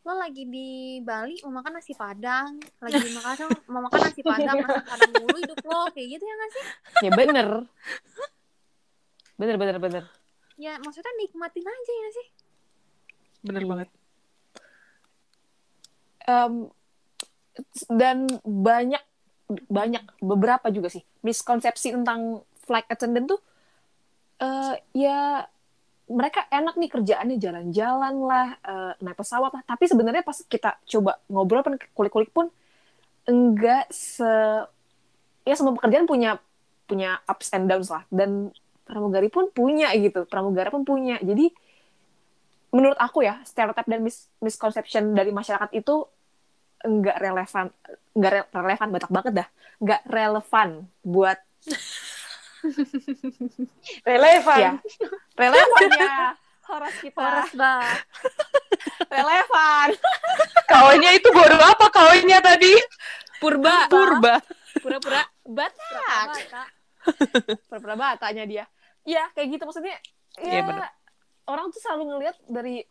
lo 0.02 0.18
lagi 0.18 0.44
di 0.44 0.70
Bali 1.00 1.38
mau 1.46 1.58
makan 1.58 1.78
nasi 1.78 1.94
padang 1.94 2.58
lagi 2.82 2.98
di 3.06 3.14
Makassar 3.14 3.48
mau 3.70 3.82
makan 3.82 4.00
nasi 4.04 4.20
padang 4.20 4.58
nasi 4.60 4.82
padang 4.84 5.12
mulu 5.16 5.38
hidup 5.38 5.62
lo 5.62 5.82
kayak 5.90 6.08
gitu 6.12 6.24
ya 6.26 6.34
nggak 6.36 6.50
sih 6.52 6.64
ya 7.00 7.10
bener 7.14 7.48
bener 9.34 9.56
bener 9.56 9.78
bener 9.78 10.04
ya 10.56 10.78
maksudnya 10.82 11.14
nikmatin 11.18 11.64
aja 11.64 11.94
ya 11.96 12.10
sih 12.14 12.28
Bener 13.44 13.62
Iya. 13.64 13.70
banget. 13.70 13.90
Em, 16.24 16.54
dan 17.92 18.18
banyak 18.42 19.04
banyak 19.68 20.04
beberapa 20.24 20.72
juga 20.72 20.88
sih 20.88 21.04
miskonsepsi 21.22 21.94
tentang 21.94 22.42
flight 22.64 22.88
attendant 22.88 23.28
tuh 23.28 23.40
eh 24.40 24.76
ya 24.96 25.46
mereka 26.10 26.48
enak 26.50 26.80
nih 26.80 26.90
kerjaannya 26.90 27.38
jalan-jalan 27.38 28.16
lah 28.24 28.48
eh, 28.64 28.94
naik 29.04 29.20
pesawat 29.20 29.52
lah 29.54 29.64
tapi 29.68 29.86
sebenarnya 29.86 30.24
pas 30.24 30.40
kita 30.48 30.80
coba 30.88 31.20
ngobrol 31.28 31.62
pun 31.62 31.76
kulik-kulik 31.94 32.32
pun 32.34 32.48
enggak 33.28 33.92
se 33.92 34.32
ya 35.44 35.54
semua 35.54 35.76
pekerjaan 35.76 36.08
punya 36.08 36.40
punya 36.88 37.20
ups 37.28 37.52
and 37.52 37.68
downs 37.68 37.92
lah 37.92 38.08
dan 38.10 38.50
pramugari 38.88 39.28
pun 39.28 39.52
punya 39.52 39.92
gitu 39.96 40.24
pramugara 40.26 40.72
pun 40.72 40.88
punya 40.88 41.20
jadi 41.20 41.52
menurut 42.74 42.98
aku 42.98 43.22
ya 43.22 43.38
stereotip 43.46 43.86
dan 43.86 44.02
mis 44.02 44.34
misconception 44.42 45.14
dari 45.14 45.30
masyarakat 45.30 45.70
itu 45.78 46.10
enggak 46.84 47.16
relevan 47.22 47.70
enggak 48.12 48.32
re- 48.34 48.50
relevan 48.52 48.88
batak 48.92 49.12
banget 49.14 49.34
dah 49.46 49.48
enggak 49.80 50.02
relevan 50.10 50.70
buat 51.06 51.40
Relevan. 54.08 54.60
ya 54.60 54.72
relevan 55.36 55.90
ya 56.00 56.32
horas 56.72 56.96
kita 56.98 57.20
Horas 57.20 57.52
relevan 59.14 59.88
Kaonya 60.66 61.14
itu 61.14 61.30
baru 61.30 61.62
apa 61.62 61.86
kaonya 61.94 62.42
tadi? 62.42 62.74
Purba. 63.38 63.86
Purba. 63.92 64.42
Pura-pura 64.82 65.22
Batak. 65.46 66.42
Pura-pura 67.70 67.94
Bataknya 67.94 68.50
dia. 68.50 68.66
Iya, 69.06 69.30
kayak 69.36 69.48
gitu 69.54 69.64
maksudnya. 69.70 70.00
Ya, 70.40 70.42
Iya, 70.42 70.60
bener. 70.66 70.90
Orang 71.48 71.72
tuh 71.72 71.82
selalu 71.82 72.04
ngelihat 72.16 72.36
dari 72.48 72.84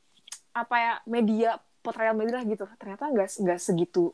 apa 0.52 0.76
ya 0.76 0.94
media 1.08 1.50
portrayal 1.80 2.14
media 2.16 2.40
lah 2.40 2.46
gitu. 2.46 2.64
Ternyata 2.78 3.10
nggak 3.10 3.28
nggak 3.42 3.58
segitu 3.60 4.12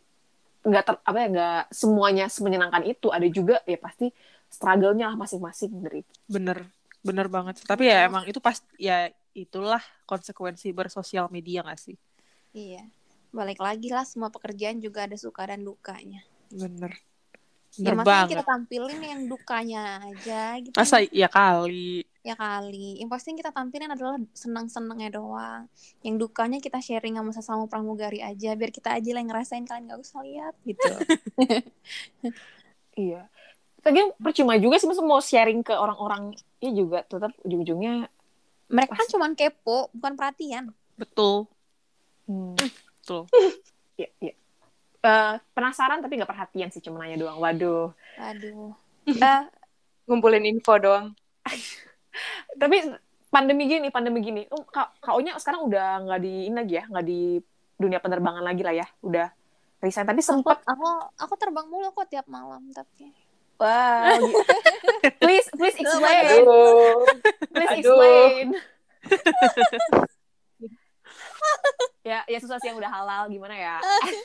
nggak 0.58 0.84
ter, 0.84 0.94
apa 1.06 1.18
ya 1.22 1.26
nggak 1.30 1.62
semuanya 1.70 2.26
semenyenangkan 2.26 2.84
itu. 2.86 3.08
Ada 3.10 3.26
juga 3.30 3.56
ya 3.64 3.78
pasti 3.78 4.10
struggle-nya 4.48 5.12
lah 5.12 5.16
masing-masing 5.16 5.72
dari 5.84 6.00
Bener. 6.26 6.64
Bener 7.04 7.26
banget. 7.30 7.62
Tapi 7.62 7.88
ya 7.88 8.10
emang 8.10 8.26
itu 8.26 8.42
pas 8.42 8.58
ya 8.80 9.08
itulah 9.38 9.80
konsekuensi 10.08 10.74
bersosial 10.74 11.30
media 11.30 11.62
gak 11.62 11.78
sih? 11.78 11.96
Iya. 12.50 12.82
Balik 13.30 13.62
lagi 13.62 13.92
lah 13.92 14.02
semua 14.02 14.32
pekerjaan 14.34 14.82
juga 14.82 15.06
ada 15.06 15.14
suka 15.14 15.46
dan 15.46 15.62
dukanya. 15.62 16.26
Bener. 16.50 16.96
Ya 17.78 17.92
Bener 17.94 18.02
banget. 18.02 18.34
kita 18.34 18.44
tampilin 18.48 18.98
yang 18.98 19.20
dukanya 19.28 20.02
aja 20.02 20.58
gitu. 20.58 20.74
Masa 20.74 21.04
ya 21.06 21.28
kali. 21.30 22.02
Ya 22.28 22.36
kali. 22.36 23.00
Yang 23.00 23.08
pasti 23.08 23.26
yang 23.32 23.40
kita 23.40 23.52
tampilin 23.56 23.88
adalah 23.88 24.20
senang-senangnya 24.36 25.16
doang. 25.16 25.64
Yang 26.04 26.28
dukanya 26.28 26.60
kita 26.60 26.76
sharing 26.76 27.16
sama 27.16 27.32
sesama 27.32 27.64
pramugari 27.64 28.20
aja 28.20 28.52
biar 28.52 28.68
kita 28.68 28.92
aja 28.92 29.16
lah 29.16 29.24
yang 29.24 29.32
ngerasain 29.32 29.64
kalian 29.64 29.88
gak 29.88 30.00
usah 30.04 30.20
lihat 30.20 30.54
gitu. 30.68 30.84
Iya. 32.98 33.30
Lagi 33.86 34.10
percuma 34.18 34.58
juga 34.58 34.74
sih 34.82 34.90
mau 35.06 35.22
sharing 35.22 35.62
ke 35.62 35.70
orang-orang 35.70 36.34
ya 36.58 36.74
juga 36.74 37.06
tetap 37.06 37.30
ujung-ujungnya 37.46 38.10
Mereka 38.66 38.90
kan 38.90 39.06
cuma 39.06 39.30
kepo, 39.38 39.86
bukan 39.94 40.18
perhatian. 40.18 40.74
Betul. 40.98 41.46
hmm, 42.26 42.58
Betul. 42.98 43.30
ya, 43.94 44.10
ya. 44.18 44.34
Eh, 44.98 45.34
penasaran 45.54 46.02
tapi 46.02 46.18
nggak 46.18 46.28
perhatian 46.28 46.68
sih 46.74 46.82
cuma 46.82 47.06
nanya 47.06 47.22
doang. 47.22 47.38
Waduh. 47.40 47.94
Aduh. 48.20 48.74
Eh, 49.08 49.42
Ngumpulin 50.04 50.44
info 50.44 50.76
doang. 50.76 51.16
Tapi 52.56 52.76
pandemi 53.28 53.64
gini, 53.68 53.88
pandemi 53.92 54.18
gini. 54.24 54.42
Oh, 54.52 54.64
Kak, 54.64 55.00
Kak-nya 55.04 55.36
sekarang 55.36 55.68
udah 55.68 56.04
nggak 56.08 56.20
di 56.20 56.34
ini 56.48 56.56
lagi 56.56 56.74
ya, 56.80 56.84
nggak 56.88 57.06
di 57.06 57.38
dunia 57.78 57.98
penerbangan 58.02 58.42
lagi 58.42 58.62
lah 58.64 58.74
ya. 58.74 58.86
Udah 59.04 59.28
resign 59.78 60.06
tapi 60.06 60.18
aku, 60.22 60.28
sempat 60.34 60.58
aku 60.66 60.88
aku 61.14 61.34
terbang 61.38 61.66
mulu 61.70 61.94
kok 61.94 62.10
tiap 62.10 62.26
malam 62.26 62.66
tapi. 62.74 63.14
wow. 63.58 64.18
please 65.22 65.46
please 65.54 65.76
explain. 65.78 66.42
Aduh. 66.42 67.06
Please 67.50 67.70
Aduh. 67.78 67.82
explain. 67.82 68.46
ya, 72.08 72.24
ya 72.26 72.38
susah 72.42 72.58
sih 72.62 72.70
yang 72.70 72.78
udah 72.78 72.90
halal 72.90 73.30
gimana 73.30 73.54
ya? 73.54 73.76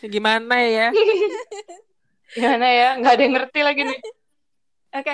Ya 0.01 0.07
Gimana 0.13 0.55
ya? 0.61 0.87
Gimana 2.33 2.67
ya? 2.69 2.89
Nggak 2.97 3.13
ada 3.13 3.23
yang 3.23 3.33
ngerti 3.37 3.59
lagi 3.61 3.81
nih. 3.85 3.99
Oke. 4.93 5.13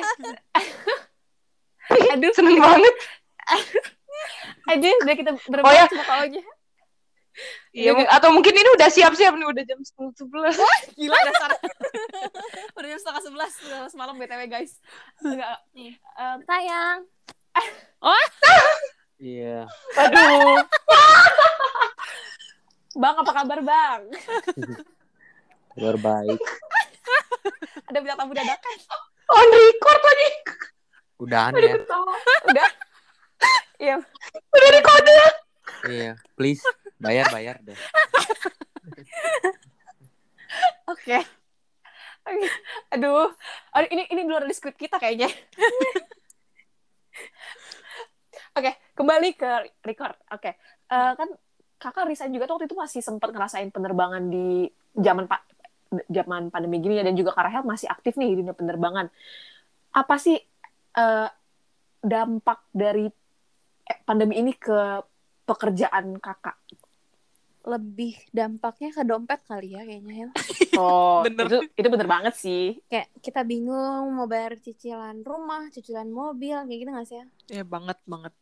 Aduh, 2.09 2.31
Seneng 2.33 2.57
banget. 2.57 2.95
aduh, 4.71 4.93
udah 5.01 5.15
kita 5.15 5.31
Oh 5.31 5.39
berbuat 5.49 5.73
ya. 5.73 5.85
sama 5.87 6.03
Kak-nya. 6.05 6.43
Iya, 7.71 7.95
mung- 7.95 8.11
atau 8.11 8.29
mungkin 8.35 8.51
ini 8.51 8.69
udah 8.75 8.89
siap-siap 8.91 9.31
nih, 9.31 9.47
udah 9.47 9.63
jam 9.63 9.79
setengah 9.79 10.11
sebelas. 10.13 10.55
Gila 10.93 11.17
dasar. 11.23 11.49
udah 12.75 12.87
jam 12.89 12.99
setengah 12.99 13.21
sebelas 13.23 13.53
udah 13.63 13.81
semalam 13.87 14.17
BTW 14.17 14.41
guys. 14.45 14.75
Enggak. 15.21 15.57
em, 15.73 16.39
Sayang. 16.43 16.99
Iya, 19.19 19.67
Aduh. 19.99 20.63
bang 22.95 23.15
apa 23.19 23.31
kabar 23.35 23.59
bang? 23.59 24.01
kabar 25.69 25.95
baik. 25.99 26.39
Ada 27.83 27.99
bintang 27.99 28.15
tamu 28.17 28.31
dadakan. 28.31 28.75
On 29.27 29.43
record 29.45 30.01
lagi. 30.01 30.29
Udahan 31.19 31.51
Udah 31.51 31.67
ya. 31.67 31.75
ketawa. 31.75 32.15
Udah. 32.47 32.69
Iya. 33.79 33.95
Udah 34.55 34.69
di 34.71 34.81
kode. 34.83 35.19
Iya, 35.87 36.11
please 36.35 36.63
bayar 36.99 37.31
bayar 37.31 37.55
deh. 37.63 37.75
Oke. 40.91 41.17
Oke. 42.27 42.47
Aduh. 42.91 43.31
Aduh, 43.75 43.89
ini 43.91 44.03
ini 44.11 44.21
luar 44.27 44.43
dari 44.43 44.55
script 44.55 44.79
kita 44.79 44.99
kayaknya. 44.99 45.31
Oke, 48.59 48.71
kembali 48.97 49.29
ke 49.39 49.71
record. 49.85 50.15
Oke. 50.35 50.57
Eh, 50.89 51.13
kan 51.15 51.29
kakak 51.79 52.11
resign 52.11 52.35
juga 52.35 52.49
tuh 52.49 52.59
waktu 52.59 52.67
itu 52.67 52.75
masih 52.75 52.99
sempat 52.99 53.31
ngerasain 53.31 53.71
penerbangan 53.71 54.27
di 54.27 54.67
zaman 54.99 55.31
pak 55.31 55.47
zaman 56.11 56.53
pandemi 56.53 56.83
gini 56.83 57.01
ya 57.01 57.03
dan 57.07 57.17
juga 57.17 57.33
Kak 57.33 57.49
Rahel 57.49 57.63
masih 57.65 57.89
aktif 57.89 58.13
nih 58.19 58.35
di 58.35 58.35
dunia 58.43 58.53
penerbangan. 58.53 59.09
Apa 59.95 60.21
sih 60.21 60.37
eh, 60.95 61.29
dampak 61.99 62.59
dari 62.71 63.05
eh, 63.85 63.99
pandemi 64.07 64.39
ini 64.39 64.55
ke 64.55 65.03
pekerjaan 65.43 66.17
kakak? 66.21 66.57
Lebih 67.67 68.31
dampaknya 68.31 68.89
ke 68.95 69.03
dompet 69.03 69.43
kali 69.45 69.75
ya 69.75 69.83
kayaknya 69.83 70.13
Hel. 70.15 70.31
Oh, 70.79 71.19
Bener. 71.27 71.43
itu 71.49 71.57
itu 71.75 71.87
bener 71.91 72.07
banget 72.07 72.33
sih. 72.39 72.79
Kayak 72.87 73.11
kita 73.19 73.43
bingung 73.43 74.15
mau 74.15 74.31
bayar 74.31 74.55
cicilan 74.55 75.27
rumah, 75.27 75.67
cicilan 75.75 76.07
mobil, 76.07 76.55
kayak 76.55 76.79
gitu 76.79 76.89
gak 76.95 77.07
sih 77.09 77.17
ya? 77.19 77.25
Ya 77.59 77.63
banget 77.67 77.99
banget. 78.07 78.33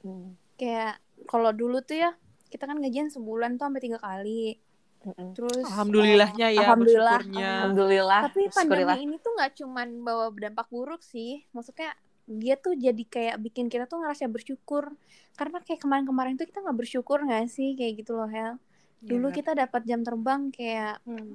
Hmm. 0.00 0.34
Kayak 0.56 1.02
kalau 1.28 1.52
dulu 1.52 1.84
tuh 1.84 2.00
ya, 2.00 2.10
kita 2.48 2.64
kan 2.64 2.80
gajian 2.80 3.12
sebulan 3.12 3.60
tuh 3.60 3.68
sampai 3.68 3.82
tiga 3.84 3.98
kali. 4.00 4.56
Mm-mm. 5.02 5.34
Terus 5.34 5.66
Alhamdulillahnya 5.66 6.46
eh, 6.50 6.56
ya, 6.56 6.60
alhamdulillah, 6.62 7.18
bersyukurnya. 7.18 7.50
Alhamdulillah. 7.58 8.20
Tapi 8.30 8.42
pandemi 8.54 8.96
ini 9.02 9.16
tuh 9.18 9.32
nggak 9.34 9.52
cuman 9.58 9.88
bawa 10.06 10.24
dampak 10.34 10.68
buruk 10.70 11.02
sih. 11.02 11.42
Maksudnya 11.50 11.90
dia 12.30 12.54
tuh 12.54 12.78
jadi 12.78 13.02
kayak 13.02 13.36
bikin 13.42 13.66
kita 13.66 13.90
tuh 13.90 13.98
ngerasa 13.98 14.30
bersyukur. 14.30 14.94
Karena 15.34 15.58
kayak 15.62 15.82
kemarin-kemarin 15.82 16.38
tuh 16.38 16.46
kita 16.46 16.62
nggak 16.62 16.78
bersyukur 16.78 17.18
nggak 17.26 17.50
sih 17.50 17.74
kayak 17.74 18.06
gitu 18.06 18.14
loh 18.14 18.30
Hel. 18.30 18.62
Dulu 19.02 19.34
Iya, 19.34 19.36
kita 19.42 19.50
dapat 19.58 19.82
jam 19.82 20.06
terbang 20.06 20.54
kayak 20.54 21.02
hmm, 21.02 21.34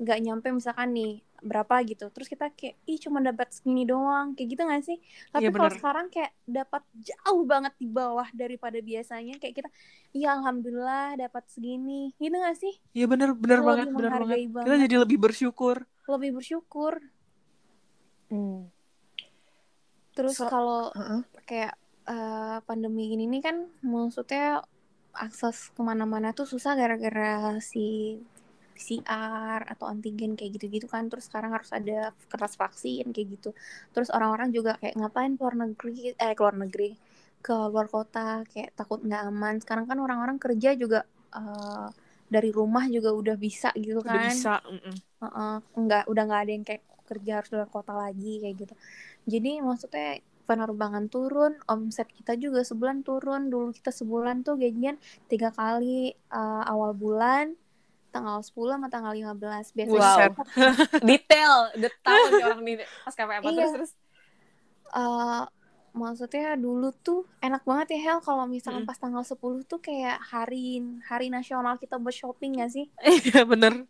nggak 0.00 0.18
nyampe 0.24 0.48
misalkan 0.48 0.96
nih 0.96 1.20
berapa 1.42 1.74
gitu. 1.82 2.06
Terus 2.08 2.26
kita 2.26 2.48
kayak 2.50 2.78
ih 2.86 2.98
cuma 2.98 3.18
dapat 3.18 3.50
segini 3.50 3.82
doang 3.82 4.32
kayak 4.32 4.48
gitu 4.48 4.62
nggak 4.62 4.82
sih? 4.82 4.98
Tapi 5.28 5.42
Iya, 5.42 5.50
kalau 5.50 5.70
sekarang 5.74 6.06
kayak 6.08 6.32
dapat 6.42 6.82
jauh 6.96 7.42
banget 7.42 7.74
di 7.76 7.86
bawah 7.86 8.28
daripada 8.32 8.78
biasanya. 8.78 9.36
Kayak 9.36 9.54
kita 9.58 9.68
iya 10.12 10.32
alhamdulillah 10.32 11.18
dapat 11.18 11.44
segini. 11.50 12.14
Gitu 12.16 12.32
nggak 12.32 12.56
sih? 12.56 12.74
Iya 12.94 13.06
bener 13.06 13.34
bener 13.34 13.60
banget 13.60 13.86
bener 13.90 14.10
banget. 14.10 14.22
menghargai 14.22 14.44
Kita 14.46 14.54
banget. 14.56 14.82
jadi 14.86 14.96
lebih 15.02 15.18
bersyukur. 15.18 15.76
Lebih 16.06 16.30
bersyukur. 16.34 16.92
Hmm. 18.30 18.70
Terus 20.12 20.36
So- 20.36 20.48
kalau 20.48 20.92
Heeh. 20.92 21.20
kayak 21.44 21.74
eh, 22.02 22.58
pandemi 22.66 23.14
ini 23.14 23.26
nih 23.28 23.42
kan 23.42 23.56
maksudnya 23.80 24.66
akses 25.12 25.70
ke 25.70 25.80
mana-mana 25.80 26.32
tuh 26.32 26.44
susah 26.44 26.72
gara-gara 26.72 27.54
si 27.60 28.16
PCR 28.74 29.60
atau 29.72 29.86
antigen 29.92 30.32
kayak 30.38 30.50
gitu-gitu 30.58 30.86
kan. 30.94 31.04
Terus 31.10 31.24
sekarang 31.28 31.50
harus 31.56 31.70
ada 31.78 32.12
kertas 32.30 32.54
vaksin 32.60 33.04
kayak 33.14 33.28
gitu. 33.38 33.50
Terus 33.94 34.08
orang-orang 34.16 34.48
juga 34.56 34.70
kayak 34.80 34.94
ngapain 35.00 35.32
keluar 35.38 35.54
negeri? 35.62 36.14
Eh 36.16 36.32
keluar 36.38 36.56
negeri. 36.62 36.90
Ke 37.44 37.54
luar 37.72 37.86
kota 37.90 38.42
kayak 38.50 38.70
takut 38.78 38.98
nggak 39.06 39.22
aman. 39.30 39.54
Sekarang 39.62 39.84
kan 39.90 39.98
orang-orang 40.04 40.38
kerja 40.42 40.70
juga 40.82 40.98
eh, 41.34 41.88
dari 42.32 42.50
rumah 42.54 42.84
juga 42.88 43.10
udah 43.20 43.36
bisa 43.36 43.68
gitu 43.76 44.00
Udah 44.04 44.12
kan. 44.12 44.36
bisa. 44.36 44.60
mm-mm. 44.68 44.96
Heeh, 45.22 45.54
nggak 45.82 46.02
udah 46.10 46.22
nggak 46.28 46.40
ada 46.44 46.52
yang 46.56 46.64
kayak 46.68 46.82
kerja 47.08 47.30
harus 47.38 47.50
luar 47.54 47.68
kota 47.70 47.92
lagi 47.94 48.32
kayak 48.42 48.56
gitu. 48.62 48.74
Jadi 49.32 49.50
maksudnya 49.62 50.08
penerbangan 50.48 51.06
turun 51.14 51.52
omset 51.70 52.08
kita 52.18 52.32
juga 52.44 52.60
sebulan 52.66 52.98
turun. 53.06 53.42
Dulu 53.52 53.70
kita 53.78 53.90
sebulan 53.94 54.42
tuh 54.46 54.54
gajian 54.62 54.96
tiga 55.30 55.50
kali 55.54 56.14
eh, 56.14 56.62
awal 56.72 56.92
bulan 56.98 57.54
tanggal 58.12 58.38
10 58.38 58.52
sama 58.70 58.86
tanggal 58.86 59.10
15 59.10 59.72
biasanya 59.72 59.96
Buset. 59.96 60.32
Detail, 61.08 61.54
detail 61.74 62.22
orang 62.44 62.60
nih 62.62 62.74
pas 63.00 63.10
KPM 63.10 63.40
Iya. 63.42 63.50
terus 63.56 63.72
terus. 63.72 63.92
eh, 64.92 65.42
maksudnya 65.92 66.56
dulu 66.56 66.88
tuh 66.96 67.24
enak 67.38 67.62
banget 67.62 67.86
ya 67.92 68.00
Hel 68.02 68.18
kalau 68.20 68.44
misalkan 68.46 68.82
Mm. 68.82 68.88
pas 68.88 68.96
tanggal 68.96 69.20
10 69.22 69.36
tuh 69.62 69.76
kayak 69.78 70.20
hari 70.22 70.80
hari 71.02 71.28
nasional 71.28 71.76
kita 71.76 71.96
buat 71.96 72.12
shopping 72.12 72.56
gak 72.56 72.70
sih 72.70 72.86
Iya 73.28 73.44
bener. 73.44 73.84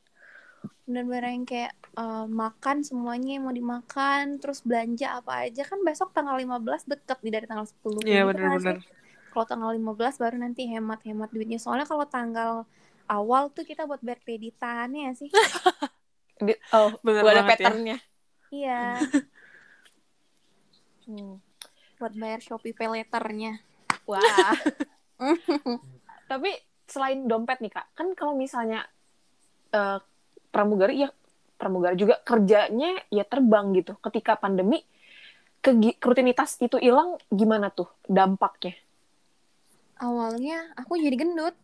bener-bener 0.83 1.25
yang 1.33 1.45
kayak 1.45 1.73
eh, 1.95 2.27
makan 2.29 2.83
semuanya 2.83 3.39
yang 3.39 3.45
mau 3.45 3.53
dimakan 3.53 4.39
terus 4.39 4.63
belanja 4.63 5.15
apa 5.17 5.47
aja 5.47 5.63
kan 5.63 5.79
besok 5.81 6.11
tanggal 6.11 6.35
15 6.35 6.59
deket 6.87 7.19
nih 7.21 7.33
dari 7.33 7.47
tanggal 7.47 7.67
10 7.67 8.03
Iya 8.03 8.23
Gitu 8.23 8.29
bener 8.29 8.43
nggak 8.43 8.61
sih? 8.61 8.67
bener. 8.67 8.77
kalau 9.31 9.47
tanggal 9.47 9.71
15 9.71 10.19
baru 10.19 10.37
nanti 10.39 10.63
hemat-hemat 10.69 11.31
duitnya 11.31 11.57
soalnya 11.57 11.87
kalau 11.87 12.05
tanggal 12.05 12.67
awal 13.07 13.51
tuh 13.51 13.63
kita 13.63 13.85
buat 13.85 14.01
bayar 14.01 14.21
kreditan 14.21 14.91
ya 14.93 15.11
sih 15.15 15.31
Di- 16.47 16.59
oh, 16.73 16.91
Bener 17.07 17.23
ada 17.23 17.43
ya. 17.43 17.49
patternnya. 17.49 17.97
iya 18.51 18.81
Hmm. 21.03 21.43
buat 21.99 22.15
bayar 22.15 22.39
Shopee 22.39 22.71
pay 22.71 22.87
letternya 22.87 23.59
Wah. 24.07 24.23
Tapi 26.31 26.51
selain 26.87 27.27
dompet 27.31 27.63
nih 27.63 27.71
kak, 27.71 27.87
kan 27.95 28.11
kalau 28.19 28.35
misalnya 28.35 28.83
eh, 29.71 29.99
pramugari 30.51 31.07
ya 31.07 31.11
pramugari 31.55 31.95
juga 31.95 32.19
kerjanya 32.19 32.99
ya 33.07 33.23
terbang 33.23 33.71
gitu. 33.79 33.95
Ketika 34.03 34.35
pandemi, 34.35 34.83
kegi- 35.63 35.95
rutinitas 36.03 36.59
itu 36.59 36.75
hilang, 36.83 37.15
gimana 37.31 37.71
tuh 37.71 37.87
dampaknya? 38.05 38.75
Awalnya 40.03 40.75
aku 40.75 40.99
jadi 40.99 41.15
gendut. 41.15 41.55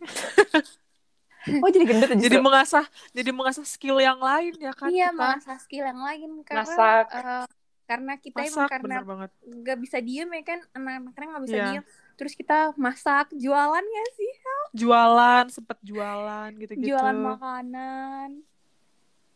Oh 1.58 1.70
jadi 1.70 1.84
gendut 1.86 2.10
aja. 2.10 2.20
jadi 2.20 2.36
mengasah 2.38 2.84
jadi 3.10 3.30
mengasah 3.30 3.64
skill 3.64 3.96
yang 3.98 4.18
lain 4.18 4.52
ya 4.58 4.68
kan 4.70 4.90
iya, 4.90 5.08
kita 5.08 5.16
mengasah 5.16 5.56
skill 5.58 5.80
yang 5.82 5.96
lain 5.98 6.30
karena 6.42 6.60
Masak. 6.62 7.04
eh, 7.08 7.46
karena 7.86 8.12
kita 8.16 8.38
emang 8.42 8.52
masak 8.58 8.68
karena 8.68 8.84
bener 8.84 9.04
banget. 9.06 9.30
nggak 9.40 9.78
bisa 9.80 9.96
diem 9.98 10.28
ya 10.28 10.42
kan? 10.44 10.60
Anak-anaknya 10.70 11.24
nggak 11.26 11.44
bisa 11.46 11.56
Iya. 11.56 11.66
diem. 11.70 11.84
Terus 12.14 12.32
kita 12.34 12.58
masak 12.76 13.26
jualan 13.32 13.80
ya 13.80 14.04
sih? 14.12 14.32
Jualan 14.74 15.44
sempet 15.48 15.78
jualan 15.80 16.50
gitu-gitu. 16.54 16.92
Jualan 16.92 17.16
makanan. 17.16 18.30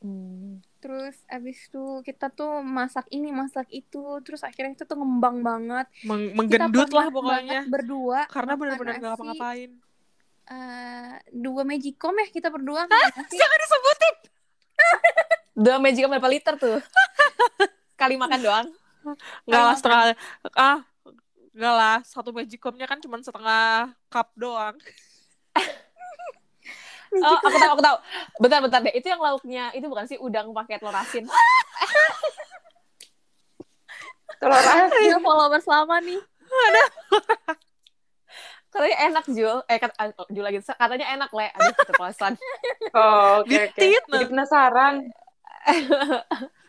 Hmm. 0.03 0.59
terus 0.77 1.15
abis 1.31 1.71
itu 1.71 2.03
kita 2.03 2.27
tuh 2.29 2.59
masak 2.61 3.07
ini 3.09 3.31
masak 3.31 3.71
itu. 3.71 4.03
Terus 4.21 4.43
akhirnya 4.43 4.75
itu 4.75 4.83
tuh 4.83 4.99
ngembang 4.99 5.41
banget. 5.41 5.87
Meng- 6.03 6.35
Kita 6.45 6.67
menggendut 6.67 6.91
lah 6.91 7.07
pokoknya. 7.07 7.33
banget 7.33 7.65
berdua 7.71 8.21
karena 8.27 8.53
benar-benar 8.53 8.95
nggak 8.99 9.11
ngapa-ngapain 9.15 9.71
eh, 10.53 11.13
dua 11.33 11.63
magicom 11.65 12.13
ya 12.13 12.27
kita 12.29 12.49
berdua 12.53 12.85
nasi. 12.85 13.37
Jangan 13.41 13.59
disebutin. 13.65 14.15
Dua 15.63 15.77
magic 15.77 16.09
berapa 16.09 16.29
liter 16.33 16.57
tuh? 16.57 16.81
Kali 18.01 18.17
makan 18.17 18.41
doang. 18.41 18.69
nggak 19.51 19.63
lah 19.67 19.75
setengah 19.75 20.01
ah 20.55 20.79
nggak 21.53 21.75
lah 21.75 21.99
satu 22.07 22.31
magicomnya 22.31 22.87
kan 22.87 23.03
cuma 23.03 23.19
setengah 23.19 23.91
cup 24.07 24.31
doang 24.39 24.79
Oh, 27.13 27.37
aku 27.45 27.53
tahu, 27.53 27.71
aku 27.77 27.83
tahu. 27.85 27.97
Bentar, 28.41 28.59
bentar 28.65 28.81
deh. 28.81 28.95
Itu 28.97 29.13
yang 29.13 29.21
lauknya, 29.21 29.69
itu 29.77 29.85
bukan 29.85 30.09
sih 30.09 30.17
udang 30.17 30.49
pakai 30.57 30.81
telur 30.81 30.97
asin. 30.97 31.29
Telur 34.41 34.57
asin. 34.57 35.21
Followers 35.21 35.69
lama 35.69 36.01
nih 36.01 36.17
Katanya 38.73 38.99
enak, 39.13 39.25
Jul. 39.29 39.59
Eh, 39.69 39.77
kat, 39.77 39.93
ah, 40.01 40.09
Jul 40.33 40.45
lagi. 40.49 40.59
Katanya 40.65 41.07
enak, 41.13 41.31
Le. 41.31 41.47
Aduh, 41.53 41.75
keceplosan. 41.77 42.33
Oh, 42.93 43.41
oke 43.41 43.49
oke. 43.49 43.73
Ditit, 43.79 44.05
Jadi 44.05 44.25
nah. 44.25 44.29
penasaran. 44.29 44.95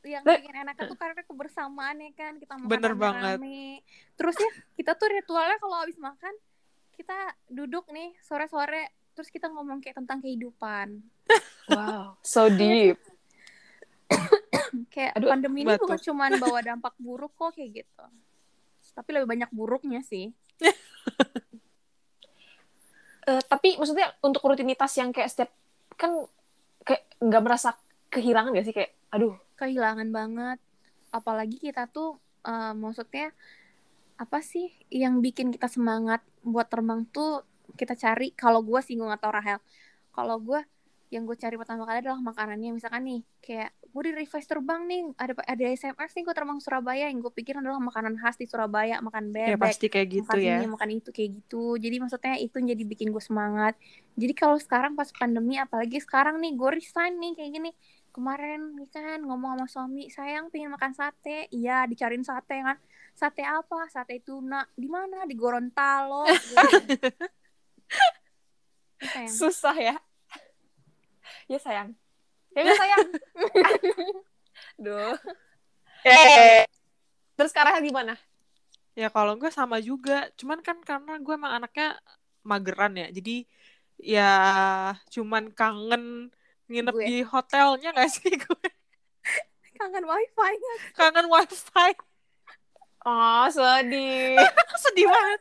yang 0.00 0.24
bikin 0.24 0.56
enak 0.64 0.74
tuh 0.80 0.96
karena 0.96 1.22
kebersamaan 1.22 2.00
ya 2.00 2.10
kan 2.16 2.40
kita 2.40 2.56
makan 2.56 2.70
Bener 2.72 2.92
rame-rame. 2.96 3.84
terus 4.16 4.34
ya 4.40 4.50
kita 4.74 4.96
tuh 4.96 5.12
ritualnya 5.12 5.60
kalau 5.60 5.76
habis 5.76 6.00
makan 6.00 6.32
kita 6.96 7.14
duduk 7.46 7.84
nih 7.92 8.16
sore-sore 8.24 8.90
terus 9.12 9.28
kita 9.28 9.52
ngomong 9.52 9.84
kayak 9.84 10.00
tentang 10.02 10.24
kehidupan 10.24 11.04
Wow, 11.70 12.18
so 12.26 12.50
deep. 12.50 12.98
kayak 14.94 15.14
Aduh, 15.14 15.30
pandemi 15.30 15.62
ini 15.62 15.70
batuk. 15.70 15.86
bukan 15.86 16.00
cuman 16.02 16.30
bawa 16.42 16.58
dampak 16.66 16.94
buruk 16.98 17.30
kok 17.38 17.54
kayak 17.54 17.84
gitu 17.86 18.04
tapi 18.92 19.16
lebih 19.16 19.28
banyak 19.28 19.50
buruknya 19.52 20.00
sih. 20.04 20.30
Eh, 23.28 23.42
tapi 23.46 23.76
maksudnya 23.76 24.16
untuk 24.24 24.42
rutinitas 24.48 24.96
yang 24.96 25.12
kayak 25.12 25.28
setiap 25.28 25.50
kan 25.94 26.24
kayak 26.82 27.04
nggak 27.20 27.42
merasa 27.44 27.76
kehilangan 28.08 28.56
gak 28.56 28.66
sih? 28.66 28.74
Kayak 28.74 28.96
aduh. 29.12 29.36
Kehilangan 29.60 30.08
banget. 30.08 30.58
Apalagi 31.12 31.60
kita 31.60 31.84
tuh 31.92 32.16
eh, 32.48 32.72
maksudnya 32.74 33.30
apa 34.16 34.40
sih 34.40 34.72
yang 34.92 35.20
bikin 35.24 35.52
kita 35.52 35.68
semangat 35.68 36.24
buat 36.40 36.68
terbang 36.72 37.04
tuh 37.12 37.44
kita 37.76 37.94
cari. 37.94 38.32
Kalau 38.34 38.64
gue 38.64 38.80
nggak 38.80 39.20
tahu 39.20 39.32
Rahel. 39.32 39.60
Kalau 40.16 40.36
gue 40.40 40.60
yang 41.12 41.26
gue 41.28 41.36
cari 41.36 41.54
pertama 41.60 41.84
kali 41.84 42.02
adalah 42.02 42.20
makanannya. 42.24 42.70
Misalkan 42.72 43.04
nih 43.04 43.20
kayak 43.44 43.70
gue 43.90 44.02
di 44.06 44.12
request 44.14 44.46
terbang 44.46 44.86
nih 44.86 45.00
ada 45.18 45.34
ada 45.42 45.64
SMS 45.66 46.10
nih 46.14 46.22
gue 46.22 46.34
terbang 46.34 46.58
Surabaya. 46.62 47.10
Yang 47.10 47.26
gue 47.26 47.32
pikir 47.42 47.58
adalah 47.58 47.82
makanan 47.82 48.14
khas 48.22 48.38
di 48.38 48.46
Surabaya 48.46 49.02
makan 49.02 49.34
ya 49.34 49.54
bebek 49.58 49.60
pasti 49.60 49.86
kayak 49.90 50.08
gitu 50.08 50.30
makan 50.30 50.46
ya. 50.46 50.56
ini 50.62 50.68
makan 50.70 50.88
itu 50.94 51.10
kayak 51.10 51.30
gitu. 51.42 51.64
Jadi 51.74 51.96
maksudnya 51.98 52.34
itu 52.38 52.56
jadi 52.56 52.82
bikin 52.86 53.10
gue 53.10 53.22
semangat. 53.22 53.74
Jadi 54.14 54.32
kalau 54.38 54.56
sekarang 54.62 54.94
pas 54.94 55.10
pandemi 55.10 55.58
apalagi 55.58 55.98
sekarang 55.98 56.38
nih 56.38 56.54
gue 56.54 56.70
resign 56.70 57.18
nih 57.18 57.32
kayak 57.34 57.50
gini. 57.50 57.70
Kemarin 58.10 58.74
nih 58.78 58.88
kan 58.90 59.18
ngomong 59.22 59.58
sama 59.58 59.66
suami 59.66 60.10
sayang 60.10 60.50
pengen 60.54 60.70
makan 60.74 60.94
sate. 60.94 61.50
Iya 61.50 61.86
dicariin 61.90 62.22
sate 62.22 62.62
kan. 62.62 62.78
Sate 63.14 63.42
apa? 63.42 63.90
Sate 63.90 64.22
tuna. 64.22 64.62
Di 64.78 64.86
mana? 64.86 65.26
Di 65.26 65.34
Gorontalo. 65.34 66.26
Iya, 69.00 69.08
sayang. 69.08 69.32
susah 69.32 69.76
ya. 69.80 69.96
ya 71.48 71.56
sayang. 71.56 71.96
Ya 72.50 72.60
udah 72.66 72.76
sayang. 72.76 73.08
Duh. 74.84 75.14
Eh, 76.02 76.64
Terus 77.36 77.50
sekarang 77.52 77.80
gimana? 77.80 78.14
ya 78.98 79.08
kalau 79.08 79.38
gue 79.38 79.48
sama 79.48 79.78
juga 79.78 80.28
cuman 80.34 80.60
kan 80.60 80.76
karena 80.82 81.16
gue 81.16 81.32
emang 81.32 81.62
anaknya 81.62 81.96
mageran 82.42 82.92
ya 82.98 83.08
jadi 83.08 83.36
ya 83.96 84.32
cuman 85.08 85.48
kangen 85.54 86.28
nginep 86.68 86.94
Gue. 86.98 87.06
di 87.06 87.16
hotelnya 87.24 87.94
gak 87.94 88.10
sih 88.10 88.34
gue 88.44 88.68
kangen 89.78 90.04
wifi 90.04 90.52
nya 90.52 90.74
kangen 90.92 91.26
wifi 91.30 91.94
Oh, 93.00 93.48
sedih. 93.48 94.36
sedih 94.84 95.06
banget 95.08 95.40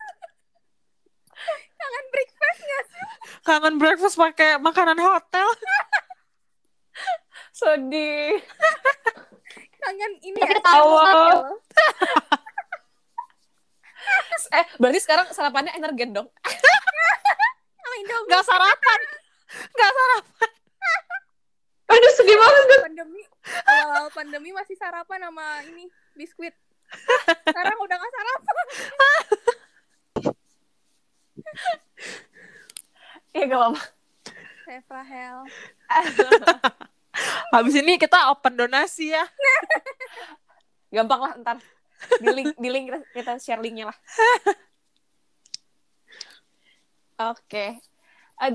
kangen 1.76 2.06
breakfast 2.14 2.62
kangen 3.44 3.76
breakfast 3.76 4.16
pakai 4.16 4.56
makanan 4.62 4.96
hotel 5.04 5.48
sedih. 7.60 8.40
kangen 9.80 10.12
ini 10.20 10.40
Tapi 10.44 10.52
ya 10.52 10.60
tahu. 10.60 10.92
Eh, 14.50 14.66
berarti 14.82 15.00
sekarang 15.06 15.30
sarapannya 15.30 15.70
energen 15.78 16.10
dong. 16.10 16.28
nggak 18.30 18.46
sarapan 18.46 19.00
nggak 19.50 19.92
sarapan 19.92 20.52
aduh 21.90 22.12
sedih 22.14 22.38
banget. 22.38 22.80
pandemi 22.86 23.24
awal 23.66 24.06
pandemi 24.14 24.50
masih 24.54 24.78
sarapan 24.78 25.26
sama 25.26 25.66
ini 25.66 25.90
biskuit 26.14 26.54
sekarang 27.50 27.78
udah 27.82 27.96
gak 27.98 28.14
sarapan 28.14 28.56
Iya, 33.30 33.46
gak 33.46 33.62
apa-apa. 33.62 33.82
Rahel 34.90 35.38
habis 37.54 37.76
ini 37.80 37.98
kita 37.98 38.32
open 38.32 38.56
donasi 38.56 39.14
ya 39.14 39.24
Gampang 40.90 41.22
lah 41.22 41.34
ntar. 41.38 41.58
Di 42.18 42.30
link, 42.34 42.58
di 42.58 42.70
link 42.74 42.86
kita, 43.14 43.38
share 43.38 43.62
linknya 43.62 43.94
lah. 43.94 43.98
Oke. 47.30 47.78
Eh, 48.42 48.52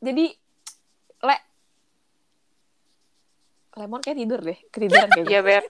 jadi, 0.00 0.24
Le, 1.20 1.36
Lemon 3.76 4.00
kayak 4.00 4.18
tidur 4.24 4.40
deh. 4.40 4.56
Ketiduran 4.72 5.08
kayaknya. 5.12 5.36
Iya, 5.36 5.40
Ber. 5.44 5.64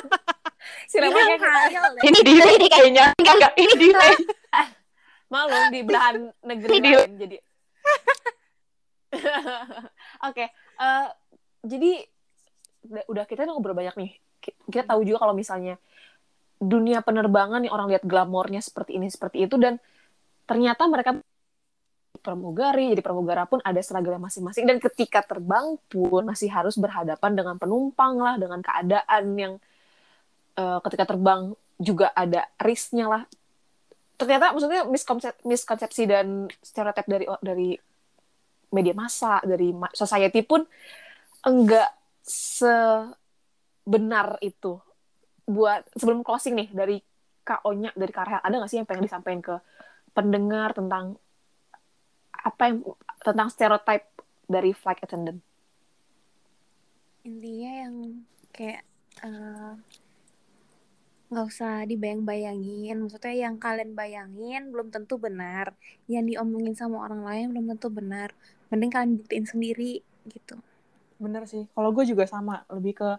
si 0.90 0.96
Lemon 0.98 1.14
Ini 1.14 1.38
kayak 1.38 1.54
Rahel 1.54 1.84
deh. 1.94 2.02
Ini 2.02 2.18
delay 2.26 2.54
nih 2.58 2.70
kayaknya. 2.74 3.04
Enggak, 3.22 3.34
enggak. 3.38 3.52
Ini 3.54 3.74
delay. 3.78 4.14
malu 5.32 5.56
di 5.72 5.80
belahan 5.80 6.28
negeri 6.44 6.76
lain 6.76 7.12
jadi 7.16 7.36
oke 10.28 10.44
eh, 10.82 11.08
jadi 11.62 11.90
udah- 13.06 13.26
kita 13.30 13.46
ngobrol 13.46 13.78
banyak 13.78 13.94
nih. 13.94 14.10
Ki- 14.42 14.58
kita 14.66 14.90
tahu 14.90 15.06
juga 15.06 15.22
kalau 15.22 15.34
misalnya 15.38 15.78
dunia 16.58 17.02
penerbangan 17.02 17.62
yang 17.62 17.74
orang 17.74 17.90
lihat 17.90 18.02
glamornya 18.06 18.62
seperti 18.62 18.98
ini 18.98 19.10
seperti 19.10 19.46
itu 19.46 19.58
dan 19.58 19.78
ternyata 20.46 20.86
mereka 20.86 21.18
pramugari 22.22 22.94
jadi 22.94 23.02
pramugara 23.02 23.50
pun 23.50 23.58
ada 23.62 23.78
seragamnya 23.82 24.22
masing-masing. 24.30 24.66
Dan 24.66 24.78
ketika 24.78 25.22
terbang 25.22 25.78
pun 25.90 26.22
masih 26.22 26.50
harus 26.50 26.78
berhadapan 26.78 27.34
dengan 27.34 27.58
penumpang 27.58 28.18
lah 28.18 28.34
dengan 28.38 28.62
keadaan 28.62 29.24
yang 29.38 29.54
eh, 30.58 30.78
ketika 30.86 31.14
terbang 31.14 31.54
juga 31.82 32.14
ada 32.14 32.46
risknya 32.62 33.10
lah. 33.10 33.22
Ternyata 34.18 34.54
maksudnya 34.54 34.86
miskonsep- 34.86 35.42
miskonsepsi 35.42 36.02
dan 36.06 36.46
stereotip 36.62 37.06
dari 37.10 37.26
dari 37.42 37.68
media 38.72 38.96
massa 38.96 39.38
dari 39.44 39.70
society 39.92 40.40
pun 40.42 40.64
enggak 41.44 41.92
sebenar 42.24 43.08
itu. 44.40 44.80
Buat 45.44 45.86
sebelum 45.94 46.24
closing 46.24 46.56
nih 46.56 46.68
dari 46.72 46.96
KO-nya 47.42 47.92
dari 47.92 48.12
Karel 48.14 48.40
ada 48.40 48.54
nggak 48.54 48.70
sih 48.70 48.78
yang 48.80 48.88
pengen 48.88 49.04
disampaikan 49.04 49.42
ke 49.42 49.54
pendengar 50.14 50.72
tentang 50.72 51.18
apa 52.32 52.62
yang 52.70 52.82
tentang 53.22 53.48
stereotip 53.50 54.02
dari 54.46 54.70
flight 54.72 55.02
attendant? 55.02 55.42
Intinya 57.22 57.72
yang 57.86 57.94
kayak 58.54 58.82
eh, 59.22 59.72
nggak 61.30 61.46
usah 61.48 61.82
dibayang-bayangin. 61.86 63.02
Maksudnya 63.02 63.34
yang 63.34 63.56
kalian 63.58 63.98
bayangin 63.98 64.70
belum 64.70 64.94
tentu 64.94 65.18
benar. 65.18 65.74
Yang 66.06 66.36
diomongin 66.36 66.74
sama 66.78 67.02
orang 67.02 67.26
lain 67.26 67.46
belum 67.54 67.66
tentu 67.74 67.90
benar 67.90 68.30
mending 68.72 68.90
kalian 68.90 69.20
buktiin 69.20 69.44
sendiri 69.44 70.00
gitu 70.26 70.56
Bener 71.22 71.46
sih. 71.46 71.70
Kalau 71.70 71.94
gue 71.94 72.02
juga 72.02 72.26
sama. 72.26 72.66
Lebih 72.66 72.98
ke 72.98 73.10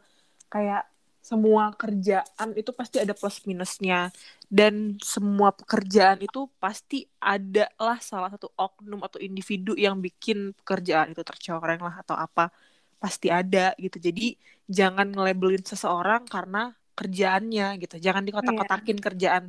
kayak 0.52 0.84
semua 1.24 1.72
kerjaan 1.72 2.52
itu 2.60 2.76
pasti 2.76 3.00
ada 3.00 3.16
plus 3.16 3.40
minusnya. 3.48 4.12
Dan 4.52 5.00
semua 5.00 5.56
pekerjaan 5.56 6.20
itu 6.20 6.52
pasti 6.60 7.08
ada 7.24 7.72
lah 7.80 7.98
salah 8.04 8.28
satu 8.36 8.52
oknum 8.60 9.00
atau 9.08 9.24
individu 9.24 9.72
yang 9.80 10.04
bikin 10.04 10.52
pekerjaan 10.60 11.16
itu 11.16 11.24
tercoreng 11.24 11.80
lah 11.80 12.04
atau 12.04 12.20
apa. 12.20 12.52
Pasti 13.00 13.32
ada 13.32 13.72
gitu. 13.80 13.98
Jadi 14.04 14.36
jangan 14.68 15.08
nge-labelin 15.16 15.64
seseorang 15.64 16.28
karena 16.28 16.76
kerjaannya 17.00 17.80
gitu. 17.82 17.96
Jangan 18.04 18.28
dikotak-kotakin 18.28 19.00
kerjaan 19.00 19.44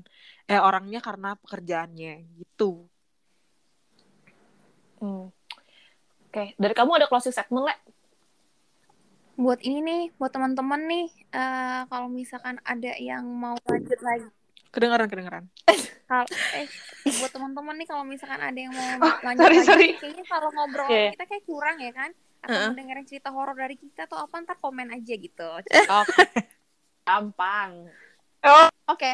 eh 0.49 0.61
orangnya 0.63 1.03
karena 1.03 1.35
pekerjaannya 1.43 2.13
gitu. 2.39 2.87
Hmm. 5.03 5.29
Oke, 6.35 6.51
dari 6.59 6.75
kamu 6.75 6.99
ada 6.99 7.07
closing 7.07 7.31
statement, 7.31 7.63
Le? 7.63 7.75
buat 9.39 9.63
ini 9.63 9.79
nih 9.87 10.03
buat 10.19 10.35
teman-teman 10.35 10.83
nih 10.91 11.07
eh 11.31 11.81
kalau 11.87 12.11
misalkan 12.11 12.59
ada 12.67 12.91
yang 12.99 13.23
mau 13.23 13.55
lanjut 13.71 13.99
lagi 14.03 14.27
Kedengaran, 14.75 15.07
kedengaran. 15.07 15.45
kalau 16.11 16.27
eh 16.59 16.67
buat 17.23 17.31
teman-teman 17.31 17.79
nih 17.79 17.87
kalau 17.87 18.03
misalkan 18.03 18.43
ada 18.43 18.55
yang 18.59 18.75
mau 18.75 18.99
Oh, 18.99 19.15
lanjut 19.23 19.43
sorry, 19.47 19.59
lagi 19.63 19.67
sorry. 19.71 19.89
kayaknya 19.95 20.25
kalau 20.27 20.51
ngobrol 20.51 20.91
Iya. 20.91 21.15
kita 21.15 21.25
kayak 21.31 21.45
kurang 21.47 21.77
ya 21.79 21.93
kan 21.95 22.11
atau 22.43 22.59
mau 22.67 22.75
dengerin 22.75 23.07
cerita 23.07 23.29
horor 23.31 23.55
dari 23.55 23.79
kita 23.79 24.11
atau 24.11 24.19
apa 24.19 24.35
ntar 24.43 24.59
komen 24.59 24.91
aja 24.91 25.15
gitu 25.15 25.49
Oke. 25.63 26.23
Gampang. 27.07 27.71
oke 28.91 29.13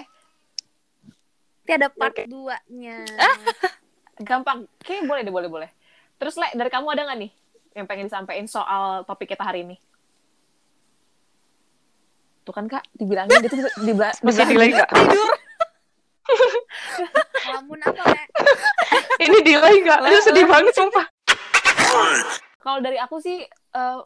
nanti 1.68 1.72
ada 1.76 1.88
part 1.92 2.16
2 2.24 2.56
nya 2.72 2.96
Gampang. 4.20 4.68
Oke, 4.68 5.00
boleh 5.08 5.24
deh, 5.24 5.32
boleh, 5.32 5.48
boleh. 5.48 5.70
Terus, 6.20 6.36
Le, 6.36 6.52
dari 6.52 6.68
kamu 6.68 6.86
ada 6.92 7.08
nggak 7.08 7.18
nih 7.24 7.30
yang 7.80 7.86
pengen 7.88 8.12
disampaikan 8.12 8.44
soal 8.44 9.08
topik 9.08 9.32
kita 9.32 9.40
hari 9.40 9.64
ini? 9.64 9.80
Tuh 12.44 12.52
kan, 12.52 12.68
Kak, 12.68 12.84
dibilangin 12.92 13.40
gitu, 13.40 13.56
dibla- 13.80 14.12
Masih 14.20 14.44
delay 14.44 14.76
nggak? 14.76 14.90
lamun 17.50 17.80
apa 17.82 18.04
ya 18.06 18.24
Ini 19.26 19.38
delay 19.42 19.82
nggak? 19.82 19.98
Aduh 19.98 20.22
sedih 20.22 20.46
banget 20.46 20.76
sumpah. 20.76 21.08
Kalau 22.60 22.78
dari 22.84 23.00
aku 23.00 23.16
sih, 23.18 23.40
eh, 23.48 24.00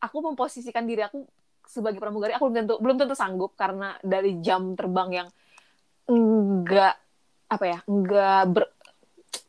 aku 0.00 0.16
memposisikan 0.24 0.88
diri 0.88 1.04
aku 1.04 1.22
sebagai 1.68 2.00
pramugari, 2.02 2.34
aku 2.34 2.48
belum 2.50 2.56
tentu 2.64 2.74
belum 2.82 2.96
tentu 2.98 3.14
sanggup 3.14 3.54
karena 3.54 3.94
dari 4.02 4.42
jam 4.42 4.74
terbang 4.74 5.22
yang 5.22 5.28
enggak 6.10 6.98
apa 7.46 7.64
ya, 7.68 7.78
enggak 7.86 8.42
ber, 8.50 8.64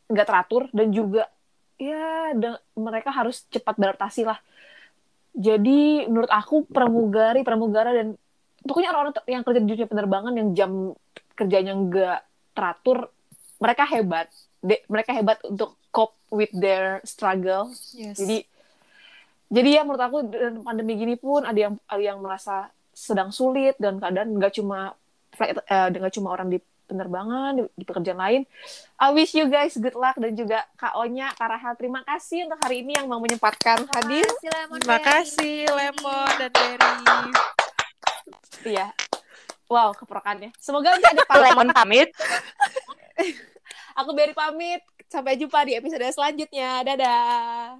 enggak 0.06 0.26
teratur 0.28 0.62
dan 0.70 0.94
juga 0.94 1.26
ya 1.76 2.32
mereka 2.74 3.10
harus 3.10 3.44
cepat 3.50 3.74
beradaptasi 3.74 4.22
lah. 4.24 4.38
Jadi 5.34 6.06
menurut 6.06 6.30
aku 6.30 6.62
pramugari, 6.66 7.42
pramugara 7.42 7.90
dan 7.90 8.14
pokoknya 8.62 8.94
orang-orang 8.94 9.14
yang 9.26 9.42
kerja 9.42 9.60
di 9.60 9.66
dunia 9.66 9.88
penerbangan 9.90 10.32
yang 10.38 10.48
jam 10.54 10.70
kerjanya 11.34 11.74
enggak 11.74 12.20
teratur, 12.54 13.10
mereka 13.58 13.82
hebat. 13.90 14.30
De- 14.64 14.86
mereka 14.86 15.12
hebat 15.12 15.42
untuk 15.44 15.76
cope 15.92 16.16
with 16.34 16.50
their 16.50 16.98
struggle 17.06 17.70
Yes. 17.94 18.18
jadi 18.18 18.42
jadi 19.46 19.68
ya 19.78 19.82
menurut 19.86 20.02
aku 20.02 20.16
pandemi 20.66 20.98
gini 20.98 21.14
pun 21.14 21.46
ada 21.46 21.54
yang 21.54 21.78
ada 21.86 22.02
yang 22.02 22.18
merasa 22.18 22.72
sedang 22.90 23.30
sulit 23.30 23.78
dan 23.78 24.02
keadaan 24.02 24.34
nggak 24.34 24.58
cuma 24.58 24.98
flight 25.30 25.62
eh, 25.62 25.88
nggak 25.94 26.14
cuma 26.18 26.34
orang 26.34 26.50
di 26.50 26.58
penerbangan 26.86 27.56
di, 27.58 27.62
di 27.74 27.84
pekerjaan 27.84 28.20
lain. 28.20 28.42
I 29.00 29.08
wish 29.12 29.34
you 29.34 29.48
guys 29.48 29.74
good 29.76 29.96
luck 29.96 30.16
dan 30.16 30.32
juga 30.36 30.64
Kak 30.76 30.94
Onya, 31.00 31.32
Kak 31.34 31.48
Rahel 31.48 31.74
terima 31.76 32.00
kasih 32.06 32.46
untuk 32.48 32.60
hari 32.62 32.84
ini 32.84 32.96
yang 32.96 33.08
mau 33.08 33.18
menyempatkan 33.18 33.88
hadir. 33.90 34.26
Terima 34.40 35.00
kasih 35.00 35.68
Lemon 35.72 36.30
dan 36.38 36.50
Berry. 36.52 36.96
Iya. 38.64 38.88
Wow, 39.68 39.96
keprokannya. 39.96 40.52
Semoga 40.60 40.92
nanti 40.96 41.08
ada 41.08 41.24
Lemon 41.44 41.72
pamit. 41.72 42.12
Aku 44.00 44.12
Berry 44.12 44.36
pamit. 44.36 44.84
Sampai 45.08 45.38
jumpa 45.38 45.62
di 45.64 45.78
episode 45.78 46.04
selanjutnya. 46.10 46.82
Dadah. 46.82 47.78